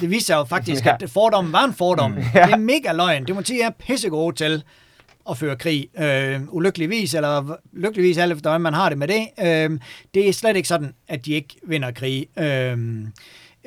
Det 0.00 0.10
viser 0.10 0.36
jo 0.36 0.44
faktisk, 0.44 0.86
ja. 0.86 0.96
at 1.00 1.10
fordommen 1.10 1.52
var 1.52 1.64
en 1.64 1.74
fordom. 1.74 2.10
Mm. 2.10 2.16
Ja. 2.34 2.46
Det 2.46 2.52
er 2.52 2.56
mega 2.56 2.92
løgn. 2.92 3.26
Demokratiet 3.26 3.64
er 3.64 3.70
pissegode 3.70 4.36
til 4.36 4.64
at 5.30 5.38
føre 5.38 5.56
krig. 5.56 5.88
Øh, 5.98 6.40
ulykkeligvis, 6.48 7.14
eller 7.14 7.56
lykkeligvis, 7.72 8.18
alt 8.18 8.32
efter 8.32 8.50
hvordan 8.50 8.60
man 8.60 8.74
har 8.74 8.88
det 8.88 8.98
med 8.98 9.08
det. 9.08 9.28
Øh, 9.40 9.80
det 10.14 10.28
er 10.28 10.32
slet 10.32 10.56
ikke 10.56 10.68
sådan, 10.68 10.94
at 11.08 11.26
de 11.26 11.32
ikke 11.32 11.56
vinder 11.62 11.90
krig. 11.90 12.26
Øh, 12.38 12.78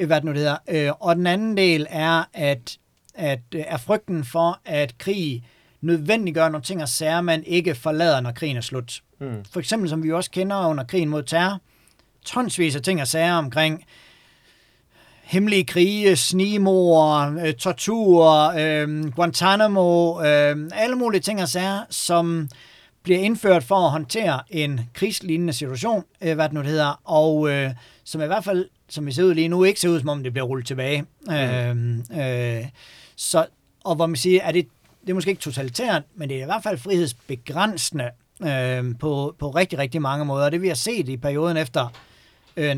hvad 0.05 0.15
det 0.15 0.23
nu 0.23 0.31
det 0.31 0.39
hedder. 0.39 0.57
Øh, 0.69 0.91
og 0.99 1.15
den 1.15 1.27
anden 1.27 1.57
del 1.57 1.87
er, 1.89 2.23
at 2.33 2.77
at 3.15 3.39
øh, 3.55 3.63
er 3.67 3.77
frygten 3.77 4.23
for, 4.23 4.59
at 4.65 4.97
krig 4.97 5.43
nødvendiggør 5.81 6.49
nogle 6.49 6.63
ting 6.63 6.81
og 6.81 6.89
sager, 6.89 7.21
man 7.21 7.43
ikke 7.43 7.75
forlader, 7.75 8.19
når 8.19 8.31
krigen 8.31 8.57
er 8.57 8.61
slut. 8.61 9.01
Mm. 9.19 9.45
For 9.51 9.59
eksempel, 9.59 9.89
som 9.89 10.03
vi 10.03 10.11
også 10.11 10.31
kender 10.31 10.67
under 10.67 10.83
krigen 10.83 11.09
mod 11.09 11.23
terror, 11.23 11.59
tonsvis 12.25 12.75
af 12.75 12.81
ting 12.81 13.01
og 13.01 13.07
sager 13.07 13.33
omkring 13.33 13.85
hemmelige 15.23 15.63
krige, 15.63 16.15
snimor, 16.15 17.19
øh, 17.45 17.53
tortur, 17.53 18.53
øh, 18.57 19.11
Guantanamo, 19.11 20.21
øh, 20.21 20.69
alle 20.73 20.95
mulige 20.95 21.21
ting 21.21 21.41
og 21.41 21.49
sager, 21.49 21.79
som 21.89 22.49
bliver 23.03 23.19
indført 23.19 23.63
for 23.63 23.75
at 23.75 23.91
håndtere 23.91 24.41
en 24.49 24.79
krigslignende 24.93 25.53
situation, 25.53 26.03
øh, 26.21 26.35
hvad 26.35 26.45
det 26.45 26.53
nu 26.53 26.61
hedder, 26.61 27.01
og 27.03 27.49
øh, 27.49 27.71
som 28.03 28.21
i 28.21 28.25
hvert 28.25 28.43
fald, 28.43 28.69
som 28.89 29.05
vi 29.05 29.11
ser 29.11 29.23
ud 29.23 29.33
lige 29.33 29.47
nu, 29.47 29.63
ikke 29.63 29.79
ser 29.79 29.89
ud 29.89 29.99
som 29.99 30.09
om 30.09 30.23
det 30.23 30.33
bliver 30.33 30.45
rullet 30.45 30.67
tilbage. 30.67 31.05
Mm. 31.27 31.33
Øh, 31.33 32.57
øh, 32.57 32.65
så, 33.15 33.45
og 33.83 33.95
hvor 33.95 34.05
man 34.05 34.15
siger, 34.15 34.43
at 34.43 34.53
det, 34.53 34.67
det 35.01 35.09
er 35.09 35.13
måske 35.13 35.29
ikke 35.29 35.41
totalitært, 35.41 36.03
men 36.15 36.29
det 36.29 36.37
er 36.37 36.41
i 36.41 36.45
hvert 36.45 36.63
fald 36.63 36.77
frihedsbegrænsende 36.77 38.09
øh, 38.41 38.83
på, 38.99 39.35
på 39.39 39.49
rigtig, 39.49 39.79
rigtig 39.79 40.01
mange 40.01 40.25
måder. 40.25 40.49
Det 40.49 40.61
vi 40.61 40.67
har 40.67 40.75
set 40.75 41.09
i 41.09 41.17
perioden 41.17 41.57
efter 41.57 41.87
øh, 42.57 42.71
9-11 42.71 42.75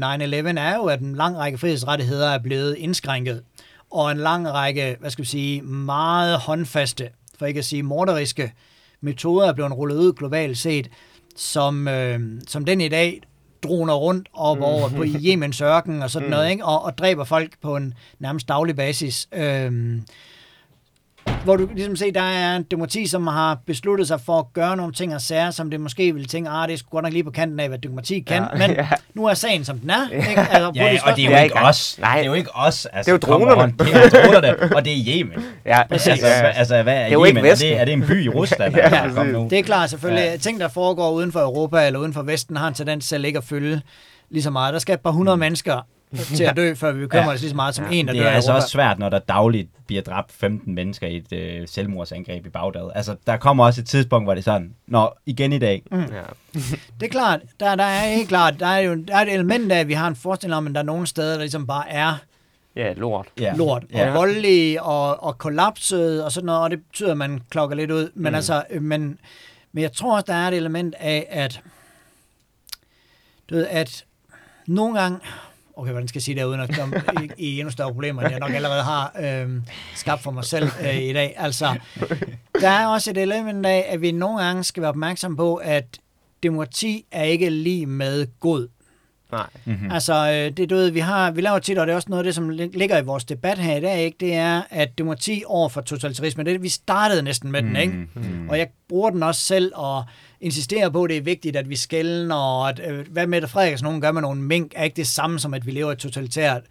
er 0.59 0.75
jo, 0.75 0.85
at 0.85 0.99
en 0.99 1.15
lang 1.15 1.37
række 1.37 1.57
frihedsrettigheder 1.57 2.29
er 2.29 2.39
blevet 2.39 2.75
indskrænket, 2.75 3.43
og 3.91 4.11
en 4.11 4.17
lang 4.17 4.49
række, 4.49 4.97
hvad 4.99 5.09
skal 5.09 5.23
vi 5.23 5.27
sige, 5.27 5.61
meget 5.61 6.39
håndfaste, 6.39 7.09
for 7.39 7.45
ikke 7.45 7.57
at 7.57 7.65
sige 7.65 7.83
morderiske 7.83 8.53
metoder 9.01 9.47
er 9.47 9.53
blevet 9.53 9.77
rullet 9.77 9.97
ud 9.97 10.13
globalt 10.13 10.57
set, 10.57 10.89
som, 11.35 11.87
øh, 11.87 12.19
som 12.47 12.65
den 12.65 12.81
i 12.81 12.87
dag 12.87 13.21
droner 13.63 13.93
rundt 13.93 14.29
op 14.33 14.57
mm. 14.57 14.63
over 14.63 14.89
på 14.89 15.05
Yemens 15.05 15.61
ørken 15.61 16.01
og 16.01 16.09
sådan 16.11 16.27
mm. 16.27 16.31
noget, 16.31 16.51
ikke? 16.51 16.65
Og, 16.65 16.85
og 16.85 16.97
dræber 16.97 17.23
folk 17.23 17.51
på 17.61 17.75
en 17.75 17.93
nærmest 18.19 18.47
daglig 18.47 18.75
basis. 18.75 19.27
Øhm, 19.31 20.03
hvor 21.43 21.55
du 21.55 21.69
ligesom 21.75 21.95
ser, 21.95 22.11
der 22.11 22.21
er 22.21 22.55
en 22.55 22.63
demokrati, 22.63 23.07
som 23.07 23.27
har 23.27 23.57
besluttet 23.65 24.07
sig 24.07 24.21
for 24.21 24.39
at 24.39 24.45
gøre 24.53 24.77
nogle 24.77 24.93
ting 24.93 25.15
og 25.15 25.21
sager, 25.21 25.51
som 25.51 25.69
det 25.69 25.79
måske 25.79 26.13
vil 26.13 26.27
tænke, 26.27 26.49
ah, 26.49 26.67
det 26.67 26.79
er 26.79 26.83
godt 26.91 27.03
nok 27.03 27.13
lige 27.13 27.23
på 27.23 27.31
kanten 27.31 27.59
af, 27.59 27.67
hvad 27.67 27.77
demokrati 27.77 28.19
kan, 28.19 28.43
ja, 28.53 28.67
men 28.67 28.75
ja. 28.75 28.87
nu 29.13 29.25
er 29.25 29.33
sagen, 29.33 29.65
som 29.65 29.79
den 29.79 29.89
er. 29.89 30.09
Ikke? 30.09 30.41
Altså, 30.41 30.71
ja, 30.75 30.97
og 31.05 31.15
det 31.15 31.25
er 31.25 31.37
jo 31.37 31.43
ikke 31.43 31.55
os. 31.55 31.97
Nej. 31.99 32.15
Det 32.15 32.21
er 32.21 32.25
jo 32.25 32.33
ikke 32.33 32.55
os. 32.55 32.85
Altså, 32.85 33.15
det 33.15 33.23
er 33.23 33.29
jo 33.31 33.37
dronerne. 33.37 33.73
Det 33.79 33.95
er 33.95 34.01
jo 34.01 34.09
dronerne, 34.09 34.75
og 34.75 34.85
det 34.85 34.93
er 34.93 35.03
Yemen. 35.07 35.43
Ja, 35.65 35.87
præcis. 35.87 36.07
Altså, 36.07 36.27
altså, 36.27 36.83
hvad 36.83 36.95
er, 36.95 37.03
det 37.03 37.13
er 37.13 37.27
Yemen? 37.27 37.45
Er 37.45 37.55
det, 37.55 37.79
er 37.79 37.85
det 37.85 37.93
en 37.93 38.03
by 38.07 38.23
i 38.23 38.29
Rusland? 38.29 38.75
ja, 38.77 39.03
altså, 39.03 39.47
det 39.49 39.59
er 39.59 39.63
klart 39.63 39.89
selvfølgelig. 39.89 40.23
Ja. 40.23 40.37
Ting, 40.37 40.59
der 40.59 40.67
foregår 40.67 41.11
uden 41.11 41.31
for 41.31 41.39
Europa 41.39 41.87
eller 41.87 41.99
uden 41.99 42.13
for 42.13 42.21
Vesten, 42.21 42.57
har 42.57 42.67
en 42.67 42.73
tendens 42.73 43.07
til 43.07 43.25
ikke 43.25 43.37
at 43.37 43.43
følge 43.43 43.81
lige 44.29 44.43
så 44.43 44.49
meget. 44.49 44.73
Der 44.73 44.79
skal 44.79 44.93
et 44.93 45.01
par 45.01 45.11
hundrede 45.11 45.35
mm. 45.35 45.39
mennesker 45.39 45.81
til 46.15 46.43
at 46.43 46.57
dø, 46.57 46.73
før 46.73 46.91
vi 46.91 46.99
bekymrer 46.99 47.25
ja. 47.25 47.33
os 47.33 47.41
lige 47.41 47.49
så 47.49 47.55
meget 47.55 47.75
som 47.75 47.85
ja. 47.85 47.91
en, 47.91 48.07
der 48.07 48.13
dør 48.13 48.19
Det 48.19 48.27
er 48.27 48.31
altså 48.31 48.53
også 48.53 48.67
svært, 48.67 48.99
når 48.99 49.09
der 49.09 49.19
dagligt 49.19 49.69
bliver 49.87 50.01
dræbt 50.01 50.31
15 50.31 50.75
mennesker 50.75 51.07
i 51.07 51.17
et 51.17 51.33
øh, 51.33 51.67
selvmordsangreb 51.67 52.45
i 52.45 52.49
Bagdad. 52.49 52.91
Altså, 52.95 53.15
der 53.27 53.37
kommer 53.37 53.65
også 53.65 53.81
et 53.81 53.87
tidspunkt, 53.87 54.25
hvor 54.25 54.33
det 54.33 54.41
er 54.41 54.43
sådan, 54.43 54.75
når 54.87 55.17
igen 55.25 55.53
i 55.53 55.59
dag. 55.59 55.83
Mm. 55.91 55.99
Ja. 55.99 56.05
det 56.99 57.05
er 57.05 57.09
klart, 57.09 57.39
der, 57.59 57.75
der 57.75 57.83
er 57.83 58.09
helt 58.09 58.27
klart, 58.27 58.59
der 58.59 58.67
er 58.67 58.79
jo 58.79 58.95
der 59.07 59.15
er 59.15 59.21
et 59.21 59.33
element 59.33 59.71
af, 59.71 59.79
at 59.79 59.87
vi 59.87 59.93
har 59.93 60.07
en 60.07 60.15
forestilling 60.15 60.57
om, 60.57 60.67
at 60.67 60.73
der 60.73 60.79
er 60.79 60.85
nogle 60.85 61.07
steder, 61.07 61.31
der 61.31 61.39
ligesom 61.39 61.67
bare 61.67 61.89
er 61.89 62.17
Ja, 62.77 62.93
lort. 62.93 63.27
Ja. 63.39 63.53
Lort. 63.55 63.83
Og 63.83 63.99
ja. 63.99 64.13
voldelige 64.13 64.83
og, 64.83 65.23
og 65.23 65.37
kollapset 65.37 66.23
og 66.23 66.31
sådan 66.31 66.45
noget, 66.45 66.61
og 66.61 66.71
det 66.71 66.85
betyder, 66.85 67.11
at 67.11 67.17
man 67.17 67.41
klokker 67.49 67.75
lidt 67.75 67.91
ud. 67.91 68.11
Men 68.15 68.31
mm. 68.31 68.35
altså, 68.35 68.63
øh, 68.69 68.81
men, 68.81 69.19
men 69.71 69.81
jeg 69.81 69.91
tror 69.91 70.15
også, 70.15 70.25
der 70.27 70.33
er 70.33 70.47
et 70.47 70.53
element 70.53 70.95
af, 70.99 71.27
at 71.29 71.61
du 73.49 73.55
ved, 73.55 73.67
at 73.67 74.05
nogle 74.67 74.99
gange, 74.99 75.19
okay, 75.77 75.91
hvordan 75.91 76.07
skal 76.07 76.19
jeg 76.19 76.23
sige 76.23 76.35
det, 76.35 76.43
uden 76.43 76.59
at 76.59 76.75
komme 76.75 77.01
i, 77.23 77.29
i 77.37 77.59
endnu 77.59 77.71
større 77.71 77.93
problemer, 77.93 78.21
end 78.21 78.31
jeg 78.31 78.39
nok 78.39 78.51
allerede 78.51 78.83
har 78.83 79.15
øh, 79.19 79.49
skabt 79.95 80.23
for 80.23 80.31
mig 80.31 80.45
selv 80.45 80.69
øh, 80.81 80.97
i 80.97 81.13
dag. 81.13 81.33
Altså, 81.37 81.75
der 82.61 82.69
er 82.69 82.87
også 82.87 83.11
et 83.11 83.17
element 83.17 83.65
af, 83.65 83.85
at 83.89 84.01
vi 84.01 84.11
nogle 84.11 84.43
gange 84.43 84.63
skal 84.63 84.81
være 84.81 84.89
opmærksom 84.89 85.35
på, 85.35 85.55
at 85.55 85.99
demokrati 86.43 87.05
er 87.11 87.23
ikke 87.23 87.49
lige 87.49 87.85
med 87.85 88.27
god. 88.39 88.67
Nej. 89.31 89.47
Mm-hmm. 89.65 89.91
Altså, 89.91 90.13
øh, 90.13 90.57
det 90.57 90.69
du 90.69 90.75
ved, 90.75 90.89
vi 90.89 90.99
har, 90.99 91.31
vi 91.31 91.41
laver 91.41 91.59
tit, 91.59 91.77
og 91.77 91.87
det 91.87 91.91
er 91.91 91.95
også 91.95 92.09
noget 92.09 92.19
af 92.19 92.23
det, 92.23 92.35
som 92.35 92.49
ligger 92.49 92.97
i 92.97 93.03
vores 93.03 93.25
debat 93.25 93.57
her 93.57 93.77
i 93.77 93.81
dag, 93.81 93.99
ikke? 93.99 94.17
det 94.19 94.33
er, 94.33 94.61
at 94.69 94.97
demokrati 94.97 95.43
over 95.45 95.69
for 95.69 95.81
totalitarisme, 95.81 96.43
det 96.43 96.63
vi 96.63 96.69
startede 96.69 97.21
næsten 97.21 97.51
med 97.51 97.61
mm-hmm. 97.61 97.75
den, 97.75 97.83
ikke? 97.83 98.07
Mm-hmm. 98.13 98.49
Og 98.49 98.57
jeg 98.57 98.67
bruger 98.89 99.09
den 99.09 99.23
også 99.23 99.41
selv, 99.41 99.71
og 99.75 100.03
insisterer 100.41 100.89
på, 100.89 101.03
at 101.03 101.09
det 101.09 101.17
er 101.17 101.21
vigtigt, 101.21 101.55
at 101.55 101.69
vi 101.69 101.75
skælden, 101.75 102.31
og 102.31 102.69
at, 102.69 102.81
øh, 102.87 103.05
hvad 103.11 103.27
Mette 103.27 103.47
Frederiksen 103.47 103.85
nogen 103.85 104.01
gør 104.01 104.11
med 104.11 104.21
nogle 104.21 104.41
mink, 104.41 104.71
er 104.75 104.83
ikke 104.83 104.95
det 104.95 105.07
samme 105.07 105.39
som, 105.39 105.53
at 105.53 105.65
vi 105.65 105.71
lever 105.71 105.89
i 105.89 105.93
et 105.93 105.99
totalitært 105.99 106.61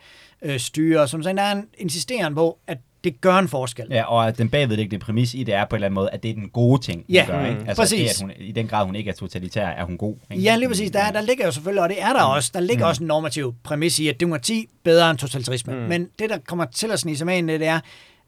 øh, 0.42 0.60
styre. 0.60 1.08
Som 1.08 1.22
sådan, 1.22 1.36
der 1.36 1.42
er 1.42 1.52
en 1.52 1.64
insisteren 1.78 2.34
på, 2.34 2.58
at 2.66 2.78
det 3.04 3.20
gør 3.20 3.34
en 3.34 3.48
forskel. 3.48 3.86
Ja, 3.90 4.02
og 4.02 4.28
at 4.28 4.38
den 4.38 4.48
bagvedliggende 4.48 5.04
præmis 5.04 5.34
i 5.34 5.42
det 5.44 5.54
er 5.54 5.64
på 5.64 5.76
en 5.76 5.78
eller 5.78 5.86
anden 5.86 5.94
måde, 5.94 6.10
at 6.10 6.22
det 6.22 6.30
er 6.30 6.34
den 6.34 6.48
gode 6.48 6.82
ting, 6.82 7.04
ja, 7.08 7.24
gør. 7.26 7.46
Ikke? 7.46 7.60
Altså, 7.60 7.82
præcis. 7.82 8.10
Det, 8.10 8.22
at 8.22 8.36
hun, 8.36 8.46
I 8.46 8.52
den 8.52 8.68
grad, 8.68 8.86
hun 8.86 8.96
ikke 8.96 9.10
er 9.10 9.14
totalitær, 9.14 9.66
er 9.66 9.84
hun 9.84 9.98
god. 9.98 10.14
Ikke? 10.30 10.42
Ja, 10.42 10.56
lige 10.56 10.68
præcis. 10.68 10.90
Der, 10.90 11.12
der 11.12 11.20
ligger 11.20 11.44
jo 11.44 11.52
selvfølgelig, 11.52 11.82
og 11.82 11.88
det 11.88 12.02
er 12.02 12.12
der 12.12 12.26
mm. 12.26 12.32
også, 12.32 12.50
der 12.54 12.60
ligger 12.60 12.84
mm. 12.84 12.88
også 12.88 13.02
en 13.02 13.06
normativ 13.06 13.54
præmis 13.64 13.98
i, 13.98 14.08
at 14.08 14.20
demokrati 14.20 14.68
bedre 14.84 15.10
end 15.10 15.18
totalitarisme. 15.18 15.74
Mm. 15.74 15.80
Men 15.80 16.08
det, 16.18 16.30
der 16.30 16.38
kommer 16.46 16.64
til 16.64 16.90
at 16.90 17.00
snige 17.00 17.16
sig 17.16 17.26
med 17.26 17.38
ind, 17.38 17.48
det 17.48 17.66
er 17.66 17.80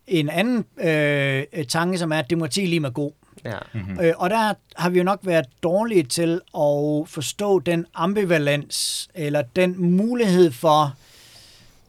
en 0.07 0.29
anden 0.29 0.65
øh, 0.81 1.65
tanke, 1.69 1.99
som 1.99 2.13
er, 2.13 2.19
at 2.19 2.31
demokrati 2.31 2.67
lige 2.67 2.81
med 2.81 2.91
god. 2.91 3.13
Ja. 3.45 3.59
Mm-hmm. 3.73 4.01
Øh, 4.01 4.15
og 4.17 4.31
der 4.31 4.55
har 4.77 4.91
vi 4.91 4.99
jo 4.99 5.05
nok 5.05 5.21
været 5.23 5.47
dårlige 5.63 6.03
til 6.03 6.41
at 6.55 7.09
forstå 7.09 7.59
den 7.59 7.87
ambivalens, 7.95 9.09
eller 9.15 9.43
den 9.43 9.97
mulighed 9.97 10.53
for, 10.53 10.95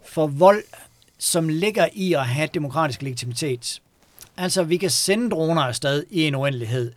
for 0.06 0.28
vold, 0.28 0.64
som 1.18 1.50
ligger 1.50 1.88
i 1.94 2.14
at 2.14 2.28
have 2.28 2.50
demokratisk 2.54 3.02
legitimitet. 3.02 3.82
Altså, 4.38 4.64
vi 4.64 4.78
kan 4.78 4.90
sende 4.90 5.30
droner 5.30 5.62
afsted 5.62 6.04
i 6.10 6.28
en 6.28 6.36
uendelighed. 6.36 6.92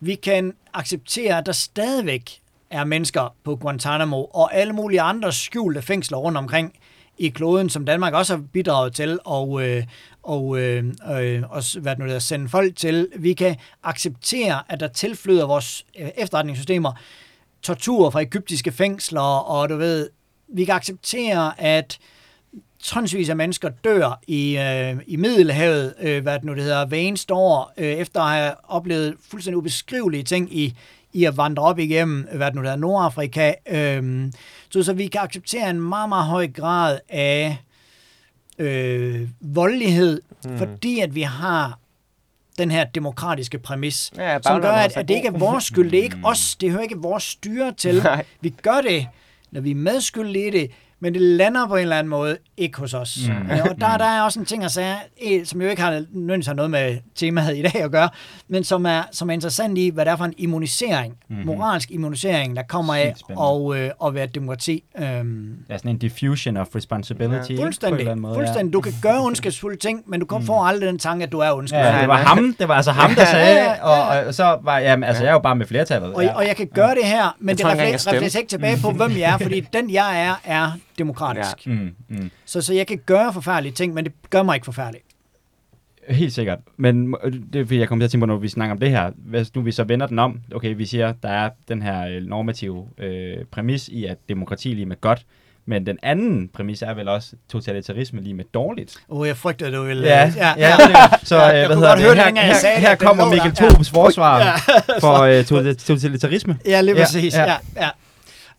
Vi 0.00 0.14
kan 0.14 0.54
acceptere, 0.74 1.38
at 1.38 1.46
der 1.46 1.52
stadigvæk 1.52 2.40
er 2.70 2.84
mennesker 2.84 3.34
på 3.44 3.56
Guantanamo 3.56 4.24
og 4.24 4.54
alle 4.54 4.72
mulige 4.72 5.00
andre 5.00 5.32
skjulte 5.32 5.82
fængsler 5.82 6.18
rundt 6.18 6.38
omkring 6.38 6.74
i 7.18 7.28
kloden, 7.28 7.70
som 7.70 7.84
Danmark 7.84 8.14
også 8.14 8.36
har 8.36 8.42
bidraget 8.52 8.94
til 8.94 9.18
og, 9.24 9.68
øh, 9.68 9.84
og, 10.28 10.58
øh, 10.58 10.84
øh, 11.10 11.42
og 11.50 11.80
hvad 11.80 11.96
det 11.96 11.98
nu 11.98 12.08
der, 12.08 12.18
sende 12.18 12.48
folk 12.48 12.76
til. 12.76 13.08
Vi 13.16 13.32
kan 13.32 13.56
acceptere, 13.82 14.62
at 14.68 14.80
der 14.80 14.88
tilflyder 14.88 15.46
vores 15.46 15.86
øh, 15.98 16.08
efterretningssystemer 16.16 16.92
tortur 17.62 18.10
fra 18.10 18.20
egyptiske 18.20 18.72
fængsler, 18.72 19.20
og 19.20 19.68
du 19.68 19.76
ved, 19.76 20.10
vi 20.48 20.64
kan 20.64 20.74
acceptere, 20.74 21.60
at 21.60 21.98
tonsvis 22.82 23.28
af 23.28 23.36
mennesker 23.36 23.68
dør 23.68 24.20
i, 24.26 24.58
øh, 24.58 24.96
i 25.06 25.16
Middelhavet, 25.16 25.94
øh, 26.00 26.22
hvad 26.22 26.34
det 26.34 26.44
nu 26.44 26.54
det 26.54 26.62
hedder, 26.62 26.86
hver 26.86 26.98
eneste 26.98 27.34
år, 27.34 27.72
øh, 27.76 27.86
efter 27.86 28.20
at 28.20 28.30
have 28.30 28.54
oplevet 28.64 29.16
fuldstændig 29.30 29.58
ubeskrivelige 29.58 30.22
ting 30.22 30.56
i, 30.58 30.74
i 31.12 31.24
at 31.24 31.36
vandre 31.36 31.62
op 31.62 31.78
igennem, 31.78 32.28
hvad 32.34 32.46
det 32.46 32.54
nu 32.54 32.60
hedder, 32.62 32.76
Nordafrika. 32.76 33.52
Øh, 33.70 34.32
så, 34.70 34.82
så 34.82 34.92
vi 34.92 35.06
kan 35.06 35.20
acceptere 35.20 35.70
en 35.70 35.80
meget, 35.80 36.08
meget 36.08 36.26
høj 36.26 36.48
grad 36.48 36.98
af 37.08 37.58
øh, 38.58 39.28
voldelighed, 39.40 40.22
mm. 40.44 40.58
fordi 40.58 41.00
at 41.00 41.14
vi 41.14 41.22
har 41.22 41.78
den 42.58 42.70
her 42.70 42.84
demokratiske 42.84 43.58
præmis, 43.58 44.12
ja, 44.16 44.38
som 44.42 44.60
gør, 44.62 44.70
at, 44.70 44.96
at 44.96 45.08
det 45.08 45.14
ikke 45.14 45.28
er 45.28 45.38
vores 45.38 45.64
skyld, 45.64 45.90
det 45.90 45.98
er 45.98 46.02
ikke 46.02 46.16
mm. 46.16 46.24
os, 46.24 46.56
det 46.56 46.70
hører 46.70 46.82
ikke 46.82 46.98
vores 46.98 47.22
styre 47.22 47.72
til. 47.72 48.02
Nej. 48.02 48.24
Vi 48.40 48.48
gør 48.62 48.80
det, 48.80 49.06
når 49.50 49.60
vi 49.60 49.70
er 49.70 49.74
medskyldige 49.74 50.48
i 50.48 50.50
det, 50.50 50.70
men 51.00 51.14
det 51.14 51.22
lander 51.22 51.66
på 51.66 51.76
en 51.76 51.82
eller 51.82 51.98
anden 51.98 52.10
måde 52.10 52.36
ikke 52.56 52.78
hos 52.78 52.94
os. 52.94 53.18
Mm. 53.28 53.48
Ja, 53.50 53.62
og 53.62 53.80
der, 53.80 53.96
der 53.96 54.04
er 54.04 54.22
også 54.22 54.40
en 54.40 54.46
ting 54.46 54.64
at 54.64 54.70
sige, 54.70 55.46
som 55.46 55.62
jo 55.62 55.68
ikke 55.68 55.82
har 55.82 55.90
nødvendigvis 55.90 56.46
har 56.46 56.54
noget 56.54 56.70
med 56.70 56.96
temaet 57.14 57.56
i 57.56 57.62
dag 57.62 57.82
at 57.82 57.90
gøre, 57.90 58.08
men 58.48 58.64
som 58.64 58.86
er, 58.86 59.02
som 59.12 59.30
er 59.30 59.34
interessant 59.34 59.78
i, 59.78 59.88
hvad 59.88 60.04
det 60.04 60.12
er 60.12 60.16
for 60.16 60.24
en 60.24 60.34
immunisering, 60.38 61.16
mm-hmm. 61.28 61.46
moralsk 61.46 61.90
immunisering, 61.90 62.56
der 62.56 62.62
kommer 62.62 62.94
af 62.94 63.14
og, 63.36 63.78
øh, 63.78 63.90
at 64.04 64.14
være 64.14 64.26
demokrati. 64.26 64.84
Øhm. 64.98 65.56
Ja, 65.70 65.78
sådan 65.78 65.90
en 65.90 65.98
diffusion 65.98 66.56
of 66.56 66.66
responsibility. 66.74 67.52
Ja. 67.52 67.64
Fuldstændig. 67.64 68.06
På 68.06 68.12
en 68.12 68.20
måde, 68.20 68.34
fuldstændig. 68.34 68.66
Ja. 68.66 68.72
Du 68.72 68.80
kan 68.80 68.92
gøre 69.02 69.20
ondskabsfulde 69.20 69.78
ting, 69.78 70.02
men 70.06 70.20
du 70.20 70.26
kan 70.26 70.38
mm. 70.38 70.46
få 70.46 70.64
aldrig 70.64 70.88
den 70.88 70.98
tanke, 70.98 71.24
at 71.24 71.32
du 71.32 71.38
er 71.38 71.52
ondskabsfuld. 71.52 71.94
Ja, 71.94 72.00
det 72.00 72.08
var 72.08 72.16
ham, 72.16 72.56
det 72.58 72.68
var 72.68 72.74
altså 72.74 72.92
ham, 72.92 73.14
der 73.14 73.24
sagde, 73.24 73.46
ja, 73.46 73.64
ja, 73.64 73.70
ja. 73.70 73.82
Og, 73.82 74.26
og, 74.26 74.34
så 74.34 74.58
var 74.62 74.78
jamen, 74.78 75.04
altså, 75.04 75.22
jeg 75.22 75.28
er 75.28 75.34
jo 75.34 75.38
bare 75.38 75.56
med 75.56 75.66
flertallet. 75.66 76.14
Og, 76.14 76.22
ja. 76.22 76.34
og 76.34 76.46
jeg 76.46 76.56
kan 76.56 76.66
gøre 76.74 76.94
det 76.94 77.04
her, 77.04 77.36
men 77.38 77.48
jeg 77.48 77.58
det 77.58 77.66
reflekterer 77.66 78.36
ikke 78.38 78.48
tilbage 78.48 78.78
på, 78.82 78.90
hvem 78.90 79.10
jeg 79.10 79.32
er, 79.32 79.38
fordi 79.38 79.60
den 79.76 79.90
jeg 79.90 80.26
er, 80.26 80.34
er 80.44 80.72
demokratisk. 80.98 81.66
Ja. 81.66 81.72
Mm, 81.72 81.94
mm. 82.08 82.30
Så, 82.44 82.60
så 82.60 82.74
jeg 82.74 82.86
kan 82.86 83.00
gøre 83.06 83.32
forfærdelige 83.32 83.72
ting, 83.72 83.94
men 83.94 84.04
det 84.04 84.12
gør 84.30 84.42
mig 84.42 84.54
ikke 84.54 84.64
forfærdelig. 84.64 85.00
Helt 86.08 86.32
sikkert. 86.32 86.58
Men 86.76 87.14
det 87.52 87.60
er 87.60 87.64
fordi, 87.64 87.78
jeg 87.78 87.88
kommer 87.88 88.02
til 88.02 88.06
at 88.06 88.10
tænke 88.10 88.22
på, 88.22 88.26
når 88.26 88.36
vi 88.36 88.48
snakker 88.48 88.72
om 88.72 88.78
det 88.78 88.90
her. 88.90 89.10
Hvis 89.16 89.54
nu 89.54 89.62
vi 89.62 89.72
så 89.72 89.84
vender 89.84 90.06
den 90.06 90.18
om, 90.18 90.40
okay, 90.54 90.74
vi 90.76 90.86
siger, 90.86 91.12
der 91.22 91.28
er 91.28 91.50
den 91.68 91.82
her 91.82 92.08
øh, 92.08 92.22
normative 92.22 92.88
øh, 92.98 93.36
præmis 93.50 93.88
i, 93.88 94.04
at 94.04 94.18
demokrati 94.28 94.68
lige 94.68 94.86
med 94.86 95.00
godt, 95.00 95.26
men 95.66 95.86
den 95.86 95.98
anden 96.02 96.48
præmis 96.48 96.82
er 96.82 96.94
vel 96.94 97.08
også 97.08 97.32
totalitarisme 97.48 98.20
lige 98.20 98.34
med 98.34 98.44
dårligt. 98.54 98.96
Åh, 99.08 99.18
oh, 99.20 99.28
jeg 99.28 99.36
frygter, 99.36 99.70
du 99.70 99.82
vil... 99.82 99.98
Ja, 99.98 100.26
øh, 100.26 100.32
ja, 100.36 100.54
ja. 100.56 100.68
ja. 100.68 101.08
Så 101.22 101.36
ja, 101.36 101.60
øh, 101.60 101.66
hvad 101.66 101.76
hedder 101.76 101.94
det? 101.94 102.04
Høre, 102.04 102.14
her, 102.14 102.42
her, 102.42 102.54
sagde, 102.54 102.80
her 102.80 102.94
kommer 102.94 103.30
Mikkel 103.30 103.54
Tobes 103.54 103.90
forsvar 103.90 104.38
ja. 104.38 104.54
for 105.00 105.38
uh, 105.38 105.74
totalitarisme. 105.74 106.58
Ja, 106.66 106.80
lige 106.80 106.94
præcis. 106.94 107.34
Ja, 107.34 107.44
ja. 107.44 107.56
ja. 107.76 107.88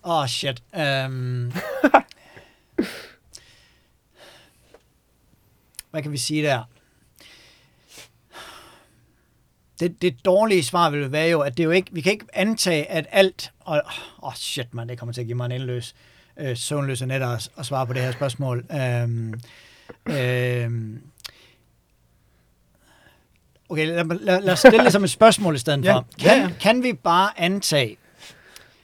Åh, 0.06 0.18
oh, 0.18 0.28
shit. 0.28 0.62
Um... 1.08 1.52
Hvad 5.92 6.02
kan 6.02 6.12
vi 6.12 6.18
sige 6.18 6.44
der? 6.44 6.64
Det, 9.80 10.02
det 10.02 10.26
dårlige 10.26 10.64
svar 10.64 10.90
vil 10.90 11.12
være 11.12 11.30
jo, 11.30 11.42
at 11.42 11.58
det 11.58 11.64
jo 11.64 11.72
ikke, 11.72 11.90
vi 11.94 12.02
kan 12.02 12.12
ikke 12.12 12.26
antage, 12.34 12.86
at 12.86 13.08
alt, 13.12 13.52
og 13.60 13.82
oh 14.22 14.34
shit 14.34 14.74
man, 14.74 14.90
det 14.90 15.00
kommer 15.00 15.14
til 15.14 15.22
at 15.22 15.28
give 15.28 15.38
mig 15.38 15.46
en 15.46 15.52
endeløs, 15.52 15.96
øh, 16.40 16.58
søvnløse 16.58 17.06
net 17.06 17.22
at, 17.22 17.50
at 17.58 17.66
svare 17.66 17.88
på 17.88 17.94
det 17.94 18.02
her 18.02 18.12
spørgsmål. 18.12 18.66
Øhm, 18.72 19.34
øhm, 20.06 21.02
okay, 23.70 23.88
lad, 23.88 24.20
lad, 24.20 24.42
lad 24.42 24.54
os 24.54 24.60
stille 24.60 24.84
det 24.84 24.92
som 24.92 25.04
et 25.04 25.10
spørgsmål 25.10 25.56
i 25.56 25.60
stedet 25.60 25.86
for. 25.86 26.06
Kan, 26.20 26.42
ja. 26.42 26.52
kan 26.62 26.84
vi 26.84 26.94
bare 26.94 27.40
antage, 27.40 27.98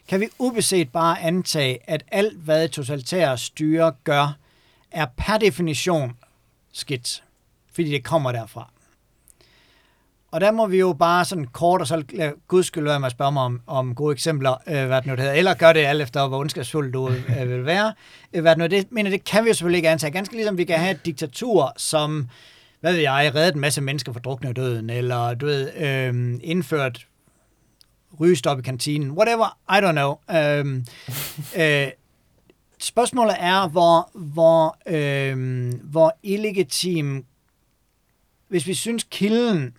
kan 0.07 0.19
vi 0.19 0.27
ubeset 0.39 0.91
bare 0.91 1.21
antage, 1.21 1.79
at 1.87 2.03
alt, 2.11 2.37
hvad 2.37 2.69
totalitære 2.69 3.37
styre 3.37 3.93
gør, 4.03 4.37
er 4.91 5.05
per 5.17 5.37
definition 5.37 6.17
skidt, 6.73 7.23
fordi 7.73 7.91
det 7.91 8.03
kommer 8.03 8.31
derfra. 8.31 8.71
Og 10.31 10.41
der 10.41 10.51
må 10.51 10.67
vi 10.67 10.79
jo 10.79 10.93
bare 10.93 11.25
sådan 11.25 11.45
kort, 11.45 11.81
og 11.81 11.87
så 11.87 12.03
lade 12.09 12.33
Guds 12.47 12.65
skyld 12.65 12.83
være 12.83 12.99
med 12.99 13.05
at 13.05 13.11
spørge 13.11 13.31
mig 13.31 13.43
om, 13.43 13.61
om 13.67 13.95
gode 13.95 14.13
eksempler, 14.13 14.55
øh, 14.67 14.85
hvad 14.85 14.97
det 14.97 15.05
nu 15.05 15.15
hedder, 15.15 15.33
eller 15.33 15.53
gør 15.53 15.73
det 15.73 15.79
alt 15.79 16.01
efter, 16.01 16.27
hvor 16.27 16.39
ondskabsfuld 16.39 16.91
du 16.91 17.09
øh, 17.09 17.49
vil 17.51 17.65
være. 17.65 17.93
Øh, 18.33 18.41
hvad 18.41 18.51
det 18.51 18.57
nu 18.57 18.67
det, 18.67 18.91
men 18.91 19.05
det 19.05 19.23
kan 19.23 19.43
vi 19.43 19.49
jo 19.49 19.53
selvfølgelig 19.53 19.77
ikke 19.77 19.89
antage. 19.89 20.11
Ganske 20.11 20.35
ligesom 20.35 20.57
vi 20.57 20.63
kan 20.63 20.79
have 20.79 20.91
et 20.91 21.05
diktatur, 21.05 21.73
som, 21.77 22.29
hvad 22.81 22.93
ved 22.93 22.99
jeg, 22.99 23.31
reddet 23.35 23.53
en 23.53 23.61
masse 23.61 23.81
mennesker 23.81 24.13
fra 24.13 24.19
drukne 24.19 24.53
døden, 24.53 24.89
eller 24.89 25.33
du 25.33 25.45
ved, 25.45 25.73
øh, 25.77 26.39
indført 26.43 27.07
rygestop 28.19 28.59
i 28.59 28.61
kantinen, 28.61 29.11
whatever, 29.11 29.57
I 29.69 29.79
don't 29.81 29.91
know. 29.91 30.15
Øh, 30.31 30.85
øh, 31.85 31.91
spørgsmålet 32.79 33.35
er, 33.39 33.67
hvor, 33.67 34.09
hvor, 34.13 34.77
øh, 34.87 35.73
hvor 35.83 36.17
illegitim 36.23 37.25
hvis 38.47 38.67
vi 38.67 38.73
synes 38.73 39.03
kilden 39.03 39.73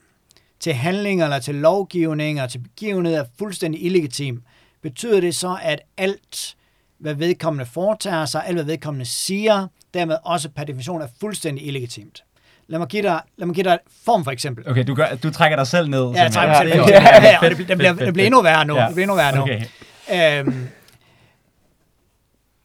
til 0.61 0.73
handlinger 0.73 1.25
eller 1.25 1.39
til 1.39 1.55
lovgivning 1.55 2.43
og 2.43 2.51
til 2.51 2.59
begivenhed 2.59 3.15
er 3.15 3.25
fuldstændig 3.39 3.85
illegitim, 3.85 4.43
betyder 4.83 5.21
det 5.21 5.35
så, 5.35 5.59
at 5.63 5.81
alt, 5.97 6.57
hvad 6.99 7.15
vedkommende 7.15 7.67
foretager 7.67 8.27
sig, 8.27 8.47
alt 8.47 8.57
hvad 8.57 8.65
vedkommende 8.65 9.05
siger, 9.05 9.67
dermed 9.95 10.17
også 10.25 10.49
per 10.49 10.65
definition 10.65 11.03
er 11.03 11.09
fuldstændig 11.21 11.67
illegitimt. 11.67 12.25
Lad 12.69 12.79
mig 12.79 12.89
give 12.89 13.03
dig, 13.03 13.21
lad 13.37 13.47
mig 13.47 13.55
give 13.55 13.65
dig 13.65 13.73
et 13.73 13.81
form 14.05 14.25
for 14.25 14.31
eksempel. 14.31 14.71
Okay, 14.71 14.85
du, 14.85 14.95
gør, 14.95 15.07
du 15.23 15.31
trækker 15.31 15.57
dig 15.57 15.67
selv 15.67 15.89
ned. 15.89 16.11
Ja, 16.11 16.23
jeg 16.23 16.33
trækker 16.33 16.55
mig 16.55 16.71
selv 16.71 16.81
ned. 16.81 16.89
Ja, 16.89 17.03
ja, 17.03 17.39
ja, 17.43 17.49
det, 17.49 17.69
det, 17.69 17.79
bliver, 17.79 17.93
det 17.93 18.13
bliver 18.13 18.27
endnu 18.27 18.43
værre 18.43 18.65
nu. 18.65 18.77
Ja. 18.77 18.87
Det 18.87 18.95
bliver 18.95 19.05
endnu 19.05 19.17
værre 19.17 19.37
nu. 19.37 19.43
Okay. 19.43 20.41
Øhm, 20.41 20.69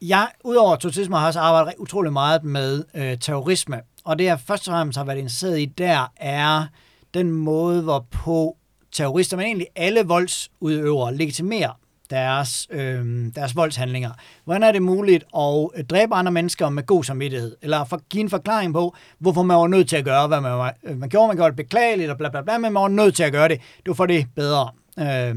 jeg, 0.01 0.27
udover 0.43 0.75
totisme, 0.75 1.17
har 1.17 1.27
også 1.27 1.39
arbejdet 1.39 1.73
utrolig 1.77 2.13
meget 2.13 2.43
med 2.43 2.83
øh, 2.95 3.17
terrorisme. 3.17 3.81
Og 4.05 4.19
det, 4.19 4.25
jeg 4.25 4.39
først 4.39 4.67
og 4.67 4.71
fremmest 4.71 4.97
har 4.97 5.05
været 5.05 5.17
interesseret 5.17 5.59
i 5.59 5.65
der, 5.65 6.11
er 6.17 6.65
den 7.13 7.31
måde, 7.31 7.81
hvorpå 7.81 8.57
terrorister, 8.91 9.37
men 9.37 9.45
egentlig 9.45 9.67
alle 9.75 10.03
voldsudøvere, 10.03 11.15
legitimerer 11.15 11.71
deres, 12.11 12.67
øh, 12.71 13.25
deres 13.35 13.55
voldshandlinger. 13.55 14.11
Hvordan 14.43 14.63
er 14.63 14.71
det 14.71 14.81
muligt 14.81 15.23
at 15.37 15.69
øh, 15.75 15.83
dræbe 15.83 16.15
andre 16.15 16.31
mennesker 16.31 16.69
med 16.69 16.85
god 16.85 17.03
samvittighed? 17.03 17.55
Eller 17.61 17.83
for, 17.83 18.01
give 18.09 18.21
en 18.21 18.29
forklaring 18.29 18.73
på, 18.73 18.95
hvorfor 19.19 19.43
man 19.43 19.57
var 19.57 19.67
nødt 19.67 19.89
til 19.89 19.95
at 19.95 20.05
gøre, 20.05 20.27
hvad 20.27 20.41
man, 20.41 20.51
var, 20.51 20.75
øh, 20.83 20.97
man 20.97 21.09
gjorde. 21.09 21.27
Man 21.27 21.37
gjorde 21.37 21.49
det 21.49 21.55
beklageligt, 21.55 22.09
og 22.09 22.17
bla 22.17 22.29
bla 22.29 22.41
bla, 22.41 22.57
men 22.57 22.73
man 22.73 22.81
var 22.81 22.87
nødt 22.87 23.15
til 23.15 23.23
at 23.23 23.31
gøre 23.31 23.47
det. 23.47 23.61
Du 23.85 23.93
får 23.93 24.05
det 24.05 24.27
bedre. 24.35 24.69
Øh, 24.99 25.35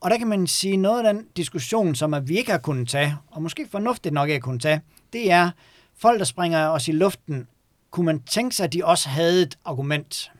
og 0.00 0.10
der 0.10 0.18
kan 0.18 0.26
man 0.26 0.46
sige, 0.46 0.76
noget 0.76 1.06
af 1.06 1.14
den 1.14 1.24
diskussion, 1.36 1.94
som 1.94 2.14
vi 2.28 2.38
ikke 2.38 2.50
har 2.50 2.58
kunnet 2.58 2.88
tage, 2.88 3.16
og 3.30 3.42
måske 3.42 3.66
fornuftigt 3.70 4.12
nok 4.12 4.28
ikke 4.28 4.40
har 4.40 4.50
kunnet 4.50 4.62
tage, 4.62 4.80
det 5.12 5.32
er 5.32 5.50
folk, 5.98 6.18
der 6.18 6.24
springer 6.24 6.68
os 6.68 6.88
i 6.88 6.92
luften. 6.92 7.46
Kunne 7.90 8.06
man 8.06 8.20
tænke 8.20 8.56
sig, 8.56 8.64
at 8.64 8.72
de 8.72 8.84
også 8.84 9.08
havde 9.08 9.42
et 9.42 9.58
argument? 9.64 10.32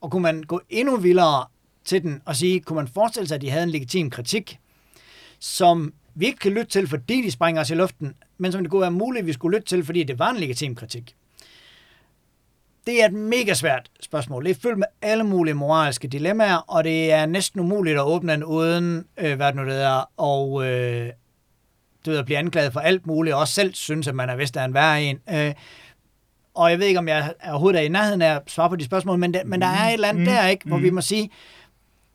Og 0.00 0.10
kunne 0.10 0.22
man 0.22 0.42
gå 0.42 0.60
endnu 0.70 0.96
vildere 0.96 1.46
til 1.84 2.02
den 2.02 2.22
og 2.24 2.36
sige, 2.36 2.60
kunne 2.60 2.76
man 2.76 2.88
forestille 2.88 3.28
sig, 3.28 3.34
at 3.34 3.40
de 3.40 3.50
havde 3.50 3.62
en 3.62 3.70
legitim 3.70 4.10
kritik, 4.10 4.58
som 5.44 5.92
vi 6.14 6.26
ikke 6.26 6.38
kan 6.38 6.52
lytte 6.52 6.70
til, 6.70 6.88
fordi 6.88 7.22
de 7.22 7.30
springer 7.30 7.60
os 7.60 7.70
i 7.70 7.74
luften, 7.74 8.14
men 8.38 8.52
som 8.52 8.62
det 8.62 8.70
kunne 8.70 8.80
være 8.80 8.90
muligt, 8.90 9.22
at 9.22 9.26
vi 9.26 9.32
skulle 9.32 9.56
lytte 9.56 9.68
til, 9.68 9.84
fordi 9.84 10.02
det 10.02 10.18
var 10.18 10.30
en 10.30 10.36
legitim 10.36 10.74
kritik. 10.74 11.14
Det 12.86 13.02
er 13.02 13.06
et 13.06 13.12
mega 13.12 13.54
svært 13.54 13.90
spørgsmål. 14.00 14.44
Det 14.44 14.50
er 14.50 14.60
fyldt 14.62 14.78
med 14.78 14.86
alle 15.02 15.24
mulige 15.24 15.54
moralske 15.54 16.08
dilemmaer, 16.08 16.56
og 16.56 16.84
det 16.84 17.12
er 17.12 17.26
næsten 17.26 17.60
umuligt 17.60 17.96
at 17.96 18.04
åbne 18.04 18.32
den 18.32 18.44
uden, 18.44 19.04
øh, 19.16 19.36
hvad 19.36 19.46
det 19.46 19.56
nu 19.56 19.64
det 19.64 19.82
er, 19.82 20.10
og 20.16 20.66
øh, 20.66 21.10
du 22.06 22.10
ved, 22.10 22.18
at 22.18 22.24
blive 22.24 22.38
anklaget 22.38 22.72
for 22.72 22.80
alt 22.80 23.06
muligt, 23.06 23.34
og 23.34 23.40
også 23.40 23.54
selv 23.54 23.74
synes, 23.74 24.08
at 24.08 24.14
man 24.14 24.30
er 24.30 24.36
vist 24.36 24.56
er 24.56 24.64
en 24.64 24.74
værre 24.74 25.02
en. 25.02 25.18
Øh, 25.30 25.54
og 26.54 26.70
jeg 26.70 26.78
ved 26.78 26.86
ikke, 26.86 26.98
om 26.98 27.08
jeg 27.08 27.32
overhovedet 27.48 27.80
er 27.80 27.84
i 27.84 27.88
nærheden 27.88 28.22
af 28.22 28.34
at 28.34 28.42
svare 28.46 28.68
på 28.68 28.76
de 28.76 28.84
spørgsmål, 28.84 29.18
men, 29.18 29.34
det, 29.34 29.42
men 29.46 29.60
der 29.60 29.66
er 29.66 29.88
et 29.88 29.92
eller 29.92 30.08
andet 30.08 30.20
mm, 30.20 30.26
der, 30.26 30.46
ikke, 30.46 30.68
hvor 30.68 30.76
mm. 30.76 30.82
vi 30.82 30.90
må 30.90 31.00
sige, 31.00 31.30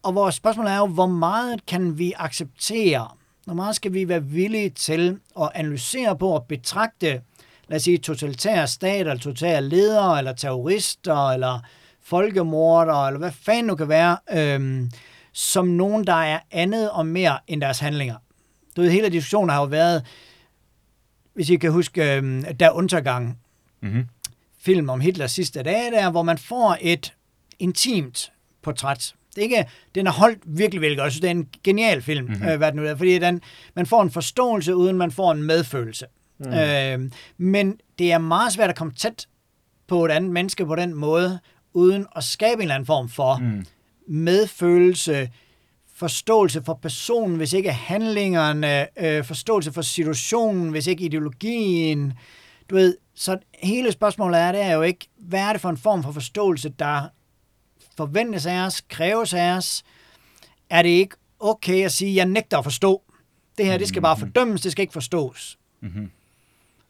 og 0.03 0.15
vores 0.15 0.35
spørgsmål 0.35 0.67
er 0.67 0.77
jo, 0.77 0.85
hvor 0.85 1.07
meget 1.07 1.65
kan 1.65 1.97
vi 1.97 2.13
acceptere, 2.17 3.07
hvor 3.49 3.55
meget 3.55 3.75
skal 3.75 3.93
vi 3.93 4.07
være 4.07 4.23
villige 4.23 4.69
til 4.69 5.19
at 5.41 5.49
analysere 5.55 6.17
på 6.17 6.29
og 6.29 6.45
betragte 6.45 7.21
lad 7.69 7.75
os 7.75 7.83
sige, 7.83 7.97
totalitære 7.97 8.67
stater, 8.67 9.11
eller 9.11 9.23
totalitære 9.23 9.61
ledere, 9.61 10.17
eller 10.17 10.33
terrorister, 10.33 11.29
eller 11.29 11.59
folkemordere, 12.03 13.07
eller 13.07 13.19
hvad 13.19 13.31
fanden 13.31 13.65
nu 13.65 13.75
kan 13.75 13.89
være, 13.89 14.17
øhm, 14.31 14.91
som 15.33 15.67
nogen, 15.67 16.07
der 16.07 16.13
er 16.13 16.39
andet 16.51 16.91
og 16.91 17.05
mere 17.05 17.39
end 17.47 17.61
deres 17.61 17.79
handlinger. 17.79 18.15
Du 18.75 18.81
ved, 18.81 18.91
hele 18.91 19.09
diskussionen 19.09 19.49
har 19.49 19.59
jo 19.59 19.65
været, 19.65 20.05
hvis 21.33 21.49
I 21.49 21.55
kan 21.55 21.71
huske, 21.71 22.15
øhm, 22.15 22.57
der 22.57 22.71
Untergang, 22.71 23.39
mm-hmm. 23.81 24.05
film 24.59 24.89
om 24.89 24.99
Hitlers 24.99 25.31
sidste 25.31 25.63
dage, 25.63 25.91
der, 25.91 26.11
hvor 26.11 26.23
man 26.23 26.37
får 26.37 26.77
et 26.81 27.13
intimt 27.59 28.31
portræt. 28.61 29.13
Det 29.35 29.37
er 29.37 29.43
ikke, 29.43 29.65
den 29.95 30.07
er 30.07 30.11
holdt 30.11 30.39
virkelig, 30.45 30.81
virkelig 30.81 30.97
godt. 30.97 31.05
Jeg 31.05 31.11
synes, 31.11 31.21
det 31.21 31.27
er 31.27 31.31
en 31.31 31.47
genial 31.63 32.01
film, 32.01 32.25
mm-hmm. 32.25 32.47
øh, 32.47 32.57
hvad 32.57 32.67
det 32.67 32.75
nu 32.75 32.83
er, 32.83 32.95
fordi 32.95 33.19
den, 33.19 33.41
man 33.75 33.85
får 33.85 34.01
en 34.01 34.11
forståelse, 34.11 34.75
uden 34.75 34.97
man 34.97 35.11
får 35.11 35.31
en 35.31 35.43
medfølelse. 35.43 36.05
Mm. 36.39 36.53
Øh, 36.53 37.11
men 37.37 37.79
det 37.99 38.11
er 38.11 38.17
meget 38.17 38.53
svært 38.53 38.69
at 38.69 38.75
komme 38.75 38.93
tæt 38.93 39.27
på 39.87 40.05
et 40.05 40.11
andet 40.11 40.31
menneske 40.31 40.65
på 40.65 40.75
den 40.75 40.93
måde, 40.93 41.39
uden 41.73 42.05
at 42.15 42.23
skabe 42.23 42.53
en 42.53 42.61
eller 42.61 42.75
anden 42.75 42.87
form 42.87 43.09
for 43.09 43.37
mm. 43.37 43.65
medfølelse, 44.07 45.29
forståelse 45.95 46.61
for 46.65 46.79
personen, 46.81 47.37
hvis 47.37 47.53
ikke 47.53 47.71
handlingerne, 47.71 48.87
øh, 49.05 49.23
forståelse 49.23 49.71
for 49.71 49.81
situationen, 49.81 50.69
hvis 50.69 50.87
ikke 50.87 51.03
ideologien. 51.03 52.13
Du 52.69 52.75
ved, 52.75 52.97
så 53.15 53.37
hele 53.63 53.91
spørgsmålet 53.91 54.39
er, 54.39 54.51
det 54.51 54.61
er 54.61 54.73
jo 54.73 54.81
ikke, 54.81 55.07
hvad 55.17 55.39
er 55.39 55.51
det 55.51 55.61
for 55.61 55.69
en 55.69 55.77
form 55.77 56.03
for 56.03 56.11
forståelse, 56.11 56.69
der 56.69 57.01
forventes 58.05 58.45
af 58.45 58.59
os, 58.65 58.81
kræves 58.89 59.33
af 59.33 59.51
os? 59.51 59.83
Er 60.69 60.81
det 60.81 60.89
ikke 60.89 61.15
okay 61.39 61.85
at 61.85 61.91
sige, 61.91 62.15
jeg 62.15 62.25
nægter 62.25 62.57
at 62.57 62.63
forstå? 62.63 63.01
Det 63.57 63.65
her, 63.65 63.77
det 63.77 63.87
skal 63.87 64.01
bare 64.01 64.15
mm-hmm. 64.15 64.33
fordømmes, 64.33 64.61
det 64.61 64.71
skal 64.71 64.81
ikke 64.81 64.93
forstås. 64.93 65.57
Mm-hmm 65.81 66.09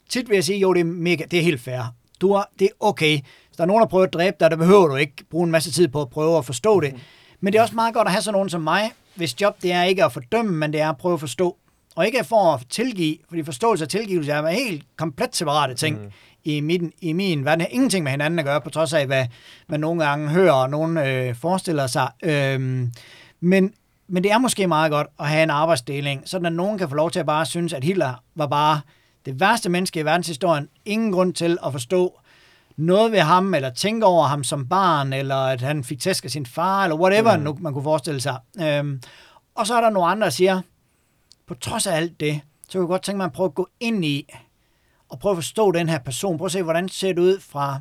tit 0.10 0.30
vil 0.30 0.36
jeg 0.36 0.44
sige, 0.44 0.60
jo, 0.60 0.74
det 0.74 0.80
er, 0.80 0.84
mega, 0.84 1.24
det 1.32 1.40
er 1.40 1.44
helt 1.44 1.62
fair. 1.62 1.94
Du 2.22 2.34
har, 2.34 2.50
det 2.60 2.66
er 2.66 2.72
okay. 2.80 3.20
Hvis 3.48 3.58
der 3.58 3.64
er 3.64 3.68
nogen, 3.68 3.82
der 3.82 3.88
prøver 3.88 4.06
at 4.06 4.14
dræbe 4.14 4.38
dig, 4.40 4.52
der 4.52 4.58
behøver 4.58 4.88
du 4.88 4.96
ikke 4.96 5.24
bruge 5.30 5.46
en 5.46 5.52
masse 5.52 5.72
tid 5.72 5.88
på 5.88 6.02
at 6.02 6.10
prøve 6.10 6.38
at 6.38 6.46
forstå 6.46 6.80
det. 6.80 6.96
Men 7.40 7.54
det 7.54 7.60
er 7.60 7.64
også 7.64 7.76
meget 7.76 7.94
godt 7.94 8.08
at 8.08 8.12
have 8.12 8.22
sådan 8.22 8.34
nogen 8.34 8.50
som 8.50 8.62
mig, 8.62 8.92
hvis 9.16 9.42
job 9.42 9.62
det 9.62 9.72
er 9.72 9.84
ikke 9.84 10.06
at 10.06 10.14
fordømme, 10.14 10.52
men 10.52 10.74
det 10.74 10.82
er 10.82 10.90
at 10.90 10.98
prøve 10.98 11.14
at 11.14 11.20
forstå. 11.20 11.58
Og 11.96 12.06
ikke 12.06 12.24
for 12.24 12.54
at 12.54 12.62
tilgive, 12.70 13.18
fordi 13.30 13.44
forståelse 13.44 13.86
og 13.86 13.90
tilgivelse 13.90 14.32
er 14.32 14.48
helt 14.48 14.84
komplet 14.96 15.36
separate 15.36 15.74
ting 15.74 16.02
mm. 16.02 16.12
I, 16.58 16.60
min, 16.60 16.92
i 17.02 17.14
min 17.14 17.46
verden. 17.46 17.62
Har 17.62 17.68
ingenting 17.72 18.04
med 18.04 18.12
hinanden 18.12 18.40
at 18.40 18.46
gøre, 18.46 18.62
på 18.62 18.70
trods 18.70 18.94
af, 18.94 19.06
hvad 19.06 19.26
man 19.68 19.80
nogle 19.80 20.06
gange 20.06 20.30
hører, 20.30 20.54
og 20.54 20.70
nogen 20.70 20.98
øh, 20.98 21.36
forestiller 21.36 21.88
sig. 21.88 22.10
Øhm, 22.24 22.92
men, 23.40 23.74
men 24.08 24.24
det 24.24 24.32
er 24.32 24.38
måske 24.38 24.68
meget 24.68 24.92
godt 24.92 25.08
at 25.20 25.28
have 25.28 25.44
en 25.44 25.50
arbejdsdeling, 25.50 26.22
sådan 26.26 26.46
at 26.46 26.54
nogen 26.54 26.78
kan 26.78 26.90
få 26.90 26.96
lov 26.96 27.12
til 27.12 27.20
at 27.20 27.26
bare 27.26 27.46
synes, 27.46 27.74
at 27.74 27.84
Hitler 27.84 28.24
var 28.36 28.48
bare 28.48 28.82
det 29.26 29.40
værste 29.40 29.70
menneske 29.70 30.00
i 30.00 30.06
verdenshistorien. 30.06 30.70
Ingen 30.86 31.12
grund 31.12 31.34
til 31.34 31.58
at 31.66 31.72
forstå 31.72 32.20
noget 32.78 33.12
ved 33.12 33.20
ham, 33.20 33.54
eller 33.54 33.70
tænke 33.70 34.06
over 34.06 34.28
ham 34.28 34.44
som 34.44 34.68
barn, 34.68 35.14
eller 35.14 35.36
at 35.36 35.62
han 35.62 35.84
fik 35.84 36.00
tæsk 36.00 36.26
af 36.26 36.32
sin 36.32 36.46
far, 36.46 36.84
eller 36.84 36.98
whatever 36.98 37.38
mm. 37.38 37.44
nu 37.44 37.58
man 37.62 37.74
kunne 37.74 37.84
forestille 37.84 38.22
sig. 38.22 38.38
Øhm, 38.62 39.02
og 39.56 39.68
så 39.68 39.76
er 39.76 39.82
der 39.82 39.90
nogle 39.90 40.10
andre, 40.10 40.26
der 40.26 40.32
siger, 40.32 40.62
på 41.48 41.54
trods 41.54 41.88
af 41.88 41.96
alt 41.96 42.20
det, 42.20 42.42
så 42.70 42.78
kunne 42.78 42.84
jeg 42.84 42.88
godt 42.88 43.04
tænke 43.04 43.18
mig 43.18 43.26
at 43.26 43.32
prøve 43.32 43.48
at 43.48 43.56
gå 43.56 43.68
ind 43.80 44.06
i, 44.06 44.30
og 45.10 45.20
prøve 45.20 45.32
at 45.32 45.38
forstå 45.38 45.72
den 45.72 45.90
her 45.90 46.00
person. 46.00 46.38
Prøve 46.38 46.46
at 46.46 46.52
se, 46.52 46.64
hvordan 46.64 46.84
det 46.84 46.94
ser 46.94 47.08
det 47.08 47.20
ud 47.20 47.40
fra, 47.40 47.80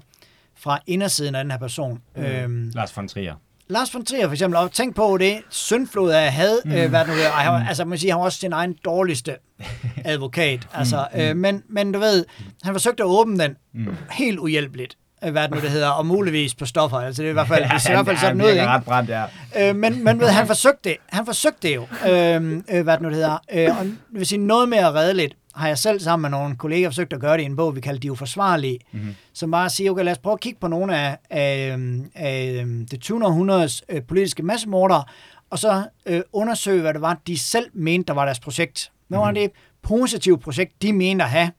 fra 0.56 0.78
indersiden 0.86 1.34
af 1.34 1.44
den 1.44 1.50
her 1.50 1.58
person. 1.58 2.02
Mm. 2.16 2.22
Øhm, 2.22 2.70
Lars 2.74 2.96
von 2.96 3.08
Trier. 3.08 3.34
Lars 3.68 3.94
von 3.94 4.04
Trier 4.04 4.26
for 4.26 4.32
eksempel, 4.32 4.58
og 4.58 4.72
tænk 4.72 4.96
på 4.96 5.16
det 5.18 5.38
syndflod 5.50 6.10
af 6.10 6.32
had, 6.32 6.58
mm. 6.64 6.72
øh, 6.72 6.88
hvad 6.88 7.06
nu 7.06 7.12
er. 7.12 7.30
Han, 7.30 7.60
mm. 7.60 7.68
altså 7.68 7.84
man 7.84 7.98
siger, 7.98 8.12
han 8.12 8.18
var 8.18 8.24
også 8.24 8.38
sin 8.38 8.52
egen 8.52 8.76
dårligste 8.84 9.36
advokat. 10.04 10.68
altså, 10.74 11.06
mm. 11.14 11.20
øh, 11.20 11.36
men, 11.36 11.62
men 11.68 11.92
du 11.92 11.98
ved, 11.98 12.24
han 12.62 12.74
forsøgte 12.74 13.02
at 13.02 13.06
åbne 13.06 13.38
den 13.38 13.56
mm. 13.74 13.96
helt 14.10 14.38
uhjælpeligt 14.38 14.96
øh, 15.24 15.32
hvad 15.32 15.42
det 15.42 15.50
nu 15.50 15.60
det 15.60 15.70
hedder, 15.70 15.88
og 15.88 16.06
muligvis 16.06 16.54
på 16.54 16.66
stoffer. 16.66 16.98
Altså 16.98 17.22
det 17.22 17.28
er 17.28 17.30
i 17.30 17.32
hvert 17.32 17.48
fald, 17.48 17.62
ja, 17.70 17.74
det 17.74 17.86
er 17.86 17.90
i 17.90 17.94
hvert 17.94 18.06
fald 18.06 18.16
sådan 18.16 18.36
noget, 18.36 18.52
ikke? 18.52 18.66
ret 18.66 18.84
brændt, 18.84 19.10
ja. 19.10 19.24
Øh, 19.56 19.76
men, 19.76 20.04
men 20.04 20.20
ved, 20.20 20.28
han 20.28 20.46
forsøgte 20.46 20.88
det. 20.88 20.96
Han 21.06 21.26
forsøgte 21.26 21.68
det 21.68 21.74
jo, 21.74 21.86
øh, 22.08 22.62
øh, 22.70 22.82
hvad 22.82 22.94
det 22.94 23.00
nu 23.00 23.08
det 23.08 23.16
hedder. 23.16 23.38
Øh, 23.52 23.78
og 23.78 23.84
det 23.84 23.96
vil 24.10 24.26
sige 24.26 24.38
noget 24.38 24.68
mere 24.68 24.92
redeligt, 24.92 25.34
har 25.58 25.68
jeg 25.68 25.78
selv 25.78 26.00
sammen 26.00 26.30
med 26.30 26.38
nogle 26.38 26.56
kolleger 26.56 26.88
forsøgt 26.88 27.12
at 27.12 27.20
gøre 27.20 27.36
det 27.36 27.42
i 27.42 27.46
en 27.46 27.56
bog, 27.56 27.76
vi 27.76 27.80
kalder 27.80 28.00
De 28.00 28.12
Uforsvarlige, 28.12 28.78
mm-hmm. 28.92 29.14
som 29.32 29.50
bare 29.50 29.70
siger, 29.70 29.90
okay, 29.90 30.04
lad 30.04 30.12
os 30.12 30.18
prøve 30.18 30.34
at 30.34 30.40
kigge 30.40 30.60
på 30.60 30.68
nogle 30.68 30.98
af, 30.98 31.18
af, 31.30 31.76
af 32.14 32.64
det 32.90 33.00
20. 33.00 33.26
århundredes 33.26 33.82
øh, 33.88 34.02
politiske 34.02 34.42
massemordere, 34.42 35.04
og 35.50 35.58
så 35.58 35.84
øh, 36.06 36.20
undersøge, 36.32 36.80
hvad 36.80 36.94
det 36.94 37.00
var, 37.00 37.20
de 37.26 37.38
selv 37.38 37.66
mente, 37.72 38.06
der 38.06 38.12
var 38.12 38.24
deres 38.24 38.40
projekt. 38.40 38.92
Hvad 39.08 39.18
var 39.18 39.30
mm-hmm. 39.30 39.42
det 39.42 39.50
positive 39.82 40.38
projekt, 40.38 40.82
de 40.82 40.92
mente 40.92 41.24
at 41.24 41.30
have, 41.30 41.50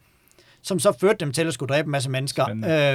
som 0.61 0.80
så 0.80 0.91
førte 0.99 1.17
dem 1.26 1.34
til 1.34 1.47
at 1.47 1.53
skulle 1.53 1.73
dræbe 1.73 1.85
en 1.85 1.91
masse 1.91 2.09
mennesker. 2.09 2.45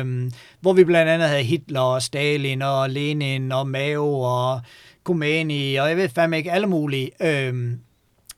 Øhm, 0.01 0.33
hvor 0.61 0.73
vi 0.73 0.85
blandt 0.85 1.11
andet 1.11 1.29
havde 1.29 1.43
Hitler 1.43 1.81
og 1.81 2.03
Stalin 2.03 2.63
og 2.63 2.91
Lenin 2.91 3.53
og 3.53 3.69
Mao 3.69 4.21
og 4.21 4.61
Khomeini 5.05 5.75
og 5.75 5.89
jeg 5.89 5.97
ved 5.97 6.09
fandme 6.09 6.37
ikke, 6.37 6.53
alle 6.53 6.67
mulige. 6.67 7.11
Øhm, 7.21 7.81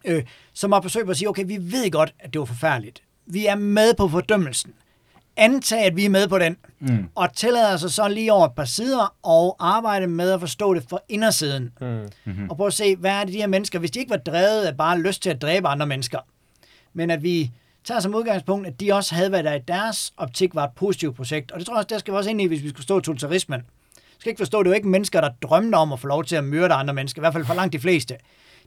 øh, 0.06 0.24
som 0.52 0.72
har 0.72 0.80
forsøgt 0.80 1.10
at 1.10 1.16
sige, 1.16 1.28
okay, 1.28 1.44
vi 1.46 1.58
ved 1.60 1.90
godt, 1.90 2.14
at 2.18 2.32
det 2.32 2.38
var 2.38 2.44
forfærdeligt. 2.44 3.02
Vi 3.26 3.46
er 3.46 3.54
med 3.54 3.94
på 3.94 4.08
fordømmelsen. 4.08 4.72
Antag, 5.36 5.84
at 5.84 5.96
vi 5.96 6.04
er 6.04 6.10
med 6.10 6.28
på 6.28 6.38
den, 6.38 6.56
mm. 6.80 7.08
og 7.14 7.34
tillader 7.34 7.74
os 7.74 7.80
så 7.80 8.08
lige 8.08 8.32
over 8.32 8.46
et 8.46 8.52
par 8.52 8.64
sider 8.64 9.14
og 9.22 9.56
arbejde 9.58 10.06
med 10.06 10.30
at 10.30 10.40
forstå 10.40 10.74
det 10.74 10.84
for 10.88 11.04
indersiden. 11.08 11.72
Mm. 11.80 12.08
Mm-hmm. 12.24 12.50
Og 12.50 12.56
prøve 12.56 12.66
at 12.66 12.72
se, 12.72 12.96
hvad 12.96 13.10
er 13.10 13.24
det 13.24 13.32
de 13.32 13.38
her 13.38 13.46
mennesker, 13.46 13.78
hvis 13.78 13.90
de 13.90 13.98
ikke 13.98 14.10
var 14.10 14.16
drevet 14.16 14.64
af 14.64 14.76
bare 14.76 15.00
lyst 15.00 15.22
til 15.22 15.30
at 15.30 15.42
dræbe 15.42 15.68
andre 15.68 15.86
mennesker, 15.86 16.18
men 16.94 17.10
at 17.10 17.22
vi 17.22 17.50
tager 17.84 18.00
som 18.00 18.14
udgangspunkt, 18.14 18.66
at 18.66 18.80
de 18.80 18.92
også 18.92 19.14
havde, 19.14 19.28
hvad 19.28 19.42
der 19.42 19.54
i 19.54 19.58
deres 19.58 20.12
optik 20.16 20.54
var 20.54 20.64
et 20.64 20.72
positivt 20.76 21.16
projekt. 21.16 21.52
Og 21.52 21.58
det 21.58 21.66
tror 21.66 21.74
jeg 21.74 21.78
også, 21.78 21.88
der 21.90 21.98
skal 21.98 22.12
vi 22.12 22.16
også 22.16 22.30
ind 22.30 22.40
i, 22.40 22.46
hvis 22.46 22.62
vi 22.62 22.68
skulle 22.68 22.82
stå 22.82 23.00
totalitarismen. 23.00 23.60
Jeg 23.60 24.20
skal 24.20 24.30
ikke 24.30 24.40
forstå, 24.40 24.62
det 24.62 24.66
er 24.66 24.70
jo 24.70 24.74
ikke 24.74 24.88
mennesker, 24.88 25.20
der 25.20 25.30
drømte 25.42 25.76
om 25.76 25.92
at 25.92 26.00
få 26.00 26.06
lov 26.06 26.24
til 26.24 26.36
at 26.36 26.44
myrde 26.44 26.74
andre 26.74 26.94
mennesker, 26.94 27.20
i 27.20 27.22
hvert 27.22 27.32
fald 27.32 27.44
for 27.44 27.54
langt 27.54 27.72
de 27.72 27.78
fleste 27.78 28.16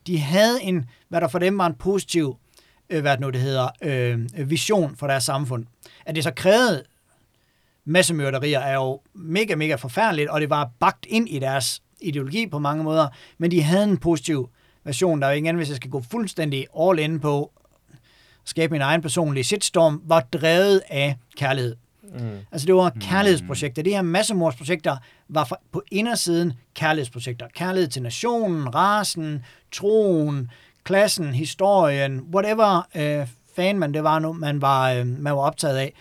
de 0.07 0.19
havde 0.19 0.63
en, 0.63 0.85
hvad 1.09 1.21
der 1.21 1.27
for 1.27 1.39
dem 1.39 1.57
var 1.57 1.65
en 1.65 1.73
positiv, 1.73 2.37
øh, 2.89 3.01
hvad 3.01 3.11
det 3.11 3.19
nu 3.19 3.29
det 3.29 3.41
hedder, 3.41 3.69
øh, 3.81 4.49
vision 4.49 4.95
for 4.95 5.07
deres 5.07 5.23
samfund. 5.23 5.65
At 6.05 6.15
det 6.15 6.23
så 6.23 6.31
krævede 6.31 6.83
massemørderier 7.85 8.59
er 8.59 8.73
jo 8.73 9.01
mega, 9.13 9.55
mega 9.55 9.75
forfærdeligt, 9.75 10.29
og 10.29 10.41
det 10.41 10.49
var 10.49 10.71
bagt 10.79 11.05
ind 11.09 11.29
i 11.29 11.39
deres 11.39 11.81
ideologi 12.01 12.47
på 12.47 12.59
mange 12.59 12.83
måder, 12.83 13.07
men 13.37 13.51
de 13.51 13.61
havde 13.61 13.83
en 13.83 13.97
positiv 13.97 14.49
version, 14.83 15.21
der 15.21 15.27
jo 15.27 15.33
igen, 15.33 15.55
hvis 15.55 15.67
jeg 15.67 15.75
skal 15.75 15.89
gå 15.89 16.01
fuldstændig 16.11 16.67
all 16.79 16.99
in 16.99 17.19
på 17.19 17.51
skabe 18.45 18.71
min 18.71 18.81
egen 18.81 19.01
personlige 19.01 19.43
shitstorm, 19.43 20.01
var 20.05 20.19
drevet 20.19 20.81
af 20.89 21.15
kærlighed. 21.37 21.75
Mm. 22.03 22.37
Altså 22.51 22.67
det 22.67 22.75
var 22.75 22.89
kærlighedsprojekter. 23.01 23.83
De 23.83 23.89
her 23.89 24.01
massemordsprojekter 24.01 24.97
var 25.29 25.59
på 25.71 25.83
indersiden 25.91 26.53
kærlighedsprojekter. 26.75 27.47
Kærlighed 27.55 27.89
til 27.89 28.01
nationen, 28.01 28.75
rasen, 28.75 29.45
troen, 29.71 30.51
klassen, 30.83 31.33
historien, 31.33 32.21
whatever 32.33 32.87
øh, 32.95 33.27
fan 33.55 33.79
man 33.79 33.93
det 33.93 34.03
var 34.03 34.19
nu, 34.19 34.33
man 34.33 34.61
var, 34.61 34.91
øh, 34.91 35.07
man 35.07 35.33
var 35.33 35.41
optaget 35.41 35.77
af. 35.77 35.93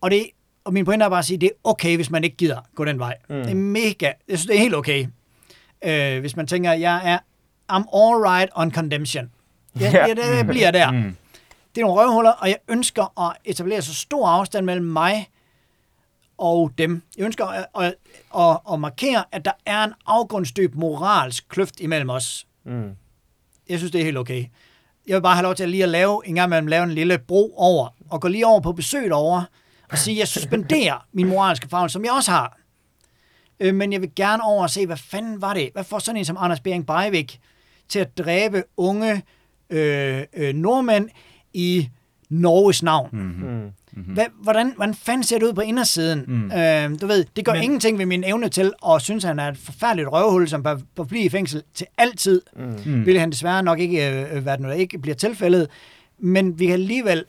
Og, 0.00 0.10
det, 0.10 0.26
og 0.64 0.72
min 0.72 0.84
pointe 0.84 1.04
er 1.04 1.08
bare 1.08 1.18
at 1.18 1.24
sige, 1.24 1.38
det 1.38 1.46
er 1.46 1.58
okay, 1.64 1.96
hvis 1.96 2.10
man 2.10 2.24
ikke 2.24 2.36
gider 2.36 2.60
gå 2.74 2.84
den 2.84 2.98
vej. 2.98 3.16
Mm. 3.28 3.36
Det 3.36 3.50
er 3.50 3.54
mega, 3.54 4.06
jeg 4.28 4.38
synes, 4.38 4.46
det 4.46 4.56
er 4.56 4.60
helt 4.60 4.74
okay. 4.74 5.06
Øh, 5.84 6.20
hvis 6.20 6.36
man 6.36 6.46
tænker, 6.46 6.72
jeg 6.72 7.00
er 7.04 7.18
I'm 7.72 7.96
all 7.96 8.22
right 8.26 8.50
on 8.54 8.72
condemnation. 8.72 9.30
Ja, 9.80 9.90
ja, 9.90 10.14
det, 10.14 10.16
det 10.16 10.46
bliver 10.46 10.70
der. 10.70 10.90
Mm. 10.90 11.16
Det 11.74 11.80
er 11.80 11.86
nogle 11.86 12.00
røvhuller, 12.00 12.30
og 12.30 12.48
jeg 12.48 12.56
ønsker 12.68 13.20
at 13.28 13.36
etablere 13.44 13.82
så 13.82 13.94
stor 13.94 14.28
afstand 14.28 14.66
mellem 14.66 14.86
mig 14.86 15.28
og 16.38 16.72
dem. 16.78 17.02
Jeg 17.16 17.24
ønsker 17.24 17.44
at, 17.44 17.66
at, 17.80 17.94
at, 18.38 18.58
at 18.72 18.80
markere, 18.80 19.24
at 19.32 19.44
der 19.44 19.52
er 19.66 19.84
en 19.84 19.92
afgrundsdyb 20.06 20.74
moralsk 20.74 21.48
kløft 21.48 21.80
imellem 21.80 22.10
os. 22.10 22.46
Mm. 22.64 22.90
Jeg 23.68 23.78
synes, 23.78 23.92
det 23.92 24.00
er 24.00 24.04
helt 24.04 24.18
okay. 24.18 24.44
Jeg 25.06 25.14
vil 25.14 25.22
bare 25.22 25.34
have 25.34 25.42
lov 25.42 25.54
til 25.54 25.62
at 25.62 25.68
lige 25.68 25.82
at 25.82 25.88
lave, 25.88 26.22
en 26.26 26.34
gang 26.34 26.48
imellem 26.48 26.66
lave 26.66 26.84
en 26.84 26.92
lille 26.92 27.18
bro 27.18 27.54
over, 27.56 27.88
og 28.10 28.20
gå 28.20 28.28
lige 28.28 28.46
over 28.46 28.60
på 28.60 28.72
besøg 28.72 29.12
over 29.12 29.42
og 29.90 29.98
sige, 29.98 30.14
at 30.14 30.18
jeg 30.18 30.28
suspenderer 30.28 31.06
min 31.12 31.28
moralske 31.28 31.68
fagl, 31.68 31.90
som 31.90 32.04
jeg 32.04 32.12
også 32.12 32.30
har. 32.30 32.58
Øh, 33.60 33.74
men 33.74 33.92
jeg 33.92 34.00
vil 34.00 34.10
gerne 34.16 34.42
over 34.42 34.62
og 34.62 34.70
se, 34.70 34.86
hvad 34.86 34.96
fanden 34.96 35.42
var 35.42 35.54
det? 35.54 35.70
Hvad 35.72 35.84
får 35.84 35.98
sådan 35.98 36.16
en 36.16 36.24
som 36.24 36.36
Anders 36.40 36.60
Bering 36.60 36.86
Breivik 36.86 37.40
til 37.88 37.98
at 37.98 38.18
dræbe 38.18 38.62
unge 38.76 39.22
øh, 39.70 40.22
øh, 40.32 40.54
nordmænd 40.54 41.08
i 41.52 41.90
Norges 42.28 42.82
navn. 42.82 43.08
Mm-hmm. 43.12 43.72
Mm-hmm. 43.96 44.14
Hvad, 44.14 44.24
hvordan, 44.42 44.72
hvordan 44.76 44.94
fanden 44.94 45.22
ser 45.22 45.38
det 45.38 45.46
ud 45.46 45.52
på 45.52 45.60
indersiden? 45.60 46.24
Mm. 46.26 46.52
Øh, 46.52 47.00
du 47.00 47.06
ved, 47.06 47.24
det 47.36 47.44
gør 47.44 47.52
Men... 47.52 47.62
ingenting 47.62 47.98
ved 47.98 48.06
min 48.06 48.24
evne 48.24 48.48
til 48.48 48.72
at 48.88 49.02
synes, 49.02 49.24
at 49.24 49.28
han 49.28 49.38
er 49.38 49.48
et 49.48 49.58
forfærdeligt 49.58 50.08
røvhul, 50.12 50.48
som 50.48 50.62
bør, 50.62 50.78
bør 50.94 51.04
blive 51.04 51.24
i 51.24 51.28
fængsel 51.28 51.62
til 51.74 51.86
altid. 51.98 52.42
Mm. 52.86 53.06
Vil 53.06 53.20
han 53.20 53.30
desværre 53.30 53.62
nok 53.62 53.78
ikke, 53.78 54.10
øh, 54.10 54.42
hvad 54.42 54.52
det 54.52 54.60
nu 54.60 54.70
ikke 54.70 54.98
bliver 54.98 55.14
tilfældet. 55.14 55.68
Men 56.18 56.58
vi 56.58 56.66
kan 56.66 56.72
alligevel, 56.72 57.24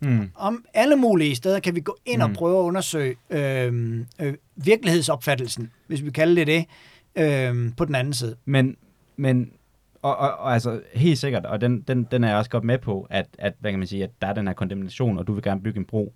mm. 0.00 0.30
om 0.34 0.64
alle 0.74 0.96
mulige 0.96 1.34
steder, 1.34 1.60
kan 1.60 1.74
vi 1.74 1.80
gå 1.80 1.96
ind 2.06 2.22
mm. 2.22 2.30
og 2.30 2.36
prøve 2.36 2.58
at 2.58 2.62
undersøge 2.62 3.16
øh, 3.30 4.00
øh, 4.20 4.34
virkelighedsopfattelsen, 4.56 5.70
hvis 5.86 6.04
vi 6.04 6.10
kalder 6.10 6.44
det 6.44 6.46
det, 6.46 6.66
øh, 7.24 7.72
på 7.76 7.84
den 7.84 7.94
anden 7.94 8.14
side. 8.14 8.36
Men, 8.44 8.76
men 9.16 9.50
og, 10.06 10.16
og, 10.16 10.38
og 10.38 10.52
altså 10.52 10.80
helt 10.94 11.18
sikkert, 11.18 11.46
og 11.46 11.60
den, 11.60 11.80
den, 11.80 12.04
den 12.10 12.24
er 12.24 12.28
jeg 12.28 12.36
også 12.36 12.50
godt 12.50 12.64
med 12.64 12.78
på, 12.78 13.06
at, 13.10 13.26
at, 13.38 13.54
hvad 13.58 13.70
kan 13.70 13.78
man 13.78 13.88
sige, 13.88 14.04
at 14.04 14.10
der 14.20 14.26
er 14.26 14.32
den 14.32 14.46
her 14.46 14.54
kondemnation, 14.54 15.18
og 15.18 15.26
du 15.26 15.32
vil 15.32 15.42
gerne 15.42 15.62
bygge 15.62 15.78
en 15.78 15.84
bro. 15.84 16.14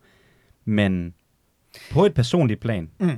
Men 0.65 1.15
på 1.93 2.07
et 2.07 2.15
personligt 2.15 2.61
plan, 2.61 2.91
mm. 3.01 3.11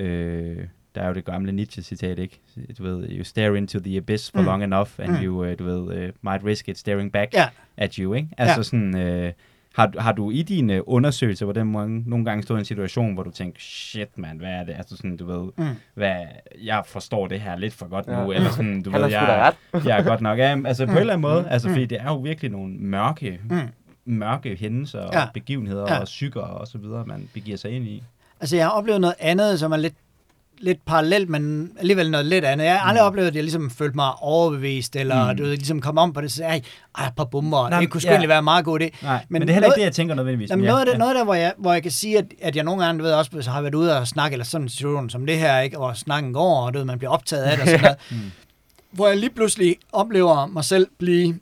øh, 0.00 0.66
der 0.94 1.02
er 1.02 1.08
jo 1.08 1.14
det 1.14 1.24
gamle 1.24 1.52
Nietzsche-citat, 1.52 2.18
ikke? 2.18 2.40
Du 2.78 2.82
ved, 2.82 3.08
you 3.10 3.24
stare 3.24 3.56
into 3.56 3.78
the 3.80 3.96
abyss 3.96 4.30
for 4.30 4.40
mm. 4.40 4.46
long 4.46 4.62
enough, 4.62 4.90
and 4.98 5.10
mm. 5.10 5.24
you, 5.24 5.44
uh, 5.44 5.58
du 5.58 5.64
ved, 5.64 5.80
uh, 5.80 6.10
might 6.22 6.44
risk 6.44 6.68
it 6.68 6.78
staring 6.78 7.12
back 7.12 7.34
yeah. 7.34 7.48
at 7.76 7.94
you, 7.94 8.14
ikke? 8.14 8.28
Altså 8.38 8.56
yeah. 8.56 8.64
sådan, 8.64 9.24
uh, 9.26 9.32
har, 9.74 9.92
har 9.98 10.12
du 10.12 10.30
i 10.30 10.42
dine 10.42 10.88
undersøgelser, 10.88 11.46
hvor 11.46 11.52
den 11.52 11.72
mange, 11.72 12.02
nogle 12.06 12.24
gange 12.24 12.42
stået 12.42 12.58
i 12.58 12.60
en 12.60 12.64
situation, 12.64 13.14
hvor 13.14 13.22
du 13.22 13.30
tænker, 13.30 13.60
shit 13.60 14.18
man, 14.18 14.38
hvad 14.38 14.48
er 14.48 14.64
det? 14.64 14.72
Altså 14.72 14.96
sådan, 14.96 15.16
du 15.16 15.26
ved, 15.26 15.52
mm. 15.56 15.74
hvad, 15.94 16.16
jeg 16.62 16.82
forstår 16.86 17.26
det 17.26 17.40
her 17.40 17.56
lidt 17.56 17.74
for 17.74 17.88
godt 17.88 18.06
ja. 18.06 18.24
nu, 18.24 18.32
eller 18.32 18.50
sådan, 18.50 18.82
du 18.82 18.90
ved, 18.90 19.06
jeg, 19.06 19.52
jeg 19.84 19.98
er 19.98 20.02
godt 20.02 20.20
nok 20.20 20.38
af. 20.38 20.56
Altså 20.64 20.86
på 20.86 20.90
mm. 20.90 20.96
en 20.96 21.00
eller 21.00 21.12
anden 21.12 21.22
måde, 21.22 21.42
mm. 21.42 21.48
altså 21.50 21.68
fordi 21.68 21.86
det 21.86 22.00
er 22.00 22.04
jo 22.04 22.16
virkelig 22.16 22.50
nogle 22.50 22.74
mørke, 22.74 23.40
mm. 23.50 23.58
mørke 24.04 24.56
hændelser 24.56 25.08
ja. 25.12 25.22
og 25.22 25.28
begivenheder 25.34 25.94
ja. 25.94 25.98
og 25.98 26.04
psyker 26.04 26.40
og 26.40 26.66
så 26.66 26.78
videre, 26.78 27.04
man 27.06 27.28
begiver 27.34 27.56
sig 27.56 27.70
ind 27.70 27.84
i. 27.84 28.02
Altså 28.40 28.56
jeg 28.56 28.64
har 28.64 28.70
oplevet 28.72 29.00
noget 29.00 29.16
andet, 29.18 29.60
som 29.60 29.72
er 29.72 29.76
lidt 29.76 29.94
lidt 30.60 30.84
parallelt, 30.86 31.28
men 31.28 31.70
alligevel 31.78 32.10
noget 32.10 32.26
lidt 32.26 32.44
andet. 32.44 32.64
Jeg 32.64 32.78
har 32.78 32.88
aldrig 32.88 33.02
mm. 33.02 33.06
oplevet, 33.06 33.28
at 33.28 33.34
jeg 33.34 33.42
ligesom 33.42 33.70
følte 33.70 33.96
mig 33.96 34.12
overbevist, 34.20 34.96
eller 34.96 35.30
mm. 35.30 35.36
du 35.36 35.42
ved, 35.42 35.56
ligesom 35.56 35.80
kom 35.80 35.98
om 35.98 36.12
på 36.12 36.20
det, 36.20 36.32
så 36.32 36.44
ej, 36.44 36.60
ej, 36.98 37.10
par 37.16 37.24
bomber, 37.24 37.68
Nej, 37.68 37.80
det 37.80 37.90
kunne 37.90 38.00
sgu 38.00 38.12
ja. 38.12 38.26
være 38.26 38.42
meget 38.42 38.64
godt 38.64 38.82
det. 38.82 39.02
Nej, 39.02 39.12
men, 39.12 39.26
men 39.28 39.42
det 39.42 39.48
er 39.48 39.52
heller 39.52 39.68
ikke 39.68 39.78
det, 39.78 39.84
jeg 39.84 39.92
tænker 39.92 40.14
nødvendigvis. 40.14 40.50
Jamen, 40.50 40.64
noget, 40.64 40.80
af 40.80 40.86
det, 40.86 40.92
ja. 40.92 40.98
noget 40.98 41.16
der, 41.16 41.24
hvor 41.24 41.34
jeg, 41.34 41.52
hvor 41.58 41.72
jeg 41.72 41.82
kan 41.82 41.92
sige, 41.92 42.18
at, 42.18 42.24
at 42.42 42.56
jeg 42.56 42.64
nogle 42.64 42.84
gange, 42.84 42.98
du 42.98 43.04
ved, 43.04 43.12
også 43.12 43.30
så 43.40 43.50
har 43.50 43.62
været 43.62 43.74
ude 43.74 43.98
og 43.98 44.08
snakke, 44.08 44.34
eller 44.34 44.44
sådan 44.44 44.64
en 44.64 44.68
situation 44.68 45.10
som 45.10 45.26
det 45.26 45.38
her, 45.38 45.60
ikke, 45.60 45.76
hvor 45.76 45.92
snakken 45.92 46.32
går, 46.32 46.66
og 46.66 46.74
du 46.74 46.78
ved, 46.78 46.86
man 46.86 46.98
bliver 46.98 47.10
optaget 47.10 47.42
af 47.42 47.56
det, 47.56 47.62
og 47.62 47.68
sådan 47.68 47.80
noget, 47.80 47.98
mm. 48.10 48.30
hvor 48.92 49.08
jeg 49.08 49.16
lige 49.16 49.30
pludselig 49.30 49.76
oplever 49.92 50.46
mig 50.46 50.64
selv 50.64 50.88
blive 50.98 51.38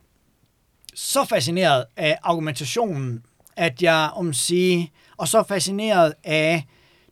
så 0.95 1.24
fascineret 1.24 1.85
af 1.97 2.19
argumentationen, 2.23 3.23
at 3.57 3.82
jeg, 3.82 4.11
om 4.15 4.32
sige, 4.32 4.93
og 5.16 5.28
så 5.28 5.43
fascineret 5.43 6.15
af 6.24 6.65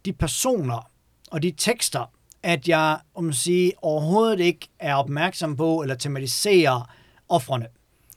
de 0.04 0.12
personer, 0.12 0.88
og 1.30 1.42
de 1.42 1.50
tekster, 1.58 2.10
at 2.42 2.68
jeg 2.68 2.98
om 3.14 3.28
at 3.28 3.34
sige, 3.34 3.72
overhovedet 3.82 4.40
ikke 4.40 4.68
er 4.78 4.94
opmærksom 4.94 5.56
på 5.56 5.82
eller 5.82 5.94
tematiserer 5.94 6.90
offrene. 7.28 7.66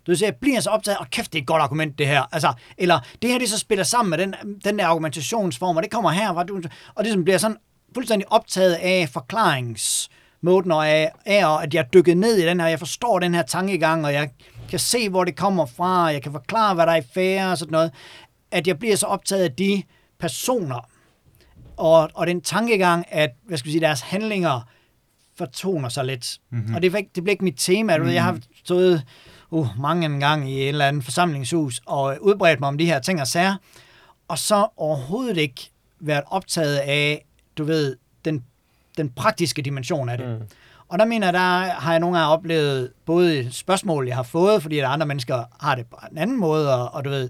Du 0.08 0.16
siger, 0.16 0.28
jeg 0.28 0.36
bliver 0.36 0.60
så 0.60 0.70
optaget, 0.70 0.98
og 0.98 1.10
kæft, 1.10 1.34
det 1.34 1.40
er 1.40 1.42
et 1.42 1.48
godt 1.48 1.62
argument, 1.62 1.98
det 2.00 2.08
her. 2.08 2.24
Altså, 2.32 2.54
eller 2.78 3.00
det 3.22 3.30
her, 3.30 3.40
det 3.40 3.50
så 3.50 3.58
spiller 3.58 3.84
sammen 3.84 4.10
med 4.10 4.18
den, 4.18 4.36
den 4.64 4.80
der 4.80 4.88
argumentationsform, 4.88 5.78
og 5.78 5.84
det 5.84 5.92
kommer 5.92 6.10
her, 6.10 6.34
hvor 6.34 6.44
du, 6.44 6.62
og 6.96 7.04
det 7.04 7.14
som 7.14 7.24
bliver 7.24 7.38
sådan 7.38 7.58
fuldstændig 7.94 8.32
optaget 8.32 8.74
af 8.74 9.10
forklaringsmåden, 9.10 10.72
og 10.72 10.90
af, 10.90 11.12
af, 11.26 11.64
at 11.64 11.74
jeg 11.74 11.80
er 11.80 11.88
dykket 11.88 12.18
ned 12.18 12.36
i 12.38 12.46
den 12.46 12.60
her, 12.60 12.68
jeg 12.68 12.80
forstår 12.80 13.20
den 13.20 13.34
her 13.34 13.42
tankegang, 13.42 14.06
og 14.06 14.14
jeg 14.14 14.30
kan 14.70 14.80
se, 14.80 15.10
hvor 15.10 15.24
det 15.24 15.36
kommer 15.36 15.66
fra, 15.66 16.06
og 16.06 16.14
jeg 16.14 16.22
kan 16.22 16.32
forklare, 16.32 16.74
hvad 16.76 16.86
der 16.86 16.92
er 16.92 17.02
i 17.02 17.08
færre 17.14 17.52
og 17.52 17.58
sådan 17.58 17.72
noget, 17.72 17.92
at 18.52 18.68
jeg 18.68 18.80
bliver 18.80 18.96
så 18.96 19.06
optaget 19.06 19.44
af 19.44 19.52
de 19.52 19.84
personer, 20.20 20.90
og, 21.80 22.10
og 22.14 22.28
den 22.28 22.42
tankegang, 22.42 23.06
at 23.10 23.30
hvad 23.48 23.58
skal 23.58 23.68
vi 23.68 23.72
sige, 23.72 23.82
deres 23.82 24.02
handlinger 24.02 24.62
fortoner 25.38 25.90
sig 25.90 26.06
lidt. 26.06 26.38
Mm-hmm. 26.50 26.76
Og 26.76 26.82
det, 26.82 26.94
det 26.94 27.24
bliver 27.24 27.32
ikke 27.32 27.44
mit 27.44 27.56
tema. 27.58 27.98
Mm-hmm. 27.98 28.14
Jeg 28.14 28.24
har 28.24 28.32
mhm. 28.32 28.44
stået 28.66 29.04
uh, 29.52 29.80
mange 29.80 30.06
en 30.06 30.20
gang 30.20 30.50
i 30.50 30.62
en 30.62 30.68
eller 30.68 30.86
anden 30.86 31.02
forsamlingshus 31.02 31.82
og 31.86 32.18
udbredt 32.22 32.60
mig 32.60 32.68
om 32.68 32.78
de 32.78 32.86
her 32.86 33.00
ting 33.00 33.22
og 33.22 33.28
sager, 33.28 33.56
og 34.28 34.38
så 34.38 34.68
overhovedet 34.78 35.38
ikke 35.38 35.72
været 36.00 36.24
optaget 36.28 36.78
af, 36.78 37.26
du 37.58 37.64
ved, 37.64 37.96
den, 38.26 38.44
den 38.98 39.10
praktiske 39.10 39.62
dimension 39.62 40.10
af 40.10 40.18
det. 40.18 40.28
Mm. 40.28 40.46
Og 40.90 41.00
der 41.00 41.06
mener 41.06 41.28
jeg, 41.28 41.34
der 41.34 41.40
har 41.80 41.92
jeg 41.92 42.00
nogle 42.00 42.18
gange 42.18 42.34
oplevet 42.34 42.92
både 43.06 43.52
spørgsmål, 43.52 44.08
jeg 44.08 44.16
har 44.16 44.24
fået, 44.24 44.62
fordi 44.62 44.80
at 44.80 44.86
andre 44.86 45.06
mennesker 45.06 45.44
har 45.60 45.76
det 45.76 45.86
på 45.86 45.98
en 46.12 46.18
anden 46.18 46.38
måde, 46.38 46.76
og, 46.76 46.94
og 46.94 47.06
du 47.06 47.10
ved, 47.10 47.30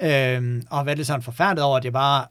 øh, 0.00 0.62
og 0.70 0.76
har 0.76 0.84
været 0.84 0.98
lidt 0.98 1.06
sådan 1.06 1.22
forfærdet 1.22 1.64
over, 1.64 1.76
at 1.76 1.84
jeg 1.84 1.92
bare 1.92 2.26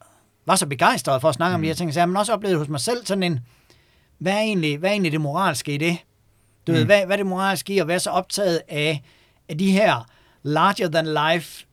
var 0.45 0.55
så 0.55 0.67
begejstret 0.67 1.22
for 1.22 1.30
at 1.30 1.35
snakke 1.35 1.51
mm. 1.51 1.55
om 1.55 1.61
de 1.61 1.67
her 1.67 1.73
mm. 1.73 1.77
ting, 1.77 1.93
så 1.93 1.99
jeg 1.99 2.09
har 2.09 2.19
også 2.19 2.34
oplevet 2.34 2.57
hos 2.57 2.67
mig 2.69 2.80
selv 2.80 3.05
sådan 3.05 3.23
en, 3.23 3.39
hvad 4.17 4.34
er 4.34 4.39
egentlig, 4.39 4.77
hvad 4.77 4.89
er 4.89 4.93
egentlig 4.93 5.11
det 5.11 5.22
moralske 5.22 5.73
i 5.73 5.77
det? 5.77 5.97
Du 6.67 6.72
mm. 6.72 6.77
ved, 6.77 6.85
hvad, 6.85 7.05
hvad 7.05 7.15
er 7.15 7.17
det 7.17 7.26
moralske 7.26 7.73
i 7.73 7.80
at 7.80 7.88
være 7.88 7.99
så 7.99 8.09
optaget 8.09 8.61
af, 8.67 9.03
af 9.49 9.57
de 9.57 9.72
her 9.72 10.07
larger 10.43 10.89
than 10.89 11.34
life 11.34 11.65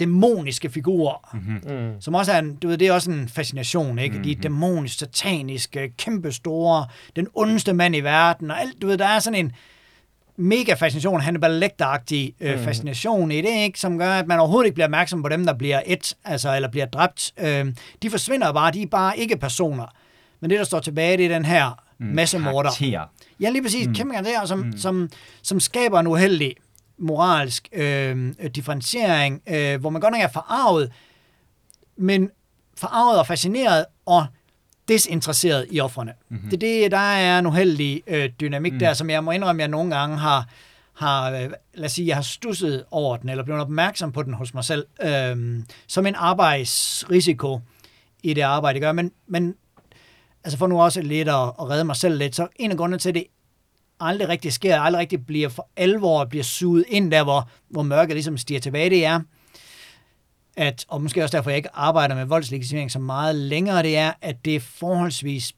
dæmoniske 0.00 0.70
figurer, 0.70 1.30
mm-hmm. 1.32 1.74
mm. 1.74 2.00
som 2.00 2.14
også 2.14 2.32
er 2.32 2.38
en, 2.38 2.56
du 2.56 2.68
ved, 2.68 2.78
det 2.78 2.88
er 2.88 2.92
også 2.92 3.10
en 3.10 3.28
fascination, 3.28 3.98
ikke? 3.98 4.12
Mm-hmm. 4.12 4.24
De 4.24 4.34
dæmoniske, 4.34 4.98
sataniske, 4.98 5.92
kæmpestore, 5.98 6.86
den 7.16 7.28
ondeste 7.34 7.72
mand 7.72 7.96
i 7.96 8.00
verden, 8.00 8.50
og 8.50 8.60
alt, 8.60 8.82
du 8.82 8.86
ved, 8.86 8.98
der 8.98 9.06
er 9.06 9.18
sådan 9.18 9.44
en, 9.44 9.52
mega 10.36 10.74
fascination, 10.74 11.20
Hannibal 11.20 11.50
Lecter-agtig 11.50 12.34
øh, 12.40 12.58
mm. 12.58 12.64
fascination 12.64 13.30
i 13.30 13.40
det, 13.40 13.62
ikke? 13.62 13.80
som 13.80 13.98
gør, 13.98 14.10
at 14.10 14.26
man 14.26 14.40
overhovedet 14.40 14.66
ikke 14.66 14.74
bliver 14.74 14.86
opmærksom 14.86 15.22
på 15.22 15.28
dem, 15.28 15.46
der 15.46 15.54
bliver 15.54 15.82
et, 15.86 16.16
altså, 16.24 16.56
eller 16.56 16.68
bliver 16.68 16.86
dræbt. 16.86 17.32
Øh, 17.38 17.66
de 18.02 18.10
forsvinder 18.10 18.52
bare, 18.52 18.72
de 18.72 18.82
er 18.82 18.86
bare 18.86 19.18
ikke 19.18 19.36
personer. 19.36 19.86
Men 20.40 20.50
det, 20.50 20.58
der 20.58 20.64
står 20.64 20.80
tilbage, 20.80 21.16
det 21.16 21.24
er 21.24 21.28
den 21.28 21.44
her 21.44 21.82
mm, 21.98 22.06
massemorder. 22.06 22.70
Karakter. 22.70 23.02
Ja, 23.40 23.50
lige 23.50 23.62
præcis. 23.62 23.86
Mm. 23.86 23.94
Kæmpe 23.94 24.14
karakter, 24.14 24.46
som, 24.46 24.58
mm. 24.58 24.76
som, 24.76 25.10
som 25.42 25.60
skaber 25.60 26.00
en 26.00 26.06
uheldig 26.06 26.54
moralsk 26.98 27.68
øh, 27.72 28.34
differentiering, 28.54 29.42
øh, 29.46 29.80
hvor 29.80 29.90
man 29.90 30.00
godt 30.00 30.12
nok 30.12 30.22
er 30.22 30.28
forarvet, 30.28 30.92
men 31.96 32.30
forarvet 32.76 33.18
og 33.18 33.26
fascineret, 33.26 33.84
og 34.06 34.26
desinteresseret 34.88 35.66
i 35.70 35.80
offrene. 35.80 36.12
Mm-hmm. 36.28 36.50
Det 36.50 36.62
er 36.62 36.80
det, 36.82 36.90
der 36.90 36.96
er 36.98 37.38
en 37.38 37.46
uheldig 37.46 38.02
øh, 38.06 38.30
dynamik 38.40 38.72
mm. 38.72 38.78
der, 38.78 38.94
som 38.94 39.10
jeg 39.10 39.24
må 39.24 39.30
indrømme, 39.30 39.60
jeg 39.60 39.68
nogle 39.68 39.96
gange 39.96 40.16
har, 40.16 40.48
har 40.94 41.30
øh, 41.30 41.50
lad 41.74 41.84
os 41.84 41.92
sige, 41.92 42.08
jeg 42.08 42.16
har 42.16 42.22
stusset 42.22 42.84
over 42.90 43.16
den, 43.16 43.28
eller 43.28 43.44
blevet 43.44 43.62
opmærksom 43.62 44.12
på 44.12 44.22
den 44.22 44.34
hos 44.34 44.54
mig 44.54 44.64
selv, 44.64 44.86
øh, 45.02 45.62
som 45.86 46.06
en 46.06 46.14
arbejdsrisiko 46.14 47.60
i 48.22 48.34
det 48.34 48.42
arbejde, 48.42 48.76
jeg 48.76 48.80
gør. 48.82 48.92
Men, 48.92 49.12
men 49.26 49.54
altså 50.44 50.58
for 50.58 50.66
nu 50.66 50.82
også 50.82 51.02
lidt 51.02 51.28
at, 51.28 51.34
at 51.34 51.70
redde 51.70 51.84
mig 51.84 51.96
selv 51.96 52.18
lidt, 52.18 52.34
så 52.34 52.48
en 52.56 52.70
af 52.70 52.76
grundene 52.76 52.98
til, 52.98 53.08
at 53.08 53.14
det 53.14 53.24
aldrig 54.00 54.28
rigtig 54.28 54.52
sker, 54.52 54.80
aldrig 54.80 55.00
rigtig 55.00 55.26
bliver 55.26 55.48
for 55.48 55.68
alvor, 55.76 56.24
bliver 56.24 56.44
suget 56.44 56.84
ind 56.88 57.10
der, 57.10 57.24
hvor, 57.24 57.48
hvor 57.68 57.82
mørket 57.82 58.14
ligesom 58.14 58.38
stiger 58.38 58.60
tilbage, 58.60 58.90
det 58.90 59.04
er, 59.04 59.20
at, 60.56 60.84
og 60.88 61.02
måske 61.02 61.22
også 61.22 61.36
derfor, 61.36 61.50
jeg 61.50 61.56
ikke 61.56 61.74
arbejder 61.74 62.14
med 62.14 62.24
voldslegitimering 62.24 62.90
så 62.90 62.98
meget 62.98 63.34
længere, 63.34 63.82
det 63.82 63.96
er, 63.96 64.12
at 64.22 64.44
det 64.44 64.56
er 64.56 64.60
forholdsvis, 64.60 65.52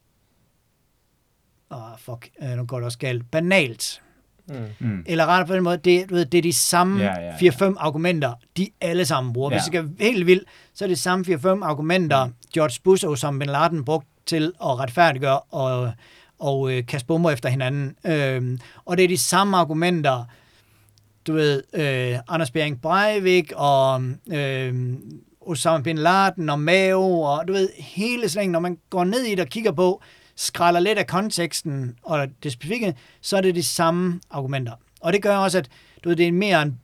åh 1.70 1.92
oh, 1.92 1.98
fuck, 1.98 2.30
øh, 2.42 2.48
nu 2.48 2.64
går 2.64 2.76
det 2.76 2.84
også 2.84 2.98
galt, 2.98 3.30
banalt. 3.30 4.02
Mm. 4.48 4.54
Mm. 4.78 5.04
Eller 5.06 5.26
rettere 5.26 5.46
på 5.46 5.54
den 5.54 5.62
måde, 5.62 5.76
det, 5.76 6.10
du 6.10 6.14
ved, 6.14 6.26
det 6.26 6.38
er 6.38 6.42
de 6.42 6.52
samme 6.52 7.04
ja, 7.04 7.20
ja, 7.20 7.34
ja. 7.40 7.50
4-5 7.50 7.74
argumenter, 7.78 8.34
de 8.56 8.68
alle 8.80 9.04
sammen 9.04 9.32
bruger. 9.32 9.50
Ja. 9.50 9.56
Hvis 9.56 9.64
det 9.64 9.78
er 9.78 10.12
helt 10.12 10.26
vildt, 10.26 10.48
så 10.74 10.84
er 10.84 10.88
det 10.88 10.98
samme 10.98 11.24
4-5 11.24 11.46
argumenter, 11.46 12.28
George 12.54 12.80
Bush 12.84 13.06
og 13.06 13.12
Osama 13.12 13.38
Bin 13.38 13.48
Laden 13.48 13.84
brugt 13.84 14.06
til 14.26 14.52
at 14.62 14.78
retfærdiggøre 14.78 15.40
og, 15.40 15.92
og 16.38 16.72
øh, 16.72 16.86
kaste 16.86 17.06
bomber 17.06 17.30
efter 17.30 17.48
hinanden. 17.48 17.96
Øhm, 18.04 18.58
og 18.84 18.96
det 18.96 19.04
er 19.04 19.08
de 19.08 19.18
samme 19.18 19.56
argumenter, 19.56 20.24
du 21.26 21.32
ved, 21.32 21.62
øh, 21.72 22.18
Anders 22.28 22.50
Bering 22.50 22.80
Breivik 22.80 23.52
og 23.56 24.02
øh, 24.32 24.74
Osama 25.40 25.82
Bin 25.82 25.98
Laden 25.98 26.48
og 26.48 26.60
Mao, 26.60 27.20
og 27.20 27.48
du 27.48 27.52
ved, 27.52 27.68
hele 27.78 28.28
slængen, 28.28 28.52
når 28.52 28.60
man 28.60 28.78
går 28.90 29.04
ned 29.04 29.20
i 29.20 29.30
det 29.30 29.40
og 29.40 29.46
kigger 29.46 29.72
på, 29.72 30.02
skræller 30.36 30.80
lidt 30.80 30.98
af 30.98 31.06
konteksten 31.06 31.96
og 32.02 32.28
det 32.42 32.52
specifikke, 32.52 32.94
så 33.20 33.36
er 33.36 33.40
det 33.40 33.54
de 33.54 33.62
samme 33.62 34.20
argumenter. 34.30 34.72
Og 35.00 35.12
det 35.12 35.22
gør 35.22 35.36
også, 35.36 35.58
at 35.58 35.68
du 36.04 36.08
ved, 36.08 36.16
det 36.16 36.28
er 36.28 36.32
mere 36.32 36.62
en 36.62 36.78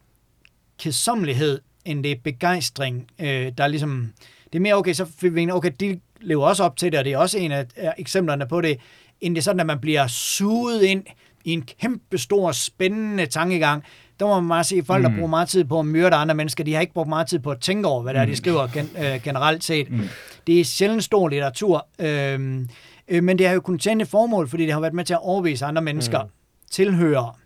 kedsommelighed, 0.78 1.60
end 1.84 2.04
det 2.04 2.12
er 2.12 2.16
begejstring, 2.24 3.06
øh, 3.18 3.52
der 3.58 3.64
er 3.64 3.68
ligesom, 3.68 4.12
det 4.52 4.58
er 4.58 4.62
mere 4.62 4.74
okay, 4.74 4.92
så 4.92 5.06
vi 5.20 5.50
okay, 5.50 5.70
de 5.80 6.00
lever 6.20 6.46
også 6.46 6.64
op 6.64 6.76
til 6.76 6.92
det, 6.92 6.98
og 6.98 7.04
det 7.04 7.12
er 7.12 7.18
også 7.18 7.38
en 7.38 7.52
af 7.52 7.66
eksemplerne 7.98 8.46
på 8.48 8.60
det, 8.60 8.78
end 9.20 9.34
det 9.34 9.40
er 9.40 9.42
sådan, 9.42 9.60
at 9.60 9.66
man 9.66 9.80
bliver 9.80 10.06
suget 10.06 10.82
ind 10.82 11.04
i 11.44 11.52
en 11.52 11.62
kæmpe 11.62 12.18
stor, 12.18 12.52
spændende 12.52 13.26
tankegang, 13.26 13.84
der 14.20 14.26
må 14.26 14.40
man 14.40 14.48
bare 14.48 14.78
at 14.78 14.86
folk, 14.86 15.02
der 15.02 15.08
mm. 15.08 15.14
bruger 15.14 15.28
meget 15.28 15.48
tid 15.48 15.64
på 15.64 15.78
at 15.78 15.86
myrde 15.86 16.16
andre 16.16 16.34
mennesker, 16.34 16.64
de 16.64 16.74
har 16.74 16.80
ikke 16.80 16.92
brugt 16.92 17.08
meget 17.08 17.26
tid 17.26 17.38
på 17.38 17.50
at 17.50 17.60
tænke 17.60 17.88
over, 17.88 18.02
hvad 18.02 18.14
det 18.14 18.20
er, 18.20 18.24
de 18.24 18.30
mm. 18.30 18.36
skriver 18.36 18.66
gen, 18.66 18.90
øh, 18.98 19.22
generelt 19.22 19.64
set. 19.64 19.90
Mm. 19.90 20.08
Det 20.46 20.60
er 20.60 20.64
sjældent 20.64 21.04
stor 21.04 21.28
litteratur, 21.28 21.86
øh, 21.98 22.66
øh, 23.08 23.24
men 23.24 23.38
det 23.38 23.46
har 23.46 23.54
jo 23.54 23.60
kun 23.60 23.78
tjent 23.78 24.02
et 24.02 24.08
formål, 24.08 24.48
fordi 24.48 24.62
det 24.62 24.72
har 24.72 24.80
været 24.80 24.94
med 24.94 25.04
til 25.04 25.14
at 25.14 25.20
overvise 25.22 25.64
andre 25.64 25.82
mennesker, 25.82 26.22
mm. 26.22 26.30
tilhører, 26.70 27.38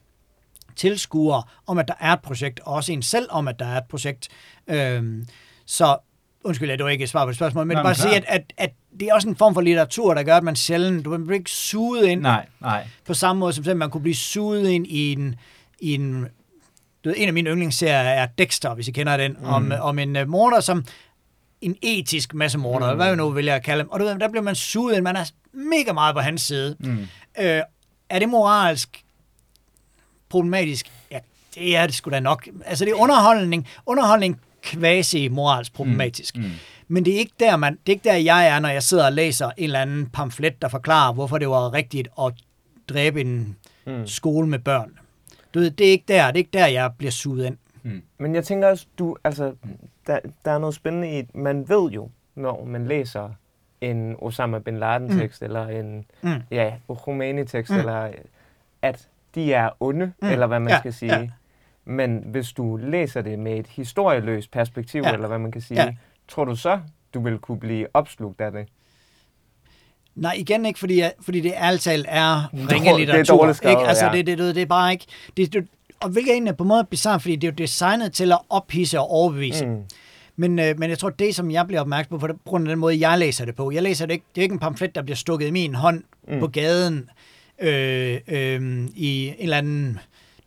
tilskuere, 0.77 1.43
om 1.67 1.79
at 1.79 1.89
der 1.89 1.95
er 2.01 2.13
et 2.13 2.21
projekt, 2.23 2.61
og 2.61 2.75
også 2.75 2.93
en 2.93 3.03
selv 3.03 3.27
om, 3.31 3.49
at 3.49 3.59
der 3.59 3.67
er 3.67 3.79
et 3.79 3.85
projekt. 3.91 4.29
Øh, 4.69 5.25
så 5.67 5.97
undskyld, 6.45 6.71
at 6.71 6.79
du 6.79 6.87
ikke 6.87 7.07
svarer 7.07 7.25
på 7.27 7.29
det 7.29 7.37
spørgsmål, 7.37 7.67
men 7.67 7.77
Nej, 7.77 7.83
bare 7.83 7.95
sige, 7.95 8.17
at, 8.17 8.25
at, 8.29 8.53
at 8.57 8.71
det 9.01 9.09
er 9.09 9.15
også 9.15 9.29
en 9.29 9.37
form 9.37 9.55
for 9.55 9.61
litteratur, 9.61 10.15
der 10.15 10.23
gør, 10.23 10.37
at 10.37 10.45
man 10.45 10.57
sjældent, 10.57 11.05
du 11.05 11.17
bliver 11.17 11.39
ikke 11.39 11.51
suget 11.51 12.07
ind 12.07 12.21
nej, 12.21 12.47
nej. 12.61 12.87
på 13.07 13.15
samme 13.15 13.41
måde, 13.41 13.53
som 13.53 13.77
man 13.77 13.91
kunne 13.91 14.03
blive 14.03 14.15
suget 14.15 14.69
ind 14.69 14.87
i 14.87 15.13
en, 15.13 15.35
i 15.81 15.95
en 15.95 16.27
du 17.07 17.11
ved, 17.11 17.17
en 17.19 17.29
af 17.29 17.35
mine 17.35 17.51
yndlingsserier 17.51 17.97
er 17.97 18.27
Dexter, 18.27 18.75
hvis 18.75 18.89
I 18.89 18.91
kender 18.91 19.17
den, 19.17 19.37
mm. 19.41 19.47
om, 19.47 19.73
om 19.81 19.99
en 19.99 20.17
uh, 20.17 20.29
morder, 20.29 20.61
som 20.61 20.85
en 21.61 21.77
etisk 21.83 22.35
masse 22.35 22.59
morder, 22.59 22.91
mm. 22.91 22.97
hvad 22.97 23.07
jeg 23.07 23.17
nu 23.17 23.31
vil 23.31 23.45
jeg 23.45 23.63
kalde 23.63 23.83
dem. 23.83 23.91
Og 23.91 24.01
du 24.01 24.05
ved, 24.05 24.19
der 24.19 24.29
bliver 24.29 24.43
man 24.43 24.55
suget 24.55 25.03
man 25.03 25.17
er 25.17 25.25
mega 25.53 25.93
meget 25.93 26.15
på 26.15 26.21
hans 26.21 26.43
side. 26.43 26.77
Mm. 26.81 26.99
Øh, 27.39 27.63
er 28.11 28.19
det 28.19 28.29
moralsk 28.29 29.05
problematisk? 30.29 30.93
Ja, 31.11 31.19
det 31.55 31.77
er 31.77 31.87
det 31.87 31.95
sgu 31.95 32.11
da 32.11 32.21
nok. 32.21 32.49
Altså, 32.65 32.85
det 32.85 32.91
er 32.91 32.95
underholdning. 32.95 33.69
Underholdning 33.87 34.41
quasi 34.63 35.29
moralsk 35.29 35.73
problematisk. 35.73 36.37
Mm. 36.37 36.43
Mm. 36.43 36.51
Men 36.89 37.05
det 37.05 37.15
er, 37.15 37.19
ikke 37.19 37.35
der, 37.41 37.57
man, 37.57 37.73
det 37.73 37.89
er 37.89 37.93
ikke 37.93 38.09
der, 38.09 38.15
jeg 38.15 38.47
er, 38.47 38.59
når 38.59 38.69
jeg 38.69 38.83
sidder 38.83 39.07
og 39.07 39.13
læser 39.13 39.47
en 39.47 39.65
eller 39.65 39.81
anden 39.81 40.07
pamflet, 40.07 40.63
der 40.63 40.69
forklarer, 40.69 41.13
hvorfor 41.13 41.39
det 41.39 41.49
var 41.49 41.73
rigtigt 41.73 42.09
at 42.21 42.33
dræbe 42.89 43.21
en 43.21 43.57
mm. 43.87 44.07
skole 44.07 44.49
med 44.49 44.59
børn. 44.59 44.99
Du 45.57 45.61
ved, 45.61 45.71
det 45.71 45.87
er 45.87 45.91
ikke 45.91 46.05
der, 46.09 46.27
det 46.27 46.35
er 46.35 46.39
ikke 46.39 46.51
der, 46.53 46.67
jeg 46.67 46.93
bliver 46.99 47.11
suget 47.11 47.47
ind. 47.47 47.57
Mm. 47.83 48.03
Men 48.19 48.35
jeg 48.35 48.45
tænker 48.45 48.69
også, 48.69 48.87
du, 48.99 49.17
altså, 49.25 49.55
der, 50.07 50.19
der 50.45 50.51
er 50.51 50.59
noget 50.59 50.75
spændende 50.75 51.19
i, 51.19 51.27
man 51.35 51.69
ved 51.69 51.91
jo, 51.91 52.11
når 52.35 52.65
man 52.65 52.87
læser 52.87 53.31
en 53.81 54.17
Osama 54.19 54.59
Bin 54.59 54.79
Laden-tekst, 54.79 55.41
mm. 55.41 55.45
eller 55.45 55.69
en 55.69 56.07
mm. 56.23 56.43
ja, 56.51 56.75
Khomeini-tekst, 56.89 57.73
mm. 57.73 57.79
eller 57.79 58.11
at 58.83 59.09
de 59.35 59.53
er 59.53 59.71
onde, 59.81 60.13
mm. 60.23 60.29
eller 60.29 60.47
hvad 60.47 60.61
man 60.61 60.69
ja, 60.69 60.79
skal 60.79 60.93
sige. 60.93 61.15
Ja. 61.15 61.29
Men 61.85 62.23
hvis 62.27 62.53
du 62.53 62.77
læser 62.77 63.23
det 63.23 63.39
med 63.39 63.59
et 63.59 63.67
historieløst 63.67 64.51
perspektiv, 64.51 65.03
ja. 65.03 65.13
eller 65.13 65.29
hvad 65.29 65.39
man 65.39 65.53
kan 65.53 65.61
sige, 65.61 65.83
ja. 65.83 65.95
tror 66.29 66.45
du 66.45 66.57
så, 66.57 66.81
du 67.15 67.21
vil 67.21 67.39
kunne 67.39 67.61
blive 67.61 67.87
opslugt 67.95 68.41
af 68.41 68.53
det? 68.53 68.69
Nej, 70.17 70.35
igen 70.39 70.67
ikke, 70.67 70.79
fordi, 70.79 71.03
fordi 71.21 71.41
det 71.41 71.53
altid 71.57 72.05
er 72.09 72.51
ringe 72.55 72.99
litteratur. 72.99 73.43
Det 73.43 73.49
er 73.49 73.53
skrevet, 73.53 73.73
ikke? 73.73 73.89
Altså, 73.89 74.05
ja. 74.05 74.13
det, 74.13 74.27
det, 74.27 74.39
det, 74.39 74.55
det 74.55 74.63
er 74.63 74.67
bare 74.67 74.93
ikke... 74.93 75.05
Det, 75.37 75.53
det, 75.53 75.67
og 76.01 76.09
hvilket 76.09 76.33
egentlig 76.33 76.51
er 76.51 76.55
på 76.55 76.65
en 76.65 76.69
måde 76.69 76.85
bizarre, 76.91 77.21
fordi 77.21 77.37
det 77.37 77.49
er 77.49 77.53
jo 77.53 77.55
designet 77.59 78.13
til 78.13 78.33
at 78.33 78.39
ophisse 78.51 79.01
og 79.01 79.11
overbevise. 79.11 79.67
Mm. 79.67 79.83
Men, 80.37 80.59
øh, 80.59 80.79
men 80.79 80.91
jeg 80.91 80.99
tror, 80.99 81.11
det 81.11 81.35
som 81.35 81.51
jeg 81.51 81.67
bliver 81.67 81.81
opmærksom 81.81 82.19
på, 82.19 82.27
på 82.27 82.35
grund 82.45 82.65
af 82.65 82.69
den 82.69 82.79
måde, 82.79 83.09
jeg 83.09 83.19
læser 83.19 83.45
det 83.45 83.55
på, 83.55 83.71
jeg 83.71 83.83
læser 83.83 84.07
det 84.07 84.13
ikke, 84.13 84.25
det 84.35 84.41
er 84.41 84.43
ikke 84.43 84.53
en 84.53 84.59
pamflet, 84.59 84.95
der 84.95 85.03
bliver 85.03 85.17
stukket 85.17 85.47
i 85.47 85.51
min 85.51 85.75
hånd 85.75 86.03
mm. 86.29 86.41
på 86.41 86.47
gaden 86.47 87.11
øh, 87.61 88.19
øh, 88.29 88.89
i 88.95 89.29
en 89.29 89.35
eller 89.39 89.57
anden 89.57 89.99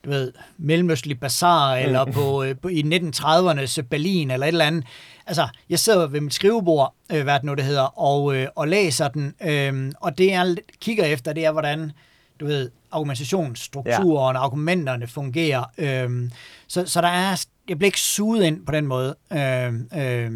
du 0.06 0.10
ved, 0.10 0.32
mellemøstlig 0.58 1.20
bazar, 1.20 1.76
mm. 1.76 1.86
eller 1.86 2.06
på, 2.06 2.44
øh, 2.44 2.56
på, 2.62 2.68
i 2.68 2.82
1930'ernes 2.82 3.82
Berlin, 3.82 4.32
eller 4.32 4.46
et 4.46 4.52
eller 4.52 4.66
andet. 4.66 4.84
Altså, 5.30 5.48
jeg 5.70 5.80
sidder 5.80 6.08
ved 6.08 6.22
mit 6.22 6.34
skrivebord, 6.34 6.96
øh, 7.12 7.24
hvad 7.24 7.34
det 7.34 7.44
nu 7.44 7.54
det 7.54 7.64
hedder, 7.64 8.00
og, 8.00 8.36
øh, 8.36 8.48
og 8.56 8.68
læser 8.68 9.08
den, 9.08 9.36
øh, 9.42 9.92
og 10.00 10.18
det 10.18 10.28
jeg 10.28 10.56
kigger 10.82 11.06
efter, 11.06 11.34
det 11.34 11.46
er, 11.46 11.52
hvordan, 11.52 11.92
du 12.40 12.46
ved, 12.46 12.72
argumentationsstrukturen 12.92 14.36
ja. 14.36 14.40
og 14.40 14.46
argumenterne 14.46 15.08
fungerer. 15.08 15.64
Øh, 15.78 16.32
så, 16.68 16.86
så 16.86 17.02
der 17.02 17.08
er, 17.08 17.46
jeg 17.70 17.78
bliver 17.78 17.88
ikke 17.88 18.00
suget 18.00 18.44
ind 18.44 18.66
på 18.66 18.72
den 18.72 18.88
måde. 18.88 19.16
Øh, 19.34 19.74
øh, 19.98 20.32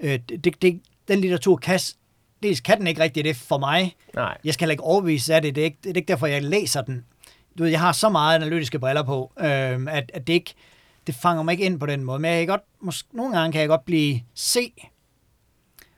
øh, 0.00 0.18
det, 0.44 0.62
det, 0.62 0.80
den 1.08 1.20
litteratur 1.20 1.56
kan, 1.56 1.80
dels 2.42 2.60
kan 2.60 2.78
den 2.78 2.86
ikke 2.86 3.02
rigtig 3.02 3.24
det 3.24 3.36
for 3.36 3.58
mig. 3.58 3.96
Nej. 4.14 4.38
Jeg 4.44 4.54
skal 4.54 4.64
heller 4.64 4.72
ikke 4.72 4.84
overbevise 4.84 5.34
af 5.34 5.42
det. 5.42 5.54
Det 5.54 5.60
er 5.60 5.64
ikke, 5.64 5.78
det 5.84 5.90
er 5.90 5.96
ikke 5.96 6.08
derfor, 6.08 6.26
jeg 6.26 6.42
læser 6.42 6.82
den 6.82 7.04
du 7.58 7.62
ved, 7.62 7.70
jeg 7.70 7.80
har 7.80 7.92
så 7.92 8.08
meget 8.08 8.34
analytiske 8.34 8.78
briller 8.78 9.02
på, 9.02 9.32
øh, 9.38 9.46
at, 9.88 10.10
at 10.14 10.26
det 10.26 10.32
ikke, 10.32 10.54
det 11.06 11.14
fanger 11.14 11.42
mig 11.42 11.52
ikke 11.52 11.64
ind 11.64 11.80
på 11.80 11.86
den 11.86 12.04
måde. 12.04 12.18
Men 12.18 12.30
jeg 12.30 12.38
kan 12.40 12.46
godt, 12.46 12.62
måske, 12.80 13.08
nogle 13.16 13.38
gange 13.38 13.52
kan 13.52 13.60
jeg 13.60 13.68
godt 13.68 13.84
blive 13.84 14.20
se, 14.34 14.72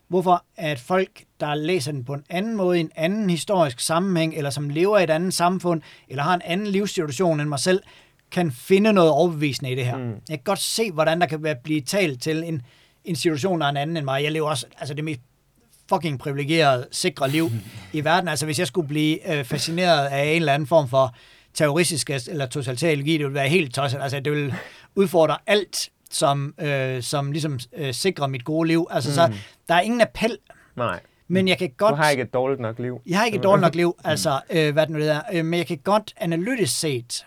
hvorfor 0.09 0.44
at 0.56 0.80
folk, 0.80 1.24
der 1.40 1.55
læser 1.55 1.93
den 1.93 2.05
på 2.05 2.14
en 2.14 2.24
anden 2.30 2.56
måde, 2.56 2.78
i 2.78 2.80
en 2.80 2.90
anden 2.97 3.30
historisk 3.30 3.80
sammenhæng, 3.80 4.35
eller 4.35 4.51
som 4.51 4.70
lever 4.70 4.98
i 4.98 5.05
et 5.05 5.10
andet 5.10 5.35
samfund, 5.35 5.82
eller 6.09 6.22
har 6.22 6.35
en 6.35 6.43
anden 6.44 6.66
livssituation 6.66 7.40
end 7.40 7.48
mig 7.48 7.59
selv, 7.59 7.82
kan 8.30 8.52
finde 8.52 8.93
noget 8.93 9.10
overbevisende 9.10 9.72
i 9.72 9.74
det 9.74 9.86
her. 9.86 9.97
Mm. 9.97 10.10
Jeg 10.10 10.39
kan 10.39 10.44
godt 10.44 10.59
se, 10.59 10.93
hvordan 10.93 11.20
der 11.20 11.26
kan 11.26 11.43
være, 11.43 11.56
blive 11.64 11.80
talt 11.80 12.22
til 12.22 12.43
en, 12.43 12.62
en 13.05 13.16
situation, 13.16 13.60
der 13.60 13.66
er 13.66 13.70
en 13.70 13.76
anden 13.76 13.97
end 13.97 14.05
mig. 14.05 14.22
Jeg 14.22 14.32
lever 14.32 14.48
også 14.48 14.66
altså 14.78 14.94
det 14.94 15.05
mest 15.05 15.20
fucking 15.89 16.18
privilegeret, 16.18 16.86
sikre 16.90 17.30
liv 17.30 17.51
i 17.93 18.05
verden. 18.05 18.28
Altså 18.28 18.44
hvis 18.44 18.59
jeg 18.59 18.66
skulle 18.66 18.89
blive 18.89 19.39
øh, 19.39 19.44
fascineret 19.44 20.06
af 20.06 20.24
en 20.24 20.36
eller 20.36 20.52
anden 20.52 20.66
form 20.66 20.89
for 20.89 21.14
terroristisk 21.55 22.11
eller 22.11 22.47
totalitær 22.47 22.89
ideologi, 22.89 23.19
det 23.19 23.27
vil 23.27 23.35
være 23.35 23.49
helt 23.49 23.75
tosset. 23.75 24.01
Altså, 24.03 24.20
det 24.20 24.33
vil 24.33 24.55
udfordre 24.95 25.37
alt, 25.47 25.91
som, 26.11 26.55
øh, 26.59 27.03
som 27.03 27.33
ligesom 27.33 27.59
øh, 27.77 27.95
sikrer 27.95 28.27
mit 28.27 28.45
gode 28.45 28.69
liv. 28.69 28.87
Altså, 28.91 29.11
mm. 29.11 29.15
så 29.15 29.41
der 29.69 29.75
er 29.75 29.81
ingen 29.81 30.01
appel. 30.01 30.39
Nej. 30.77 31.01
Men 31.29 31.49
jeg 31.49 31.59
kan 31.59 31.70
godt... 31.77 31.91
Du 31.91 31.97
har 31.97 32.11
ikke 32.11 32.23
et 32.23 32.35
dårligt 32.35 32.61
nok 32.61 32.79
liv. 32.79 33.01
Jeg 33.07 33.19
har 33.19 33.25
ikke 33.25 33.39
et 33.39 33.43
dårligt 33.43 33.61
nok 33.61 33.75
liv, 33.75 33.97
altså, 34.05 34.41
øh, 34.51 34.73
hvad 34.73 34.87
det 34.87 34.91
nu 34.91 34.99
er. 34.99 35.20
Øh, 35.33 35.45
men 35.45 35.59
jeg 35.59 35.66
kan 35.66 35.79
godt 35.79 36.15
analytisk 36.16 36.81
set, 36.81 37.27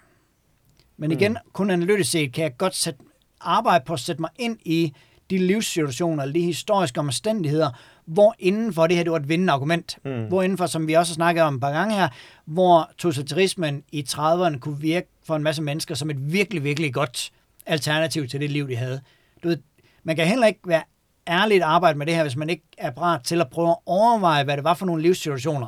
men 0.97 1.11
igen, 1.11 1.31
mm. 1.31 1.51
kun 1.53 1.69
analytisk 1.69 2.11
set, 2.11 2.33
kan 2.33 2.43
jeg 2.43 2.57
godt 2.57 2.75
sætte, 2.75 2.99
arbejde 3.41 3.85
på 3.85 3.93
at 3.93 3.99
sætte 3.99 4.21
mig 4.21 4.29
ind 4.39 4.57
i 4.65 4.93
de 5.31 5.37
livssituationer, 5.37 6.23
eller 6.23 6.33
de 6.33 6.41
historiske 6.41 6.99
omstændigheder, 6.99 7.69
hvor 8.05 8.35
inden 8.39 8.73
for 8.73 8.87
det 8.87 8.97
her, 8.97 9.03
det 9.03 9.11
var 9.11 9.19
et 9.19 9.29
vindende 9.29 9.53
argument. 9.53 9.97
Mm. 10.05 10.25
Hvor 10.27 10.41
inden 10.41 10.57
for, 10.57 10.65
som 10.65 10.87
vi 10.87 10.93
også 10.93 11.11
har 11.11 11.15
snakket 11.15 11.43
om 11.43 11.55
et 11.55 11.61
par 11.61 11.71
gange 11.71 11.95
her, 11.95 12.09
hvor 12.45 12.91
totalitarismen 12.97 13.83
i 13.91 14.05
30'erne 14.09 14.59
kunne 14.59 14.79
virke 14.79 15.07
for 15.27 15.35
en 15.35 15.43
masse 15.43 15.61
mennesker 15.61 15.95
som 15.95 16.09
et 16.09 16.33
virkelig, 16.33 16.63
virkelig 16.63 16.93
godt 16.93 17.31
alternativ 17.65 18.27
til 18.27 18.41
det 18.41 18.51
liv, 18.51 18.67
de 18.67 18.75
havde. 18.75 19.01
Du 19.43 19.47
ved, 19.47 19.57
man 20.03 20.15
kan 20.15 20.27
heller 20.27 20.47
ikke 20.47 20.59
være 20.65 20.83
ærligt 21.27 21.63
arbejde 21.63 21.97
med 21.97 22.05
det 22.05 22.15
her, 22.15 22.21
hvis 22.21 22.35
man 22.35 22.49
ikke 22.49 22.63
er 22.77 22.91
parat 22.91 23.23
til 23.23 23.41
at 23.41 23.49
prøve 23.49 23.69
at 23.69 23.77
overveje, 23.85 24.43
hvad 24.43 24.57
det 24.57 24.63
var 24.63 24.73
for 24.73 24.85
nogle 24.85 25.01
livssituationer, 25.01 25.67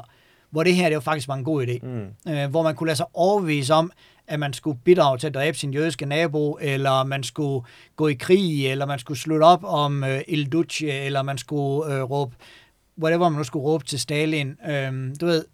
hvor 0.49 0.63
det 0.63 0.75
her 0.75 0.89
det 0.89 0.95
var 0.95 1.01
faktisk 1.01 1.27
var 1.27 1.35
en 1.35 1.43
god 1.43 1.67
idé. 1.67 1.87
Mm. 1.87 2.33
Øh, 2.33 2.49
hvor 2.49 2.63
man 2.63 2.75
kunne 2.75 2.87
lade 2.87 2.97
sig 2.97 3.05
overbevise 3.13 3.73
om, 3.73 3.91
at 4.27 4.39
man 4.39 4.53
skulle 4.53 4.79
bidrage 4.83 5.17
til 5.17 5.27
at 5.27 5.33
dræbe 5.33 5.57
sin 5.57 5.73
jødiske 5.73 6.05
nabo, 6.05 6.57
eller 6.61 7.03
man 7.03 7.23
skulle 7.23 7.65
gå 7.95 8.07
i 8.07 8.13
krig, 8.13 8.71
eller 8.71 8.85
man 8.85 8.99
skulle 8.99 9.19
slutte 9.19 9.43
op 9.43 9.63
om 9.63 10.03
øh, 10.03 10.21
Il 10.27 10.51
Duce, 10.51 10.91
eller 10.91 11.21
man 11.21 11.37
skulle 11.37 11.95
øh, 11.95 12.03
råbe, 12.03 12.35
whatever 13.01 13.29
man 13.29 13.37
nu 13.37 13.43
skulle 13.43 13.63
råbe 13.63 13.85
til 13.85 13.99
Stalin. 13.99 14.57
Øh, 14.69 15.15
du 15.21 15.25
ved, 15.25 15.45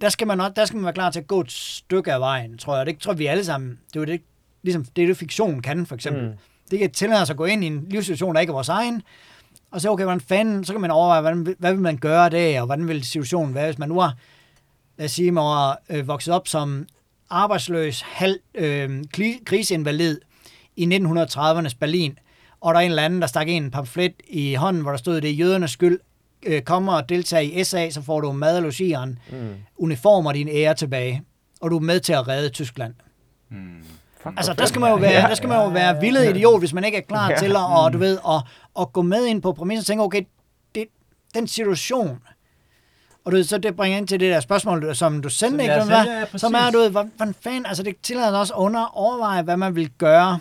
der 0.00 0.08
skal, 0.08 0.26
man, 0.26 0.38
der 0.38 0.64
skal 0.64 0.76
man 0.76 0.84
være 0.84 0.94
klar 0.94 1.10
til 1.10 1.20
at 1.20 1.26
gå 1.26 1.40
et 1.40 1.52
stykke 1.52 2.12
af 2.12 2.20
vejen, 2.20 2.58
tror 2.58 2.76
jeg. 2.76 2.86
Det 2.86 2.98
tror 2.98 3.12
vi 3.12 3.26
alle 3.26 3.44
sammen. 3.44 3.78
Det 3.94 4.02
er 4.02 4.04
det, 4.04 4.22
ligesom, 4.62 4.84
det, 4.84 5.02
er 5.02 5.06
det 5.06 5.16
fiktion 5.16 5.62
kan, 5.62 5.86
for 5.86 5.94
eksempel. 5.94 6.22
Mm. 6.22 6.32
Det 6.70 6.78
kan 6.78 6.90
tillade 6.90 7.22
os 7.22 7.30
at 7.30 7.36
gå 7.36 7.44
ind 7.44 7.64
i 7.64 7.66
en 7.66 7.86
livssituation, 7.90 8.34
der 8.34 8.40
ikke 8.40 8.50
er 8.50 8.54
vores 8.54 8.68
egen, 8.68 9.02
og 9.70 9.80
så, 9.80 9.90
okay, 9.90 10.04
hvordan 10.04 10.20
fanden, 10.20 10.64
så 10.64 10.72
kan 10.72 10.80
man 10.80 10.90
overveje, 10.90 11.20
hvordan, 11.20 11.56
hvad 11.58 11.72
vil 11.72 11.82
man 11.82 11.96
gøre 11.96 12.30
der, 12.30 12.60
og 12.60 12.66
hvordan 12.66 12.88
vil 12.88 13.04
situationen 13.04 13.54
være, 13.54 13.66
hvis 13.66 13.78
man 13.78 13.88
nu 13.88 14.00
har, 14.00 14.16
lad 14.96 15.04
os 15.04 15.10
sige, 15.10 15.32
man 15.32 15.44
var 15.44 15.78
øh, 15.90 16.08
vokset 16.08 16.34
op 16.34 16.48
som 16.48 16.86
arbejdsløs, 17.30 18.00
halv 18.00 18.38
øh, 18.54 19.04
kriseinvalid 19.44 20.20
i 20.76 20.84
1930'ernes 20.84 21.76
Berlin, 21.80 22.18
og 22.60 22.74
der 22.74 22.80
er 22.80 22.84
en 22.84 22.90
eller 22.90 23.02
anden, 23.02 23.20
der 23.20 23.26
stak 23.26 23.48
en 23.48 23.70
pamflet 23.70 24.12
i 24.28 24.54
hånden, 24.54 24.82
hvor 24.82 24.90
der 24.90 24.98
stod, 24.98 25.20
det 25.20 25.30
er 25.30 25.34
jødernes 25.34 25.70
skyld, 25.70 25.98
øh, 26.46 26.62
kommer 26.62 26.92
og 26.92 27.08
deltager 27.08 27.40
i 27.40 27.64
SA, 27.64 27.90
så 27.90 28.02
får 28.02 28.20
du 28.20 28.32
mad 28.32 28.56
og 28.56 28.62
logieren, 28.62 29.18
mm. 29.30 29.54
uniformer 29.76 30.32
din 30.32 30.48
ære 30.48 30.74
tilbage, 30.74 31.22
og 31.60 31.70
du 31.70 31.76
er 31.76 31.80
med 31.80 32.00
til 32.00 32.12
at 32.12 32.28
redde 32.28 32.48
Tyskland. 32.48 32.94
Mm. 33.50 33.84
Altså, 34.36 34.52
der 34.52 34.66
skal 34.66 34.80
man 34.80 34.90
jo 34.90 34.96
være, 34.96 35.28
der 35.28 35.34
skal 35.34 35.48
man 35.48 35.58
jo 35.62 35.68
være 35.68 36.00
vildet 36.00 36.36
idiot, 36.36 36.60
hvis 36.60 36.72
man 36.72 36.84
ikke 36.84 36.98
er 36.98 37.02
klar 37.02 37.30
ja. 37.30 37.36
til 37.38 37.50
at, 37.50 37.56
og, 37.56 37.92
du 37.92 37.98
ved, 37.98 38.18
at, 38.28 38.42
at 38.80 38.92
gå 38.92 39.02
med 39.02 39.26
ind 39.26 39.42
på 39.42 39.52
præmissen 39.52 39.80
og 39.80 39.86
tænke, 39.86 40.02
okay, 40.02 40.22
det, 40.74 40.84
den 41.34 41.46
situation, 41.46 42.18
og 43.26 43.32
du 43.32 43.36
ved, 43.36 43.44
så 43.44 43.58
det 43.58 43.76
bringer 43.76 43.98
ind 43.98 44.08
til 44.08 44.20
det 44.20 44.32
der 44.32 44.40
spørgsmål, 44.40 44.94
som 44.94 45.22
du 45.22 45.28
sendte, 45.28 45.64
ikke? 45.64 45.74
Hvad, 45.84 46.04
ja, 46.04 46.38
som 46.38 46.54
er, 46.54 46.70
du 46.70 46.78
ved, 46.78 46.90
hvordan 46.90 47.34
fanden, 47.40 47.66
altså 47.66 47.82
det 47.82 47.96
tillader 48.02 48.38
også 48.38 48.54
under 48.54 48.96
overveje, 48.96 49.42
hvad 49.42 49.56
man 49.56 49.76
vil 49.76 49.90
gøre. 49.98 50.38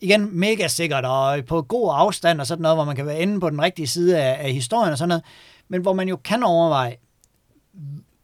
Igen, 0.00 0.28
mega 0.32 0.68
sikkert, 0.68 1.04
og 1.04 1.44
på 1.44 1.62
god 1.62 1.90
afstand 1.92 2.40
og 2.40 2.46
sådan 2.46 2.62
noget, 2.62 2.76
hvor 2.76 2.84
man 2.84 2.96
kan 2.96 3.06
være 3.06 3.20
inde 3.20 3.40
på 3.40 3.50
den 3.50 3.62
rigtige 3.62 3.86
side 3.86 4.18
af, 4.18 4.46
af 4.46 4.52
historien 4.52 4.92
og 4.92 4.98
sådan 4.98 5.08
noget, 5.08 5.24
men 5.68 5.80
hvor 5.80 5.92
man 5.92 6.08
jo 6.08 6.16
kan 6.16 6.42
overveje, 6.42 6.96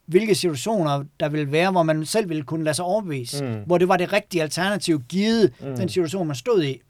hvilke 0.05 0.35
situationer 0.35 1.03
der 1.19 1.29
vil 1.29 1.51
være, 1.51 1.71
hvor 1.71 1.83
man 1.83 2.05
selv 2.05 2.29
ville 2.29 2.43
kunne 2.43 2.63
lade 2.63 2.75
sig 2.75 2.85
overbevise, 2.85 3.43
mm. 3.45 3.61
hvor 3.65 3.77
det 3.77 3.87
var 3.87 3.97
det 3.97 4.13
rigtige 4.13 4.41
alternativ, 4.41 5.01
givet 5.09 5.53
mm. 5.59 5.75
den 5.75 5.89
situation, 5.89 6.27
man 6.27 6.35
stod 6.35 6.63
i. 6.63 6.81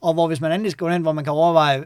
Og 0.00 0.14
hvor 0.14 0.26
hvis 0.26 0.40
man 0.40 0.52
endelig 0.52 0.72
skal 0.72 0.86
gå 0.86 0.94
ind, 0.94 1.02
hvor 1.02 1.12
man 1.12 1.24
kan 1.24 1.32
overveje, 1.32 1.84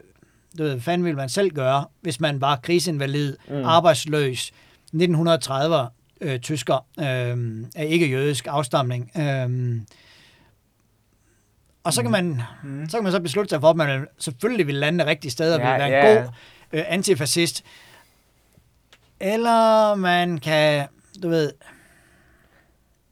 du 0.57 0.63
ved, 0.63 0.71
hvad 0.71 0.81
fanden 0.81 1.05
ville 1.05 1.15
man 1.15 1.29
selv 1.29 1.51
gøre, 1.51 1.85
hvis 2.01 2.19
man 2.19 2.41
var 2.41 2.55
kriseinvalid, 2.55 3.37
mm. 3.49 3.63
arbejdsløs, 3.65 4.51
1930'er 4.95 5.87
øh, 6.21 6.39
tysker 6.39 6.85
øh, 6.99 7.65
af 7.75 7.85
ikke-jødisk 7.87 8.47
afstamning. 8.49 9.11
Øh, 9.17 9.81
og 11.83 11.93
så 11.93 12.01
kan, 12.01 12.07
mm. 12.07 12.11
man, 12.11 12.41
mm. 12.63 12.89
så 12.89 12.97
kan 12.97 13.03
man 13.03 13.11
så 13.11 13.19
beslutte 13.19 13.49
sig 13.49 13.61
for, 13.61 13.69
at 13.69 13.75
man 13.75 14.07
selvfølgelig 14.17 14.67
vil 14.67 14.75
lande 14.75 14.99
det 14.99 15.07
rigtige 15.07 15.31
sted 15.31 15.53
og 15.53 15.59
ja, 15.59 15.71
vil 15.71 15.79
være 15.79 16.05
ja. 16.05 16.17
en 16.17 16.23
god 16.23 16.31
øh, 16.73 16.83
antifascist. 16.87 17.63
Eller 19.19 19.95
man 19.95 20.37
kan, 20.37 20.87
du 21.23 21.29
ved... 21.29 21.51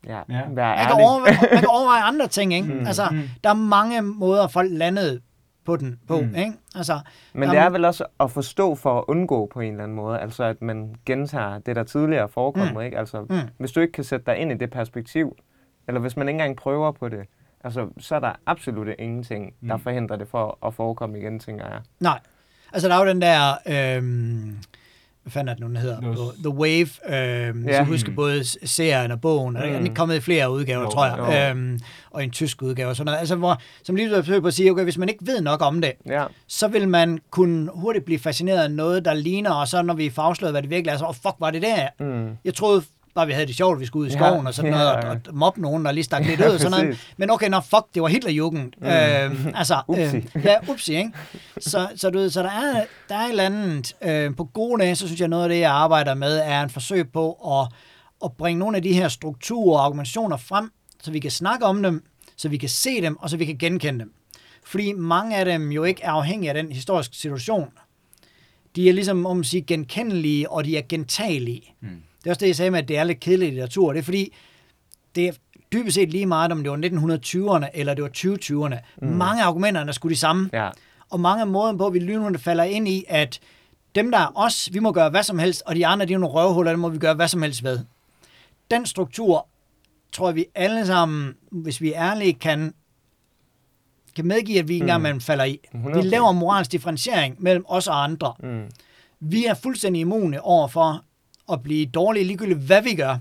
Ja, 0.07 0.17
ja. 0.29 0.47
man, 0.49 0.87
kan 0.87 0.91
overveje, 0.91 1.37
man 1.51 1.59
kan 1.59 1.69
overveje 1.69 2.01
andre 2.01 2.27
ting, 2.27 2.53
ikke? 2.53 2.73
Mm. 2.73 2.87
Altså, 2.87 3.09
mm. 3.11 3.29
der 3.43 3.49
er 3.49 3.53
mange 3.53 4.01
måder, 4.01 4.47
folk 4.47 4.69
landede 4.71 5.21
på 5.65 5.75
den 5.75 5.99
på, 6.07 6.21
mm. 6.21 6.35
ikke? 6.35 6.53
Altså, 6.77 6.99
Men 7.33 7.49
det 7.49 7.57
er 7.57 7.69
vel 7.69 7.85
også 7.85 8.05
at 8.19 8.31
forstå 8.31 8.75
for 8.75 8.99
at 8.99 9.03
undgå 9.07 9.49
på 9.53 9.59
en 9.59 9.71
eller 9.71 9.83
anden 9.83 9.95
måde, 9.95 10.19
altså 10.19 10.43
at 10.43 10.61
man 10.61 10.95
gentager 11.05 11.59
det, 11.59 11.75
der 11.75 11.83
tidligere 11.83 12.29
forekommet, 12.29 12.73
mm. 12.73 12.81
ikke? 12.81 12.97
Altså, 12.97 13.21
mm. 13.21 13.39
hvis 13.57 13.71
du 13.71 13.79
ikke 13.79 13.91
kan 13.91 14.03
sætte 14.03 14.25
dig 14.25 14.37
ind 14.37 14.51
i 14.51 14.55
det 14.55 14.69
perspektiv, 14.71 15.37
eller 15.87 16.01
hvis 16.01 16.17
man 16.17 16.27
ikke 16.27 16.35
engang 16.35 16.57
prøver 16.57 16.91
på 16.91 17.09
det, 17.09 17.25
altså, 17.63 17.87
så 17.99 18.15
er 18.15 18.19
der 18.19 18.31
absolut 18.45 18.87
ingenting, 18.99 19.53
der 19.67 19.75
mm. 19.75 19.81
forhindrer 19.83 20.15
det 20.15 20.27
for 20.27 20.57
at 20.65 20.73
forekomme 20.73 21.19
igen, 21.19 21.39
tænker 21.39 21.65
jeg. 21.65 21.81
Nej. 21.99 22.19
Altså, 22.73 22.87
der 22.87 22.95
er 22.95 22.99
jo 22.99 23.09
den 23.09 23.21
der... 23.21 23.53
Øh 23.67 24.03
hvad 25.27 25.31
fanden 25.31 25.49
er 25.49 25.53
det 25.53 25.61
nu, 25.61 25.67
den 25.67 25.77
hedder? 25.77 26.11
Yes. 26.11 26.19
The 26.39 26.49
Wave, 26.49 26.87
øh, 27.09 27.65
ja. 27.67 27.77
som 27.77 27.85
husker 27.85 28.11
både 28.11 28.43
serien 28.67 29.11
og 29.11 29.21
bogen, 29.21 29.53
mm. 29.53 29.61
den 29.61 29.87
er 29.87 29.93
kommet 29.93 30.15
i 30.15 30.19
flere 30.19 30.51
udgaver, 30.51 30.81
jo, 30.81 30.89
tror 30.89 31.05
jeg, 31.05 31.51
øhm, 31.51 31.79
og 32.11 32.23
en 32.23 32.31
tysk 32.31 32.61
udgave 32.61 32.89
og 32.89 32.95
sådan 32.95 33.05
noget, 33.05 33.19
altså 33.19 33.35
hvor, 33.35 33.61
som 33.83 33.95
lige 33.95 34.09
forsøger 34.09 34.41
på 34.41 34.47
at 34.47 34.53
sige, 34.53 34.71
okay, 34.71 34.83
hvis 34.83 34.97
man 34.97 35.09
ikke 35.09 35.27
ved 35.27 35.41
nok 35.41 35.61
om 35.61 35.81
det, 35.81 35.93
ja. 36.05 36.25
så 36.47 36.67
vil 36.67 36.87
man 36.89 37.19
kunne 37.31 37.69
hurtigt 37.73 38.05
blive 38.05 38.19
fascineret 38.19 38.63
af 38.63 38.71
noget, 38.71 39.05
der 39.05 39.13
ligner, 39.13 39.51
og 39.51 39.67
så 39.67 39.81
når 39.81 39.93
vi 39.93 40.09
får 40.09 40.21
afsløret, 40.21 40.53
hvad 40.53 40.61
det 40.61 40.69
virkelig 40.69 40.93
er, 40.93 40.97
så, 40.97 41.05
oh, 41.05 41.15
fuck, 41.15 41.35
var 41.39 41.51
det 41.51 41.61
der? 41.61 41.87
Mm. 41.99 42.29
Jeg 42.45 42.53
troede 42.53 42.83
bare 43.17 43.27
vi 43.27 43.33
havde 43.33 43.47
det 43.47 43.55
sjovt, 43.55 43.79
vi 43.79 43.85
skulle 43.85 44.03
ud 44.03 44.09
i 44.09 44.13
skoven 44.13 44.41
ja, 44.41 44.47
og 44.47 44.53
sådan 44.53 44.71
noget, 44.71 44.85
ja, 44.85 45.09
og, 45.09 45.17
og 45.27 45.35
mobbe 45.35 45.61
nogen, 45.61 45.85
der 45.85 45.91
lige 45.91 46.03
stak 46.03 46.25
lidt 46.25 46.39
ud 46.41 46.45
og 46.45 46.59
sådan 46.59 46.71
noget. 46.71 47.13
Men 47.17 47.29
okay, 47.29 47.49
nå 47.49 47.59
fuck, 47.59 47.85
det 47.93 48.01
var 48.01 48.07
Hitlerjugend. 48.07 48.71
Mm. 48.77 48.87
Øh, 48.87 49.45
altså, 49.59 49.81
øh, 49.97 50.45
ja, 50.45 50.55
upsi, 50.69 50.95
ikke? 50.95 51.11
Så, 51.59 51.87
så, 51.95 52.09
du 52.09 52.17
ved, 52.17 52.29
så 52.29 52.43
der 52.43 52.49
er, 52.49 52.85
der 53.09 53.15
er 53.15 53.19
et 53.19 53.29
eller 53.29 53.43
andet, 53.43 53.95
øh, 54.01 54.35
på 54.35 54.43
gode 54.43 54.81
dage, 54.81 54.95
så 54.95 55.07
synes 55.07 55.19
jeg, 55.19 55.27
noget 55.27 55.43
af 55.43 55.49
det, 55.49 55.59
jeg 55.59 55.71
arbejder 55.71 56.13
med, 56.13 56.37
er 56.37 56.63
en 56.63 56.69
forsøg 56.69 57.11
på 57.11 57.31
at, 57.31 57.67
at 58.25 58.31
bringe 58.37 58.59
nogle 58.59 58.77
af 58.77 58.83
de 58.83 58.93
her 58.93 59.07
strukturer 59.07 59.79
og 59.79 59.85
argumentationer 59.85 60.37
frem, 60.37 60.71
så 61.03 61.11
vi 61.11 61.19
kan 61.19 61.31
snakke 61.31 61.65
om 61.65 61.83
dem, 61.83 62.03
så 62.37 62.49
vi 62.49 62.57
kan 62.57 62.69
se 62.69 63.01
dem, 63.01 63.17
og 63.17 63.29
så 63.29 63.37
vi 63.37 63.45
kan 63.45 63.57
genkende 63.57 63.99
dem. 63.99 64.13
Fordi 64.63 64.93
mange 64.93 65.37
af 65.37 65.45
dem 65.45 65.71
jo 65.71 65.83
ikke 65.83 66.03
er 66.03 66.11
afhængige 66.11 66.49
af 66.49 66.63
den 66.63 66.71
historiske 66.71 67.15
situation. 67.15 67.69
De 68.75 68.89
er 68.89 68.93
ligesom, 68.93 69.25
om 69.25 69.39
at 69.39 69.45
sige, 69.45 69.61
genkendelige, 69.61 70.51
og 70.51 70.65
de 70.65 70.77
er 70.77 70.81
gentagelige. 70.89 71.73
Mm. 71.81 71.89
Det 72.19 72.25
er 72.25 72.29
også 72.29 72.39
det, 72.39 72.47
jeg 72.47 72.55
sagde 72.55 72.71
med, 72.71 72.79
at 72.79 72.87
det 72.87 72.97
er 72.97 73.03
lidt 73.03 73.19
kedelig 73.19 73.47
litteratur. 73.47 73.93
Det 73.93 73.99
er 73.99 74.03
fordi, 74.03 74.33
det 75.15 75.27
er 75.27 75.31
dybest 75.71 75.95
set 75.95 76.09
lige 76.09 76.25
meget, 76.25 76.51
om 76.51 76.63
det 76.63 76.71
var 76.71 76.77
1920'erne 76.77 77.69
eller 77.73 77.93
det 77.93 78.03
var 78.03 78.09
2020'erne. 78.17 78.77
Mm. 79.01 79.07
Mange 79.07 79.43
af 79.43 79.47
argumenterne 79.47 79.89
er 79.89 79.93
sgu 79.93 80.09
de 80.09 80.15
samme. 80.15 80.49
Ja. 80.53 80.69
Og 81.09 81.19
mange 81.19 81.41
af 81.41 81.47
måden 81.47 81.77
på, 81.77 81.87
at 81.87 81.93
vi 81.93 81.99
lynhurtigt 81.99 82.43
falder 82.43 82.63
ind 82.63 82.87
i, 82.87 83.05
at 83.07 83.39
dem, 83.95 84.11
der 84.11 84.17
er 84.17 84.31
os, 84.35 84.69
vi 84.73 84.79
må 84.79 84.91
gøre 84.91 85.09
hvad 85.09 85.23
som 85.23 85.39
helst, 85.39 85.63
og 85.65 85.75
de 85.75 85.87
andre, 85.87 86.05
de 86.05 86.13
er 86.13 86.17
nogle 86.17 86.33
røvhuller, 86.33 86.71
dem 86.71 86.79
må 86.79 86.89
vi 86.89 86.97
gøre 86.97 87.13
hvad 87.13 87.27
som 87.27 87.41
helst 87.41 87.63
ved. 87.63 87.79
Den 88.71 88.85
struktur, 88.85 89.47
tror 90.11 90.27
jeg, 90.27 90.35
vi 90.35 90.45
alle 90.55 90.85
sammen, 90.85 91.33
hvis 91.51 91.81
vi 91.81 91.93
er 91.93 92.11
ærlige, 92.11 92.33
kan, 92.33 92.73
kan 94.15 94.27
medgive, 94.27 94.59
at 94.59 94.67
vi 94.67 94.73
ikke 94.73 94.85
mm. 94.85 94.91
engang 94.91 95.21
falder 95.21 95.43
i. 95.43 95.59
100%. 95.73 95.95
Vi 95.95 96.01
laver 96.01 96.31
moralsk 96.31 96.71
differentiering 96.71 97.35
mellem 97.39 97.65
os 97.67 97.87
og 97.87 98.03
andre. 98.03 98.33
Mm. 98.39 98.63
Vi 99.19 99.45
er 99.45 99.53
fuldstændig 99.53 99.99
immune 99.99 100.41
over 100.41 100.67
for 100.67 101.03
at 101.51 101.63
blive 101.63 101.85
dårlige 101.85 102.23
ligegyldigt, 102.23 102.59
hvad 102.59 102.81
vi 102.81 102.95
gør, 102.95 103.17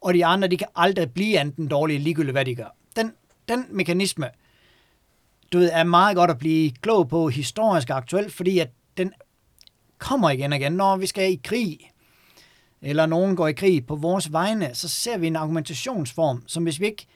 og 0.00 0.14
de 0.14 0.26
andre, 0.26 0.48
de 0.48 0.56
kan 0.56 0.68
aldrig 0.76 1.10
blive 1.10 1.38
andet 1.38 1.70
dårlige 1.70 1.98
ligegyldigt, 1.98 2.34
hvad 2.34 2.44
de 2.44 2.54
gør. 2.54 2.76
Den, 2.96 3.12
den 3.48 3.66
mekanisme, 3.70 4.28
du 5.52 5.58
ved, 5.58 5.70
er 5.72 5.84
meget 5.84 6.16
godt 6.16 6.30
at 6.30 6.38
blive 6.38 6.70
klog 6.70 7.08
på 7.08 7.28
historisk 7.28 7.90
og 7.90 7.96
aktuelt, 7.96 8.32
fordi 8.32 8.58
at 8.58 8.70
den 8.96 9.12
kommer 9.98 10.30
igen 10.30 10.52
og 10.52 10.58
igen, 10.58 10.72
når 10.72 10.96
vi 10.96 11.06
skal 11.06 11.32
i 11.32 11.40
krig, 11.44 11.90
eller 12.82 13.06
nogen 13.06 13.36
går 13.36 13.48
i 13.48 13.52
krig 13.52 13.86
på 13.86 13.96
vores 13.96 14.32
vegne, 14.32 14.70
så 14.72 14.88
ser 14.88 15.18
vi 15.18 15.26
en 15.26 15.36
argumentationsform, 15.36 16.42
som 16.46 16.62
hvis 16.62 16.80
vi 16.80 16.86
ikke 16.86 17.06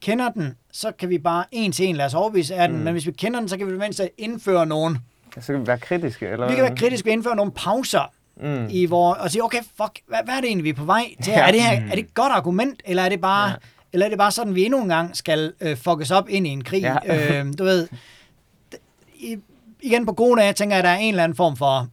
kender 0.00 0.28
den, 0.28 0.54
så 0.72 0.92
kan 0.92 1.08
vi 1.08 1.18
bare 1.18 1.44
en 1.50 1.72
til 1.72 1.86
en 1.86 1.96
lade 1.96 2.06
os 2.06 2.14
overbevise 2.14 2.54
af 2.54 2.68
den, 2.68 2.76
mm. 2.76 2.84
men 2.84 2.92
hvis 2.92 3.06
vi 3.06 3.12
kender 3.12 3.40
den, 3.40 3.48
så 3.48 3.58
kan 3.58 3.66
vi 3.66 3.78
mindst 3.78 4.00
indføre 4.18 4.66
nogen. 4.66 4.98
Så 5.40 5.52
kan 5.52 5.60
vi 5.60 5.66
være 5.66 5.78
kritiske? 5.78 6.26
Eller 6.28 6.48
vi 6.48 6.54
kan 6.54 6.64
være 6.64 6.76
kritiske 6.76 7.06
ved 7.06 7.12
at 7.12 7.16
indføre 7.16 7.36
nogle 7.36 7.52
pauser, 7.52 8.12
mm. 8.40 8.66
i 8.70 8.86
hvor, 8.86 9.14
og 9.14 9.30
sige, 9.30 9.44
okay, 9.44 9.58
fuck, 9.58 10.00
hvad, 10.08 10.18
hvad 10.24 10.34
er 10.34 10.40
det 10.40 10.46
egentlig, 10.46 10.64
vi 10.64 10.70
er 10.70 10.74
på 10.74 10.84
vej 10.84 11.04
til? 11.22 11.30
Ja. 11.30 11.48
Er, 11.48 11.50
det 11.50 11.62
her, 11.62 11.80
er 11.80 11.90
det 11.90 11.98
et 11.98 12.14
godt 12.14 12.32
argument, 12.32 12.82
eller 12.84 13.02
er 13.02 13.08
det 13.08 13.20
bare, 13.20 13.48
ja. 13.48 13.54
eller 13.92 14.06
er 14.06 14.10
det 14.10 14.18
bare 14.18 14.30
sådan, 14.30 14.54
vi 14.54 14.64
endnu 14.64 14.82
en 14.82 14.88
gang 14.88 15.16
skal 15.16 15.52
øh, 15.60 15.76
fuckes 15.76 16.10
op 16.10 16.28
ind 16.28 16.46
i 16.46 16.50
en 16.50 16.64
krig? 16.64 16.82
Ja. 16.82 16.96
øh, 17.40 17.52
du 17.58 17.64
ved, 17.64 17.88
i, 19.14 19.36
igen 19.80 20.06
på 20.06 20.12
gode 20.12 20.40
dage, 20.40 20.52
tænker 20.52 20.76
jeg, 20.76 20.78
at 20.78 20.84
der 20.84 20.90
er 20.90 20.98
en 20.98 21.08
eller 21.08 21.24
anden 21.24 21.36
form 21.36 21.56
for, 21.56 21.88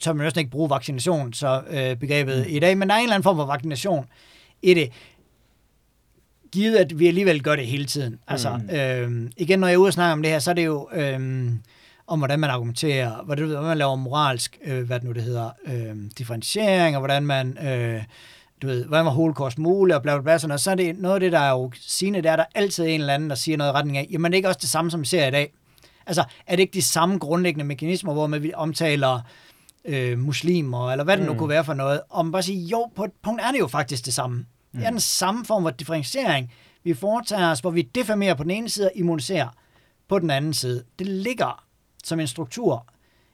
så 0.00 0.12
man 0.12 0.24
næsten 0.24 0.40
ikke 0.40 0.50
bruge 0.50 0.70
vaccination, 0.70 1.32
så 1.32 1.62
øh, 1.70 1.96
begrebet 1.96 2.38
mm. 2.46 2.54
i 2.54 2.58
dag, 2.58 2.78
men 2.78 2.88
der 2.88 2.94
er 2.94 2.98
en 2.98 3.02
eller 3.02 3.14
anden 3.14 3.24
form 3.24 3.36
for 3.36 3.46
vaccination 3.46 4.06
i 4.62 4.74
det 4.74 4.92
givet 6.52 6.76
at 6.76 6.98
vi 6.98 7.08
alligevel 7.08 7.42
gør 7.42 7.56
det 7.56 7.66
hele 7.66 7.84
tiden. 7.84 8.18
Altså, 8.28 8.60
mm. 8.68 8.76
øh, 8.76 9.30
igen, 9.36 9.58
når 9.58 9.66
jeg 9.66 9.74
er 9.74 9.78
ude 9.78 9.88
og 9.88 9.92
snakke 9.92 10.12
om 10.12 10.22
det 10.22 10.30
her, 10.30 10.38
så 10.38 10.50
er 10.50 10.54
det 10.54 10.64
jo, 10.64 10.88
øh, 10.92 11.50
om 12.06 12.18
hvordan 12.18 12.40
man 12.40 12.50
argumenterer, 12.50 13.22
hvordan, 13.24 13.48
man 13.48 13.78
laver 13.78 13.96
moralsk, 13.96 14.58
øh, 14.64 14.86
hvad 14.86 15.00
det 15.00 15.08
nu 15.08 15.12
det 15.12 15.22
hedder, 15.22 15.50
øh, 15.66 15.96
differentiering, 16.18 16.96
og 16.96 17.00
hvordan 17.00 17.26
man, 17.26 17.58
øh, 17.66 18.02
du 18.62 18.66
ved, 18.66 18.84
hvordan 18.84 19.04
var 19.04 19.12
holocaust 19.12 19.58
muligt, 19.58 19.96
og 19.96 20.02
bla 20.02 20.14
bla 20.14 20.22
bla, 20.22 20.38
sådan, 20.38 20.54
og 20.54 20.60
så 20.60 20.70
er 20.70 20.74
det 20.74 20.98
noget 20.98 21.14
af 21.14 21.20
det, 21.20 21.32
der 21.32 21.38
er 21.38 21.50
jo 21.50 21.70
sigende, 21.80 22.22
der 22.22 22.32
er 22.32 22.36
der 22.36 22.44
altid 22.54 22.86
en 22.86 23.00
eller 23.00 23.14
anden, 23.14 23.30
der 23.30 23.36
siger 23.36 23.56
noget 23.56 23.70
i 23.70 23.74
retning 23.74 23.98
af, 23.98 24.06
jamen 24.10 24.32
det 24.32 24.36
er 24.36 24.38
ikke 24.38 24.48
også 24.48 24.60
det 24.62 24.70
samme, 24.70 24.90
som 24.90 25.00
vi 25.00 25.06
ser 25.06 25.26
i 25.26 25.30
dag. 25.30 25.52
Altså, 26.06 26.24
er 26.46 26.56
det 26.56 26.60
ikke 26.60 26.74
de 26.74 26.82
samme 26.82 27.18
grundlæggende 27.18 27.64
mekanismer, 27.64 28.12
hvor 28.12 28.26
man 28.26 28.52
omtaler 28.54 29.20
øh, 29.84 30.18
muslimer, 30.18 30.90
eller 30.90 31.04
hvad 31.04 31.16
det 31.16 31.26
nu 31.26 31.32
mm. 31.32 31.38
kunne 31.38 31.48
være 31.48 31.64
for 31.64 31.74
noget, 31.74 32.00
om 32.10 32.32
bare 32.32 32.42
sige, 32.42 32.66
jo, 32.66 32.90
på 32.96 33.04
et 33.04 33.10
punkt 33.22 33.42
er 33.42 33.50
det 33.52 33.58
jo 33.58 33.66
faktisk 33.66 34.06
det 34.06 34.14
samme. 34.14 34.36
Mm. 34.36 34.78
Det 34.78 34.86
er 34.86 34.90
den 34.90 35.00
samme 35.00 35.44
form 35.44 35.62
for 35.62 35.70
differentiering, 35.70 36.52
vi 36.84 36.94
foretager 36.94 37.50
os, 37.50 37.60
hvor 37.60 37.70
vi 37.70 37.82
defamerer 37.82 38.34
på 38.34 38.42
den 38.42 38.50
ene 38.50 38.68
side 38.68 38.86
og 38.86 38.92
immuniserer 38.94 39.48
på 40.08 40.18
den 40.18 40.30
anden 40.30 40.54
side. 40.54 40.84
Det 40.98 41.06
ligger 41.06 41.64
som 42.04 42.20
en 42.20 42.26
struktur 42.26 42.86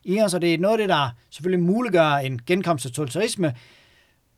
i 0.04 0.20
os, 0.20 0.34
og 0.34 0.40
det 0.40 0.54
er 0.54 0.58
noget 0.58 0.72
af 0.72 0.78
det, 0.78 0.88
der 0.88 1.08
selvfølgelig 1.30 1.66
muliggør 1.66 2.12
en 2.12 2.40
genkomst 2.46 2.86
af 2.86 2.92
totalitarisme, 2.92 3.54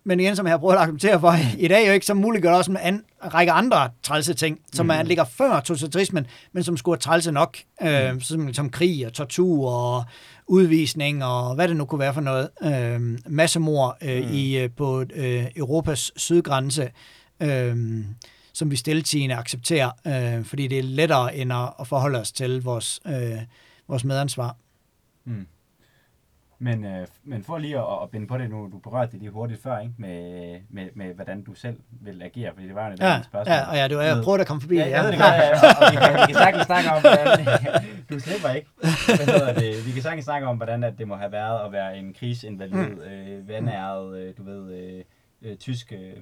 men 0.05 0.20
igen, 0.20 0.36
som 0.36 0.47
jeg 0.47 0.52
har 0.52 0.59
prøvet 0.59 0.74
at 0.74 0.81
argumentere 0.81 1.20
for 1.20 1.35
i 1.59 1.69
dag, 1.69 1.89
jo 1.89 1.93
ikke, 1.93 2.07
så 2.07 2.15
muliggør 2.15 2.52
også 2.52 2.70
en 2.70 2.77
an, 2.77 3.05
række 3.35 3.52
andre 3.52 3.90
trælse 4.02 4.35
ting, 4.35 4.61
som 4.73 4.86
mm. 4.86 4.90
er, 4.90 5.02
ligger 5.02 5.24
før 5.24 5.61
totalitarismen, 5.61 6.27
men 6.52 6.65
som 6.65 6.77
skulle 6.77 7.01
trælse 7.01 7.32
nok, 7.32 7.59
øh, 7.82 8.12
mm. 8.12 8.20
som, 8.20 8.55
som 8.55 8.70
krig 8.70 9.07
og 9.07 9.12
tortur 9.12 9.70
og 9.70 10.05
udvisning 10.47 11.24
og 11.24 11.55
hvad 11.55 11.69
det 11.69 11.77
nu 11.77 11.85
kunne 11.85 11.98
være 11.98 12.15
for 12.15 12.20
noget. 12.20 12.48
Øh, 12.62 13.19
massemord 13.27 13.97
øh, 14.02 14.24
mm. 14.24 14.32
i, 14.32 14.59
øh, 14.59 14.70
på 14.77 15.05
øh, 15.15 15.44
Europas 15.57 16.12
sydgrænse, 16.16 16.90
øh, 17.40 17.77
som 18.52 18.70
vi 18.70 18.77
stiltigende 18.77 19.35
accepterer, 19.35 19.90
øh, 20.07 20.44
fordi 20.44 20.66
det 20.66 20.78
er 20.78 20.82
lettere 20.82 21.36
end 21.36 21.52
at, 21.52 21.73
at 21.81 21.86
forholde 21.86 22.19
os 22.19 22.32
til 22.32 22.62
vores 22.62 23.01
øh, 23.07 23.39
vores 23.91 24.05
medansvar. 24.05 24.57
Mm. 25.25 25.47
Men, 26.62 26.85
øh, 26.85 27.07
men 27.25 27.45
for 27.45 27.59
lige 27.59 27.79
at, 27.79 27.85
at 28.03 28.11
binde 28.11 28.27
på 28.27 28.39
det 28.39 28.51
nu, 28.51 28.69
du 28.73 28.79
berørte 28.79 29.12
det 29.12 29.21
lige 29.21 29.31
hurtigt 29.31 29.62
før, 29.62 29.79
ikke? 29.79 29.95
Med, 29.99 30.61
med, 30.71 30.89
med 30.95 31.15
hvordan 31.15 31.43
du 31.43 31.55
selv 31.55 31.77
vil 31.91 32.23
agere, 32.23 32.53
fordi 32.55 32.67
det 32.67 32.75
var 32.75 32.87
jo 32.87 32.93
et 32.93 33.01
ja, 33.01 33.23
spørgsmål. 33.23 33.55
Ja, 33.55 33.71
og 33.71 33.77
ja, 33.77 33.89
du, 33.89 34.01
jeg 34.01 34.23
prøvet 34.25 34.41
at 34.41 34.47
komme 34.47 34.61
forbi 34.61 34.77
ja, 34.77 34.85
det. 34.85 34.91
Ja, 34.91 34.97
jeg 34.97 35.05
ved 35.05 35.12
det 35.12 35.21
godt, 35.21 35.35
ja, 35.35 35.51
og, 35.51 35.87
og 35.87 35.93
vi, 35.93 35.97
kan, 35.97 36.12
vi 36.12 36.33
kan 36.33 36.35
sagtens 36.35 36.67
snakke 36.67 36.91
om, 36.91 37.01
hvordan, 37.03 37.47
du 38.11 38.19
slipper 38.19 38.49
ikke. 38.49 38.69
Hvad 39.17 39.55
det? 39.55 39.87
Vi 39.87 39.91
kan 39.93 40.03
sagtens 40.03 40.25
snakke 40.25 40.47
om, 40.47 40.57
hvordan 40.57 40.85
at 40.85 40.99
det 40.99 41.09
må 41.09 41.17
have 41.17 41.33
været 41.33 41.67
at 41.67 41.73
være 41.73 41.99
en 41.99 42.15
krigsinvalid, 42.15 42.89
mm. 42.89 43.01
øh, 43.01 43.49
vandæret, 43.49 44.19
øh, 44.19 44.35
du 44.39 44.43
ved, 44.45 44.73
øh, 44.73 45.05
øh, 45.43 45.57
tysk, 45.57 45.93
øh, 45.93 46.17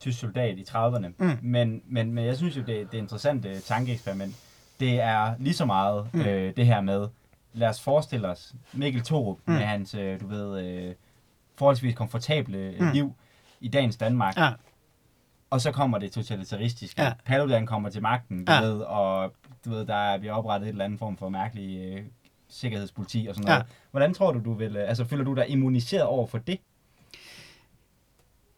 tysk 0.00 0.20
soldat 0.20 0.58
i 0.58 0.64
30'erne. 0.68 1.08
Mm. 1.18 1.38
Men, 1.42 1.82
men, 1.86 2.12
men 2.12 2.24
jeg 2.24 2.36
synes 2.36 2.56
jo, 2.56 2.60
det, 2.60 2.68
det 2.68 2.76
er 2.76 2.82
et 2.82 2.94
interessant 2.94 3.46
øh, 3.46 3.56
tankeeksperiment. 3.56 4.34
Det 4.80 5.00
er 5.00 5.34
lige 5.38 5.54
så 5.54 5.64
meget 5.64 6.08
mm. 6.12 6.20
øh, 6.20 6.56
det 6.56 6.66
her 6.66 6.80
med, 6.80 7.08
lad 7.52 7.68
os 7.68 7.80
forestille 7.80 8.28
os 8.28 8.54
Mikkel 8.72 9.02
Thorup 9.02 9.38
mm. 9.46 9.52
med 9.52 9.62
hans, 9.62 9.94
øh, 9.94 10.20
du 10.20 10.26
ved, 10.26 10.66
øh, 10.66 10.94
forholdsvis 11.56 11.94
komfortable 11.94 12.58
øh, 12.58 12.80
mm. 12.80 12.90
liv 12.92 13.12
i 13.60 13.68
dagens 13.68 13.96
Danmark. 13.96 14.36
Ja. 14.36 14.52
Og 15.50 15.60
så 15.60 15.72
kommer 15.72 15.98
det 15.98 16.12
totalitaristiske. 16.12 17.02
Ja. 17.02 17.12
Paludan 17.24 17.66
kommer 17.66 17.88
til 17.90 18.02
magten, 18.02 18.44
du 18.44 18.52
ja. 18.52 18.60
ved, 18.60 18.80
og 18.80 19.32
du 19.64 19.70
ved, 19.70 19.86
der 19.86 19.94
er, 19.94 20.18
vi 20.18 20.26
har 20.26 20.34
oprettet 20.34 20.66
et 20.66 20.72
eller 20.72 20.84
andet 20.84 20.98
form 20.98 21.16
for 21.16 21.28
mærkelig 21.28 21.78
øh, 21.78 22.04
sikkerhedspoliti 22.48 23.26
og 23.28 23.34
sådan 23.34 23.46
noget. 23.46 23.58
Ja. 23.58 23.64
Hvordan 23.90 24.14
tror 24.14 24.32
du, 24.32 24.40
du 24.44 24.52
vil, 24.52 24.76
øh, 24.76 24.88
altså 24.88 25.04
føler 25.04 25.24
du 25.24 25.34
dig 25.34 25.48
immuniseret 25.48 26.04
over 26.04 26.26
for 26.26 26.38
det? 26.38 26.60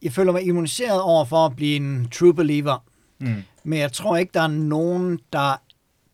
Jeg 0.02 0.12
føler 0.12 0.32
mig 0.32 0.42
immuniseret 0.46 1.00
over 1.00 1.24
for 1.24 1.46
at 1.46 1.56
blive 1.56 1.76
en 1.76 2.08
true 2.08 2.34
believer. 2.34 2.84
Mm. 3.18 3.44
Men 3.64 3.78
jeg 3.78 3.92
tror 3.92 4.16
ikke, 4.16 4.30
der 4.34 4.40
er 4.40 4.46
nogen, 4.46 5.20
der 5.32 5.62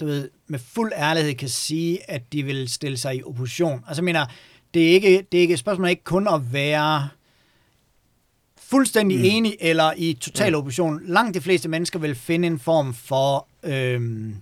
du 0.05 0.09
ved, 0.09 0.31
med 0.47 0.59
fuld 0.59 0.93
ærlighed 0.97 1.35
kan 1.35 1.49
sige, 1.49 2.11
at 2.11 2.33
de 2.33 2.43
vil 2.43 2.69
stille 2.69 2.97
sig 2.97 3.17
i 3.17 3.23
opposition. 3.23 3.85
Altså 3.89 4.01
jeg 4.03 4.05
mener, 4.05 4.27
det 4.75 4.89
er 4.89 4.91
ikke, 4.91 5.27
det 5.33 5.39
er 5.39 5.43
ikke 5.43 5.53
et 5.53 5.59
spørgsmål 5.59 5.89
ikke 5.89 6.05
kun 6.05 6.29
at 6.29 6.53
være 6.53 7.09
fuldstændig 8.59 9.19
mm. 9.19 9.25
enig 9.25 9.57
eller 9.61 9.93
i 9.97 10.13
total 10.21 10.55
opposition. 10.55 11.01
Langt 11.07 11.35
de 11.35 11.41
fleste 11.41 11.69
mennesker 11.69 11.99
vil 11.99 12.15
finde 12.15 12.47
en 12.47 12.59
form 12.59 12.95
for 12.95 13.49
øhm, 13.63 14.37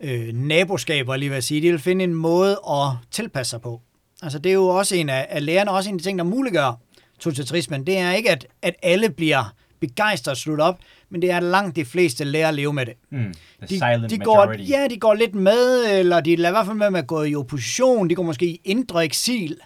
øh, 0.00 0.34
naboskaber, 0.34 1.16
lige 1.16 1.30
vil 1.30 1.42
sige. 1.42 1.62
De 1.62 1.70
vil 1.70 1.80
finde 1.80 2.04
en 2.04 2.14
måde 2.14 2.60
at 2.70 2.88
tilpasse 3.10 3.50
sig 3.50 3.60
på. 3.60 3.80
Altså 4.22 4.38
det 4.38 4.50
er 4.50 4.54
jo 4.54 4.66
også 4.66 4.96
en 4.96 5.08
af, 5.08 5.26
af 5.30 5.44
lærerne, 5.46 5.70
også 5.70 5.90
en 5.90 5.94
af 5.94 5.98
de 5.98 6.04
ting, 6.04 6.18
der 6.18 6.24
muliggør 6.24 6.80
totalitarismen. 7.18 7.86
Det 7.86 7.98
er 7.98 8.12
ikke, 8.12 8.30
at, 8.30 8.46
at 8.62 8.74
alle 8.82 9.10
bliver 9.10 9.54
begejstret 9.80 10.32
og 10.32 10.36
slutte 10.36 10.62
op, 10.62 10.78
men 11.12 11.22
det 11.22 11.30
er, 11.30 11.40
langt 11.40 11.76
de 11.76 11.84
fleste 11.84 12.24
lærer 12.24 12.48
at 12.48 12.54
leve 12.54 12.72
med 12.72 12.86
det. 12.86 12.94
Mm, 13.10 13.34
de, 13.68 14.08
de 14.10 14.18
går, 14.18 14.54
ja, 14.58 14.86
de 14.90 15.00
går 15.00 15.14
lidt 15.14 15.34
med, 15.34 15.98
eller 15.98 16.20
de 16.20 16.36
lader 16.36 16.48
i 16.48 16.52
hvert 16.54 16.66
fald 16.66 16.76
med, 16.76 16.90
med 16.90 16.98
at 16.98 17.06
gå 17.06 17.22
i 17.22 17.34
opposition, 17.34 18.10
de 18.10 18.14
går 18.14 18.22
måske 18.22 18.46
i 18.46 18.60
indre 18.64 19.04
eksil. 19.04 19.56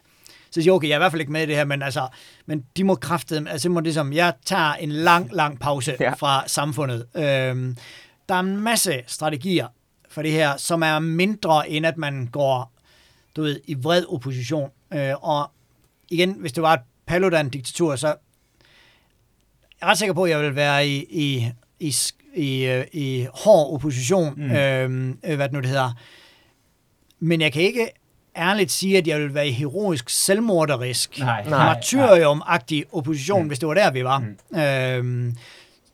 Så 0.50 0.62
siger 0.62 0.72
okay, 0.72 0.88
jeg 0.88 0.94
er 0.94 0.98
i 0.98 1.00
hvert 1.00 1.12
fald 1.12 1.20
ikke 1.20 1.32
med 1.32 1.42
i 1.42 1.46
det 1.46 1.56
her, 1.56 1.64
men, 1.64 1.82
altså, 1.82 2.08
men 2.46 2.64
de 2.76 2.84
må 2.84 2.94
kræfte, 2.94 3.44
altså 3.48 3.68
må 3.68 3.80
det 3.80 3.94
som, 3.94 4.12
jeg 4.12 4.32
tager 4.44 4.72
en 4.72 4.92
lang, 4.92 5.32
lang 5.32 5.60
pause 5.60 5.96
ja. 6.00 6.12
fra 6.12 6.44
samfundet. 6.46 7.06
Øhm, 7.14 7.76
der 8.28 8.34
er 8.34 8.40
en 8.40 8.56
masse 8.56 9.02
strategier 9.06 9.66
for 10.08 10.22
det 10.22 10.32
her, 10.32 10.56
som 10.56 10.82
er 10.82 10.98
mindre, 10.98 11.70
end 11.70 11.86
at 11.86 11.96
man 11.96 12.28
går 12.32 12.72
du 13.36 13.42
ved, 13.42 13.60
i 13.64 13.74
vred 13.74 14.04
opposition. 14.08 14.70
Øh, 14.92 15.12
og 15.22 15.50
igen, 16.10 16.32
hvis 16.32 16.52
det 16.52 16.62
var 16.62 16.74
et 16.74 16.80
Paludan-diktatur, 17.06 17.96
så 17.96 18.14
jeg 19.80 19.86
er 19.86 19.90
ret 19.90 19.98
sikker 19.98 20.14
på, 20.14 20.24
at 20.24 20.30
jeg 20.30 20.40
vil 20.40 20.56
være 20.56 20.88
i, 20.88 21.06
i, 21.10 21.52
i, 21.80 21.94
i, 22.34 22.64
øh, 22.64 22.84
i 22.92 23.26
hård 23.34 23.74
opposition, 23.74 24.34
mm. 24.36 24.50
øhm, 24.50 25.18
øh, 25.24 25.36
hvad 25.36 25.48
det 25.48 25.52
nu 25.52 25.60
det 25.60 25.68
hedder. 25.68 25.92
Men 27.20 27.40
jeg 27.40 27.52
kan 27.52 27.62
ikke 27.62 27.90
ærligt 28.36 28.72
sige, 28.72 28.98
at 28.98 29.06
jeg 29.06 29.20
vil 29.20 29.34
være 29.34 29.48
i 29.48 29.52
heroisk 29.52 30.08
selvmorderisk, 30.08 31.18
martyrium-agtig 31.46 32.82
opposition, 32.92 33.42
mm. 33.42 33.48
hvis 33.48 33.58
det 33.58 33.68
var 33.68 33.74
der, 33.74 33.90
vi 33.90 34.04
var. 34.04 34.18
Mm. 34.50 34.58
Øhm, 34.58 35.36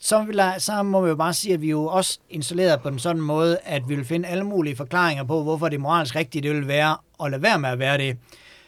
så, 0.01 0.23
vil 0.23 0.37
jeg, 0.37 0.55
så 0.59 0.83
må 0.83 1.01
vi 1.01 1.09
jo 1.09 1.17
bare 1.17 1.35
sige, 1.35 1.55
at 1.55 1.61
vi 1.61 1.71
jo 1.71 1.85
også 1.85 2.19
installeret 2.31 2.81
på 2.81 2.89
en 2.89 2.99
sådan 2.99 3.23
måde, 3.23 3.59
at 3.65 3.89
vi 3.89 3.95
vil 3.95 4.05
finde 4.05 4.29
alle 4.29 4.45
mulige 4.45 4.77
forklaringer 4.77 5.25
på, 5.25 5.43
hvorfor 5.43 5.69
det 5.69 5.81
moralsk 5.81 6.17
rigtige 6.17 6.43
det 6.43 6.57
vil 6.57 6.69
være 6.69 6.97
at 7.25 7.31
lade 7.31 7.43
være 7.43 7.59
med 7.59 7.69
at 7.69 7.79
være 7.79 7.99
det. 7.99 8.17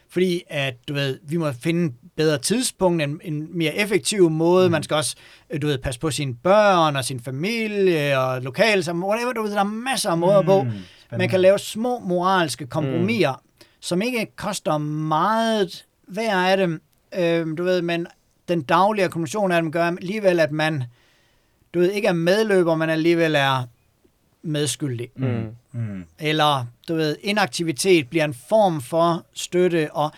Fordi 0.08 0.42
at, 0.48 0.74
du 0.88 0.94
ved, 0.94 1.18
vi 1.22 1.36
må 1.36 1.52
finde 1.52 1.94
bedre 2.16 2.38
tidspunkt, 2.38 3.02
en, 3.02 3.20
en 3.24 3.48
mere 3.58 3.74
effektiv 3.74 4.30
måde. 4.30 4.68
Mm. 4.68 4.72
Man 4.72 4.82
skal 4.82 4.94
også, 4.94 5.16
øh, 5.50 5.62
du 5.62 5.66
ved, 5.66 5.78
passe 5.78 6.00
på 6.00 6.10
sine 6.10 6.34
børn 6.34 6.96
og 6.96 7.04
sin 7.04 7.20
familie 7.20 8.20
og 8.20 8.42
lokalsamfund. 8.42 9.10
Whatever, 9.10 9.32
du 9.32 9.42
ved, 9.42 9.50
der 9.50 9.60
er 9.60 9.64
masser 9.64 10.10
af 10.10 10.18
måder 10.18 10.40
mm. 10.40 10.46
på. 10.46 10.66
Man 11.18 11.28
kan 11.28 11.40
lave 11.40 11.58
små 11.58 11.98
moralske 11.98 12.66
kompromiser, 12.66 13.32
mm. 13.32 13.66
som 13.80 14.02
ikke 14.02 14.26
koster 14.36 14.78
meget 14.78 15.84
hver 16.06 16.36
af 16.36 16.56
dem. 16.56 16.82
Øh, 17.18 17.46
du 17.58 17.64
ved, 17.64 17.82
men 17.82 18.06
den 18.48 18.62
daglige 18.62 19.04
akkumulation 19.04 19.52
af 19.52 19.62
dem 19.62 19.72
gør 19.72 19.84
alligevel, 19.84 20.40
at 20.40 20.52
man 20.52 20.84
du 21.74 21.78
ved, 21.78 21.92
ikke 21.92 22.08
er 22.08 22.12
medløber, 22.12 22.74
men 22.74 22.90
alligevel 22.90 23.34
er 23.34 23.62
medskyldig. 24.42 25.08
Mm. 25.16 25.46
Mm. 25.72 26.04
Eller, 26.18 26.66
du 26.88 26.94
ved, 26.94 27.16
inaktivitet 27.22 28.08
bliver 28.08 28.24
en 28.24 28.34
form 28.34 28.80
for 28.80 29.26
støtte, 29.32 29.92
og 29.92 30.12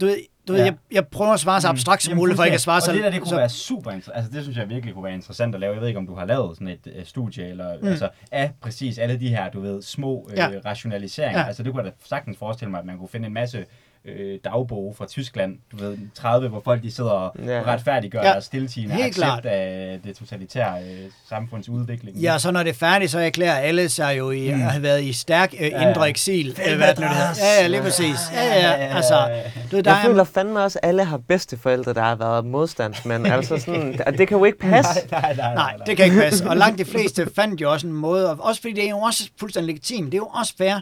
du 0.00 0.06
ved, 0.06 0.16
du 0.48 0.52
ja. 0.52 0.58
ved, 0.58 0.64
jeg, 0.64 0.74
jeg 0.92 1.06
prøver 1.06 1.32
at 1.32 1.40
svare 1.40 1.60
så 1.60 1.68
mm. 1.68 1.70
abstrakt 1.70 2.02
som 2.02 2.16
muligt, 2.16 2.36
for 2.36 2.44
ikke 2.44 2.54
at 2.54 2.60
svare 2.60 2.80
så... 2.80 2.90
Og 2.90 2.94
det 2.94 3.04
der, 3.04 3.10
det 3.10 3.20
kunne 3.20 3.28
så... 3.28 3.36
være 3.36 3.48
super 3.48 3.90
interessant. 3.90 4.16
Altså, 4.16 4.30
det 4.32 4.42
synes 4.42 4.58
jeg 4.58 4.68
virkelig 4.68 4.94
kunne 4.94 5.04
være 5.04 5.14
interessant 5.14 5.54
at 5.54 5.60
lave. 5.60 5.72
Jeg 5.72 5.80
ved 5.80 5.88
ikke, 5.88 5.98
om 5.98 6.06
du 6.06 6.14
har 6.14 6.24
lavet 6.24 6.56
sådan 6.56 6.68
et 6.68 6.86
uh, 6.86 7.04
studie, 7.04 7.48
eller 7.48 7.78
mm. 7.80 7.88
altså, 7.88 8.08
af 8.32 8.50
præcis 8.60 8.98
alle 8.98 9.20
de 9.20 9.28
her, 9.28 9.50
du 9.50 9.60
ved, 9.60 9.82
små 9.82 10.28
uh, 10.30 10.36
ja. 10.36 10.50
rationaliseringer. 10.64 11.40
Ja. 11.40 11.46
Altså, 11.46 11.62
det 11.62 11.72
kunne 11.72 11.84
jeg 11.84 11.92
da 11.92 11.96
sagtens 12.04 12.38
forestille 12.38 12.70
mig, 12.70 12.80
at 12.80 12.86
man 12.86 12.98
kunne 12.98 13.08
finde 13.08 13.26
en 13.26 13.34
masse 13.34 13.64
øh, 14.04 14.38
dagbog 14.44 14.94
fra 14.98 15.06
Tyskland, 15.06 15.58
du 15.72 15.76
ved, 15.76 15.98
30, 16.14 16.48
hvor 16.48 16.60
folk 16.64 16.82
de 16.82 16.90
sidder 16.90 17.10
og 17.10 17.36
ja. 17.46 17.62
retfærdiggør 17.66 18.22
ja. 18.22 18.28
deres 18.28 18.44
stilltigende 18.44 18.94
accept 18.94 19.14
klart. 19.14 19.46
af 19.46 20.00
det 20.04 20.16
totalitære 20.16 20.82
øh, 20.82 21.10
samfunds 21.28 21.68
udvikling. 21.68 22.16
Ja, 22.16 22.38
så 22.38 22.50
når 22.50 22.62
det 22.62 22.70
er 22.70 22.74
færdigt, 22.74 23.10
så 23.10 23.18
erklærer 23.18 23.58
alle 23.58 23.88
sig 23.88 24.18
jo 24.18 24.30
i, 24.30 24.54
mm. 24.54 24.62
at 24.62 24.70
have 24.70 24.82
været 24.82 25.04
i 25.04 25.12
stærk 25.12 25.54
øh, 25.60 25.66
indre 25.66 26.02
ja. 26.02 26.08
eksil. 26.08 26.58
Øh, 26.68 26.76
hvad 26.76 26.88
det 26.88 26.98
nu 26.98 27.04
det 27.04 27.38
Ja, 27.38 27.62
ja, 27.62 27.66
lige 27.66 27.82
præcis. 27.82 28.16
Ja, 28.32 28.44
ja, 28.44 28.72
altså, 28.72 29.30
du, 29.70 29.80
der 29.80 29.90
jeg 29.90 30.00
er... 30.00 30.06
føler 30.06 30.24
fandme 30.24 30.60
også, 30.60 30.78
at 30.82 30.88
alle 30.88 31.04
har 31.04 31.18
bedsteforældre, 31.18 31.94
der 31.94 32.02
har 32.02 32.14
været 32.14 32.44
modstandsmænd. 32.44 33.26
altså 33.34 33.58
sådan, 33.58 33.98
det 34.18 34.28
kan 34.28 34.38
jo 34.38 34.44
ikke 34.44 34.58
passe. 34.58 35.00
Nej, 35.10 35.20
nej, 35.20 35.34
nej, 35.34 35.36
nej, 35.36 35.54
nej. 35.54 35.76
nej, 35.76 35.86
det 35.86 35.96
kan 35.96 36.04
ikke 36.04 36.18
passe. 36.18 36.48
Og 36.48 36.56
langt 36.56 36.78
de 36.78 36.84
fleste 36.84 37.28
fandt 37.36 37.60
jo 37.60 37.72
også 37.72 37.86
en 37.86 37.92
måde, 37.92 38.34
også 38.34 38.60
fordi 38.60 38.74
det 38.74 38.84
er 38.84 38.90
jo 38.90 38.98
også 38.98 39.30
fuldstændig 39.40 39.66
legitimt. 39.66 40.06
Det 40.06 40.14
er 40.14 40.22
jo 40.22 40.26
også 40.26 40.54
fair 40.58 40.80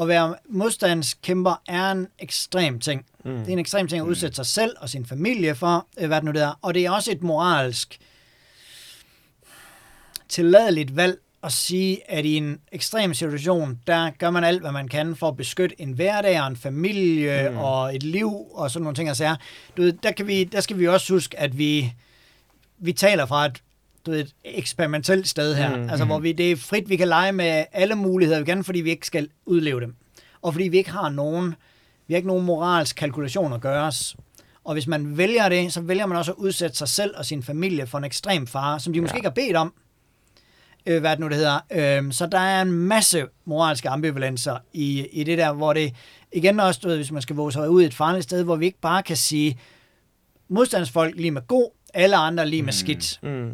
at 0.00 0.08
være 0.08 0.34
modstandskæmper 0.48 1.62
er 1.68 1.90
en 1.90 2.08
ekstrem 2.18 2.80
ting. 2.80 3.06
Mm. 3.24 3.38
Det 3.38 3.48
er 3.48 3.52
en 3.52 3.58
ekstrem 3.58 3.88
ting 3.88 4.02
at 4.02 4.08
udsætte 4.08 4.36
sig 4.36 4.46
selv 4.46 4.76
og 4.80 4.88
sin 4.88 5.06
familie 5.06 5.54
for, 5.54 5.86
øh, 5.98 6.06
hvad 6.06 6.16
det 6.16 6.24
nu 6.24 6.32
det 6.32 6.42
er. 6.42 6.58
Og 6.62 6.74
det 6.74 6.86
er 6.86 6.90
også 6.90 7.12
et 7.12 7.22
moralsk 7.22 7.98
tilladeligt 10.28 10.96
valg 10.96 11.18
at 11.42 11.52
sige, 11.52 12.10
at 12.10 12.24
i 12.24 12.36
en 12.36 12.58
ekstrem 12.72 13.14
situation, 13.14 13.80
der 13.86 14.10
gør 14.10 14.30
man 14.30 14.44
alt, 14.44 14.60
hvad 14.60 14.72
man 14.72 14.88
kan 14.88 15.16
for 15.16 15.28
at 15.28 15.36
beskytte 15.36 15.80
en 15.80 15.92
hverdag 15.92 16.40
og 16.40 16.46
en 16.46 16.56
familie 16.56 17.50
mm. 17.50 17.56
og 17.56 17.96
et 17.96 18.02
liv 18.02 18.32
og 18.54 18.70
sådan 18.70 18.82
nogle 18.82 18.96
ting. 18.96 19.08
Altså, 19.08 19.36
du 19.76 19.82
ved, 19.82 19.92
der, 19.92 20.12
kan 20.12 20.26
vi, 20.26 20.44
der 20.44 20.60
skal 20.60 20.78
vi 20.78 20.88
også 20.88 21.12
huske, 21.12 21.40
at 21.40 21.58
vi, 21.58 21.92
vi 22.78 22.92
taler 22.92 23.26
fra 23.26 23.46
et 23.46 23.62
du 24.06 24.10
ved, 24.10 24.20
et 24.20 24.34
eksperimentelt 24.44 25.28
sted 25.28 25.54
her, 25.54 25.76
mm, 25.76 25.88
altså 25.90 26.04
mm. 26.04 26.10
hvor 26.10 26.18
vi, 26.18 26.32
det 26.32 26.52
er 26.52 26.56
frit, 26.56 26.88
vi 26.88 26.96
kan 26.96 27.08
lege 27.08 27.32
med 27.32 27.64
alle 27.72 27.94
muligheder, 27.94 28.44
kan, 28.44 28.64
fordi 28.64 28.80
vi 28.80 28.90
ikke 28.90 29.06
skal 29.06 29.28
udleve 29.46 29.80
dem. 29.80 29.94
Og 30.42 30.52
fordi 30.52 30.68
vi 30.68 30.76
ikke 30.76 30.90
har 30.90 31.08
nogen, 31.08 31.54
vi 32.06 32.14
har 32.14 32.16
ikke 32.16 32.28
nogen 32.28 32.44
moralsk 32.44 32.96
kalkulation 32.96 33.52
at 33.52 33.60
gøre 33.60 33.84
os. 33.84 34.16
Og 34.64 34.72
hvis 34.72 34.86
man 34.86 35.18
vælger 35.18 35.48
det, 35.48 35.72
så 35.72 35.80
vælger 35.80 36.06
man 36.06 36.18
også 36.18 36.32
at 36.32 36.36
udsætte 36.38 36.76
sig 36.76 36.88
selv 36.88 37.14
og 37.16 37.26
sin 37.26 37.42
familie 37.42 37.86
for 37.86 37.98
en 37.98 38.04
ekstrem 38.04 38.46
fare, 38.46 38.80
som 38.80 38.92
de 38.92 39.00
måske 39.00 39.14
ja. 39.14 39.18
ikke 39.18 39.26
har 39.26 39.34
bedt 39.34 39.56
om, 39.56 39.74
øh, 40.86 41.00
hvad 41.00 41.10
det 41.10 41.18
nu 41.18 41.28
det 41.28 41.36
hedder. 41.36 41.60
Øh, 41.70 42.12
så 42.12 42.26
der 42.26 42.38
er 42.38 42.62
en 42.62 42.72
masse 42.72 43.26
moralske 43.44 43.88
ambivalenser 43.88 44.58
i, 44.72 45.06
i 45.12 45.24
det 45.24 45.38
der, 45.38 45.52
hvor 45.52 45.72
det 45.72 45.94
igen 46.32 46.60
også, 46.60 46.80
du 46.82 46.88
ved, 46.88 46.96
hvis 46.96 47.12
man 47.12 47.22
skal 47.22 47.36
våge 47.36 47.52
sig 47.52 47.70
ud 47.70 47.82
i 47.82 47.86
et 47.86 47.94
farligt 47.94 48.24
sted, 48.24 48.44
hvor 48.44 48.56
vi 48.56 48.66
ikke 48.66 48.80
bare 48.80 49.02
kan 49.02 49.16
sige, 49.16 49.58
modstandsfolk 50.48 51.16
lige 51.16 51.30
med 51.30 51.46
god, 51.46 51.70
alle 51.94 52.16
andre 52.16 52.48
lige 52.48 52.62
med 52.62 52.72
mm. 52.72 52.72
skidt. 52.72 53.20
Mm. 53.22 53.52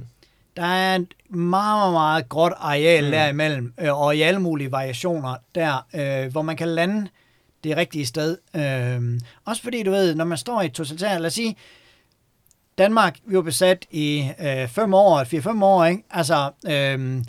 Der 0.58 0.64
er 0.64 0.96
et 0.96 1.14
meget, 1.28 1.78
meget, 1.78 1.92
meget 1.92 2.28
gråt 2.28 2.52
areal 2.56 3.04
mm. 3.04 3.10
derimellem, 3.10 3.72
øh, 3.80 4.00
og 4.00 4.16
i 4.16 4.22
alle 4.22 4.40
mulige 4.40 4.72
variationer 4.72 5.36
der, 5.54 5.86
øh, 5.94 6.32
hvor 6.32 6.42
man 6.42 6.56
kan 6.56 6.68
lande 6.68 7.08
det 7.64 7.76
rigtige 7.76 8.06
sted. 8.06 8.38
Øh, 8.56 9.20
også 9.44 9.62
fordi, 9.62 9.82
du 9.82 9.90
ved, 9.90 10.14
når 10.14 10.24
man 10.24 10.38
står 10.38 10.62
i 10.62 10.66
et 10.66 10.72
totalitært, 10.72 11.20
lad 11.20 11.26
os 11.26 11.34
sige, 11.34 11.56
Danmark, 12.78 13.18
vi 13.26 13.36
var 13.36 13.42
besat 13.42 13.86
i 13.90 14.30
øh, 14.40 14.68
fem 14.68 14.94
år, 14.94 15.24
fire-fem 15.24 15.62
år, 15.62 15.84
ikke? 15.84 16.02
Altså, 16.10 16.50
øh, 16.68 17.24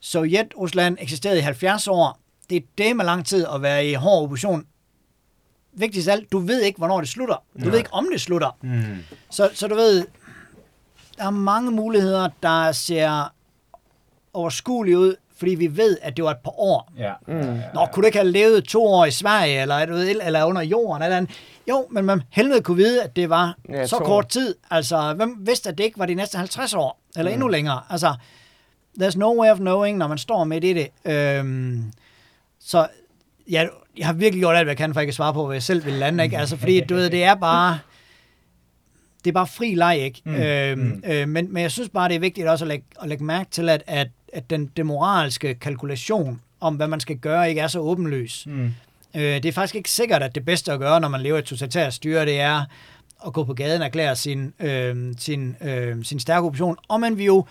Sovjet-Rusland 0.00 0.96
eksisterede 1.00 1.38
i 1.38 1.42
70 1.42 1.88
år. 1.88 2.18
Det 2.50 2.56
er 2.56 2.66
det 2.78 2.96
med 2.96 3.04
lang 3.04 3.26
tid 3.26 3.46
at 3.54 3.62
være 3.62 3.86
i 3.86 3.94
hård 3.94 4.22
opposition. 4.22 4.64
Vigtigst 5.72 6.08
af 6.08 6.12
alt, 6.12 6.32
du 6.32 6.38
ved 6.38 6.62
ikke, 6.62 6.78
hvornår 6.78 7.00
det 7.00 7.08
slutter. 7.08 7.36
Du 7.54 7.64
ja. 7.64 7.70
ved 7.70 7.78
ikke, 7.78 7.92
om 7.92 8.08
det 8.12 8.20
slutter. 8.20 8.58
Mm. 8.62 8.82
Så, 9.30 9.50
så 9.54 9.68
du 9.68 9.74
ved, 9.74 10.06
der 11.18 11.24
er 11.24 11.30
mange 11.30 11.70
muligheder, 11.70 12.28
der 12.42 12.72
ser 12.72 13.32
overskuelige 14.32 14.98
ud, 14.98 15.14
fordi 15.36 15.54
vi 15.54 15.76
ved, 15.76 15.98
at 16.02 16.16
det 16.16 16.24
var 16.24 16.30
et 16.30 16.38
par 16.44 16.60
år. 16.60 16.92
Ja. 16.98 17.12
Mm. 17.26 17.60
Nå, 17.74 17.86
kunne 17.92 18.02
du 18.02 18.06
ikke 18.06 18.18
have 18.18 18.30
levet 18.30 18.64
to 18.64 18.86
år 18.86 19.04
i 19.04 19.10
Sverige, 19.10 19.62
eller, 19.62 19.76
eller 20.22 20.44
under 20.44 20.62
jorden, 20.62 21.02
eller 21.02 21.16
andet? 21.16 21.30
Jo, 21.68 21.86
men 21.90 22.04
man 22.04 22.22
helvede 22.30 22.60
kunne 22.60 22.76
vide, 22.76 23.02
at 23.02 23.16
det 23.16 23.30
var 23.30 23.56
ja, 23.68 23.86
så 23.86 23.98
kort 23.98 24.28
tid. 24.28 24.54
Altså, 24.70 25.14
hvem 25.14 25.36
vidste, 25.40 25.68
at 25.68 25.78
det 25.78 25.84
ikke 25.84 25.98
var 25.98 26.06
de 26.06 26.14
næste 26.14 26.38
50 26.38 26.74
år, 26.74 27.00
eller 27.16 27.30
mm. 27.30 27.34
endnu 27.34 27.48
længere? 27.48 27.80
Altså, 27.90 28.14
there's 29.00 29.18
no 29.18 29.40
way 29.40 29.50
of 29.50 29.58
knowing, 29.58 29.98
når 29.98 30.08
man 30.08 30.18
står 30.18 30.44
midt 30.44 30.64
i 30.64 30.72
det. 30.72 30.88
Øhm, 31.04 31.92
så 32.60 32.86
ja, 33.50 33.66
jeg 33.96 34.06
har 34.06 34.12
virkelig 34.12 34.40
gjort 34.40 34.56
alt, 34.56 34.64
hvad 34.64 34.70
jeg 34.70 34.78
kan, 34.78 34.94
for 34.94 35.00
jeg 35.00 35.06
kan 35.06 35.14
svare 35.14 35.34
på, 35.34 35.46
hvad 35.46 35.54
jeg 35.54 35.62
selv 35.62 35.84
vil 35.84 35.92
lande, 35.92 36.24
ikke? 36.24 36.38
Altså, 36.38 36.56
fordi, 36.56 36.80
du 36.80 36.94
ved, 36.94 37.10
det 37.10 37.24
er 37.24 37.34
bare, 37.34 37.78
det 39.24 39.30
er 39.30 39.32
bare 39.32 39.46
fri 39.46 39.74
leg, 39.74 39.98
ikke? 39.98 40.22
Mm. 40.24 40.34
Øh, 40.34 40.78
mm. 40.78 41.02
Øh, 41.06 41.28
men, 41.28 41.52
men 41.52 41.62
jeg 41.62 41.70
synes 41.70 41.88
bare, 41.88 42.08
det 42.08 42.14
er 42.14 42.20
vigtigt 42.20 42.48
også 42.48 42.64
at 42.64 42.68
lægge, 42.68 42.84
at 43.02 43.08
lægge 43.08 43.24
mærke 43.24 43.50
til, 43.50 43.68
at, 43.68 43.82
at, 43.86 44.08
at 44.32 44.50
den, 44.50 44.70
den 44.76 44.86
moralske 44.86 45.54
kalkulation 45.54 46.40
om, 46.60 46.74
hvad 46.74 46.88
man 46.88 47.00
skal 47.00 47.16
gøre, 47.16 47.48
ikke 47.48 47.60
er 47.60 47.68
så 47.68 47.78
åbenløs. 47.78 48.46
Mm. 48.46 48.74
Øh, 49.14 49.22
det 49.22 49.44
er 49.44 49.52
faktisk 49.52 49.74
ikke 49.74 49.90
sikkert, 49.90 50.22
at 50.22 50.34
det 50.34 50.44
bedste 50.44 50.72
at 50.72 50.78
gøre, 50.78 51.00
når 51.00 51.08
man 51.08 51.20
lever 51.20 51.36
i 51.36 51.38
et 51.38 51.44
totalitært 51.44 51.94
styre, 51.94 52.26
det 52.26 52.40
er 52.40 52.64
at 53.26 53.32
gå 53.32 53.44
på 53.44 53.54
gaden 53.54 53.80
og 53.80 53.86
erklære 53.86 54.16
sin, 54.16 54.54
øh, 54.60 55.14
sin, 55.18 55.56
øh, 55.60 56.04
sin 56.04 56.20
stærke 56.20 56.46
opposition. 56.46 56.76
Og 56.88 57.00
man 57.00 57.18
vil 57.18 57.26
jo 57.26 57.44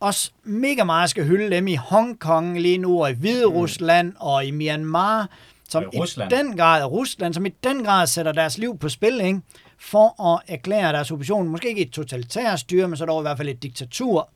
også 0.00 0.30
mega 0.44 0.84
meget 0.84 1.10
skal 1.10 1.24
hylde 1.24 1.56
dem 1.56 1.68
i 1.68 1.74
Hongkong 1.74 2.60
lige 2.60 2.78
nu, 2.78 3.02
og 3.02 3.10
i 3.10 3.14
Hvide 3.14 3.46
mm. 3.46 3.52
Rusland 3.52 4.12
og 4.18 4.46
i 4.46 4.50
Myanmar, 4.50 5.28
som 5.68 5.82
i, 5.92 5.98
Rusland. 5.98 6.30
den 6.30 6.56
grad, 6.56 6.84
Rusland, 6.84 7.34
som 7.34 7.46
i 7.46 7.48
den 7.64 7.84
grad 7.84 8.06
sætter 8.06 8.32
deres 8.32 8.58
liv 8.58 8.78
på 8.78 8.88
spil, 8.88 9.20
ikke? 9.20 9.40
For 9.80 10.34
at 10.34 10.42
erklære 10.48 10.92
deres 10.92 11.10
opposition, 11.10 11.48
måske 11.48 11.68
ikke 11.68 11.82
et 11.82 11.90
totalitært 11.90 12.60
styre, 12.60 12.88
men 12.88 12.96
så 12.96 13.04
dog 13.04 13.20
i 13.20 13.22
hvert 13.22 13.36
fald 13.36 13.48
et 13.48 13.62
diktatur, 13.62 14.30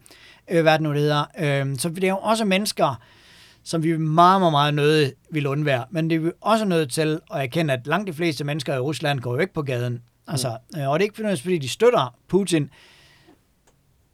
øh, 0.50 0.62
hvad 0.62 0.72
det 0.72 0.80
nu 0.80 0.92
hedder. 0.92 1.24
Øh, 1.38 1.78
så 1.78 1.88
det 1.88 2.04
er 2.04 2.08
jo 2.08 2.18
også 2.18 2.44
mennesker, 2.44 3.02
som 3.62 3.82
vi 3.82 3.96
meget, 3.96 4.40
meget, 4.40 4.52
meget 4.52 4.74
nødt 4.74 5.14
vil 5.30 5.46
undvære. 5.46 5.84
Men 5.90 6.10
det 6.10 6.16
er 6.16 6.20
vi 6.20 6.30
også 6.40 6.64
nødt 6.64 6.92
til 6.92 7.20
at 7.30 7.42
erkende, 7.42 7.74
at 7.74 7.86
langt 7.86 8.06
de 8.06 8.12
fleste 8.12 8.44
mennesker 8.44 8.74
i 8.74 8.78
Rusland 8.78 9.20
går 9.20 9.32
jo 9.32 9.40
ikke 9.40 9.54
på 9.54 9.62
gaden. 9.62 10.02
Altså, 10.26 10.58
mm. 10.74 10.80
øh, 10.80 10.88
og 10.88 10.98
det 10.98 11.04
er 11.04 11.22
ikke 11.22 11.40
fordi, 11.42 11.58
de 11.58 11.68
støtter 11.68 12.14
Putin, 12.28 12.70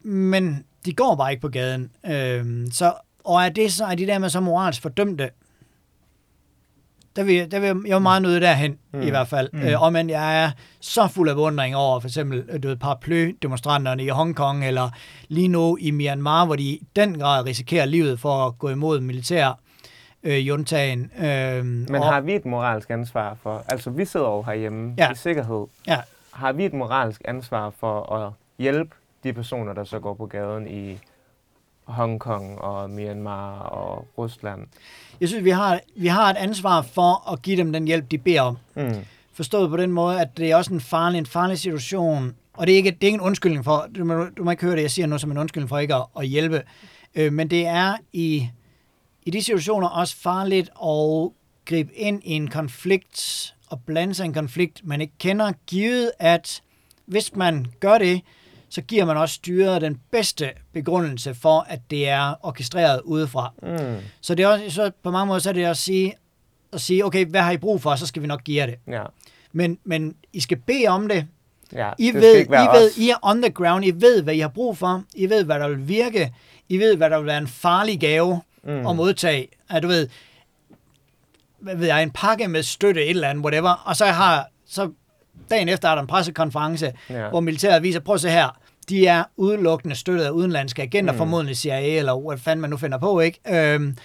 men 0.03 0.65
de 0.85 0.93
går 0.93 1.15
bare 1.15 1.31
ikke 1.31 1.41
på 1.41 1.49
gaden. 1.49 1.91
Øh, 2.07 2.73
så, 2.73 2.93
og 3.25 3.43
er 3.43 3.49
det 3.49 3.73
så, 3.73 3.85
er 3.85 3.95
de 3.95 4.07
der 4.07 4.19
med 4.19 4.29
så 4.29 4.41
moralsk 4.41 4.83
fordømte, 4.83 5.31
der 7.17 7.25
vil, 7.25 7.51
der 7.51 7.61
vil 7.61 7.83
jeg 7.87 7.95
er 7.95 7.99
meget 7.99 8.23
nødt 8.23 8.43
derhen, 8.43 8.79
mm. 8.93 9.03
i 9.03 9.11
hvert 9.11 9.29
fald. 9.29 9.49
Mm. 9.53 9.63
Øh, 9.63 9.83
og 9.83 9.93
men 9.93 10.11
jeg 10.11 10.45
er 10.45 10.51
så 10.81 11.09
fuld 11.09 11.29
af 11.29 11.35
beundring 11.35 11.77
over 11.77 12.01
for 12.01 12.09
eksempel 12.09 12.45
øh, 12.49 12.63
du 12.63 12.69
ved, 12.69 12.77
paraply-demonstranterne 12.77 14.03
i 14.03 14.09
Hongkong, 14.09 14.67
eller 14.67 14.91
lige 15.29 15.49
nu 15.49 15.77
i 15.81 15.91
Myanmar, 15.91 16.45
hvor 16.45 16.57
de 16.57 16.63
i 16.63 16.87
den 16.97 17.19
grad 17.19 17.45
risikerer 17.45 17.85
livet 17.85 18.21
for 18.21 18.47
at 18.47 18.59
gå 18.59 18.69
imod 18.69 19.01
militær 19.01 19.59
øh, 20.23 20.49
juntagen. 20.49 21.11
Øh, 21.19 21.65
men 21.65 21.95
og, 21.95 22.13
har 22.13 22.21
vi 22.21 22.35
et 22.35 22.45
moralsk 22.45 22.91
ansvar 22.91 23.37
for, 23.43 23.65
altså 23.69 23.91
vi 23.91 24.05
sidder 24.05 24.27
jo 24.27 24.43
herhjemme 24.43 24.95
ja. 24.99 25.13
i 25.13 25.15
sikkerhed, 25.15 25.67
ja. 25.87 25.99
har 26.33 26.53
vi 26.53 26.65
et 26.65 26.73
moralsk 26.73 27.23
ansvar 27.25 27.71
for 27.71 28.13
at 28.13 28.33
hjælpe 28.59 28.95
de 29.25 29.33
personer, 29.33 29.73
der 29.73 29.85
så 29.85 29.99
går 29.99 30.15
på 30.15 30.27
gaden 30.27 30.69
i 30.69 30.99
Hongkong 31.85 32.61
og 32.61 32.91
Myanmar 32.91 33.59
og 33.59 34.09
Rusland? 34.19 34.67
Jeg 35.21 35.29
synes, 35.29 35.45
vi 35.45 35.51
har, 35.51 35.81
vi 35.97 36.07
har 36.07 36.31
et 36.31 36.37
ansvar 36.37 36.83
for 36.83 37.33
at 37.33 37.43
give 37.43 37.57
dem 37.57 37.73
den 37.73 37.87
hjælp, 37.87 38.11
de 38.11 38.19
beder 38.19 38.41
om. 38.41 38.59
Mm. 38.77 38.95
Forstået 39.33 39.71
på 39.71 39.77
den 39.77 39.93
måde, 39.93 40.21
at 40.21 40.29
det 40.37 40.51
er 40.51 40.57
også 40.57 40.75
en 40.75 40.81
farlig, 40.81 41.19
en 41.19 41.27
farlig 41.27 41.59
situation, 41.59 42.35
og 42.53 42.67
det 42.67 42.73
er 42.73 42.77
ikke, 42.77 42.91
det 42.91 43.03
er 43.03 43.07
ikke 43.07 43.15
en 43.15 43.21
undskyldning 43.21 43.65
for, 43.65 43.89
du 43.97 44.05
må, 44.05 44.25
du 44.25 44.45
må 44.45 44.51
ikke 44.51 44.63
høre 44.63 44.77
det, 44.77 44.83
jeg 44.83 44.91
siger 44.91 45.07
noget 45.07 45.21
som 45.21 45.31
en 45.31 45.39
undskyldning 45.39 45.69
for 45.69 45.79
ikke 45.79 45.95
at, 45.95 46.07
at 46.19 46.27
hjælpe, 46.27 46.63
øh, 47.15 47.33
men 47.33 47.51
det 47.51 47.67
er 47.67 47.97
i, 48.13 48.49
i 49.23 49.31
de 49.31 49.43
situationer 49.43 49.89
også 49.89 50.17
farligt 50.17 50.71
at 50.85 51.31
gribe 51.65 51.95
ind 51.95 52.21
i 52.25 52.33
en 52.33 52.49
konflikt 52.49 53.55
og 53.67 53.81
blande 53.87 54.15
sig 54.15 54.25
i 54.25 54.27
en 54.27 54.35
konflikt, 54.35 54.81
man 54.85 55.01
ikke 55.01 55.15
kender, 55.19 55.53
givet 55.67 56.13
at 56.19 56.63
hvis 57.07 57.37
man 57.37 57.67
gør 57.81 57.99
det, 57.99 58.21
så 58.71 58.83
giver 58.83 59.05
man 59.05 59.17
også 59.17 59.35
styret 59.35 59.83
den 59.83 60.01
bedste 60.11 60.51
begrundelse 60.73 61.35
for, 61.35 61.67
at 61.69 61.81
det 61.91 62.09
er 62.09 62.35
orkestreret 62.47 63.01
udefra. 63.05 63.53
Mm. 63.63 63.97
Så 64.21 64.35
det 64.35 64.43
er 64.43 64.49
også, 64.49 64.71
så 64.71 64.91
på 65.03 65.11
mange 65.11 65.27
måder 65.27 65.41
så 65.41 65.49
er 65.49 65.53
det 65.53 65.65
at 65.65 65.77
sige, 65.77 66.15
at 66.73 66.81
sige, 66.81 67.05
okay, 67.05 67.27
hvad 67.27 67.41
har 67.41 67.51
I 67.51 67.57
brug 67.57 67.83
for, 67.83 67.95
så 67.97 68.07
skal 68.07 68.23
vi 68.23 68.27
nok 68.27 68.45
give 68.45 68.57
jer 68.57 68.67
det. 68.67 68.75
Ja. 68.89 69.03
Men, 69.53 69.79
men 69.85 70.15
I 70.33 70.41
skal 70.41 70.57
bede 70.57 70.87
om 70.87 71.09
det. 71.09 71.27
Ja, 71.73 71.91
I, 71.99 72.07
det 72.07 72.15
ved, 72.15 72.47
I, 72.47 72.49
ved, 72.49 72.91
I 72.97 73.11
er 73.11 73.17
on 73.23 73.43
the 73.43 73.51
ground, 73.51 73.85
I 73.85 73.91
ved, 73.91 74.23
hvad 74.23 74.35
I 74.35 74.39
har 74.39 74.49
brug 74.49 74.79
for, 74.79 75.05
I 75.15 75.31
ved, 75.31 75.45
hvad 75.45 75.61
der 75.61 75.69
vil 75.69 75.89
virke, 75.89 76.35
I 76.69 76.79
ved, 76.79 76.97
hvad 76.97 77.11
der 77.11 77.19
vil 77.19 77.27
være 77.27 77.39
en 77.39 77.49
farlig 77.49 78.01
gave 78.01 78.41
mm. 78.65 78.87
at 78.87 78.97
modtage. 78.97 79.49
At 79.71 79.83
du 79.83 79.89
ved, 79.89 80.09
hvad 81.59 81.77
ved 81.77 81.87
jeg, 81.87 82.03
en 82.03 82.11
pakke 82.11 82.49
med 82.49 82.63
støtte, 82.63 83.05
et 83.05 83.11
eller 83.11 83.29
andet, 83.29 83.45
whatever, 83.45 83.71
og 83.71 83.97
så 83.97 84.07
har, 84.07 84.49
så 84.67 84.91
dagen 85.51 85.69
efter 85.69 85.89
er 85.89 85.95
der 85.95 86.03
en 86.03 86.09
pressekonference, 86.09 86.93
ja. 87.11 87.29
hvor 87.29 87.41
militæret 87.41 87.83
viser, 87.83 88.01
prøv 88.01 88.15
at 88.15 88.21
se 88.21 88.31
her, 88.31 88.60
de 88.91 89.07
er 89.07 89.25
udelukkende 89.37 89.95
støttet 89.95 90.25
af 90.25 90.31
udenlandske 90.31 90.83
agenter, 90.83 91.13
mm. 91.13 91.19
formodentlig 91.19 91.57
CIA, 91.57 91.99
eller 91.99 92.27
hvad 92.29 92.39
fanden 92.39 92.61
man 92.61 92.71
nu 92.71 92.77
finder 92.77 92.99
på, 92.99 93.21
ikke? 93.21 93.41
Øhm, 93.49 93.97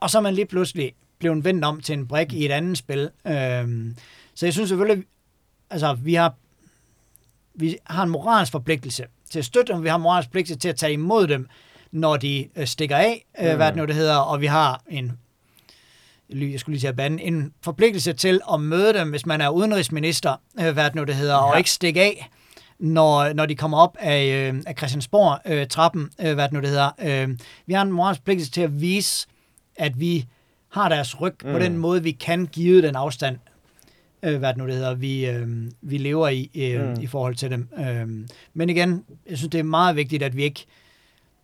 og 0.00 0.10
så 0.10 0.18
er 0.18 0.22
man 0.22 0.34
lige 0.34 0.46
pludselig 0.46 0.92
blevet 1.18 1.44
vendt 1.44 1.64
om 1.64 1.80
til 1.80 1.92
en 1.92 2.06
brik 2.06 2.32
i 2.32 2.44
et 2.44 2.52
andet 2.52 2.78
spil. 2.78 3.10
Øhm, 3.26 3.96
så 4.34 4.46
jeg 4.46 4.52
synes 4.52 4.68
selvfølgelig, 4.68 5.04
altså 5.70 5.94
vi 5.94 6.14
har, 6.14 6.34
vi 7.54 7.76
har 7.84 8.02
en 8.02 8.10
moralsk 8.10 8.52
forpligtelse 8.52 9.04
til 9.30 9.38
at 9.38 9.44
støtte 9.44 9.72
dem, 9.72 9.82
vi 9.82 9.88
har 9.88 9.96
en 9.96 10.02
moralsk 10.02 10.28
forpligtelse 10.28 10.58
til 10.58 10.68
at 10.68 10.76
tage 10.76 10.92
imod 10.92 11.26
dem, 11.26 11.48
når 11.92 12.16
de 12.16 12.48
øh, 12.56 12.66
stikker 12.66 12.96
af, 12.96 13.26
øh, 13.40 13.50
mm. 13.50 13.56
hvad 13.56 13.66
det 13.66 13.76
nu 13.76 13.84
det 13.84 13.94
hedder, 13.94 14.16
og 14.16 14.40
vi 14.40 14.46
har 14.46 14.82
en 14.88 15.12
jeg 16.32 16.60
skulle 16.60 16.74
lige 16.74 16.80
til 16.80 16.88
at 16.88 16.96
bande, 16.96 17.22
en 17.22 17.52
forpligtelse 17.62 18.12
til 18.12 18.40
at 18.52 18.60
møde 18.60 18.94
dem, 18.94 19.10
hvis 19.10 19.26
man 19.26 19.40
er 19.40 19.48
udenrigsminister, 19.48 20.36
øh, 20.60 20.72
hvad 20.72 20.84
det 20.84 20.94
nu 20.94 21.04
det 21.04 21.14
hedder, 21.14 21.34
ja. 21.34 21.50
og 21.50 21.58
ikke 21.58 21.70
stikke 21.70 22.02
af, 22.02 22.30
når, 22.80 23.32
når 23.32 23.46
de 23.46 23.56
kommer 23.56 23.78
op 23.78 23.96
af, 24.00 24.52
øh, 24.52 24.62
af 24.66 24.74
Christiansborg-trappen, 24.78 26.10
øh, 26.20 26.34
hvad 26.34 26.44
det 26.44 26.52
nu 26.52 26.60
det 26.60 26.68
hedder. 26.68 26.90
Øh, 27.02 27.38
vi 27.66 27.72
har 27.72 27.82
en 27.82 27.92
moralsk 27.92 28.20
forpligtelse 28.20 28.52
til 28.52 28.60
at 28.60 28.80
vise, 28.80 29.26
at 29.76 30.00
vi 30.00 30.26
har 30.68 30.88
deres 30.88 31.20
ryg 31.20 31.34
mm. 31.44 31.52
på 31.52 31.58
den 31.58 31.76
måde, 31.76 32.02
vi 32.02 32.10
kan 32.10 32.46
give 32.46 32.82
den 32.82 32.96
afstand, 32.96 33.38
øh, 34.22 34.38
hvad 34.38 34.48
det 34.48 34.56
nu 34.56 34.66
det 34.66 34.74
hedder, 34.74 34.94
vi, 34.94 35.26
øh, 35.26 35.48
vi 35.80 35.98
lever 35.98 36.28
i 36.28 36.50
øh, 36.54 36.88
mm. 36.88 37.00
i 37.00 37.06
forhold 37.06 37.34
til 37.34 37.50
dem. 37.50 37.68
Øh, 37.78 38.08
men 38.54 38.70
igen, 38.70 39.04
jeg 39.30 39.38
synes, 39.38 39.50
det 39.50 39.58
er 39.58 39.64
meget 39.64 39.96
vigtigt, 39.96 40.22
at 40.22 40.36
vi 40.36 40.42
ikke 40.42 40.66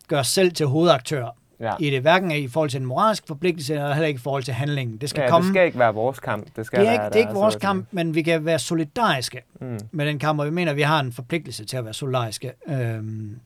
gør 0.07 0.19
os 0.19 0.27
selv 0.27 0.51
til 0.51 0.65
hovedaktør 0.65 1.36
ja. 1.59 1.73
i 1.79 1.89
det, 1.89 2.01
hverken 2.01 2.31
i 2.31 2.47
forhold 2.47 2.69
til 2.69 2.79
en 2.79 2.85
moralsk 2.85 3.27
forpligtelse, 3.27 3.73
eller 3.73 3.93
heller 3.93 4.07
ikke 4.07 4.17
i 4.17 4.21
forhold 4.21 4.43
til 4.43 4.53
handlingen. 4.53 4.97
Det 4.97 5.09
skal, 5.09 5.21
ja, 5.21 5.29
komme, 5.29 5.45
det 5.45 5.53
skal 5.53 5.65
ikke 5.65 5.79
være 5.79 5.93
vores 5.93 6.19
kamp. 6.19 6.47
Det, 6.55 6.65
skal 6.65 6.79
det 6.79 6.87
er 6.87 6.91
ikke, 6.91 7.05
det 7.05 7.15
er 7.15 7.19
ikke 7.19 7.33
vores 7.33 7.55
kamp, 7.55 7.87
men 7.91 8.15
vi 8.15 8.21
kan 8.21 8.45
være 8.45 8.59
solidariske 8.59 9.41
mm. 9.61 9.79
med 9.91 10.05
den 10.05 10.19
kamp, 10.19 10.39
og 10.39 10.45
vi 10.45 10.51
mener, 10.51 10.71
at 10.71 10.77
vi 10.77 10.81
har 10.81 10.99
en 10.99 11.13
forpligtelse 11.13 11.65
til 11.65 11.77
at 11.77 11.85
være 11.85 11.93
solidariske. 11.93 12.51
Øhm, 12.67 13.39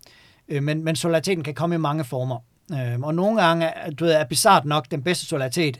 øh, 0.47 0.63
men, 0.63 0.83
men 0.83 0.95
solidariteten 0.95 1.43
kan 1.43 1.53
komme 1.53 1.75
i 1.75 1.77
mange 1.77 2.03
former. 2.03 2.37
Øhm, 2.73 3.03
og 3.03 3.15
nogle 3.15 3.41
gange 3.41 3.71
du 3.99 4.05
ved, 4.05 4.13
er 4.13 4.23
bizart 4.23 4.65
nok 4.65 4.91
den 4.91 5.03
bedste 5.03 5.25
solidaritet 5.25 5.79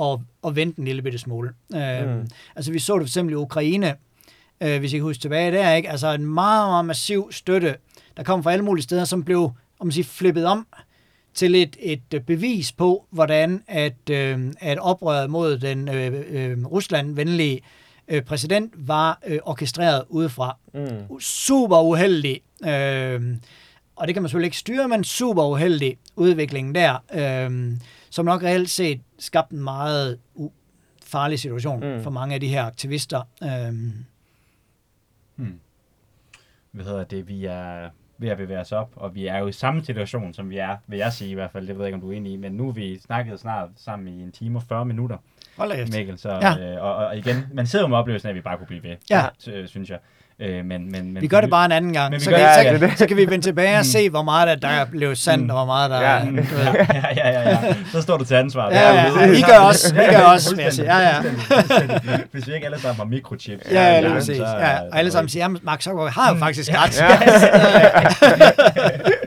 at, 0.00 0.18
at 0.46 0.56
vente 0.56 0.78
en 0.78 0.84
lille 0.84 1.02
bitte 1.02 1.18
smule. 1.18 1.50
Øhm, 1.74 2.08
mm. 2.08 2.28
Altså 2.56 2.72
vi 2.72 2.78
så 2.78 2.94
det 2.94 3.02
for 3.02 3.08
eksempel 3.08 3.32
i 3.32 3.36
Ukraine, 3.36 3.94
øh, 4.60 4.78
hvis 4.78 4.92
I 4.92 4.96
kan 4.96 5.04
huske 5.04 5.20
tilbage 5.20 5.52
der, 5.52 5.72
ikke? 5.72 5.90
altså 5.90 6.12
en 6.12 6.26
meget, 6.26 6.68
meget 6.68 6.84
massiv 6.84 7.32
støtte, 7.32 7.76
der 8.16 8.22
kom 8.22 8.42
fra 8.42 8.52
alle 8.52 8.64
mulige 8.64 8.82
steder, 8.82 9.04
som 9.04 9.24
blev 9.24 9.50
om 9.78 9.86
man 9.86 9.92
siger, 9.92 10.04
flippet 10.04 10.46
om 10.46 10.66
til 11.36 11.54
et, 11.54 11.76
et 11.80 12.14
øh, 12.14 12.20
bevis 12.20 12.72
på, 12.72 13.06
hvordan 13.10 13.62
at, 13.66 14.10
øh, 14.10 14.52
at 14.60 14.78
oprøret 14.78 15.30
mod 15.30 15.58
den 15.58 15.88
øh, 15.88 16.24
øh, 16.28 16.66
Rusland-venlige 16.66 17.60
øh, 18.08 18.22
præsident 18.22 18.72
var 18.76 19.18
øh, 19.26 19.38
orkestreret 19.42 20.04
udefra. 20.08 20.58
Mm. 20.74 21.20
Super 21.20 21.80
uheldig. 21.80 22.40
Øh, 22.64 23.36
og 23.96 24.06
det 24.06 24.14
kan 24.14 24.22
man 24.22 24.28
selvfølgelig 24.28 24.46
ikke 24.46 24.56
styre, 24.56 24.88
men 24.88 25.04
super 25.04 25.44
uheldig 25.44 25.98
udvikling 26.16 26.74
der, 26.74 27.04
øh, 27.14 27.72
som 28.10 28.24
nok 28.24 28.42
reelt 28.42 28.70
set 28.70 29.00
skabte 29.18 29.54
en 29.54 29.62
meget 29.62 30.18
farlig 31.02 31.38
situation 31.38 31.96
mm. 31.96 32.02
for 32.02 32.10
mange 32.10 32.34
af 32.34 32.40
de 32.40 32.48
her 32.48 32.64
aktivister. 32.64 33.22
Øh. 33.42 33.74
Hmm. 35.36 35.60
Hvad 36.70 36.84
hedder 36.84 37.04
det? 37.04 37.28
Vi 37.28 37.44
er 37.44 37.90
ved 38.18 38.28
at 38.28 38.36
bevæge 38.36 38.60
os 38.60 38.72
op, 38.72 38.90
og 38.96 39.14
vi 39.14 39.26
er 39.26 39.38
jo 39.38 39.46
i 39.46 39.52
samme 39.52 39.84
situation, 39.84 40.34
som 40.34 40.50
vi 40.50 40.58
er, 40.58 40.76
vil 40.86 40.98
jeg 40.98 41.12
sige 41.12 41.30
i 41.30 41.34
hvert 41.34 41.50
fald, 41.50 41.66
det 41.66 41.76
ved 41.76 41.84
jeg 41.84 41.88
ikke, 41.88 41.94
om 41.94 42.00
du 42.00 42.10
er 42.10 42.16
enig 42.16 42.32
i, 42.32 42.36
men 42.36 42.52
nu 42.52 42.68
er 42.68 42.72
vi 42.72 42.98
snakket 42.98 43.40
snart 43.40 43.68
sammen 43.76 44.08
i 44.08 44.22
en 44.22 44.32
time 44.32 44.58
og 44.58 44.62
40 44.62 44.84
minutter, 44.84 45.16
Hold 45.56 45.92
Mikkel, 45.92 46.18
så, 46.18 46.30
ja. 46.30 46.74
øh, 46.74 46.82
og, 46.84 46.94
og 46.94 47.16
igen, 47.18 47.36
man 47.52 47.66
sidder 47.66 47.84
jo 47.84 47.88
med 47.88 47.96
oplevelsen 47.96 48.26
af, 48.26 48.30
at 48.30 48.36
vi 48.36 48.40
bare 48.40 48.56
kunne 48.56 48.66
blive 48.66 48.82
ved, 48.82 48.96
ja. 49.10 49.26
synes 49.66 49.90
jeg. 49.90 49.98
Øh, 50.40 50.64
men, 50.64 50.90
men, 50.92 51.12
men, 51.12 51.22
vi 51.22 51.26
gør 51.26 51.40
det 51.40 51.50
bare 51.50 51.64
en 51.64 51.72
anden 51.72 51.92
gang. 51.92 52.10
Men 52.10 52.20
vi 52.20 52.24
så, 52.24 52.30
gør, 52.30 52.36
kan, 52.36 52.46
ja, 52.46 52.78
så, 52.78 52.86
ja. 52.86 52.94
så 52.94 53.06
kan 53.06 53.16
vi 53.16 53.30
vende 53.30 53.44
tilbage 53.44 53.74
og 53.74 53.80
mm. 53.80 53.84
se, 53.84 54.10
hvor 54.10 54.22
meget 54.22 54.62
der 54.62 54.68
er 54.68 54.84
blevet 54.84 55.18
sandt, 55.18 55.44
mm. 55.44 55.50
og 55.50 55.56
hvor 55.56 55.66
meget 55.66 55.90
der 55.90 56.00
ja. 56.00 56.06
er... 56.06 56.24
ja, 56.94 57.30
ja, 57.30 57.30
ja, 57.30 57.50
ja. 57.50 57.74
Så 57.92 58.02
står 58.02 58.16
du 58.16 58.24
til 58.24 58.34
ansvar. 58.34 58.70
Ja, 58.70 58.94
ja, 58.94 59.20
ja. 59.20 59.32
I 59.32 59.42
gør 59.42 59.58
også, 59.58 59.94
vi 59.94 60.00
gør 60.10 60.22
også, 60.22 60.56
vil 60.56 60.62
jeg 60.62 60.72
sige. 60.72 60.96
Ja, 60.96 61.08
ja. 61.08 61.22
Hvis 62.32 62.46
vi 62.46 62.54
ikke 62.54 62.66
alle 62.66 62.80
sammen 62.80 62.96
har 62.96 63.04
mikrochips. 63.04 63.70
Ja, 63.70 63.82
ja, 63.82 64.00
lige 64.00 64.12
præcis. 64.12 64.38
Ja, 64.38 64.80
og 64.80 64.98
alle 64.98 65.10
sammen 65.10 65.28
siger, 65.28 65.44
at 65.44 65.64
Mark 65.64 65.82
Zuckerberg 65.82 66.12
har 66.12 66.28
jo 66.28 66.34
mm. 66.34 66.40
faktisk 66.40 66.70
ret. 66.74 67.02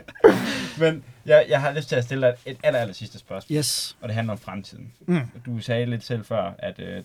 Men 0.80 1.02
jeg, 1.26 1.44
jeg 1.48 1.60
har 1.60 1.72
lyst 1.72 1.88
til 1.88 1.96
at 1.96 2.04
stille 2.04 2.26
dig 2.26 2.34
et 2.46 2.56
aller, 2.62 2.80
aller 2.80 2.94
sidste 2.94 3.18
spørgsmål. 3.18 3.56
Yes. 3.56 3.96
Og 4.00 4.08
det 4.08 4.14
handler 4.14 4.32
om 4.32 4.38
fremtiden. 4.38 4.92
Mm. 5.06 5.20
Du 5.46 5.58
sagde 5.58 5.86
lidt 5.86 6.04
selv 6.04 6.24
før, 6.24 6.54
at 6.58 6.78
øh, 6.78 7.02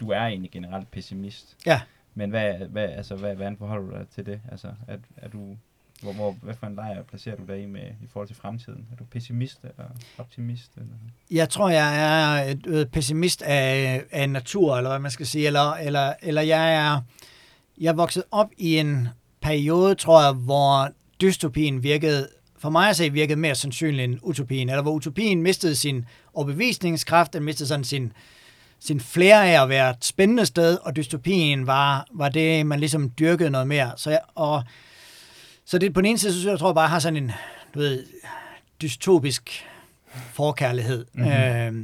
du 0.00 0.10
er 0.10 0.20
egentlig 0.20 0.50
generelt 0.50 0.90
pessimist. 0.90 1.56
Ja. 1.66 1.80
Men 2.18 2.30
hvad, 2.30 2.54
hvad, 2.54 2.88
altså, 2.88 3.16
hvad, 3.16 3.34
hvordan 3.34 3.56
forholder 3.56 3.86
du 3.86 3.98
dig 3.98 4.06
til 4.14 4.26
det? 4.26 4.40
Altså, 4.50 4.68
er, 4.88 4.96
er 5.16 5.28
du 5.28 5.56
Hvor, 6.02 6.12
hvor, 6.12 6.36
hvad 6.42 6.54
for 6.54 6.66
en 6.66 6.74
lejr 6.74 7.02
placerer 7.02 7.36
du 7.36 7.42
dig 7.48 7.62
i 7.62 7.66
med 7.66 7.82
i 8.02 8.06
forhold 8.06 8.28
til 8.28 8.36
fremtiden? 8.36 8.86
Er 8.92 8.96
du 8.96 9.04
pessimist 9.04 9.62
eller 9.62 9.84
optimist? 10.18 10.72
Eller? 10.76 10.94
Jeg 11.30 11.48
tror, 11.48 11.68
jeg 11.68 12.50
er 12.50 12.84
pessimist 12.84 13.42
af, 13.42 14.02
af 14.10 14.30
natur, 14.30 14.76
eller 14.76 14.90
hvad 14.90 14.98
man 14.98 15.10
skal 15.10 15.26
sige, 15.26 15.46
eller, 15.46 15.72
eller, 15.72 16.14
eller 16.22 16.42
jeg 16.42 16.74
er 16.74 17.00
jeg 17.80 17.88
er 17.88 17.92
vokset 17.96 18.22
op 18.30 18.50
i 18.56 18.78
en 18.78 19.08
periode, 19.40 19.94
tror 19.94 20.22
jeg, 20.22 20.32
hvor 20.32 20.88
dystopien 21.20 21.82
virkede, 21.82 22.28
for 22.58 22.70
mig 22.70 22.88
at 22.88 22.96
se, 22.96 23.12
virkede 23.12 23.38
mere 23.38 23.54
sandsynlig 23.54 24.04
end 24.04 24.18
utopien, 24.22 24.68
eller 24.68 24.82
hvor 24.82 24.92
utopien 24.92 25.42
mistede 25.42 25.76
sin 25.76 26.04
overbevisningskraft, 26.34 27.32
den 27.32 27.42
mistede 27.44 27.68
sådan 27.68 27.84
sin, 27.84 28.12
sin 28.80 29.00
flere 29.00 29.50
af 29.50 29.62
at 29.62 29.68
være 29.68 29.90
et 29.90 30.04
spændende 30.04 30.46
sted, 30.46 30.78
og 30.82 30.96
dystopien 30.96 31.66
var, 31.66 32.06
var 32.14 32.28
det, 32.28 32.66
man 32.66 32.80
ligesom 32.80 33.10
dyrkede 33.18 33.50
noget 33.50 33.66
mere. 33.66 33.92
Så, 33.96 34.10
jeg, 34.10 34.20
og, 34.34 34.62
så 35.64 35.78
det 35.78 35.94
på 35.94 36.00
den 36.00 36.06
ene 36.06 36.18
side, 36.18 36.42
så 36.42 36.50
jeg 36.50 36.58
tror 36.58 36.68
jeg 36.68 36.74
bare, 36.74 36.82
jeg 36.82 36.90
har 36.90 36.98
sådan 36.98 37.16
en, 37.16 37.32
du 37.74 37.78
ved, 37.78 38.06
dystopisk 38.82 39.66
forkærlighed. 40.32 41.06
Mm-hmm. 41.12 41.32
Øh, 41.32 41.74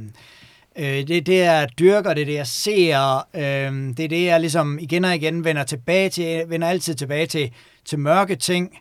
øh, 0.75 1.07
det 1.07 1.17
er 1.17 1.21
det, 1.21 1.37
jeg 1.37 1.69
dyrker, 1.79 2.13
det 2.13 2.21
er 2.21 2.25
det, 2.25 2.33
jeg 2.33 2.47
ser, 2.47 3.27
øh, 3.33 3.97
det 3.97 3.99
er 3.99 4.09
det, 4.09 4.25
jeg 4.25 4.39
ligesom 4.39 4.79
igen 4.79 5.05
og 5.05 5.15
igen 5.15 5.43
vender 5.43 5.63
tilbage 5.63 6.09
til, 6.09 6.43
vender 6.47 6.67
altid 6.67 6.95
tilbage 6.95 7.25
til, 7.25 7.51
til 7.85 7.99
mørke 7.99 8.35
ting, 8.35 8.77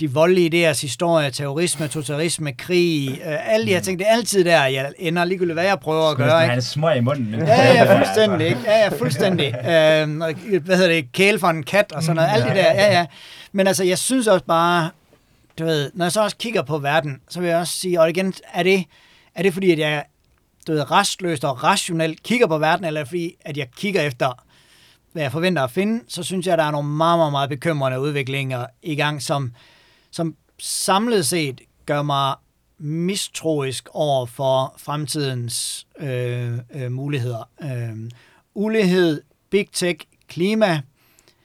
de 0.00 0.10
voldelige 0.10 0.70
idéers 0.70 0.80
historie, 0.80 1.30
terrorisme, 1.30 1.88
totalitarisme, 1.88 2.52
krig, 2.52 3.20
øh, 3.26 3.54
alle 3.54 3.66
de 3.66 3.70
her 3.70 3.78
mm. 3.78 3.84
ting, 3.84 3.98
det 3.98 4.06
er 4.08 4.12
altid 4.12 4.44
der, 4.44 4.64
jeg 4.64 4.92
ender 4.98 5.24
ligegyldigt, 5.24 5.54
hvad 5.54 5.64
jeg 5.64 5.80
prøver 5.80 6.10
at 6.10 6.16
gøre. 6.16 6.46
Han 6.46 6.62
smøg 6.62 6.96
i 6.96 7.00
munden. 7.00 7.30
Men... 7.30 7.40
Ja, 7.40 7.72
ja, 7.72 7.96
fuldstændig. 7.98 8.46
Ikke? 8.46 8.60
Ja, 8.64 8.78
ja, 8.78 8.88
fuldstændig. 8.88 9.46
Øh, 9.46 10.60
hvad 10.60 10.76
hedder 10.76 10.88
det? 10.88 11.12
Kæle 11.12 11.38
for 11.38 11.48
en 11.48 11.62
kat 11.62 11.92
og 11.92 12.02
sådan 12.02 12.16
noget. 12.16 12.30
Alt 12.32 12.44
det 12.44 12.56
der. 12.56 12.72
Ja, 12.72 12.98
ja. 12.98 13.06
Men 13.52 13.66
altså, 13.66 13.84
jeg 13.84 13.98
synes 13.98 14.26
også 14.26 14.44
bare, 14.44 14.90
du 15.58 15.64
ved, 15.64 15.90
når 15.94 16.04
jeg 16.04 16.12
så 16.12 16.22
også 16.22 16.36
kigger 16.36 16.62
på 16.62 16.78
verden, 16.78 17.20
så 17.28 17.40
vil 17.40 17.48
jeg 17.48 17.58
også 17.58 17.72
sige, 17.72 18.00
og 18.00 18.10
igen, 18.10 18.34
er 18.54 18.62
det, 18.62 18.84
er 19.34 19.42
det 19.42 19.52
fordi, 19.52 19.70
at 19.70 19.78
jeg 19.78 20.04
du 20.66 20.72
ved, 20.72 20.90
restløst 20.90 21.44
og 21.44 21.64
rationelt 21.64 22.22
kigger 22.22 22.46
på 22.46 22.58
verden, 22.58 22.84
eller 22.84 23.04
fordi, 23.04 23.34
at 23.40 23.56
jeg 23.56 23.66
kigger 23.76 24.02
efter, 24.02 24.44
hvad 25.12 25.22
jeg 25.22 25.32
forventer 25.32 25.62
at 25.62 25.70
finde, 25.70 26.04
så 26.08 26.22
synes 26.22 26.46
jeg, 26.46 26.52
at 26.52 26.58
der 26.58 26.64
er 26.64 26.70
nogle 26.70 26.88
meget, 26.88 27.18
meget, 27.18 27.32
meget 27.32 27.48
bekymrende 27.48 28.00
udviklinger 28.00 28.66
i 28.82 28.94
gang, 28.94 29.22
som, 29.22 29.52
som 30.10 30.36
samlet 30.58 31.26
set 31.26 31.60
gør 31.86 32.02
mig 32.02 32.34
mistroisk 32.78 33.88
over 33.92 34.26
for 34.26 34.74
fremtidens 34.78 35.86
øh, 35.98 36.58
øh, 36.74 36.92
muligheder. 36.92 37.48
Øh, 37.62 38.10
ulighed, 38.54 39.22
big 39.50 39.66
tech, 39.72 40.00
klima. 40.28 40.80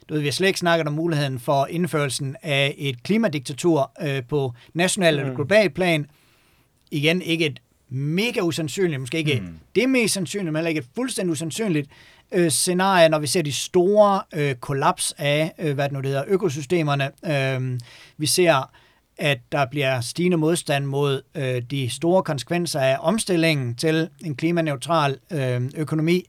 Du 0.09 0.13
ved, 0.13 0.21
vi 0.21 0.27
har 0.27 0.31
slet 0.31 0.47
ikke 0.47 0.59
snakket 0.59 0.87
om 0.87 0.93
muligheden 0.93 1.39
for 1.39 1.65
indførelsen 1.65 2.35
af 2.41 2.75
et 2.77 3.03
klimadiktatur 3.03 3.91
øh, 4.01 4.23
på 4.23 4.53
national 4.73 5.13
eller 5.13 5.29
mm. 5.29 5.35
global 5.35 5.69
plan. 5.69 6.05
Igen, 6.91 7.21
ikke 7.21 7.45
et 7.45 7.61
mega 7.89 8.41
usandsynligt, 8.41 8.99
måske 8.99 9.17
ikke 9.17 9.39
mm. 9.39 9.59
det 9.75 9.89
mest 9.89 10.13
sandsynlige, 10.13 10.51
men 10.51 10.55
heller 10.55 10.69
ikke 10.69 10.79
et 10.79 10.87
fuldstændig 10.95 11.31
usandsynligt 11.31 11.89
øh, 12.31 12.51
scenarie, 12.51 13.09
når 13.09 13.19
vi 13.19 13.27
ser 13.27 13.41
de 13.41 13.53
store 13.53 14.21
øh, 14.33 14.55
kollaps 14.55 15.13
af, 15.17 15.53
øh, 15.57 15.75
hvad 15.75 15.85
det 15.85 15.91
nu 15.91 15.99
det 15.99 16.09
hedder, 16.09 16.23
økosystemerne. 16.27 17.11
Øh, 17.25 17.79
vi 18.17 18.25
ser, 18.25 18.71
at 19.17 19.39
der 19.51 19.65
bliver 19.65 20.01
stigende 20.01 20.37
modstand 20.37 20.85
mod 20.85 21.21
øh, 21.35 21.61
de 21.71 21.89
store 21.89 22.23
konsekvenser 22.23 22.79
af 22.79 22.97
omstillingen 22.99 23.75
til 23.75 24.09
en 24.25 24.35
klimaneutral 24.35 25.17
øh, 25.31 25.61
økonomi. 25.75 26.23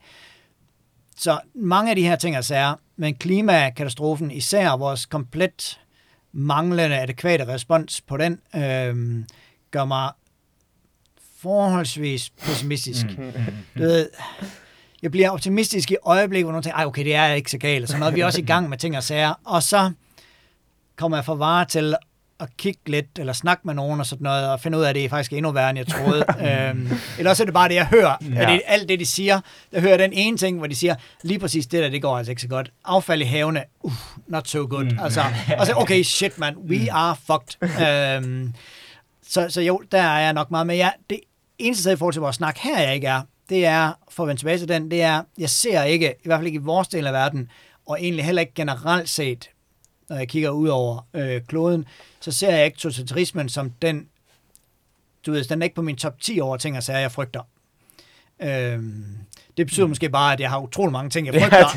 Så 1.17 1.41
mange 1.55 1.91
af 1.91 1.97
de 1.97 2.03
her 2.03 2.17
ting 2.17 2.37
er 2.37 2.41
sær, 2.41 2.81
men 2.97 3.15
klimakatastrofen, 3.15 4.31
især 4.31 4.77
vores 4.77 5.07
komplet 5.07 5.81
manglende 6.33 6.97
adekvate 6.99 7.47
respons 7.47 8.01
på 8.01 8.17
den, 8.17 8.41
øh, 8.57 9.25
gør 9.71 9.85
mig 9.85 10.11
forholdsvis 11.39 12.31
pessimistisk. 12.31 13.07
Mm. 13.19 13.33
Du 13.79 13.83
ved, 13.83 14.09
jeg 15.07 15.11
bliver 15.11 15.31
optimistisk 15.31 15.91
i 15.91 15.97
øjeblikket, 16.03 16.45
hvor 16.45 16.53
nogen 16.53 16.63
tænker, 16.63 16.85
okay, 16.85 17.05
det 17.05 17.15
er 17.15 17.33
ikke 17.33 17.51
så 17.51 17.59
galt, 17.59 17.89
så 17.89 17.99
når 17.99 18.11
vi 18.11 18.21
er 18.21 18.27
også 18.27 18.41
i 18.41 18.45
gang 18.45 18.69
med 18.69 18.79
ting 18.79 18.97
og 18.97 19.03
sager. 19.03 19.35
Og 19.45 19.63
så 19.63 19.91
kommer 20.97 21.17
jeg 21.17 21.25
for 21.25 21.35
vare 21.35 21.65
til 21.65 21.95
at 22.41 22.49
kigge 22.57 22.81
lidt, 22.87 23.07
eller 23.19 23.33
snakke 23.33 23.63
med 23.65 23.75
nogen 23.75 24.01
og 24.01 24.07
sådan 24.07 24.25
noget, 24.25 24.49
og 24.51 24.61
finde 24.61 24.79
ud 24.79 24.83
af, 24.83 24.89
at 24.89 24.95
det 24.95 25.05
er 25.05 25.09
faktisk 25.09 25.33
endnu 25.33 25.53
værre, 25.53 25.71
end 25.71 25.79
jeg 25.79 25.87
troede. 25.87 26.25
øhm, 26.49 26.91
eller 27.19 27.31
også 27.31 27.43
er 27.43 27.45
det 27.45 27.55
bare 27.55 27.69
det, 27.69 27.75
jeg 27.75 27.87
hører. 27.87 28.17
Ja. 28.35 28.53
Det, 28.53 28.63
alt 28.67 28.89
det, 28.89 29.01
de 29.01 29.07
siger, 29.07 29.41
jeg 29.73 29.81
hører 29.81 29.97
den 29.97 30.13
ene 30.13 30.37
ting, 30.37 30.59
hvor 30.59 30.67
de 30.67 30.75
siger, 30.75 30.95
lige 31.23 31.39
præcis 31.39 31.67
det 31.67 31.83
der, 31.83 31.89
det 31.89 32.03
går 32.03 32.19
altså 32.19 32.33
ikke 32.33 32.43
så 32.43 32.49
godt. 32.49 32.73
Affald 32.85 33.23
i 33.23 33.25
havene, 33.25 33.65
uh, 33.83 33.93
not 34.27 34.49
so 34.49 34.67
good. 34.71 34.85
Mm. 34.85 34.99
Altså, 35.03 35.23
og 35.59 35.67
så, 35.67 35.73
okay, 35.77 36.03
shit 36.03 36.39
man, 36.39 36.57
we 36.57 36.79
mm. 36.79 36.89
are 36.91 37.17
fucked. 37.27 37.81
øhm, 37.87 38.55
så, 39.29 39.47
så 39.49 39.61
jo, 39.61 39.83
der 39.93 40.03
er 40.03 40.19
jeg 40.19 40.33
nok 40.33 40.51
meget 40.51 40.67
med. 40.67 40.77
Ja, 40.77 40.91
det 41.11 41.21
eneste 41.59 41.83
sted 41.83 41.93
i 41.93 41.97
forhold 41.97 42.13
til 42.13 42.23
vores 42.23 42.37
snak 42.37 42.59
her, 42.59 42.81
jeg 42.81 42.95
ikke 42.95 43.07
er, 43.07 43.23
det 43.49 43.67
er, 43.67 43.93
for 44.09 44.23
at 44.23 44.29
vende 44.29 44.41
tilbage 44.41 44.59
til 44.59 44.69
den, 44.69 44.91
det 44.91 45.03
er, 45.03 45.23
jeg 45.39 45.51
ser 45.51 45.83
ikke, 45.83 46.15
i 46.25 46.29
hvert 46.29 46.39
fald 46.39 46.47
ikke 46.47 46.57
i 46.57 46.63
vores 46.63 46.89
del 46.89 47.07
af 47.07 47.13
verden, 47.13 47.51
og 47.87 48.03
egentlig 48.03 48.25
heller 48.25 48.41
ikke 48.41 48.55
generelt 48.55 49.09
set, 49.09 49.51
når 50.09 50.17
jeg 50.17 50.29
kigger 50.29 50.51
ud 50.51 50.69
over 50.69 51.07
øh, 51.15 51.43
kloden, 51.49 51.85
så 52.21 52.33
ser 52.33 52.57
jeg 52.57 52.65
ikke 52.67 52.79
totalitarismen 52.79 53.49
som 53.49 53.71
den, 53.71 54.09
du 55.27 55.33
ved, 55.33 55.45
den 55.45 55.63
er 55.63 55.65
ikke 55.65 55.77
på 55.77 55.83
min 55.83 55.97
top 55.97 56.21
10 56.21 56.41
over 56.41 56.57
ting, 56.57 56.77
og 56.77 56.83
sager, 56.83 56.99
jeg 56.99 57.13
frygter. 57.13 57.43
Øhm, 58.41 59.19
det 59.57 59.67
betyder 59.67 59.87
mm. 59.87 59.91
måske 59.91 60.09
bare, 60.09 60.33
at 60.33 60.41
jeg 60.41 60.51
har 60.51 60.59
utrolig 60.59 60.93
mange 60.93 61.11
ting, 61.11 61.27
jeg 61.27 61.35
frygter. 61.43 61.69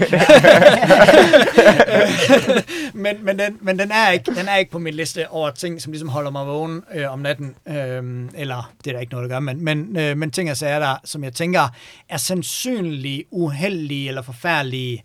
men, 3.03 3.25
men, 3.25 3.39
den, 3.39 3.57
men 3.61 3.79
den, 3.79 3.91
er 3.91 4.09
ikke, 4.09 4.35
den 4.35 4.47
er 4.47 4.55
ikke 4.55 4.71
på 4.71 4.79
min 4.79 4.93
liste 4.93 5.29
over 5.29 5.51
ting, 5.51 5.81
som 5.81 5.91
ligesom 5.91 6.09
holder 6.09 6.31
mig 6.31 6.47
vågen 6.47 6.83
øh, 6.93 7.11
om 7.11 7.19
natten. 7.19 7.55
Øh, 7.67 8.29
eller, 8.35 8.71
det 8.83 8.87
er 8.87 8.93
der 8.93 8.99
ikke 8.99 9.13
noget, 9.13 9.29
der 9.29 9.35
gør, 9.35 9.39
men, 9.39 9.63
men, 9.63 9.97
øh, 9.97 10.17
men 10.17 10.31
ting 10.31 10.51
og 10.51 10.57
sager, 10.57 10.79
der, 10.79 10.95
som 11.03 11.23
jeg 11.23 11.33
tænker, 11.33 11.67
er 12.09 12.17
sandsynlige, 12.17 13.25
uheldige 13.31 14.07
eller 14.07 14.21
forfærdelige 14.21 15.03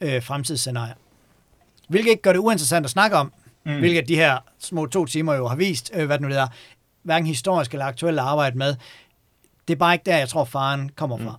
øh, 0.00 0.22
fremtidsscenarier. 0.22 0.94
Hvilket 1.88 2.10
ikke 2.10 2.22
gør 2.22 2.32
det 2.32 2.38
uinteressant 2.38 2.86
at 2.86 2.90
snakke 2.90 3.16
om, 3.16 3.32
mm. 3.66 3.78
hvilket 3.78 4.08
de 4.08 4.16
her 4.16 4.38
små 4.58 4.86
to 4.86 5.06
timer 5.06 5.34
jo 5.34 5.48
har 5.48 5.56
vist, 5.56 5.90
øh, 5.94 6.06
hvad 6.06 6.18
det 6.18 6.28
nu 6.28 6.34
er, 6.34 6.46
hverken 7.02 7.26
historisk 7.26 7.72
eller 7.72 7.84
aktuelt 7.84 8.18
at 8.18 8.24
arbejde 8.24 8.58
med. 8.58 8.74
Det 9.68 9.74
er 9.74 9.78
bare 9.78 9.94
ikke 9.94 10.04
der, 10.06 10.18
jeg 10.18 10.28
tror, 10.28 10.44
faren 10.44 10.90
kommer 10.96 11.18
fra. 11.18 11.38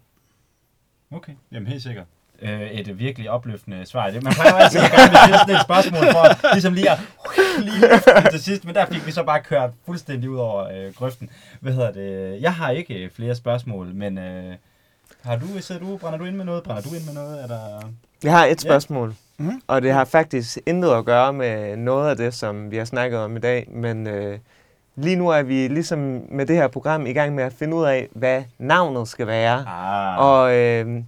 Okay, 1.13 1.33
jamen 1.51 1.67
helt 1.67 1.83
sikkert 1.83 2.05
øh, 2.43 2.61
et 2.61 2.99
virkelig 2.99 3.29
opløftende 3.29 3.85
svar. 3.85 4.09
Det, 4.09 4.23
man 4.23 4.33
plejer 4.33 4.53
altid 4.53 4.79
at 4.79 4.91
gerne 4.91 5.17
stille 5.17 5.37
sådan 5.39 5.55
et 5.55 5.61
spørgsmål 5.61 6.03
for 6.11 6.53
ligesom 6.53 6.73
lige 6.73 6.91
at 6.91 6.99
lige 7.59 8.29
til 8.31 8.43
sidst, 8.43 8.65
men 8.65 8.75
der 8.75 8.85
fik 8.85 9.05
vi 9.05 9.11
så 9.11 9.23
bare 9.23 9.41
kørt 9.41 9.69
fuldstændig 9.85 10.29
ud 10.29 10.37
over 10.37 10.63
øh, 10.63 10.93
grøften. 10.93 11.29
Hvad 11.59 11.73
hedder 11.73 11.91
det? 11.91 12.41
Jeg 12.41 12.53
har 12.53 12.69
ikke 12.69 13.09
flere 13.15 13.35
spørgsmål, 13.35 13.93
men 13.93 14.17
øh, 14.17 14.55
har 15.21 15.35
du, 15.35 15.45
sidder 15.59 15.81
du, 15.81 15.97
brænder 15.97 16.19
du 16.19 16.25
ind 16.25 16.35
med 16.35 16.45
noget? 16.45 16.63
Brænder 16.63 16.81
du 16.81 16.95
ind 16.95 17.05
med 17.05 17.13
noget? 17.13 17.43
Er 17.43 17.47
der... 17.47 17.89
Jeg 18.23 18.31
har 18.31 18.45
et 18.45 18.61
spørgsmål, 18.61 19.09
ja. 19.09 19.43
mm-hmm. 19.43 19.61
og 19.67 19.81
det 19.81 19.93
har 19.93 20.05
faktisk 20.05 20.57
intet 20.65 20.91
at 20.91 21.05
gøre 21.05 21.33
med 21.33 21.77
noget 21.77 22.09
af 22.09 22.17
det, 22.17 22.33
som 22.33 22.71
vi 22.71 22.77
har 22.77 22.85
snakket 22.85 23.19
om 23.19 23.37
i 23.37 23.39
dag, 23.39 23.67
men 23.71 24.07
øh, 24.07 24.39
lige 24.95 25.15
nu 25.15 25.29
er 25.29 25.41
vi 25.41 25.67
ligesom 25.67 25.99
med 26.29 26.45
det 26.45 26.55
her 26.55 26.67
program 26.67 27.05
i 27.05 27.13
gang 27.13 27.35
med 27.35 27.43
at 27.43 27.53
finde 27.53 27.75
ud 27.75 27.85
af, 27.85 28.07
hvad 28.11 28.43
navnet 28.57 29.07
skal 29.07 29.27
være. 29.27 29.65
Ah. 29.67 30.19
Og 30.19 30.55
øh, 30.55 31.03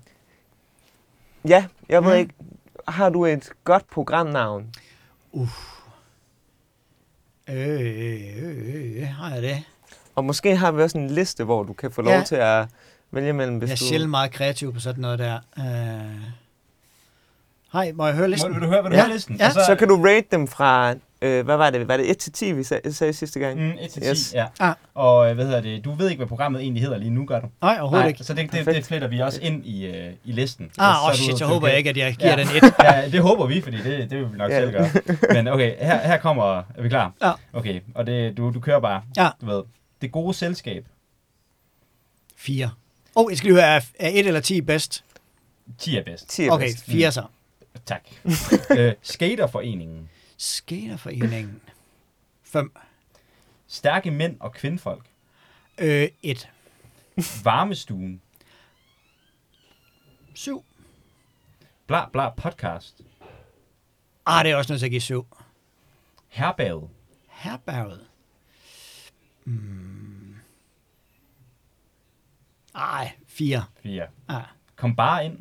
Ja, 1.48 1.66
jeg 1.90 2.04
ved 2.04 2.12
mm. 2.12 2.20
ikke. 2.20 2.34
Har 2.88 3.10
du 3.10 3.26
et 3.26 3.50
godt 3.64 3.84
programnavn? 3.92 4.70
Uh. 5.32 5.50
Øh, 7.50 7.58
øh, 7.58 7.80
øh, 7.80 9.02
øh, 9.02 9.08
har 9.08 9.34
jeg 9.34 9.42
det? 9.42 9.64
Og 10.16 10.26
måske 10.26 10.56
har 10.56 10.72
vi 10.72 10.82
også 10.82 10.98
en 10.98 11.10
liste, 11.10 11.44
hvor 11.44 11.64
du 11.64 11.74
kan 11.74 11.92
få 11.92 12.02
lov 12.02 12.14
ja. 12.14 12.24
til 12.24 12.36
at 12.36 12.68
vælge 13.12 13.34
mellem, 13.34 13.58
hvis 13.58 13.70
Jeg 13.70 13.74
er 13.74 13.78
du... 13.78 13.86
sjældent 13.86 14.10
meget 14.10 14.32
kreativ 14.32 14.74
på 14.74 14.80
sådan 14.80 15.02
noget 15.02 15.20
der. 15.20 15.40
Uh... 15.58 15.64
Hej, 17.74 17.92
må 17.92 18.06
jeg 18.06 18.16
høre 18.16 18.30
listen? 18.30 18.52
Må, 18.52 18.60
vil 18.60 18.68
du 18.68 18.70
høre, 18.74 18.84
vil 18.84 18.92
du 18.92 18.96
ja. 18.96 19.04
høre 19.04 19.14
listen? 19.14 19.36
Ja. 19.36 19.50
Så, 19.50 19.60
så 19.68 19.76
kan 19.76 19.88
du 19.88 20.04
rate 20.04 20.28
dem 20.32 20.48
fra 20.48 20.94
Øh, 21.22 21.46
hvad 21.46 21.58
var 21.58 21.70
det? 21.70 21.88
Var 21.88 21.98
det 21.98 22.10
1 22.10 22.18
til 22.18 22.32
10, 22.32 22.52
vi 22.52 22.64
sag, 22.64 22.82
sagde 22.92 23.14
sidste 23.14 23.40
gang? 23.40 23.60
Mm, 23.60 23.72
1 23.82 23.90
til 23.90 24.02
10, 24.02 24.10
yes. 24.10 24.34
ja. 24.34 24.46
Ah. 24.60 24.76
Og 24.94 25.30
øh, 25.30 25.36
hvad 25.36 25.46
hedder 25.46 25.62
det? 25.62 25.86
Du 25.86 25.94
ved 25.94 26.10
ikke, 26.10 26.20
hvad 26.20 26.28
programmet 26.28 26.62
egentlig 26.62 26.84
hedder 26.84 26.98
lige 26.98 27.10
nu, 27.10 27.26
gør 27.26 27.40
du? 27.40 27.48
Nej, 27.62 27.78
overhovedet 27.80 28.04
Nej, 28.04 28.08
ikke. 28.08 28.24
Så 28.24 28.34
det, 28.34 28.52
det, 28.52 28.66
det 28.66 28.86
fletter 28.86 29.08
vi 29.08 29.20
også 29.20 29.42
ind 29.42 29.66
i, 29.66 29.90
uh, 29.90 30.14
i 30.24 30.32
listen. 30.32 30.72
Ah, 30.78 31.08
oh, 31.08 31.14
shit, 31.14 31.38
så 31.38 31.46
håber 31.46 31.68
jeg 31.68 31.78
ikke, 31.78 31.90
at 31.90 31.98
jeg 31.98 32.16
giver 32.16 32.38
ja. 32.38 32.44
den 32.44 32.48
1. 32.56 32.74
ja, 32.84 33.10
det 33.12 33.22
håber 33.22 33.46
vi, 33.46 33.62
fordi 33.62 33.78
det, 33.78 34.10
det 34.10 34.20
vil 34.20 34.32
vi 34.32 34.38
nok 34.38 34.52
ja. 34.52 34.60
selv 34.60 34.72
gøre. 34.72 34.90
Men 35.34 35.48
okay, 35.48 35.76
her, 35.80 35.98
her 35.98 36.18
kommer... 36.18 36.58
Er 36.58 36.82
vi 36.82 36.90
klar? 36.90 37.14
Ja. 37.22 37.32
Okay, 37.54 37.82
og 37.96 38.08
det, 38.08 38.38
du, 38.38 38.52
du 38.54 38.60
kører 38.60 38.80
bare. 38.80 39.02
Ja. 39.18 39.30
Du 39.42 39.46
ved, 39.46 39.64
det 40.02 40.12
gode 40.12 40.34
selskab. 40.34 40.86
4. 42.38 42.66
Åh, 42.66 42.70
oh, 43.16 43.32
jeg 43.32 43.38
skal 43.38 43.48
lige 43.48 43.62
høre, 43.62 43.76
er, 43.76 43.82
er 44.00 44.10
1 44.14 44.28
eller 44.28 44.40
10 44.40 44.62
bedst? 44.62 45.04
10 45.78 45.98
er 45.98 46.04
bedst. 46.04 46.30
10 46.30 46.46
er 46.46 46.52
okay, 46.52 46.70
4 46.88 47.08
mm. 47.08 47.12
så. 47.12 47.24
Tak. 47.86 48.02
øh, 48.80 48.94
skaterforeningen. 49.02 50.10
Skaterforeningen. 50.38 51.62
5. 52.44 52.76
Stærke 53.68 54.12
mænd 54.12 54.38
og 54.40 54.54
kvindfolk. 54.54 55.10
Øh, 55.78 56.08
1. 56.24 56.50
Varmestuen. 57.44 58.22
7. 60.34 60.66
Bla 61.88 62.10
bla 62.10 62.30
podcast. 62.30 63.02
Ah, 64.26 64.46
det 64.46 64.52
er 64.52 64.56
også 64.56 64.74
nødt 64.74 64.80
til 64.80 64.86
at 64.88 64.92
give 64.92 65.02
7. 65.02 65.28
Herbaget. 66.28 66.90
Herberget. 67.30 68.08
Hmm. 69.44 70.36
Ej, 72.76 73.12
fire. 73.28 73.66
Fire. 73.84 74.08
Ah. 74.28 74.44
Kom 74.76 74.96
bare 74.96 75.26
ind. 75.26 75.40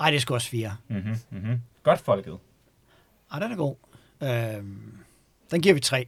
Ej, 0.00 0.10
det 0.10 0.16
er 0.16 0.20
sgu 0.20 0.34
også 0.34 0.48
fire. 0.48 0.76
Mm-hmm, 0.88 1.16
mm-hmm. 1.30 1.62
Godt 1.82 2.00
folket. 2.00 2.38
Ej, 3.32 3.38
den 3.38 3.52
er 3.52 3.56
god. 3.56 3.74
Øhm, 4.22 4.92
den 5.50 5.62
giver 5.62 5.74
vi 5.74 5.80
tre. 5.80 6.06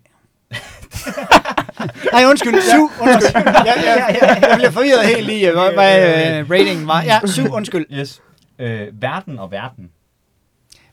Nej, 2.13 2.25
undskyld. 2.25 2.55
Syv. 2.63 2.91
Undskyld. 3.01 3.43
Ja, 3.45 3.81
ja, 3.83 4.13
ja. 4.13 4.49
Jeg 4.49 4.57
bliver 4.57 4.71
forvirret 4.71 5.07
helt 5.07 5.31
i, 5.31 5.45
hvad, 5.45 5.73
hvad 5.73 6.43
uh, 6.43 6.51
ratingen 6.51 6.87
var. 6.87 7.03
Ja, 7.03 7.21
syv. 7.27 7.53
Undskyld. 7.53 7.87
Yes. 7.93 8.23
Øh, 8.59 9.03
verden 9.03 9.39
og 9.39 9.51
verden. 9.51 9.91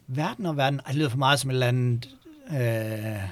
Verden 0.07 0.45
og 0.45 0.57
verden. 0.57 0.79
Ej, 0.79 0.91
det 0.91 0.95
lyder 0.95 1.09
for 1.09 1.17
meget 1.17 1.39
som 1.39 1.49
et 1.49 1.53
eller 1.53 1.67
andet 1.67 2.09
øh, 2.51 3.23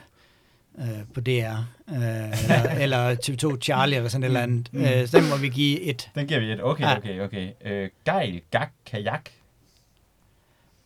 øh, 0.80 1.04
på 1.14 1.22
DR. 1.22 1.30
Øh, 1.30 2.44
eller, 2.44 2.70
eller 2.84 3.16
TV2 3.16 3.60
Charlie 3.62 3.96
eller 3.96 4.10
sådan 4.10 4.24
et 4.24 4.28
eller 4.28 4.42
andet. 4.42 4.70
Mm. 4.74 4.84
Øh, 4.84 5.08
så 5.08 5.18
den 5.20 5.30
må 5.30 5.38
vi 5.38 5.50
give 5.50 5.82
et. 5.82 6.10
Den 6.16 6.28
giver 6.28 6.40
vi 6.40 6.52
et. 6.52 6.64
Okay, 6.64 6.98
okay, 6.98 7.20
okay. 7.20 7.50
Øh, 7.66 7.90
gejl, 8.06 8.42
gak, 8.52 8.70
kajak. 8.86 9.30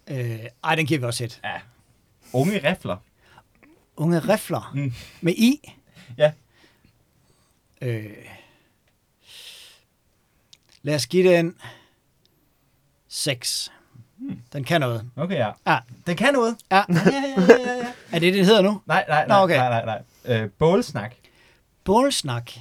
Øh, 0.08 0.40
ej, 0.64 0.76
den 0.76 0.86
giver 0.86 1.00
vi 1.00 1.06
også 1.06 1.24
et. 1.24 1.40
Ja. 1.44 1.50
Unge 2.38 2.72
rifler. 2.72 2.98
Unge 3.96 4.20
rifler. 4.20 4.72
Mm. 4.76 4.94
Med 5.22 5.34
I. 5.34 5.74
Ja. 6.18 6.32
Øh, 7.82 8.06
lad 10.82 10.96
os 10.96 11.08
give 11.08 11.34
den 11.34 11.56
6. 13.08 13.72
Den 14.54 14.64
kan 14.64 14.82
noget. 14.82 15.10
Okay, 15.16 15.36
ja. 15.36 15.52
Ja. 15.68 15.80
Den 16.08 16.18
kan 16.18 16.34
noget. 16.34 16.58
Ja. 16.72 16.76
Ja, 16.76 16.84
ja, 16.90 17.12
ja, 17.12 17.62
ja, 17.68 17.78
ja. 17.78 17.94
Er 18.12 18.20
det 18.20 18.34
det, 18.34 18.46
hedder 18.46 18.62
nu? 18.62 18.82
Nej, 18.86 19.06
nej, 19.08 19.24
Nå, 19.28 19.28
nej, 19.28 19.44
okay. 19.44 19.56
nej, 19.58 19.70
nej, 19.70 20.02
nej. 20.26 20.38
Øh, 20.38 20.50
bålsnak. 20.50 21.16
Bålsnak. 21.84 22.52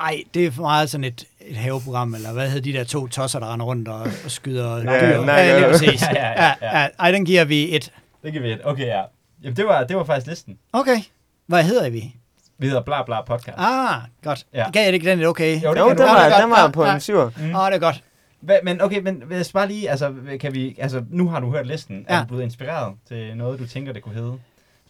Ej, 0.00 0.22
det 0.34 0.46
er 0.46 0.50
for 0.50 0.62
meget 0.62 0.90
sådan 0.90 1.04
et, 1.04 1.24
et 1.40 1.56
haveprogram, 1.56 2.14
eller 2.14 2.32
hvad 2.32 2.48
hedder 2.50 2.72
de 2.72 2.78
der 2.78 2.84
to 2.84 3.06
tosser, 3.06 3.38
der 3.38 3.52
render 3.52 3.66
rundt 3.66 3.88
og, 3.88 4.00
og 4.24 4.30
skyder 4.30 4.82
Nej, 4.82 5.00
dyr? 5.00 5.24
nej, 5.24 5.34
ja, 5.34 5.52
lige 5.52 5.60
nej. 5.60 5.70
præcis. 5.70 6.02
Ja, 6.12 6.14
ja, 6.14 6.44
ja, 6.44 6.54
ja. 6.62 6.80
ja. 6.80 6.88
Ej, 6.98 7.10
den 7.10 7.24
giver 7.24 7.44
vi 7.44 7.76
et. 7.76 7.92
Det 8.22 8.32
kan 8.32 8.42
vi 8.42 8.52
et. 8.52 8.60
Okay, 8.64 8.86
ja. 8.86 9.02
Jamen, 9.42 9.56
det 9.56 9.64
var, 9.66 9.84
det 9.84 9.96
var 9.96 10.04
faktisk 10.04 10.26
listen. 10.26 10.58
Okay. 10.72 10.96
Hvad 11.46 11.62
hedder 11.64 11.90
vi? 11.90 12.14
Vi 12.58 12.66
hedder 12.66 12.82
Bla 12.82 13.02
Bla 13.02 13.22
Podcast. 13.22 13.58
Ah, 13.58 14.00
godt. 14.24 14.46
Ja. 14.54 14.70
Gav 14.70 14.82
jeg 14.82 14.86
det 14.92 14.94
ikke 14.94 15.10
den 15.10 15.20
et 15.20 15.26
okay? 15.26 15.62
Jo, 15.62 15.74
det 15.74 15.80
Jo, 15.80 15.88
den 15.88 15.98
var, 15.98 16.28
godt. 16.30 16.42
den 16.42 16.50
var 16.50 16.68
på 16.70 16.84
en 16.84 17.00
syver. 17.00 17.30
Mm. 17.36 17.54
Åh, 17.54 17.66
det 17.66 17.74
er 17.74 17.78
godt. 17.78 18.02
Hva, 18.40 18.58
men 18.62 18.80
okay, 18.80 19.00
men 19.00 19.22
hvis 19.26 19.52
bare 19.52 19.68
lige, 19.68 19.90
altså, 19.90 20.14
kan 20.40 20.54
vi, 20.54 20.76
altså, 20.78 21.04
nu 21.10 21.28
har 21.28 21.40
du 21.40 21.50
hørt 21.50 21.66
listen. 21.66 22.04
Ja. 22.08 22.14
Er 22.14 22.16
Ja. 22.16 22.22
du 22.22 22.26
blevet 22.26 22.42
inspireret 22.42 22.94
til 23.08 23.36
noget, 23.36 23.58
du 23.58 23.66
tænker, 23.66 23.92
det 23.92 24.02
kunne 24.02 24.14
hedde? 24.14 24.38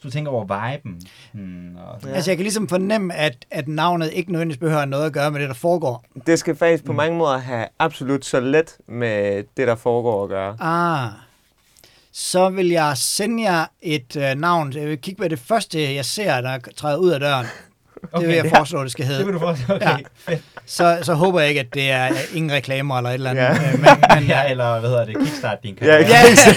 Hvis 0.00 0.02
du 0.02 0.10
tænker 0.10 0.30
over 0.32 0.44
viben. 0.72 1.00
Hmm, 1.32 1.76
og, 1.76 2.00
Ja. 2.08 2.08
Altså, 2.14 2.30
jeg 2.30 2.36
kan 2.38 2.42
ligesom 2.44 2.68
fornemme, 2.68 3.14
at, 3.14 3.36
at 3.50 3.68
navnet 3.68 4.10
ikke 4.12 4.32
nødvendigvis 4.32 4.60
behøver 4.60 4.84
noget 4.84 5.06
at 5.06 5.12
gøre 5.12 5.30
med 5.30 5.40
det, 5.40 5.48
der 5.48 5.54
foregår. 5.54 6.04
Det 6.26 6.38
skal 6.38 6.56
faktisk 6.56 6.84
Mm. 6.84 6.86
på 6.86 6.92
mange 6.92 7.18
måder 7.18 7.38
have 7.38 7.66
absolut 7.78 8.24
så 8.24 8.40
let 8.40 8.76
med 8.88 9.44
det, 9.56 9.66
der 9.68 9.74
foregår 9.74 10.22
at 10.22 10.28
gøre. 10.28 10.56
Ah. 10.60 11.10
Så 12.12 12.48
vil 12.50 12.68
jeg 12.68 12.96
sende 12.96 13.42
jer 13.42 13.66
et 13.82 14.16
øh, 14.16 14.34
navn. 14.40 14.72
Jeg 14.72 14.88
vil 14.88 14.98
kigge 14.98 15.22
på 15.22 15.28
det 15.28 15.38
første, 15.38 15.94
jeg 15.94 16.04
ser, 16.04 16.40
der 16.40 16.58
træder 16.76 16.96
ud 16.96 17.10
af 17.10 17.20
døren. 17.20 17.46
Okay, 18.12 18.20
det 18.20 18.28
vil 18.28 18.36
jeg 18.36 18.44
ja. 18.44 18.58
foreslå, 18.58 18.82
det 18.82 18.92
skal 18.92 19.04
Det 19.08 19.10
vil 19.18 19.24
hedde. 19.24 19.32
du 19.32 19.38
forstå. 19.38 19.74
Okay, 19.74 19.98
Ja. 20.28 20.38
Så, 20.66 20.98
så 21.02 21.14
håber 21.14 21.40
jeg 21.40 21.48
ikke, 21.48 21.60
at 21.60 21.74
det 21.74 21.90
er 21.90 22.08
ingen 22.34 22.52
reklamer 22.52 22.96
eller 22.96 23.10
et 23.10 23.14
eller 23.14 23.30
andet. 23.30 23.42
Ja. 23.42 23.48
Ja. 23.62 23.72
Men, 23.76 23.80
men, 24.18 24.28
Ja, 24.28 24.50
eller 24.50 24.80
hvad 24.80 24.90
hedder 24.90 25.04
det? 25.04 25.16
Kickstart 25.18 25.58
din 25.62 25.78
Ja, 25.80 25.86
karriere. 25.86 26.08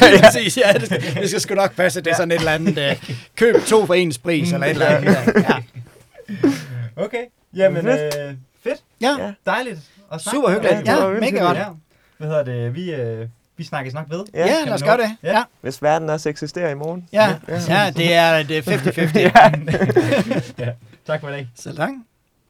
Ja, 0.01 0.07
ja, 0.07 0.21
præcis. 0.21 0.57
Ja, 0.57 0.73
det, 0.73 0.89
det 1.19 1.29
skal 1.29 1.41
sgu 1.41 1.55
nok 1.55 1.75
passe. 1.75 2.01
Det 2.01 2.11
er 2.11 2.15
sådan 2.15 2.31
et 2.31 2.35
eller 2.39 2.51
andet 2.51 2.77
uh, 3.09 3.15
køb 3.35 3.55
to 3.65 3.85
for 3.85 3.93
ens 3.93 4.17
pris, 4.17 4.51
eller 4.53 4.65
et 4.67 4.69
eller 4.71 4.85
andet. 4.87 5.15
Ja, 5.35 5.57
Okay, 6.95 7.23
jamen 7.55 7.83
Fedt. 7.83 8.15
øh, 8.19 8.33
fedt. 8.63 8.79
ja. 9.01 9.15
Ja. 9.19 9.31
Dejligt. 9.45 9.79
at 10.13 10.21
snakke 10.21 10.35
super 10.37 10.49
hyggeligt. 10.49 10.77
dig. 10.77 10.85
det 10.85 10.93
var 10.95 11.01
Ja, 11.01 11.07
virkelig 11.09 11.33
mega 11.33 11.45
godt. 11.45 11.57
Ja. 11.57 11.65
Hvad 12.17 12.27
hedder 12.27 12.43
det? 12.43 12.75
Vi, 12.75 12.93
øh, 12.93 13.27
vi 13.57 13.63
snakkes 13.63 13.93
nok 13.93 14.05
ved. 14.09 14.23
Ja, 14.33 14.39
Ja, 14.45 14.55
lad 14.65 14.73
os 14.73 14.81
vi 14.81 14.87
gøre 14.87 14.97
det. 14.97 15.15
Ja. 15.23 15.31
Ja, 15.37 15.43
Hvis 15.61 15.81
verden 15.83 16.09
også 16.09 16.29
eksisterer 16.29 16.69
i 16.69 16.73
morgen. 16.75 17.07
ja, 17.13 17.33
ja 17.69 17.91
det 17.97 18.13
er 18.13 18.43
det 18.43 18.57
er 18.57 18.61
50-50. 18.61 20.59
ja. 20.65 20.71
Tak 21.05 21.21
for 21.21 21.29
i 21.29 21.31
dag. 21.31 21.47
Så 21.55 21.71
langt. 21.71 22.10